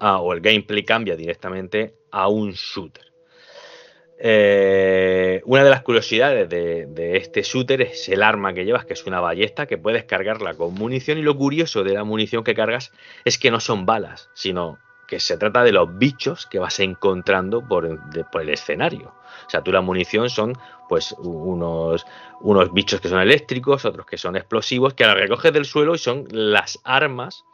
o 0.00 0.32
el 0.34 0.40
gameplay 0.40 0.84
cambia 0.84 1.16
directamente 1.16 1.94
a 2.10 2.28
un 2.28 2.52
shooter. 2.52 3.14
Eh, 4.18 5.42
una 5.44 5.64
de 5.64 5.70
las 5.70 5.82
curiosidades 5.82 6.48
de, 6.48 7.16
este 7.16 7.42
shooter 7.42 7.82
es 7.82 8.08
el 8.08 8.22
arma 8.22 8.54
que 8.54 8.64
llevas, 8.64 8.84
que 8.84 8.92
es 8.92 9.06
una 9.06 9.20
ballesta 9.20 9.66
que 9.66 9.78
puedes 9.78 10.04
cargarla 10.04 10.54
con 10.54 10.74
munición. 10.74 11.18
Y 11.18 11.22
lo 11.22 11.36
curioso 11.36 11.84
de 11.84 11.94
la 11.94 12.04
munición 12.04 12.44
que 12.44 12.54
cargas 12.54 12.92
es 13.24 13.38
que 13.38 13.50
no 13.50 13.60
son 13.60 13.86
balas, 13.86 14.30
sino 14.34 14.78
que 15.06 15.20
se 15.20 15.36
trata 15.36 15.62
de 15.62 15.72
los 15.72 15.96
bichos 15.98 16.46
que 16.46 16.58
vas 16.58 16.80
encontrando 16.80 17.66
por, 17.66 17.86
el 17.86 18.48
escenario. 18.48 19.12
O 19.46 19.50
sea, 19.50 19.62
tú 19.62 19.72
la 19.72 19.80
munición 19.80 20.30
son 20.30 20.54
pues 20.88 21.12
unos, 21.18 22.06
unos 22.40 22.72
bichos 22.72 23.00
que 23.00 23.08
son 23.08 23.20
eléctricos, 23.20 23.84
otros 23.84 24.06
que 24.06 24.18
son 24.18 24.36
explosivos, 24.36 24.94
que 24.94 25.04
las 25.04 25.16
recoges 25.16 25.52
del 25.52 25.64
suelo 25.64 25.94
y 25.94 25.98
son 25.98 26.26
las 26.30 26.78
armas, 26.84 27.44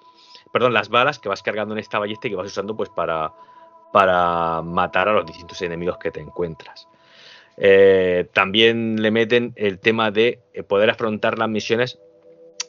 perdón, 0.52 0.72
las 0.72 0.88
balas 0.88 1.18
que 1.18 1.28
vas 1.28 1.42
cargando 1.42 1.74
en 1.74 1.78
esta 1.78 1.98
ballesta 1.98 2.26
y 2.26 2.30
que 2.30 2.36
vas 2.36 2.46
usando 2.46 2.76
pues 2.76 2.90
para, 2.90 3.32
para 3.92 4.62
matar 4.62 5.08
a 5.08 5.12
los 5.12 5.26
distintos 5.26 5.60
enemigos 5.62 5.98
que 5.98 6.10
te 6.10 6.20
encuentras. 6.20 6.88
Eh, 7.56 8.28
también 8.32 9.02
le 9.02 9.10
meten 9.10 9.52
el 9.56 9.78
tema 9.80 10.10
de 10.10 10.40
eh, 10.54 10.62
poder 10.62 10.90
afrontar 10.90 11.38
las 11.38 11.48
misiones 11.48 11.98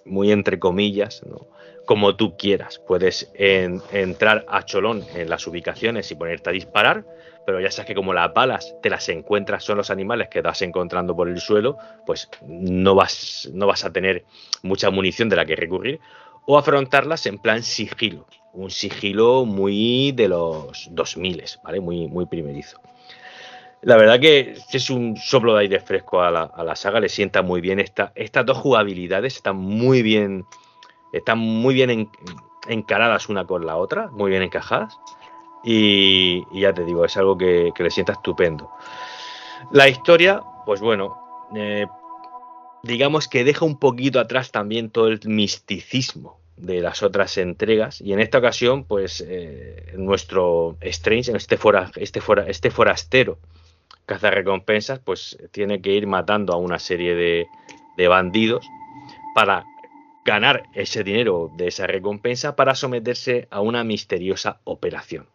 muy 0.05 0.31
entre 0.31 0.59
comillas, 0.59 1.21
como 1.85 2.15
tú 2.15 2.37
quieras. 2.37 2.81
Puedes 2.87 3.31
entrar 3.35 4.45
a 4.47 4.63
cholón 4.63 5.03
en 5.15 5.29
las 5.29 5.45
ubicaciones 5.47 6.11
y 6.11 6.15
ponerte 6.15 6.49
a 6.49 6.53
disparar, 6.53 7.05
pero 7.45 7.59
ya 7.59 7.71
sabes 7.71 7.87
que 7.87 7.95
como 7.95 8.13
las 8.13 8.33
balas 8.33 8.75
te 8.81 8.89
las 8.89 9.09
encuentras 9.09 9.63
son 9.63 9.77
los 9.77 9.89
animales 9.89 10.29
que 10.29 10.41
vas 10.41 10.61
encontrando 10.61 11.15
por 11.15 11.27
el 11.27 11.39
suelo, 11.39 11.77
pues 12.05 12.29
no 12.47 12.95
vas, 12.95 13.49
no 13.53 13.67
vas 13.67 13.83
a 13.83 13.91
tener 13.91 14.25
mucha 14.61 14.89
munición 14.89 15.29
de 15.29 15.35
la 15.35 15.45
que 15.45 15.55
recurrir. 15.55 15.99
O 16.45 16.57
afrontarlas 16.57 17.25
en 17.27 17.37
plan 17.37 17.61
sigilo, 17.61 18.25
un 18.53 18.71
sigilo 18.71 19.45
muy 19.45 20.11
de 20.11 20.27
los 20.27 20.87
2000, 20.91 21.43
¿vale? 21.63 21.79
Muy, 21.79 22.07
muy 22.07 22.25
primerizo. 22.25 22.81
La 23.81 23.97
verdad 23.97 24.19
que 24.19 24.55
es 24.71 24.89
un 24.91 25.17
soplo 25.17 25.55
de 25.55 25.61
aire 25.61 25.79
fresco 25.79 26.21
a 26.21 26.29
la, 26.29 26.75
saga, 26.75 26.99
le 26.99 27.09
sienta 27.09 27.41
muy 27.41 27.61
bien. 27.61 27.79
Esta, 27.79 28.11
estas 28.13 28.45
dos 28.45 28.57
jugabilidades 28.57 29.37
están 29.37 29.57
muy 29.57 30.03
bien, 30.03 30.45
están 31.11 31.39
muy 31.39 31.73
bien 31.73 32.09
encaradas 32.67 33.29
una 33.29 33.45
con 33.45 33.65
la 33.65 33.77
otra, 33.77 34.09
muy 34.11 34.31
bien 34.31 34.43
encajadas. 34.43 34.99
Y, 35.63 36.43
ya 36.59 36.73
te 36.73 36.83
digo, 36.83 37.05
es 37.05 37.15
algo 37.17 37.37
que, 37.37 37.71
le 37.77 37.91
sienta 37.91 38.13
estupendo. 38.13 38.71
La 39.71 39.87
historia, 39.87 40.41
pues 40.65 40.81
bueno, 40.81 41.47
eh, 41.55 41.85
digamos 42.83 43.27
que 43.27 43.43
deja 43.43 43.65
un 43.65 43.77
poquito 43.77 44.19
atrás 44.19 44.51
también 44.51 44.89
todo 44.89 45.07
el 45.07 45.19
misticismo 45.25 46.39
de 46.57 46.81
las 46.81 47.01
otras 47.03 47.37
entregas 47.37 48.01
y 48.01 48.13
en 48.13 48.19
esta 48.19 48.37
ocasión 48.37 48.83
pues 48.83 49.23
eh, 49.27 49.93
nuestro 49.97 50.77
Strange 50.81 51.35
este, 51.35 51.57
fora, 51.57 51.89
este, 51.95 52.21
fora, 52.21 52.45
este 52.47 52.69
forastero 52.69 53.39
recompensas 54.19 54.99
pues 54.99 55.37
tiene 55.51 55.81
que 55.81 55.91
ir 55.91 56.07
matando 56.07 56.53
a 56.53 56.57
una 56.57 56.79
serie 56.79 57.15
de, 57.15 57.47
de 57.97 58.07
bandidos 58.07 58.67
para 59.33 59.65
ganar 60.25 60.63
ese 60.73 61.03
dinero 61.03 61.49
de 61.57 61.67
esa 61.67 61.87
recompensa 61.87 62.55
para 62.55 62.75
someterse 62.75 63.47
a 63.51 63.61
una 63.61 63.83
misteriosa 63.83 64.59
operación. 64.63 65.25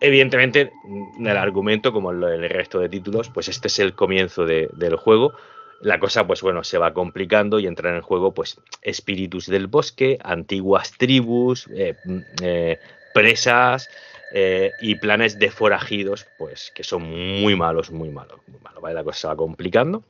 Evidentemente, 0.00 0.72
en 1.18 1.26
el 1.26 1.36
argumento, 1.36 1.92
como 1.92 2.12
en 2.12 2.22
el 2.22 2.48
resto 2.50 2.80
de 2.80 2.88
títulos, 2.88 3.30
pues 3.30 3.48
este 3.48 3.68
es 3.68 3.78
el 3.78 3.94
comienzo 3.94 4.44
de, 4.44 4.68
del 4.74 4.96
juego 4.96 5.32
la 5.80 5.98
cosa, 5.98 6.26
pues 6.26 6.42
bueno, 6.42 6.64
se 6.64 6.78
va 6.78 6.94
complicando 6.94 7.58
y 7.58 7.66
entra 7.66 7.94
en 7.94 8.02
juego, 8.02 8.32
pues, 8.32 8.60
espíritus 8.82 9.46
del 9.46 9.66
bosque, 9.66 10.18
antiguas 10.22 10.92
tribus, 10.96 11.68
eh, 11.74 11.94
mm, 12.04 12.18
eh, 12.42 12.78
presas 13.12 13.88
eh, 14.32 14.72
y 14.80 14.94
planes 14.96 15.38
de 15.38 15.50
forajidos, 15.50 16.26
pues, 16.38 16.72
que 16.74 16.82
son 16.82 17.02
muy 17.02 17.56
malos, 17.56 17.90
muy 17.90 18.10
malos, 18.10 18.40
muy 18.46 18.58
malos, 18.60 18.82
¿vale? 18.82 18.94
La 18.94 19.04
cosa 19.04 19.18
se 19.18 19.26
va 19.28 19.36
complicando 19.36 20.02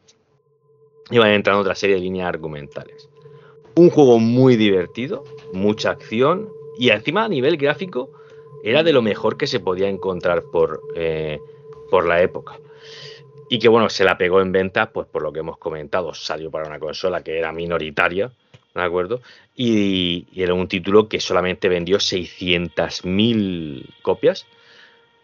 y 1.11 1.19
van 1.19 1.31
entrando 1.31 1.63
otra 1.63 1.75
serie 1.75 1.97
de 1.97 2.03
líneas 2.03 2.29
argumentales. 2.29 3.09
Un 3.77 3.91
juego 3.91 4.19
muy 4.19 4.57
divertido, 4.57 5.25
mucha 5.53 5.91
acción 5.91 6.49
y 6.79 6.91
encima 6.91 7.25
a 7.25 7.29
nivel 7.29 7.57
gráfico 7.57 8.11
era 8.65 8.83
de 8.83 8.93
lo 8.93 9.03
mejor 9.03 9.37
que 9.37 9.47
se 9.47 9.61
podía 9.61 9.89
encontrar 9.89 10.43
por, 10.43 10.83
por 11.91 12.07
la 12.07 12.21
época 12.23 12.59
y 13.49 13.59
que 13.59 13.69
bueno, 13.69 13.89
se 13.89 14.05
la 14.05 14.19
pegó 14.19 14.41
en 14.41 14.53
venta, 14.53 14.91
pues 14.91 15.07
por 15.07 15.23
lo 15.23 15.33
que 15.33 15.41
hemos 15.41 15.59
comentado, 15.59 16.15
salió 16.15 16.51
para 16.51 16.67
una 16.67 16.79
consola 16.79 17.23
que 17.23 17.39
era 17.39 17.53
minoritaria, 17.53 18.33
¿de 18.75 18.83
acuerdo? 18.83 19.21
Y, 19.55 20.27
era 20.35 20.55
un 20.55 20.69
título 20.69 21.09
que 21.09 21.21
solamente 21.21 21.69
vendió 21.69 21.99
600.000 21.99 23.85
copias 24.03 24.47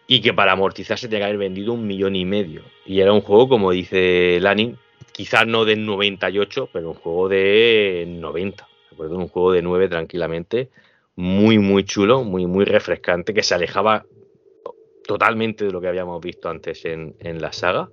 y 0.07 0.21
que 0.21 0.33
para 0.33 0.53
amortizarse 0.53 1.07
tenía 1.07 1.25
que 1.25 1.25
haber 1.25 1.37
vendido 1.37 1.73
un 1.73 1.85
millón 1.85 2.15
y 2.15 2.25
medio. 2.25 2.61
Y 2.85 3.01
era 3.01 3.13
un 3.13 3.21
juego, 3.21 3.49
como 3.49 3.71
dice 3.71 4.39
Lanin, 4.41 4.77
quizás 5.13 5.47
no 5.47 5.63
del 5.63 5.85
98, 5.85 6.69
pero 6.73 6.89
un 6.89 6.95
juego 6.95 7.29
de 7.29 8.05
90, 8.07 8.67
¿de 8.89 8.95
acuerdo? 8.95 9.17
Un 9.17 9.29
juego 9.29 9.51
de 9.53 9.61
9 9.61 9.87
tranquilamente, 9.87 10.69
muy, 11.15 11.59
muy 11.59 11.85
chulo, 11.85 12.23
muy, 12.23 12.45
muy 12.47 12.65
refrescante, 12.65 13.33
que 13.33 13.43
se 13.43 13.55
alejaba 13.55 14.05
totalmente 15.05 15.65
de 15.65 15.71
lo 15.71 15.79
que 15.79 15.87
habíamos 15.87 16.21
visto 16.21 16.49
antes 16.49 16.83
en, 16.85 17.15
en 17.19 17.41
la 17.41 17.53
saga. 17.53 17.89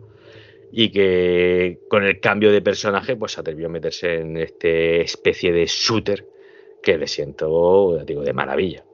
Y 0.73 0.91
que 0.91 1.81
con 1.89 2.05
el 2.05 2.21
cambio 2.21 2.53
de 2.53 2.63
personaje 2.63 3.17
pues 3.17 3.33
se 3.33 3.41
atrevió 3.41 3.67
a 3.67 3.71
meterse 3.71 4.21
en 4.21 4.37
este 4.37 5.01
especie 5.01 5.53
de 5.53 5.67
shooter 5.67 6.25
que 6.81 6.97
le 6.97 7.09
siento 7.09 7.99
digo 8.07 8.23
de 8.23 8.33
maravilla. 8.33 8.85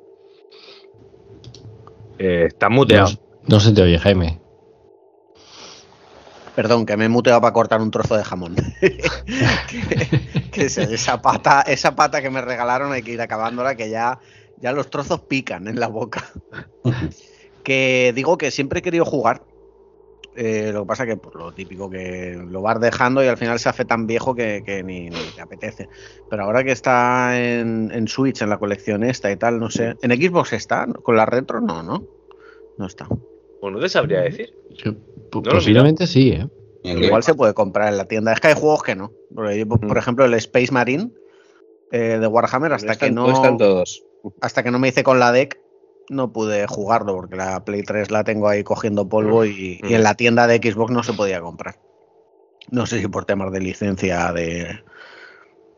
Eh, 2.18 2.44
está 2.48 2.70
muteado 2.70 3.10
no, 3.46 3.60
se 3.60 3.72
te 3.72 3.82
oye 3.82 3.98
Jaime 3.98 4.40
Perdón, 6.56 6.86
que 6.86 6.96
me 6.96 7.04
he 7.04 7.08
muteado 7.08 7.40
para 7.40 7.52
cortar 7.52 7.80
un 7.80 7.90
trozo 7.90 8.16
de 8.16 8.24
jamón. 8.24 8.56
que, 10.52 10.64
esa 10.64 11.22
pata, 11.22 11.60
esa 11.60 11.94
pata 11.94 12.22
que 12.22 12.30
me 12.30 12.40
regalaron 12.40 12.92
hay 12.92 13.02
que 13.02 13.12
ir 13.12 13.20
acabándola, 13.20 13.76
que 13.76 13.90
ya, 13.90 14.18
ya 14.58 14.72
los 14.72 14.90
trozos 14.90 15.20
pican 15.20 15.68
en 15.68 15.78
la 15.78 15.88
boca. 15.88 16.24
que 17.62 18.12
digo 18.14 18.38
que 18.38 18.50
siempre 18.50 18.78
he 18.80 18.82
querido 18.82 19.04
jugar 19.04 19.42
eh, 20.36 20.70
lo 20.70 20.82
que 20.82 20.86
pasa 20.86 21.06
que 21.06 21.16
por 21.16 21.34
lo 21.34 21.52
típico 21.52 21.88
que 21.88 22.38
lo 22.50 22.60
vas 22.60 22.78
dejando 22.78 23.24
y 23.24 23.26
al 23.26 23.38
final 23.38 23.58
se 23.58 23.70
hace 23.70 23.86
tan 23.86 24.06
viejo 24.06 24.34
que, 24.34 24.82
ni, 24.84 25.08
te 25.10 25.40
apetece. 25.40 25.88
Pero 26.28 26.44
ahora 26.44 26.62
que 26.62 26.72
está 26.72 27.38
en, 27.40 28.06
Switch, 28.06 28.42
en 28.42 28.50
la 28.50 28.58
colección 28.58 29.02
esta 29.02 29.30
y 29.30 29.36
tal, 29.36 29.58
no 29.58 29.70
sé. 29.70 29.96
¿En 30.02 30.10
Xbox 30.10 30.52
está? 30.52 30.86
¿Con 31.02 31.16
la 31.16 31.24
retro? 31.24 31.60
No, 31.60 31.82
¿no? 31.82 32.04
No 32.76 32.86
está. 32.86 33.08
Pues 33.60 33.72
no 33.72 33.80
te 33.80 33.88
sabría 33.88 34.20
decir. 34.20 34.54
posiblemente 35.30 36.06
sí, 36.06 36.30
¿eh? 36.30 36.48
Igual 36.82 37.22
se 37.22 37.34
puede 37.34 37.54
comprar 37.54 37.88
en 37.88 37.98
la 37.98 38.06
tienda. 38.06 38.32
Es 38.32 38.40
que 38.40 38.48
hay 38.48 38.54
juegos 38.54 38.82
que 38.82 38.94
no. 38.94 39.12
Por, 39.34 39.48
mm. 39.48 39.96
ejemplo, 39.96 40.24
el 40.24 40.34
Space 40.34 40.70
Marine 40.70 41.10
eh, 41.90 42.18
de 42.20 42.26
Warhammer, 42.26 42.72
hasta 42.72 42.96
que 42.96 43.10
no. 43.10 43.30
Están 43.30 43.58
todos. 43.58 44.04
Hasta 44.40 44.62
que 44.62 44.70
no 44.70 44.78
me 44.78 44.88
hice 44.88 45.02
con 45.02 45.18
la 45.18 45.32
deck, 45.32 45.60
no 46.08 46.32
pude 46.32 46.66
jugarlo 46.66 47.14
porque 47.14 47.36
la 47.36 47.64
Play 47.64 47.82
3 47.82 48.10
la 48.10 48.24
tengo 48.24 48.48
ahí 48.48 48.62
cogiendo 48.62 49.08
polvo 49.08 49.44
y, 49.44 49.80
en 49.82 50.02
la 50.02 50.14
tienda 50.14 50.46
de 50.46 50.58
Xbox 50.58 50.92
no 50.92 51.02
se 51.02 51.12
podía 51.12 51.40
comprar. 51.40 51.80
No 52.70 52.86
sé 52.86 53.00
si 53.00 53.08
por 53.08 53.24
temas 53.24 53.52
de 53.52 53.60
licencia 53.60 54.32
de, 54.32 54.80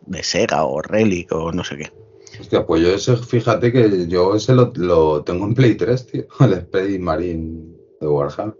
de 0.07 0.23
Sega 0.23 0.65
o 0.65 0.81
Relic 0.81 1.33
o 1.33 1.53
no 1.53 1.65
sé 1.65 1.77
qué. 1.77 1.93
Hostia, 2.41 2.67
pues 2.67 2.83
yo 2.83 2.89
ese, 2.89 3.17
fíjate 3.17 3.73
que 3.73 4.07
yo 4.07 4.35
ese 4.35 4.55
lo, 4.55 5.23
tengo 5.25 5.45
en 5.47 5.55
Play 5.55 5.75
3, 5.77 6.07
tío. 6.07 6.25
El 6.41 6.67
Play 6.67 6.99
Marine 6.99 7.75
de 8.01 8.07
Warhammer. 8.07 8.57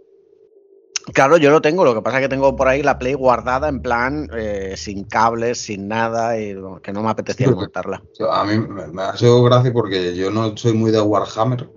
Claro, 1.13 1.37
yo 1.37 1.49
lo 1.49 1.61
tengo, 1.61 1.83
lo 1.83 1.95
que 1.95 2.01
pasa 2.01 2.17
es 2.17 2.23
que 2.23 2.29
tengo 2.29 2.55
por 2.55 2.67
ahí 2.67 2.83
la 2.83 2.99
Play 2.99 3.15
guardada 3.15 3.67
en 3.67 3.81
plan 3.81 4.29
eh, 4.35 4.75
sin 4.77 5.05
cables, 5.05 5.57
sin 5.57 5.87
nada, 5.87 6.39
y 6.39 6.55
que 6.83 6.93
no 6.93 7.01
me 7.01 7.09
apetecía 7.09 7.51
cortarla. 7.51 8.03
A 8.29 8.43
mí 8.43 8.59
me, 8.59 9.01
ha 9.01 9.17
sido 9.17 9.41
gracia 9.43 9.73
porque 9.73 10.15
yo 10.15 10.29
no 10.29 10.55
soy 10.55 10.73
muy 10.73 10.91
de 10.91 11.01
Warhammer 11.01 11.67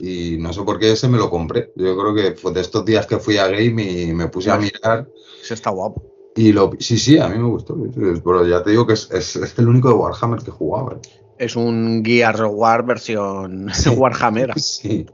y 0.00 0.38
no 0.38 0.52
sé 0.52 0.62
por 0.62 0.78
qué 0.78 0.92
ese 0.92 1.08
me 1.08 1.18
lo 1.18 1.30
compré. 1.30 1.72
Yo 1.76 1.96
creo 1.96 2.14
que 2.14 2.32
fue 2.34 2.52
de 2.52 2.62
estos 2.62 2.84
días 2.84 3.06
que 3.06 3.18
fui 3.18 3.36
a 3.36 3.48
Game 3.48 3.82
y 3.82 4.12
me 4.12 4.28
puse 4.28 4.50
a 4.50 4.56
mirar. 4.56 5.08
Ese 5.40 5.54
está 5.54 5.70
guapo. 5.70 6.02
Y 6.34 6.52
lo, 6.52 6.70
sí, 6.78 6.98
sí, 6.98 7.18
a 7.18 7.28
mí 7.28 7.38
me 7.38 7.48
gustó. 7.48 7.76
Pero 7.94 8.46
ya 8.46 8.62
te 8.62 8.70
digo 8.70 8.86
que 8.86 8.94
es, 8.94 9.54
el 9.58 9.68
único 9.68 9.88
de 9.88 9.94
Warhammer 9.94 10.40
que 10.40 10.50
jugaba. 10.50 10.94
¿eh? 10.94 11.19
Es 11.40 11.56
un 11.56 12.04
Gears 12.04 12.42
War 12.50 12.84
versión 12.84 13.68
Warhammer. 13.96 14.52
sí. 14.60 15.06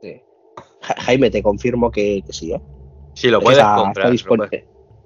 sí. 0.00 0.22
Jaime, 0.80 1.30
te 1.30 1.42
confirmo 1.42 1.90
que, 1.90 2.22
que 2.26 2.32
sí, 2.32 2.54
¿eh? 2.54 2.60
Sí, 3.12 3.28
lo 3.28 3.42
puedes 3.42 3.62
comprar. 3.62 4.10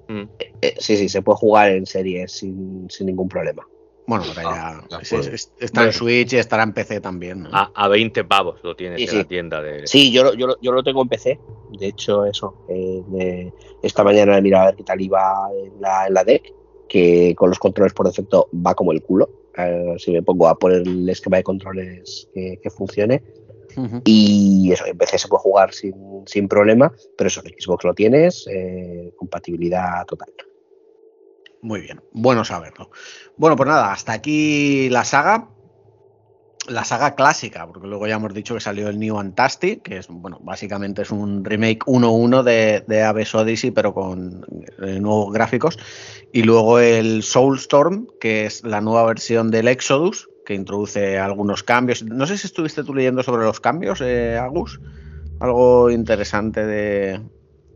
Mm. 0.07 0.21
Eh, 0.39 0.53
eh, 0.63 0.75
sí, 0.79 0.97
sí, 0.97 1.09
se 1.09 1.23
puede 1.23 1.39
jugar 1.39 1.71
en 1.73 1.87
series 1.87 2.31
sin, 2.31 2.87
ningún 3.01 3.29
problema. 3.29 3.67
Bueno, 4.07 4.25
ah, 4.45 4.85
ya, 4.93 5.01
está 5.59 5.87
en 5.87 5.93
Switch 5.93 6.35
y 6.35 6.37
estará 6.37 6.63
en 6.63 6.73
PC 6.73 7.01
también. 7.01 7.49
A, 7.51 7.89
20 7.89 8.23
pavos 8.23 8.61
lo 8.63 8.77
tienes 8.77 9.11
en 9.11 9.19
la 9.19 9.25
tienda 9.25 9.61
de. 9.61 9.89
Sí, 9.89 10.13
yo, 10.13 10.35
yo, 10.35 10.57
yo, 10.61 10.73
lo 10.73 10.85
tengo 10.85 11.03
en 11.03 11.09
PC. 11.09 11.41
De 11.81 11.89
hecho, 11.89 12.27
eso. 12.27 12.65
Eh, 12.69 13.51
esta 13.83 14.05
mañana 14.05 14.39
he 14.39 14.43
mirado 14.43 14.65
a 14.65 14.67
ver 14.67 14.77
qué 14.77 14.85
tal 14.85 15.01
iba 15.01 15.49
en 15.53 15.81
la, 15.81 16.07
en 16.07 16.15
la 16.15 16.23
deck. 16.23 16.53
Que 16.89 17.35
con 17.35 17.49
los 17.49 17.59
controles 17.59 17.93
por 17.93 18.07
defecto 18.07 18.49
va 18.55 18.75
como 18.75 18.93
el 18.93 19.03
culo. 19.03 19.44
Si 19.99 20.13
me 20.13 20.23
pongo 20.23 20.49
a 20.49 20.59
poner 20.59 20.83
el 20.87 21.09
esquema 21.09 21.39
de 21.39 21.43
controles 21.43 22.29
que, 22.35 22.59
que 22.63 22.71
funcione. 22.71 23.23
Y 24.05 24.71
eso, 24.73 24.87
en 24.87 24.97
PC 24.97 25.19
se 25.19 25.29
puede 25.29 25.43
jugar 25.43 25.75
sin, 25.75 25.95
sin 26.27 26.47
problema, 26.47 26.93
pero 27.19 27.29
eso, 27.29 27.43
en 27.45 27.53
Xbox 27.59 27.85
lo 27.85 27.95
tienes, 27.95 28.47
eh, 28.49 29.13
compatibilidad 29.17 30.05
total. 30.07 30.33
Muy 31.61 31.81
bien, 31.81 32.01
bueno 32.13 32.45
saberlo. 32.45 32.91
Bueno, 33.37 33.57
pues 33.57 33.69
nada, 33.69 33.93
hasta 33.93 34.13
aquí 34.13 34.89
la 34.91 35.05
saga. 35.05 35.49
La 36.67 36.85
saga 36.85 37.15
clásica, 37.15 37.67
porque 37.67 37.87
luego 37.87 38.07
ya 38.07 38.15
hemos 38.15 38.33
dicho 38.33 38.55
que 38.55 38.61
salió 38.61 38.89
el 38.89 38.99
New 38.99 39.17
Fantastic, 39.17 39.83
que 39.83 39.99
es, 39.99 40.09
bueno, 40.09 40.39
básicamente 40.43 41.03
es 41.03 41.11
un 41.11 41.45
remake 41.45 41.85
1-1 41.85 42.43
de, 42.43 42.85
de 42.87 43.03
Aves 43.03 43.35
Odyssey, 43.35 43.71
pero 43.71 43.93
con 43.93 44.47
eh, 44.83 44.99
nuevos 44.99 45.33
gráficos. 45.33 45.79
Y 46.33 46.43
luego 46.43 46.79
el 46.79 47.23
Soulstorm, 47.23 48.07
que 48.19 48.47
es 48.47 48.65
la 48.65 48.81
nueva 48.81 49.05
versión 49.05 49.51
del 49.51 49.69
Exodus, 49.69 50.31
que 50.45 50.55
introduce 50.55 51.19
algunos 51.19 51.63
cambios. 51.63 52.03
No 52.03 52.27
sé 52.27 52.39
si 52.39 52.47
estuviste 52.47 52.85
tú 52.85 52.95
leyendo 52.95 53.23
sobre 53.23 53.45
los 53.45 53.61
cambios, 53.61 54.01
eh, 54.01 54.37
Agus. 54.37 54.81
Algo 55.41 55.91
interesante 55.91 56.65
de. 56.65 57.21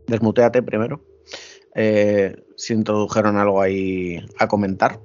Desmuteate 0.07 0.63
primero. 0.63 1.01
Eh, 1.75 2.35
si 2.55 2.73
introdujeron 2.73 3.37
algo 3.37 3.61
ahí 3.61 4.25
a 4.37 4.47
comentar. 4.47 4.99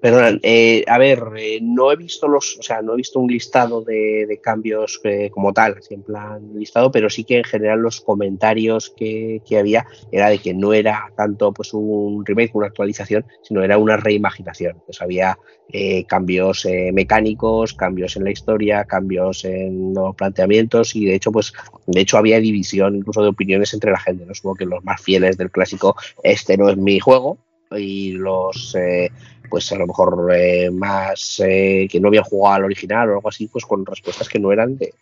Perdón, 0.00 0.40
eh, 0.42 0.82
a 0.86 0.96
ver, 0.96 1.22
eh, 1.36 1.58
no 1.60 1.92
he 1.92 1.96
visto 1.96 2.26
los, 2.26 2.56
o 2.58 2.62
sea, 2.62 2.80
no 2.80 2.94
he 2.94 2.96
visto 2.96 3.20
un 3.20 3.30
listado 3.30 3.82
de, 3.82 4.40
cambios 4.42 4.98
eh, 5.04 5.28
como 5.30 5.52
tal, 5.52 5.76
en 5.90 6.02
plan 6.02 6.54
listado, 6.54 6.90
pero 6.90 7.10
sí 7.10 7.24
que 7.24 7.38
en 7.38 7.44
general 7.44 7.80
los 7.80 8.00
comentarios 8.00 8.94
que, 8.96 9.42
que, 9.46 9.58
había 9.58 9.86
era 10.10 10.30
de 10.30 10.38
que 10.38 10.54
no 10.54 10.72
era 10.72 11.12
tanto 11.16 11.52
pues 11.52 11.74
un 11.74 12.24
remake, 12.24 12.54
una 12.54 12.68
actualización, 12.68 13.26
sino 13.42 13.62
era 13.62 13.76
una 13.76 13.98
reimaginación. 13.98 14.76
Entonces 14.76 15.02
había 15.02 15.38
eh, 15.68 16.06
cambios 16.06 16.66
mecánicos, 16.92 17.74
cambios 17.74 18.16
en 18.16 18.24
la 18.24 18.30
historia, 18.30 18.84
cambios 18.84 19.44
en 19.44 19.92
los 19.92 20.16
planteamientos 20.16 20.96
y 20.96 21.04
de 21.04 21.14
hecho, 21.14 21.30
pues, 21.30 21.52
de 21.86 22.00
hecho 22.00 22.16
había 22.16 22.40
división 22.40 22.96
incluso 22.96 23.22
de 23.22 23.28
opiniones 23.28 23.74
entre 23.74 23.90
la 23.90 24.00
gente. 24.00 24.24
No 24.24 24.34
supongo 24.34 24.56
que 24.56 24.64
los 24.64 24.82
más 24.82 25.02
fieles 25.02 25.36
del 25.36 25.50
clásico, 25.50 25.94
este 26.22 26.56
no 26.56 26.70
es 26.70 26.78
mi 26.78 27.00
juego, 27.00 27.38
y 27.78 28.12
los 28.12 28.74
eh, 28.74 29.10
pues 29.48 29.70
a 29.72 29.76
lo 29.76 29.86
mejor 29.86 30.30
eh, 30.34 30.70
más 30.70 31.40
eh, 31.44 31.88
que 31.90 32.00
no 32.00 32.08
habían 32.08 32.24
jugado 32.24 32.56
al 32.56 32.64
original 32.64 33.10
o 33.10 33.14
algo 33.14 33.28
así, 33.28 33.48
pues 33.48 33.64
con 33.64 33.84
respuestas 33.86 34.28
que 34.28 34.38
no 34.38 34.52
eran 34.52 34.76
de 34.76 34.94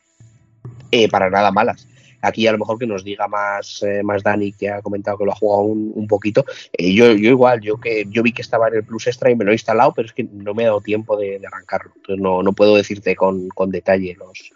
para 1.11 1.29
nada 1.29 1.51
malas. 1.51 1.87
Aquí 2.21 2.47
a 2.47 2.53
lo 2.53 2.59
mejor 2.59 2.79
que 2.79 2.87
nos 2.87 3.05
diga 3.05 3.29
más, 3.29 3.85
más 4.03 4.25
Dani, 4.25 4.53
que 4.53 4.71
ha 4.71 4.83
comentado 4.83 5.19
que 5.19 5.25
lo 5.25 5.33
ha 5.33 5.37
jugado 5.37 5.63
un, 5.63 5.93
un 5.95 6.09
poquito. 6.09 6.45
yo, 6.77 7.13
yo 7.13 7.31
igual, 7.31 7.61
yo 7.61 7.79
que 7.79 8.07
yo 8.09 8.23
vi 8.23 8.33
que 8.33 8.43
estaba 8.43 8.69
en 8.69 8.77
el 8.77 8.85
Plus 8.85 9.07
Extra 9.07 9.31
y 9.31 9.37
me 9.37 9.45
lo 9.45 9.53
he 9.53 9.55
instalado, 9.55 9.93
pero 9.95 10.07
es 10.07 10.15
que 10.15 10.25
no 10.25 10.55
me 10.55 10.65
ha 10.65 10.69
dado 10.69 10.81
tiempo 10.81 11.17
de, 11.17 11.39
de 11.39 11.47
arrancarlo. 11.47 11.93
Entonces 11.95 12.21
no, 12.21 12.43
no, 12.43 12.55
puedo 12.55 12.75
decirte 12.75 13.15
con, 13.15 13.49
con 13.51 13.71
detalle 13.71 14.17
los, 14.19 14.51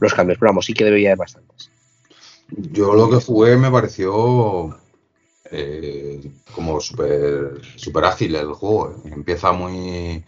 los 0.00 0.12
cambios, 0.12 0.38
pero 0.38 0.50
vamos, 0.50 0.66
sí 0.66 0.74
que 0.74 0.84
debería 0.84 1.10
de 1.10 1.16
bastantes. 1.16 1.70
Yo 2.50 2.94
lo 2.94 3.08
que 3.08 3.24
jugué 3.24 3.56
me 3.56 3.70
pareció 3.70 4.76
eh, 5.50 6.32
como 6.54 6.80
súper 6.80 7.60
super 7.76 8.04
ágil 8.04 8.34
el 8.36 8.52
juego. 8.52 8.90
¿eh? 8.90 9.10
Empieza 9.12 9.52
muy... 9.52 10.24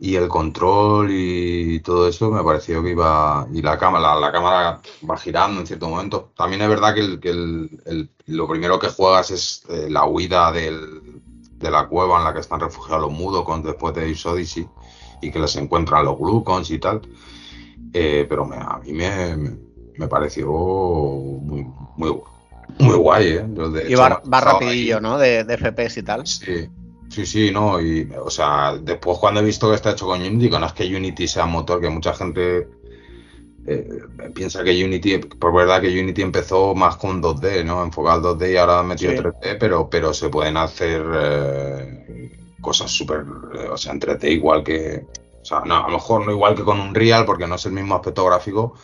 Y 0.00 0.14
el 0.14 0.28
control 0.28 1.08
y 1.10 1.80
todo 1.80 2.08
eso 2.08 2.30
me 2.30 2.44
pareció 2.44 2.82
que 2.82 2.90
iba... 2.90 3.46
Y 3.52 3.62
la 3.62 3.78
cámara, 3.78 4.14
la, 4.14 4.30
cámara 4.30 4.80
va 5.08 5.16
girando 5.16 5.60
en 5.60 5.66
cierto 5.66 5.88
momento. 5.88 6.30
También 6.36 6.62
es 6.62 6.68
verdad 6.68 6.94
que, 6.94 7.00
el, 7.00 7.20
que 7.20 7.30
el, 7.30 8.10
lo 8.26 8.46
primero 8.48 8.78
que 8.78 8.88
juegas 8.88 9.30
es 9.32 9.64
eh, 9.68 9.88
la 9.90 10.06
huida 10.06 10.52
del, 10.52 11.20
de 11.52 11.70
la 11.70 11.88
cueva 11.88 12.18
en 12.18 12.24
la 12.24 12.32
que 12.32 12.40
están 12.40 12.60
refugiados 12.60 13.02
los 13.02 13.12
mudocons 13.12 13.64
después 13.64 13.94
de 13.94 14.10
Ace 14.10 14.28
Odyssey 14.28 14.68
y 15.20 15.32
que 15.32 15.40
les 15.40 15.56
encuentran 15.56 16.04
los 16.04 16.16
glucons 16.16 16.70
y 16.70 16.78
tal. 16.78 17.00
Pero 17.92 18.44
me, 18.44 18.56
a 18.56 18.78
mí 18.84 18.92
me, 18.92 19.36
me 19.96 20.06
pareció 20.06 20.46
muy, 20.46 21.66
muy 21.96 22.10
bueno 22.10 22.37
muy 22.78 22.96
guay, 22.96 23.28
¿eh? 23.28 23.44
De 23.46 23.90
y 23.90 23.94
va, 23.94 24.22
va 24.32 24.40
rapidillo, 24.40 24.96
ahí. 24.96 25.02
¿no? 25.02 25.18
De, 25.18 25.44
de, 25.44 25.56
FPS 25.56 25.98
y 25.98 26.02
tal. 26.02 26.26
Sí, 26.26 26.68
sí, 27.08 27.26
sí, 27.26 27.50
no. 27.50 27.80
Y, 27.80 28.10
o 28.20 28.30
sea, 28.30 28.76
después 28.80 29.18
cuando 29.18 29.40
he 29.40 29.44
visto 29.44 29.68
que 29.68 29.76
está 29.76 29.92
hecho 29.92 30.06
con 30.06 30.20
Unity, 30.20 30.50
que 30.50 30.58
no 30.58 30.66
es 30.66 30.72
que 30.72 30.96
Unity 30.96 31.26
sea 31.26 31.44
un 31.44 31.52
motor 31.52 31.80
que 31.80 31.88
mucha 31.88 32.14
gente 32.14 32.68
eh, 33.70 33.86
piensa 34.34 34.64
que 34.64 34.82
Unity, 34.82 35.18
por 35.18 35.54
verdad 35.54 35.82
que 35.82 36.00
Unity 36.00 36.22
empezó 36.22 36.74
más 36.74 36.96
con 36.96 37.22
2D, 37.22 37.64
¿no? 37.64 37.84
Enfocado 37.84 38.30
al 38.30 38.38
2D 38.38 38.52
y 38.52 38.56
ahora 38.56 38.78
ha 38.78 38.82
metido 38.82 39.12
sí. 39.12 39.18
3D, 39.18 39.56
pero, 39.60 39.90
pero 39.90 40.14
se 40.14 40.30
pueden 40.30 40.56
hacer 40.56 41.04
eh, 41.14 42.30
cosas 42.62 42.90
súper, 42.90 43.26
o 43.70 43.76
sea, 43.76 43.92
en 43.92 44.00
3D 44.00 44.30
igual 44.30 44.64
que, 44.64 45.04
o 45.42 45.44
sea, 45.44 45.60
no, 45.60 45.84
a 45.84 45.88
lo 45.88 45.94
mejor 45.94 46.24
no 46.24 46.32
igual 46.32 46.54
que 46.54 46.64
con 46.64 46.80
un 46.80 46.94
Real, 46.94 47.26
porque 47.26 47.46
no 47.46 47.56
es 47.56 47.66
el 47.66 47.72
mismo 47.72 47.94
aspecto 47.94 48.24
gráfico, 48.24 48.74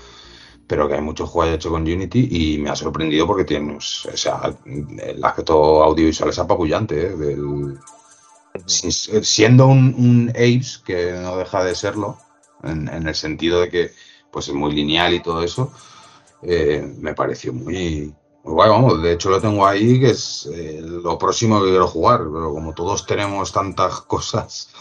pero 0.67 0.89
que 0.89 0.95
hay 0.95 1.01
muchos 1.01 1.29
juegos 1.29 1.55
hechos 1.55 1.73
con 1.73 1.83
Unity 1.83 2.29
y 2.31 2.59
me 2.59 2.71
ha 2.71 2.77
sorprendido 2.77 3.27
porque 3.27 3.45
tiene, 3.45 3.77
o 3.77 3.81
sea, 3.81 4.55
el 4.65 5.25
aspecto 5.25 5.83
audiovisual 5.83 6.31
es 6.31 6.39
apabullante, 6.39 7.07
¿eh? 7.07 7.17
Del, 7.17 7.79
siendo 8.67 9.67
un, 9.67 9.95
un, 9.99 10.31
Apes, 10.31 10.79
que 10.85 11.13
no 11.13 11.37
deja 11.37 11.65
de 11.65 11.75
serlo, 11.75 12.19
en, 12.63 12.89
en, 12.89 13.09
el 13.09 13.15
sentido 13.15 13.61
de 13.61 13.69
que 13.69 13.91
pues 14.31 14.49
es 14.49 14.55
muy 14.55 14.73
lineal 14.73 15.13
y 15.15 15.21
todo 15.21 15.43
eso, 15.43 15.73
eh, 16.43 16.95
me 16.99 17.15
pareció 17.15 17.53
muy, 17.53 18.15
muy 18.43 18.53
guay, 18.55 18.69
vamos, 18.69 19.03
de 19.03 19.13
hecho 19.13 19.31
lo 19.31 19.41
tengo 19.41 19.67
ahí, 19.67 19.99
que 20.01 20.11
es 20.11 20.49
eh, 20.53 20.81
lo 20.83 21.19
próximo 21.19 21.61
que 21.61 21.71
quiero 21.71 21.87
jugar, 21.87 22.19
pero 22.21 22.53
como 22.53 22.75
todos 22.75 23.07
tenemos 23.07 23.53
tantas 23.53 24.01
cosas 24.07 24.74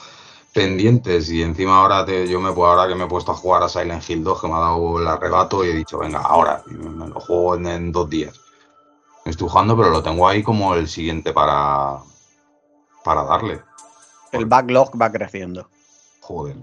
pendientes 0.54 1.30
y 1.32 1.42
encima 1.42 1.78
ahora 1.78 2.06
te, 2.06 2.28
yo 2.28 2.40
me 2.40 2.50
ahora 2.50 2.88
que 2.88 2.96
me 2.96 3.06
he 3.06 3.08
puesto 3.08 3.32
a 3.32 3.36
jugar 3.36 3.64
a 3.64 3.70
Silent 3.70 4.08
Hill 4.08 4.24
2 4.24 4.42
que 4.42 4.48
me 4.48 4.54
ha 4.54 4.60
dado 4.60 5.00
el 5.00 5.08
arrebato 5.08 5.66
y 5.66 5.70
he 5.70 5.74
dicho 5.74 5.98
venga 5.98 6.20
ahora 6.20 6.64
me 6.68 7.08
lo 7.08 7.20
juego 7.20 7.56
en, 7.56 7.68
en, 7.68 7.92
dos 7.92 8.10
días 8.10 8.40
me 9.26 9.32
estoy 9.32 9.50
jugando 9.50 9.76
pero 9.76 9.90
lo 9.90 10.04
tengo 10.04 10.28
ahí 10.28 10.44
como 10.44 10.76
el 10.76 10.88
siguiente 10.88 11.34
para 11.34 11.98
para 13.04 13.24
darle. 13.24 13.60
El 14.32 14.46
backlog 14.46 14.92
va 15.00 15.12
creciendo. 15.12 15.68
Joder 16.22 16.56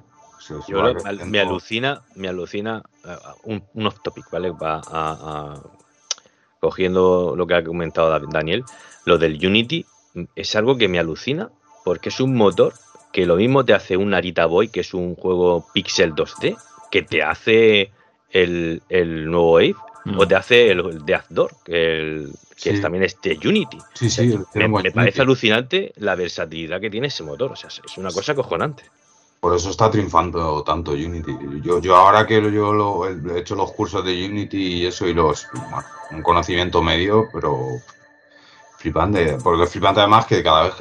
yo 0.66 0.82
lo, 0.82 0.94
creciendo. 0.94 1.26
me 1.26 1.40
alucina 1.40 2.02
me 2.14 2.28
alucina 2.28 2.82
uh, 3.04 3.50
un, 3.52 3.64
un, 3.74 3.86
off 3.86 4.00
topic 4.02 4.30
vale 4.30 4.50
va 4.50 4.76
a, 4.76 4.82
a, 4.90 5.62
cogiendo 6.60 7.34
lo 7.36 7.46
que 7.46 7.54
ha 7.54 7.64
comentado 7.64 8.18
Daniel 8.28 8.64
lo 9.04 9.18
del 9.18 9.44
Unity 9.44 9.86
es 10.34 10.56
algo 10.56 10.76
que 10.76 10.88
me 10.88 10.98
alucina 10.98 11.50
porque 11.84 12.08
es 12.08 12.20
un 12.20 12.34
motor 12.34 12.74
que 13.12 13.26
lo 13.26 13.36
mismo 13.36 13.64
te 13.64 13.74
hace 13.74 13.96
un 13.96 14.10
Narita 14.10 14.46
Boy, 14.46 14.68
que 14.68 14.80
es 14.80 14.94
un 14.94 15.14
juego 15.14 15.66
pixel 15.72 16.14
2D, 16.14 16.56
que 16.90 17.02
te 17.02 17.22
hace 17.22 17.90
el, 18.30 18.82
el 18.88 19.30
nuevo 19.30 19.58
Ave, 19.58 19.74
mm. 20.04 20.18
o 20.18 20.28
te 20.28 20.36
hace 20.36 20.70
el, 20.70 20.80
el 20.80 21.04
Death 21.04 21.26
Door, 21.28 21.50
que, 21.64 21.98
el, 21.98 22.30
que 22.50 22.70
sí. 22.70 22.70
es, 22.70 22.80
también 22.80 23.04
es 23.04 23.20
de 23.20 23.38
Unity. 23.44 23.78
Sí, 23.94 24.10
sí, 24.10 24.38
me, 24.54 24.68
me 24.68 24.90
parece 24.90 25.22
alucinante 25.22 25.92
la 25.96 26.14
versatilidad 26.14 26.80
que 26.80 26.90
tiene 26.90 27.08
ese 27.08 27.22
motor, 27.22 27.52
o 27.52 27.56
sea, 27.56 27.68
es 27.68 27.98
una 27.98 28.10
cosa 28.10 28.34
cojonante. 28.34 28.84
Por 29.40 29.56
eso 29.56 29.70
está 29.70 29.90
triunfando 29.90 30.62
tanto 30.62 30.92
Unity. 30.92 31.34
Yo, 31.62 31.80
yo 31.80 31.96
ahora 31.96 32.26
que 32.26 32.42
yo 32.52 32.72
lo, 32.74 33.08
he 33.08 33.38
hecho 33.38 33.54
los 33.54 33.72
cursos 33.72 34.04
de 34.04 34.26
Unity 34.26 34.82
y 34.82 34.86
eso 34.86 35.08
y 35.08 35.14
los 35.14 35.48
bueno, 35.52 35.88
un 36.10 36.22
conocimiento 36.22 36.82
medio, 36.82 37.26
pero 37.32 37.68
flipante, 38.76 39.38
porque 39.42 39.64
es 39.64 39.70
flipante 39.70 40.00
además 40.00 40.26
que 40.26 40.42
cada 40.42 40.64
vez 40.64 40.74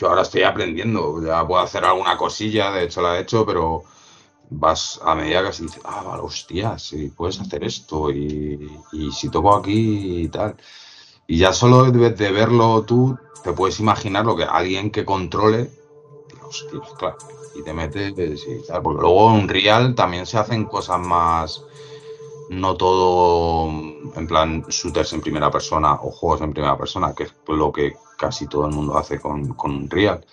yo 0.00 0.08
ahora 0.08 0.22
estoy 0.22 0.44
aprendiendo, 0.44 1.22
ya 1.22 1.46
puedo 1.46 1.60
hacer 1.60 1.84
alguna 1.84 2.16
cosilla, 2.16 2.70
de 2.70 2.84
hecho 2.84 3.02
la 3.02 3.18
he 3.18 3.20
hecho, 3.20 3.44
pero 3.44 3.82
vas 4.48 4.98
a 5.04 5.14
medida 5.14 5.42
que 5.42 5.48
así 5.48 5.64
dices, 5.64 5.82
ah, 5.84 6.02
vale, 6.02 6.22
hostia, 6.22 6.78
si 6.78 7.08
puedes 7.08 7.38
hacer 7.38 7.62
esto 7.64 8.10
y, 8.10 8.80
y, 8.92 9.12
si 9.12 9.28
toco 9.28 9.54
aquí 9.54 10.22
y 10.22 10.28
tal. 10.28 10.56
Y 11.26 11.36
ya 11.36 11.52
solo 11.52 11.90
de, 11.92 12.10
de, 12.10 12.32
verlo 12.32 12.82
tú, 12.82 13.18
te 13.44 13.52
puedes 13.52 13.78
imaginar 13.78 14.24
lo 14.24 14.36
que 14.36 14.44
alguien 14.44 14.90
que 14.90 15.04
controle, 15.04 15.70
hostia, 16.42 16.80
claro, 16.98 17.18
y 17.54 17.62
te 17.62 17.74
metes, 17.74 18.14
porque 18.82 19.02
luego 19.02 19.36
en 19.36 19.48
Real 19.48 19.94
también 19.94 20.24
se 20.24 20.38
hacen 20.38 20.64
cosas 20.64 20.98
más, 20.98 21.62
no 22.50 22.76
todo 22.76 23.70
en 24.16 24.26
plan 24.26 24.64
shooters 24.68 25.12
en 25.12 25.20
primera 25.20 25.52
persona 25.52 25.94
o 25.94 26.10
juegos 26.10 26.40
en 26.40 26.52
primera 26.52 26.76
persona, 26.76 27.14
que 27.14 27.22
es 27.24 27.34
lo 27.46 27.70
que 27.70 27.94
casi 28.18 28.48
todo 28.48 28.66
el 28.66 28.74
mundo 28.74 28.98
hace 28.98 29.20
con, 29.20 29.54
con 29.54 29.88
Real. 29.88 30.26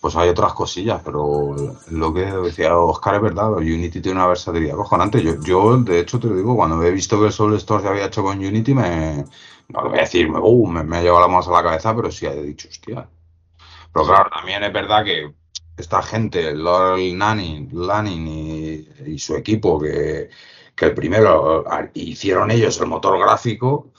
Pues 0.00 0.16
hay 0.16 0.30
otras 0.30 0.54
cosillas, 0.54 1.02
pero 1.04 1.54
lo 1.90 2.14
que 2.14 2.24
decía 2.24 2.76
Oscar 2.76 3.16
es 3.16 3.22
verdad, 3.22 3.52
Unity 3.52 4.00
tiene 4.00 4.18
una 4.18 4.28
versatilidad 4.28 4.76
cojonante. 4.76 5.22
Yo, 5.22 5.34
yo, 5.42 5.76
de 5.76 6.00
hecho, 6.00 6.18
te 6.18 6.28
lo 6.28 6.36
digo, 6.36 6.56
cuando 6.56 6.82
he 6.82 6.90
visto 6.90 7.20
que 7.20 7.26
el 7.26 7.32
Soul 7.32 7.54
Store 7.56 7.82
se 7.82 7.88
había 7.88 8.06
hecho 8.06 8.22
con 8.22 8.38
Unity, 8.38 8.72
me, 8.72 9.24
no 9.68 9.82
le 9.82 9.88
voy 9.90 9.98
a 9.98 10.02
decir, 10.02 10.30
uh, 10.30 10.66
me, 10.66 10.82
me 10.82 10.96
ha 10.96 11.02
llevado 11.02 11.20
la 11.20 11.28
mano 11.28 11.46
a 11.46 11.62
la 11.62 11.62
cabeza, 11.62 11.94
pero 11.94 12.10
sí 12.10 12.24
he 12.24 12.42
dicho, 12.42 12.66
hostia. 12.68 13.06
Pero 13.92 14.06
claro, 14.06 14.30
también 14.34 14.64
es 14.64 14.72
verdad 14.72 15.04
que 15.04 15.34
esta 15.76 16.02
gente, 16.02 16.54
Laurel 16.54 17.18
Lanning, 17.18 17.68
Lanning 17.72 18.86
y 19.06 19.18
su 19.18 19.36
equipo, 19.36 19.78
que, 19.78 20.30
que 20.82 20.88
el 20.88 20.94
primero 20.94 21.64
hicieron 21.94 22.50
ellos 22.50 22.80
el 22.80 22.88
motor 22.88 23.16
gráfico, 23.16 23.92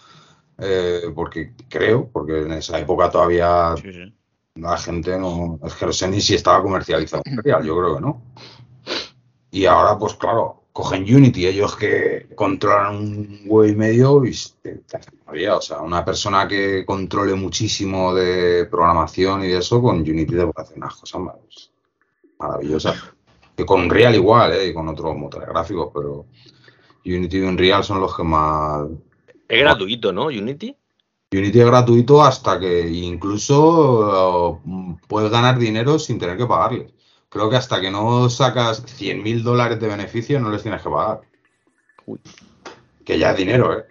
eh, 0.58 1.04
porque 1.16 1.54
creo, 1.70 2.10
porque 2.12 2.42
en 2.42 2.52
esa 2.52 2.78
época 2.78 3.10
todavía 3.10 3.74
sí, 3.82 3.94
sí. 3.94 4.14
la 4.56 4.78
gente 4.78 5.18
no, 5.18 5.60
es 5.64 5.74
que 5.76 5.86
no 5.86 5.94
sé 5.94 6.10
ni 6.10 6.20
si 6.20 6.36
estaba 6.36 6.62
comercializado 6.62 7.24
real, 7.42 7.64
yo 7.64 7.78
creo 7.78 7.96
que 7.96 8.02
no. 8.02 8.22
Y 9.52 9.66
ahora, 9.66 9.98
pues 9.98 10.16
claro, 10.16 10.64
cogen 10.74 11.04
Unity, 11.04 11.48
ellos 11.48 11.74
que 11.78 12.28
controlan 12.36 12.98
un 12.98 13.40
huevo 13.46 13.72
y 13.72 13.76
medio, 13.78 14.26
y 14.26 15.46
o 15.46 15.62
sea, 15.62 15.80
una 15.82 16.04
persona 16.04 16.46
que 16.50 16.84
controle 16.86 17.34
muchísimo 17.36 18.14
de 18.14 18.66
programación 18.66 19.46
y 19.46 19.48
de 19.48 19.60
eso, 19.60 19.82
con 19.82 20.00
Unity 20.02 20.26
te 20.36 20.48
puede 20.48 20.54
hacer 20.58 20.78
unas 20.78 20.96
cosas 20.96 21.22
mar- 21.22 21.40
maravillosas. 22.40 23.02
Que 23.56 23.66
con 23.66 23.82
Unreal 23.84 24.16
igual, 24.16 24.52
¿eh? 24.54 24.68
y 24.68 24.74
con 24.74 24.88
otros 24.90 25.16
motores 25.16 25.48
gráficos, 25.48 25.92
pero 25.94 26.26
Unity 27.06 27.38
y 27.38 27.42
Unreal 27.42 27.84
son 27.84 28.00
los 28.00 28.16
que 28.16 28.24
más... 28.24 28.88
Es 29.48 29.60
gratuito, 29.60 30.12
¿no? 30.14 30.26
Unity. 30.28 30.76
Unity 31.32 31.60
es 31.60 31.66
gratuito 31.66 32.24
hasta 32.24 32.60
que 32.60 32.88
incluso 32.90 34.60
eh, 34.66 34.96
puedes 35.08 35.32
ganar 35.32 35.58
dinero 35.58 36.00
sin 36.00 36.20
tener 36.20 36.38
que 36.38 36.46
pagarles. 36.46 36.94
Creo 37.30 37.50
que 37.50 37.56
hasta 37.56 37.82
que 37.82 37.90
no 37.90 38.30
sacas 38.30 38.84
100 38.86 39.24
mil 39.24 39.44
dólares 39.44 39.80
de 39.80 39.88
beneficio 39.88 40.40
no 40.40 40.50
les 40.52 40.62
tienes 40.62 40.82
que 40.82 40.90
pagar. 40.90 41.22
Uy. 42.06 42.20
Que 43.04 43.18
ya 43.18 43.32
es 43.32 43.38
dinero, 43.38 43.78
¿eh? 43.80 43.84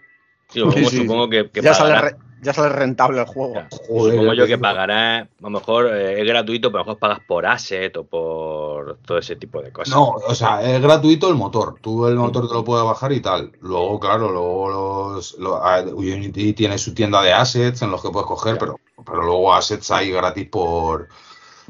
Sí, 0.48 0.60
supongo, 0.60 0.78
Sí, 0.78 0.84
sí, 0.86 0.96
supongo 0.98 1.28
que, 1.28 1.50
que 1.50 1.60
ya, 1.62 1.74
sale 1.74 2.00
re- 2.00 2.16
ya 2.42 2.52
sale 2.52 2.68
rentable 2.70 3.20
el 3.20 3.26
juego. 3.26 3.54
Joder, 3.70 4.12
supongo 4.14 4.34
yo 4.34 4.42
que 4.46 4.56
digo. 4.56 4.62
pagará, 4.62 5.18
a 5.20 5.28
lo 5.40 5.50
mejor 5.50 5.86
eh, 5.94 6.20
es 6.20 6.26
gratuito, 6.26 6.70
pero 6.70 6.80
a 6.82 6.84
lo 6.84 6.86
mejor 6.86 6.98
pagas 6.98 7.20
por 7.20 7.46
asset 7.46 7.96
o 7.96 8.04
por 8.04 8.98
todo 9.06 9.18
ese 9.18 9.36
tipo 9.36 9.62
de 9.62 9.72
cosas. 9.72 9.94
No, 9.94 10.10
o 10.10 10.34
sea, 10.34 10.62
es 10.62 10.80
gratuito 10.82 11.28
el 11.28 11.36
motor. 11.36 11.78
Tú 11.80 12.06
el 12.06 12.16
motor 12.16 12.48
te 12.48 12.54
lo 12.54 12.64
puedes 12.64 12.84
bajar 12.84 13.12
y 13.12 13.20
tal. 13.20 13.52
Luego, 13.60 13.98
claro, 14.00 14.30
luego 14.30 14.68
los, 15.14 15.38
lo- 15.38 15.56
a- 15.56 15.82
Unity 15.82 16.52
tiene 16.52 16.78
su 16.78 16.94
tienda 16.94 17.22
de 17.22 17.32
assets 17.32 17.82
en 17.82 17.90
los 17.90 18.02
que 18.02 18.10
puedes 18.10 18.26
coger, 18.26 18.58
pero, 18.58 18.80
pero 19.04 19.22
luego 19.22 19.52
assets 19.54 19.90
hay 19.90 20.10
gratis 20.10 20.48
por, 20.48 21.08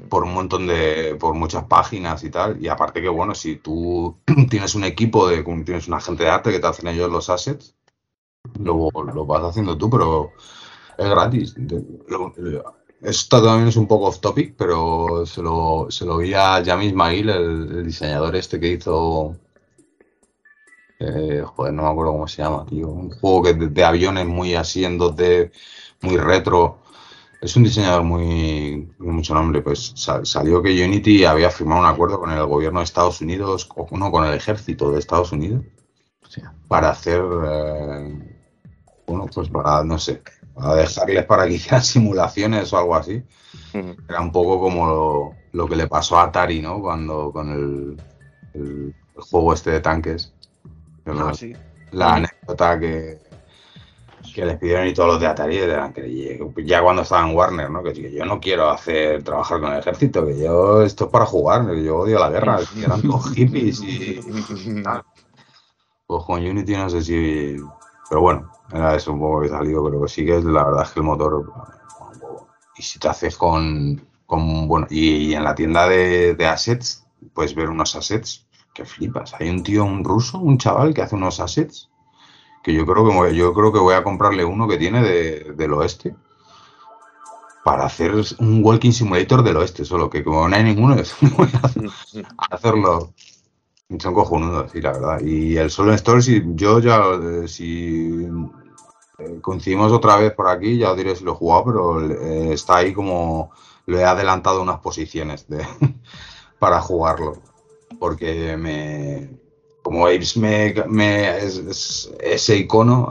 por 0.08 0.24
un 0.24 0.34
montón 0.34 0.66
de, 0.66 1.16
por 1.18 1.34
muchas 1.34 1.64
páginas 1.64 2.24
y 2.24 2.30
tal. 2.30 2.62
Y 2.62 2.68
aparte 2.68 3.00
que, 3.02 3.08
bueno, 3.08 3.34
si 3.34 3.56
tú 3.56 4.16
tienes 4.50 4.74
un 4.74 4.84
equipo 4.84 5.28
de, 5.28 5.42
tienes 5.64 5.88
un 5.88 5.94
agente 5.94 6.24
de 6.24 6.30
arte 6.30 6.50
que 6.52 6.60
te 6.60 6.66
hacen 6.66 6.88
ellos 6.88 7.10
los 7.10 7.30
assets, 7.30 7.74
luego 8.58 8.90
lo 9.04 9.26
vas 9.26 9.42
haciendo 9.44 9.76
tú, 9.78 9.90
pero 9.90 10.32
es 10.98 11.08
gratis. 11.10 11.54
Lo- 11.56 12.32
lo- 12.36 12.74
esto 13.02 13.42
también 13.42 13.68
es 13.68 13.76
un 13.76 13.88
poco 13.88 14.06
off 14.06 14.20
topic, 14.20 14.54
pero 14.56 15.24
se 15.26 15.42
lo, 15.42 15.86
se 15.90 16.04
lo 16.04 16.18
vi 16.18 16.34
a 16.34 16.60
Yami 16.62 16.86
Ismail, 16.86 17.28
el, 17.30 17.68
el 17.78 17.84
diseñador 17.84 18.36
este 18.36 18.60
que 18.60 18.68
hizo. 18.72 19.36
eh, 20.98 21.42
joder, 21.44 21.72
no 21.74 21.82
me 21.82 21.88
acuerdo 21.88 22.12
cómo 22.12 22.28
se 22.28 22.42
llama, 22.42 22.64
tío. 22.66 22.88
Un 22.88 23.10
juego 23.10 23.42
que 23.42 23.54
de, 23.54 23.68
de 23.68 23.84
aviones 23.84 24.26
muy 24.26 24.54
así 24.54 24.84
en 24.84 24.98
2D, 24.98 25.50
muy 26.02 26.16
retro. 26.16 26.78
Es 27.40 27.56
un 27.56 27.64
diseñador 27.64 28.04
muy. 28.04 28.88
mucho 28.98 29.34
nombre. 29.34 29.62
Pues 29.62 29.92
sa- 29.96 30.24
salió 30.24 30.62
que 30.62 30.84
Unity 30.84 31.24
había 31.24 31.50
firmado 31.50 31.82
un 31.82 31.88
acuerdo 31.88 32.20
con 32.20 32.30
el 32.30 32.46
gobierno 32.46 32.80
de 32.80 32.84
Estados 32.84 33.20
Unidos, 33.20 33.68
o 33.76 33.88
no, 33.98 34.10
con 34.12 34.24
el 34.26 34.34
ejército 34.34 34.92
de 34.92 35.00
Estados 35.00 35.32
Unidos, 35.32 35.64
para 36.68 36.90
hacer. 36.90 37.22
eh, 37.46 38.38
bueno, 39.06 39.26
pues 39.34 39.48
para, 39.48 39.84
no 39.84 39.98
sé, 39.98 40.22
para 40.54 40.74
dejarles 40.76 41.24
para 41.26 41.46
que 41.46 41.54
hicieran 41.54 41.82
simulaciones 41.82 42.72
o 42.72 42.78
algo 42.78 42.94
así. 42.96 43.22
Era 44.08 44.20
un 44.20 44.32
poco 44.32 44.60
como 44.60 44.86
lo, 44.86 45.34
lo 45.52 45.68
que 45.68 45.76
le 45.76 45.86
pasó 45.86 46.18
a 46.18 46.24
Atari, 46.24 46.60
¿no? 46.60 46.80
Cuando 46.80 47.32
con 47.32 47.50
el, 47.50 48.00
el- 48.54 48.94
el 49.16 49.22
juego 49.22 49.52
este 49.52 49.70
de 49.70 49.80
tanques. 49.80 50.32
Ah, 51.06 51.32
sí. 51.34 51.52
La 51.90 52.14
anécdota 52.14 52.78
que, 52.80 53.18
que 54.34 54.44
les 54.46 54.58
pidieron 54.58 54.86
y 54.86 54.94
todos 54.94 55.08
los 55.10 55.20
de 55.20 55.26
Atari 55.26 55.58
eran 55.58 55.92
que 55.92 56.38
ya 56.64 56.82
cuando 56.82 57.02
estaban 57.02 57.34
Warner, 57.34 57.68
¿no? 57.70 57.82
Que, 57.82 57.92
que 57.92 58.12
yo 58.12 58.24
no 58.24 58.40
quiero 58.40 58.70
hacer 58.70 59.22
trabajar 59.22 59.60
con 59.60 59.72
el 59.72 59.78
ejército, 59.80 60.24
que 60.26 60.38
yo 60.38 60.82
esto 60.82 61.04
es 61.06 61.10
para 61.10 61.26
jugar, 61.26 61.66
que 61.66 61.82
yo 61.84 61.98
odio 61.98 62.18
la 62.18 62.30
guerra, 62.30 62.60
que 62.74 62.84
eran 62.84 63.02
todos 63.02 63.30
hippies 63.34 63.80
y 63.82 64.82
tal. 64.82 65.02
Pues 66.06 66.24
con 66.24 66.44
Unity 66.44 66.72
no 66.76 66.88
sé 66.90 67.02
si. 67.02 67.56
Pero 68.08 68.20
bueno, 68.20 68.50
era 68.72 68.94
eso 68.94 69.12
un 69.12 69.20
poco 69.20 69.42
que 69.42 69.48
salió, 69.48 69.84
pero 69.84 70.06
sí 70.08 70.24
que 70.24 70.38
es 70.38 70.44
la 70.44 70.64
verdad 70.64 70.84
es 70.84 70.90
que 70.90 71.00
el 71.00 71.06
motor. 71.06 71.52
Y 72.76 72.82
si 72.82 72.98
te 72.98 73.08
haces 73.08 73.36
con. 73.36 74.06
con 74.26 74.66
bueno, 74.68 74.86
y, 74.90 75.34
en 75.34 75.44
la 75.44 75.54
tienda 75.54 75.88
de, 75.88 76.46
assets, 76.46 77.04
puedes 77.34 77.54
ver 77.54 77.68
unos 77.68 77.94
assets 77.96 78.46
que 78.74 78.84
flipas. 78.84 79.34
Hay 79.38 79.50
un 79.50 79.62
tío, 79.62 79.84
un 79.84 80.04
ruso, 80.04 80.38
un 80.38 80.58
chaval 80.58 80.94
que 80.94 81.02
hace 81.02 81.14
unos 81.14 81.40
assets 81.40 81.90
que 82.62 82.72
yo 82.72 82.86
creo 82.86 83.04
que 83.04 83.34
yo 83.34 83.52
creo 83.52 83.72
que 83.72 83.78
voy 83.78 83.94
a 83.94 84.04
comprarle 84.04 84.44
uno 84.44 84.68
que 84.68 84.78
tiene 84.78 85.02
de- 85.02 85.52
del 85.56 85.72
oeste 85.72 86.14
para 87.64 87.84
hacer 87.84 88.12
un 88.38 88.64
walking 88.64 88.92
simulator 88.92 89.42
del 89.42 89.56
oeste 89.56 89.84
solo 89.84 90.10
que 90.10 90.24
como 90.24 90.48
no 90.48 90.56
hay 90.56 90.64
ninguno 90.64 90.96
voy 91.36 91.48
a 91.54 92.54
hacerlo 92.54 93.12
son 93.98 94.14
cojonudos 94.14 94.70
sí 94.72 94.80
la 94.80 94.92
verdad 94.92 95.20
y 95.20 95.56
el 95.56 95.70
solo 95.70 95.92
store 95.94 96.22
si 96.22 96.42
yo 96.54 96.80
ya 96.80 97.02
eh, 97.22 97.48
si 97.48 98.26
coincidimos 99.40 99.92
otra 99.92 100.16
vez 100.16 100.32
por 100.34 100.48
aquí 100.48 100.78
ya 100.78 100.92
os 100.92 100.96
diré 100.96 101.16
si 101.16 101.24
lo 101.24 101.32
he 101.32 101.36
jugado 101.36 101.64
pero 101.66 102.10
eh, 102.10 102.52
está 102.52 102.78
ahí 102.78 102.92
como 102.92 103.50
lo 103.86 103.98
he 103.98 104.04
adelantado 104.04 104.62
unas 104.62 104.80
posiciones 104.80 105.48
de, 105.48 105.66
para 106.58 106.80
jugarlo 106.80 107.34
porque 107.98 108.56
me 108.56 109.30
como 109.82 110.06
Apes 110.06 110.36
me, 110.36 110.68
es, 111.38 111.56
es- 111.58 112.12
ese 112.20 112.56
icono 112.56 113.08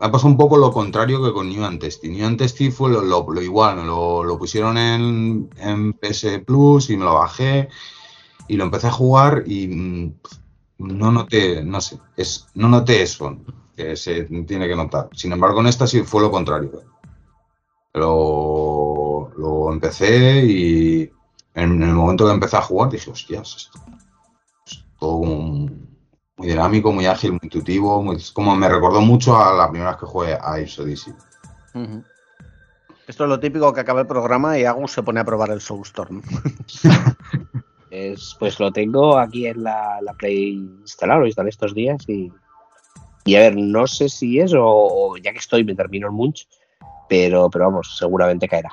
me 0.00 0.06
ha 0.06 0.10
pasado 0.12 0.28
un 0.30 0.36
poco 0.36 0.56
lo 0.58 0.72
contrario 0.72 1.22
que 1.24 1.32
con 1.32 1.48
New 1.48 1.64
Antesty. 1.64 2.08
New 2.10 2.26
Antesty 2.26 2.70
fue 2.70 2.90
lo, 2.90 3.02
lo- 3.02 3.42
igual, 3.42 3.86
lo, 3.86 4.24
lo 4.24 4.38
pusieron 4.38 4.76
en, 4.76 5.48
en 5.58 5.92
PS 5.94 6.40
Plus 6.40 6.90
y 6.90 6.96
me 6.96 7.04
lo 7.04 7.14
bajé 7.14 7.68
y 8.48 8.56
lo 8.56 8.64
empecé 8.64 8.88
a 8.88 8.92
jugar 8.92 9.44
y 9.46 9.68
mm, 9.68 10.14
no 10.78 11.12
noté, 11.12 11.64
no 11.64 11.80
sé, 11.80 11.98
es, 12.16 12.46
no 12.54 12.68
noté 12.68 13.02
eso 13.02 13.36
que 13.76 13.94
se 13.96 14.24
tiene 14.24 14.66
que 14.66 14.74
notar. 14.76 15.08
Sin 15.12 15.32
embargo, 15.32 15.60
en 15.60 15.66
esta 15.66 15.86
sí 15.86 16.02
fue 16.02 16.22
lo 16.22 16.30
contrario. 16.30 16.72
Lo, 17.94 19.30
lo 19.36 19.72
empecé 19.72 20.44
y 20.44 21.10
en 21.54 21.82
el 21.82 21.92
momento 21.94 22.26
que 22.26 22.32
empecé 22.32 22.56
a 22.56 22.62
jugar 22.62 22.90
dije, 22.90 23.10
hostias, 23.10 23.56
esto 23.56 23.78
es 24.66 24.84
todo 24.98 25.18
muy 25.24 25.70
dinámico, 26.38 26.92
muy 26.92 27.06
ágil, 27.06 27.32
muy 27.32 27.40
intuitivo, 27.44 28.02
muy- 28.02 28.16
es 28.16 28.30
como 28.32 28.54
me 28.54 28.68
recordó 28.68 29.00
mucho 29.00 29.36
a 29.38 29.54
la 29.54 29.70
primera 29.70 29.92
vez 29.92 30.00
que 30.00 30.06
jugué 30.06 30.34
a 30.34 30.52
Apes 30.54 30.78
Odyssey. 30.78 31.14
Esto 33.06 33.24
es 33.24 33.30
lo 33.30 33.38
típico 33.40 33.72
que 33.72 33.80
acaba 33.80 34.00
el 34.00 34.06
programa 34.06 34.58
y 34.58 34.64
Agus 34.64 34.92
se 34.92 35.02
pone 35.02 35.20
a 35.20 35.24
probar 35.24 35.50
el 35.50 35.60
Soulstorm. 35.60 36.22
Es, 37.88 38.36
pues 38.38 38.58
lo 38.60 38.72
tengo 38.72 39.16
aquí 39.16 39.46
en 39.46 39.62
la, 39.62 40.00
la 40.02 40.12
Play 40.12 40.54
instalado, 40.82 41.20
lo 41.20 41.26
instalé 41.26 41.48
estos 41.50 41.72
días 41.72 42.06
y, 42.08 42.30
y 43.26 43.36
a 43.36 43.40
ver, 43.40 43.56
no 43.56 43.86
sé 43.86 44.08
si 44.08 44.40
es 44.40 44.54
o, 44.54 44.64
o 44.64 45.16
ya 45.18 45.32
que 45.32 45.38
estoy 45.38 45.64
me 45.64 45.74
termino 45.74 46.06
el 46.06 46.12
Munch, 46.12 46.48
pero, 47.08 47.50
pero 47.50 47.66
vamos, 47.66 47.96
seguramente 47.98 48.48
caerá 48.48 48.70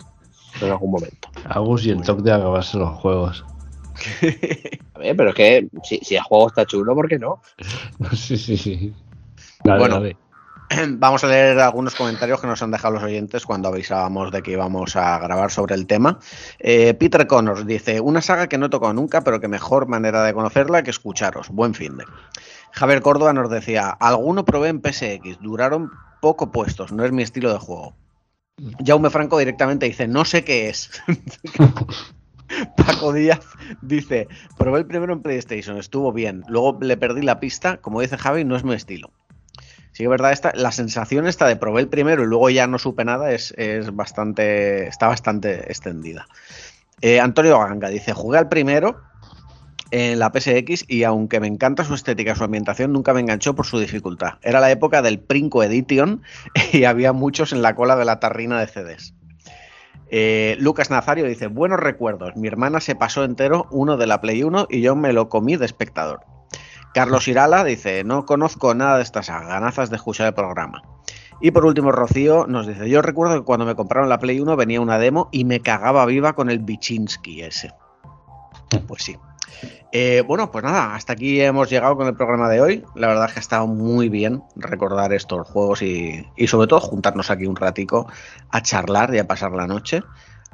en 0.61 0.69
algún 0.71 0.91
momento. 0.91 1.27
Agus 1.49 1.85
y 1.85 1.89
el 1.89 2.01
toque 2.01 2.21
de 2.21 2.31
acabarse 2.31 2.77
los 2.77 2.91
juegos. 2.99 3.43
A 4.95 4.99
ver, 4.99 5.15
pero 5.15 5.29
es 5.29 5.35
que 5.35 5.67
si, 5.83 5.97
si 5.99 6.15
el 6.15 6.21
juego 6.23 6.47
está 6.47 6.65
chulo, 6.65 6.95
¿por 6.95 7.07
qué 7.09 7.19
no? 7.19 7.41
sí, 8.13 8.37
sí, 8.37 8.57
sí. 8.57 8.93
Dale, 9.63 9.79
Bueno. 9.79 9.95
dale. 9.95 10.17
Vamos 10.97 11.23
a 11.23 11.27
leer 11.27 11.59
algunos 11.59 11.93
comentarios 11.95 12.39
que 12.39 12.47
nos 12.47 12.61
han 12.63 12.71
dejado 12.71 12.95
los 12.95 13.03
oyentes 13.03 13.45
cuando 13.45 13.67
avisábamos 13.67 14.31
de 14.31 14.41
que 14.41 14.51
íbamos 14.51 14.95
a 14.95 15.19
grabar 15.19 15.51
sobre 15.51 15.75
el 15.75 15.85
tema. 15.85 16.19
Eh, 16.59 16.93
Peter 16.95 17.27
Connors 17.27 17.65
dice, 17.67 17.99
una 17.99 18.21
saga 18.21 18.47
que 18.47 18.57
no 18.57 18.67
he 18.67 18.69
tocado 18.69 18.93
nunca, 18.93 19.21
pero 19.23 19.39
que 19.39 19.47
mejor 19.47 19.87
manera 19.87 20.23
de 20.23 20.33
conocerla 20.33 20.83
que 20.83 20.89
escucharos. 20.89 21.49
Buen 21.49 21.73
fin 21.73 21.97
de. 21.97 22.05
Javier 22.73 23.01
Córdoba 23.01 23.33
nos 23.33 23.51
decía, 23.51 23.89
alguno 23.89 24.45
probé 24.45 24.69
en 24.69 24.81
PSX, 24.81 25.39
duraron 25.41 25.91
poco 26.21 26.51
puestos, 26.51 26.91
no 26.91 27.05
es 27.05 27.11
mi 27.11 27.21
estilo 27.21 27.53
de 27.53 27.59
juego. 27.59 27.93
Jaume 28.85 29.11
Franco 29.11 29.37
directamente 29.37 29.85
dice, 29.85 30.07
no 30.07 30.25
sé 30.25 30.43
qué 30.43 30.69
es. 30.69 30.89
Paco 32.77 33.13
Díaz 33.13 33.45
dice, 33.81 34.27
probé 34.57 34.79
el 34.79 34.85
primero 34.87 35.13
en 35.13 35.21
PlayStation, 35.21 35.77
estuvo 35.77 36.11
bien, 36.11 36.43
luego 36.47 36.79
le 36.81 36.97
perdí 36.97 37.21
la 37.21 37.39
pista, 37.39 37.77
como 37.77 38.01
dice 38.01 38.17
Javi, 38.17 38.43
no 38.43 38.55
es 38.55 38.63
mi 38.63 38.73
estilo. 38.73 39.11
Sí 39.91 40.03
es 40.03 40.09
verdad, 40.09 40.31
esta, 40.31 40.51
la 40.55 40.71
sensación 40.71 41.27
esta 41.27 41.47
de 41.47 41.55
probé 41.55 41.81
el 41.81 41.89
primero 41.89 42.23
y 42.23 42.27
luego 42.27 42.49
ya 42.49 42.65
no 42.65 42.79
supe 42.79 43.05
nada 43.05 43.31
es, 43.31 43.53
es 43.57 43.95
bastante, 43.95 44.87
está 44.87 45.07
bastante 45.07 45.67
extendida. 45.71 46.27
Eh, 47.01 47.19
Antonio 47.19 47.59
Ganga 47.59 47.89
dice, 47.89 48.13
jugué 48.13 48.39
al 48.39 48.49
primero 48.49 49.01
en 49.93 50.17
la 50.17 50.31
PSX 50.33 50.85
y 50.87 51.03
aunque 51.03 51.39
me 51.39 51.45
encanta 51.45 51.83
su 51.83 51.93
estética, 51.93 52.33
su 52.33 52.43
ambientación, 52.43 52.91
nunca 52.91 53.13
me 53.13 53.19
enganchó 53.19 53.53
por 53.53 53.67
su 53.67 53.77
dificultad. 53.77 54.39
Era 54.41 54.59
la 54.59 54.71
época 54.71 55.03
del 55.03 55.19
Princo 55.19 55.61
Edition 55.61 56.23
y 56.73 56.85
había 56.85 57.13
muchos 57.13 57.53
en 57.53 57.61
la 57.61 57.75
cola 57.75 57.95
de 57.95 58.03
la 58.03 58.19
tarrina 58.19 58.59
de 58.59 58.65
CDs. 58.65 59.13
Eh, 60.09 60.57
Lucas 60.59 60.89
Nazario 60.89 61.25
dice, 61.25 61.45
buenos 61.45 61.79
recuerdos, 61.79 62.35
mi 62.35 62.47
hermana 62.47 62.79
se 62.81 62.95
pasó 62.95 63.23
entero 63.23 63.67
uno 63.69 63.95
de 63.95 64.07
la 64.07 64.19
Play 64.19 64.41
1 64.41 64.65
y 64.67 64.81
yo 64.81 64.95
me 64.95 65.13
lo 65.13 65.29
comí 65.29 65.57
de 65.57 65.65
espectador. 65.65 66.21
Carlos 66.95 67.27
Irala 67.27 67.63
dice, 67.63 68.03
no 68.03 68.25
conozco 68.25 68.73
nada 68.73 68.97
de 68.97 69.03
estas 69.03 69.27
ganazas 69.27 69.91
de 69.91 69.97
escuchar 69.97 70.25
el 70.25 70.33
programa. 70.33 70.81
Y 71.39 71.51
por 71.51 71.65
último, 71.65 71.91
Rocío 71.91 72.47
nos 72.47 72.65
dice, 72.65 72.89
yo 72.89 73.03
recuerdo 73.03 73.35
que 73.35 73.45
cuando 73.45 73.65
me 73.65 73.75
compraron 73.75 74.09
la 74.09 74.17
Play 74.17 74.39
1 74.39 74.55
venía 74.55 74.81
una 74.81 74.97
demo 74.97 75.29
y 75.31 75.45
me 75.45 75.59
cagaba 75.59 76.03
viva 76.07 76.33
con 76.33 76.49
el 76.49 76.59
Bichinsky 76.59 77.43
ese. 77.43 77.71
Pues 78.87 79.03
sí. 79.03 79.15
Eh, 79.91 80.23
bueno, 80.25 80.49
pues 80.51 80.63
nada, 80.63 80.95
hasta 80.95 81.13
aquí 81.13 81.39
hemos 81.41 81.69
llegado 81.69 81.95
con 81.95 82.07
el 82.07 82.15
programa 82.15 82.49
de 82.49 82.61
hoy. 82.61 82.83
La 82.95 83.07
verdad 83.07 83.25
es 83.27 83.33
que 83.33 83.39
ha 83.39 83.41
estado 83.41 83.67
muy 83.67 84.09
bien 84.09 84.41
recordar 84.55 85.13
estos 85.13 85.47
juegos 85.47 85.81
y, 85.83 86.25
y 86.35 86.47
sobre 86.47 86.67
todo 86.67 86.79
juntarnos 86.79 87.29
aquí 87.29 87.45
un 87.45 87.55
ratico 87.55 88.07
a 88.49 88.61
charlar 88.61 89.13
y 89.13 89.19
a 89.19 89.27
pasar 89.27 89.51
la 89.51 89.67
noche. 89.67 90.01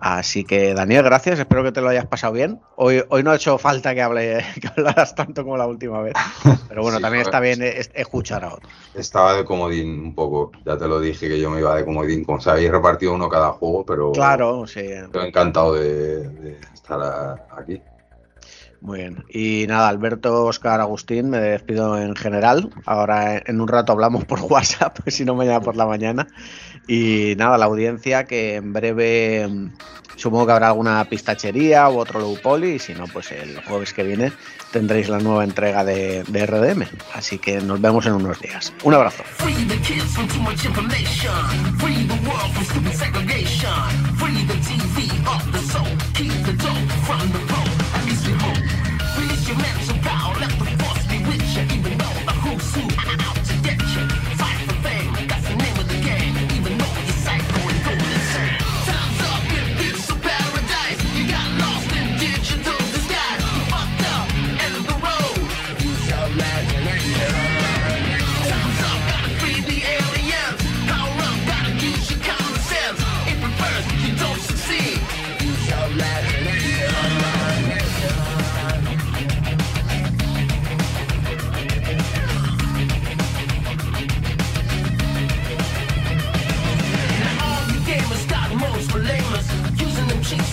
Así 0.02 0.46
que, 0.46 0.74
Daniel, 0.74 1.04
gracias. 1.04 1.40
Espero 1.40 1.62
que 1.62 1.74
te 1.74 1.82
lo 1.82 1.90
hayas 1.90 2.06
pasado 2.06 2.32
bien. 2.32 2.60
Hoy, 2.78 3.04
hoy 3.10 3.22
no 3.22 3.32
ha 3.32 3.36
hecho 3.36 3.58
falta 3.58 3.94
que, 3.94 4.02
hable, 4.02 4.44
que 4.62 4.68
hablaras 4.70 5.14
tanto 5.14 5.44
como 5.44 5.58
la 5.58 5.68
última 5.68 6.02
vez. 6.02 6.14
Pero 6.70 6.82
bueno, 6.84 6.98
Sí, 6.98 7.04
también 7.04 7.22
está 7.24 7.40
bien 7.42 7.62
es- 7.62 7.92
escuchar 7.94 8.46
a 8.46 8.54
otros. 8.54 8.72
Estaba 8.94 9.36
de 9.36 9.44
comodín 9.44 10.00
un 10.00 10.16
poco. 10.16 10.52
Ya 10.66 10.78
te 10.78 10.88
lo 10.88 11.00
dije 11.02 11.28
que 11.28 11.40
yo 11.40 11.50
me 11.50 11.60
iba 11.60 11.76
de 11.76 11.84
comodín. 11.84 12.24
Como 12.24 12.40
se 12.40 12.50
habéis 12.50 12.72
repartido 12.72 13.14
uno 13.14 13.28
cada 13.28 13.52
juego, 13.52 13.86
pero. 13.86 14.12
Claro, 14.14 14.66
sí. 14.68 14.82
Encantado 15.14 15.74
de, 15.74 16.30
de 16.30 16.58
estar 16.74 17.46
aquí. 17.58 17.82
Muy 18.82 19.00
bien. 19.00 19.26
Y 19.30 19.66
nada, 19.68 19.90
Alberto, 19.90 20.46
Oscar, 20.46 20.80
Agustín, 20.80 21.30
me 21.30 21.40
despido 21.40 21.98
en 21.98 22.16
general. 22.16 22.70
Ahora 22.86 23.42
en 23.46 23.60
un 23.60 23.68
rato 23.68 23.92
hablamos 23.92 24.26
por 24.26 24.40
WhatsApp, 24.50 25.00
si 25.08 25.26
no 25.26 25.36
mañana 25.36 25.62
por 25.62 25.76
la 25.76 25.86
mañana. 25.86 26.28
Y 26.88 27.36
nada, 27.38 27.58
la 27.58 27.66
audiencia 27.66 28.24
que 28.24 28.56
en 28.56 28.74
breve 28.74 29.48
mm, 29.48 29.74
supongo 30.16 30.48
que 30.48 30.52
habrá 30.54 30.70
alguna 30.70 31.04
pistachería 31.06 31.90
u 31.90 32.00
otro 32.00 32.20
low 32.20 32.38
poly. 32.42 32.76
Y 32.76 32.80
si 32.80 32.94
no, 32.94 33.06
pues 33.08 33.32
el 33.32 33.62
jueves 33.66 33.94
que 33.94 34.04
viene 34.04 34.32
tendréis 34.72 35.10
la 35.10 35.20
nueva 35.20 35.44
entrega 35.44 35.84
de, 35.84 36.24
de 36.24 36.46
RDM. 36.46 36.84
Así 37.14 37.38
que 37.38 37.60
nos 37.60 37.82
vemos 37.82 38.06
en 38.06 38.14
unos 38.14 38.40
días. 38.40 38.74
Un 38.84 38.94
abrazo. 38.94 39.24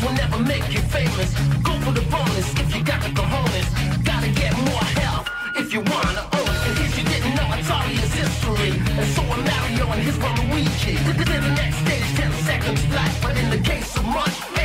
Will 0.07 0.15
never 0.15 0.39
make 0.39 0.67
you 0.73 0.81
famous. 0.97 1.31
Go 1.63 1.73
for 1.85 1.93
the 1.93 2.05
bonus 2.13 2.49
if 2.61 2.75
you 2.75 2.83
got 2.85 3.03
the 3.03 3.11
cojones. 3.19 3.69
Gotta 4.05 4.31
get 4.31 4.53
more 4.71 4.87
health 5.03 5.29
if 5.57 5.73
you 5.73 5.81
wanna 5.81 6.25
own. 6.39 6.55
In 6.67 6.73
case 6.79 6.97
you 6.99 7.05
didn't 7.05 7.35
know, 7.35 7.49
Atari 7.57 7.95
is 8.05 8.15
history. 8.15 8.71
And 8.99 9.09
so 9.15 9.23
are 9.35 9.43
Mario 9.51 9.85
and 9.95 10.03
his 10.03 10.17
Waluigi. 10.19 10.95
To 11.07 11.25
the 11.25 11.55
next 11.61 11.79
stage, 11.85 12.09
10 12.15 12.33
seconds 12.49 12.85
flat. 12.87 13.13
But 13.23 13.37
in 13.37 13.51
the 13.51 13.59
case 13.59 13.97
of 13.97 14.05
Munch, 14.05 14.56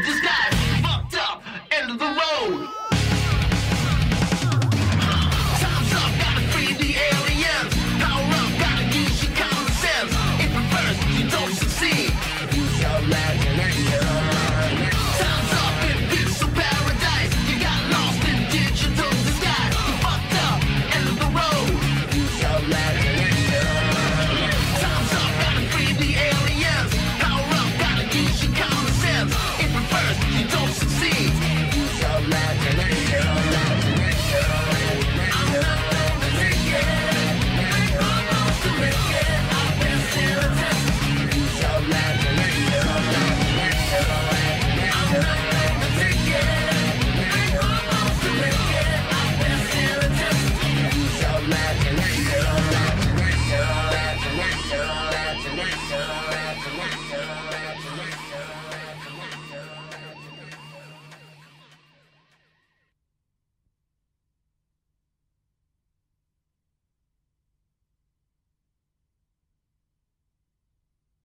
this 0.00 0.20
guy 0.20 0.31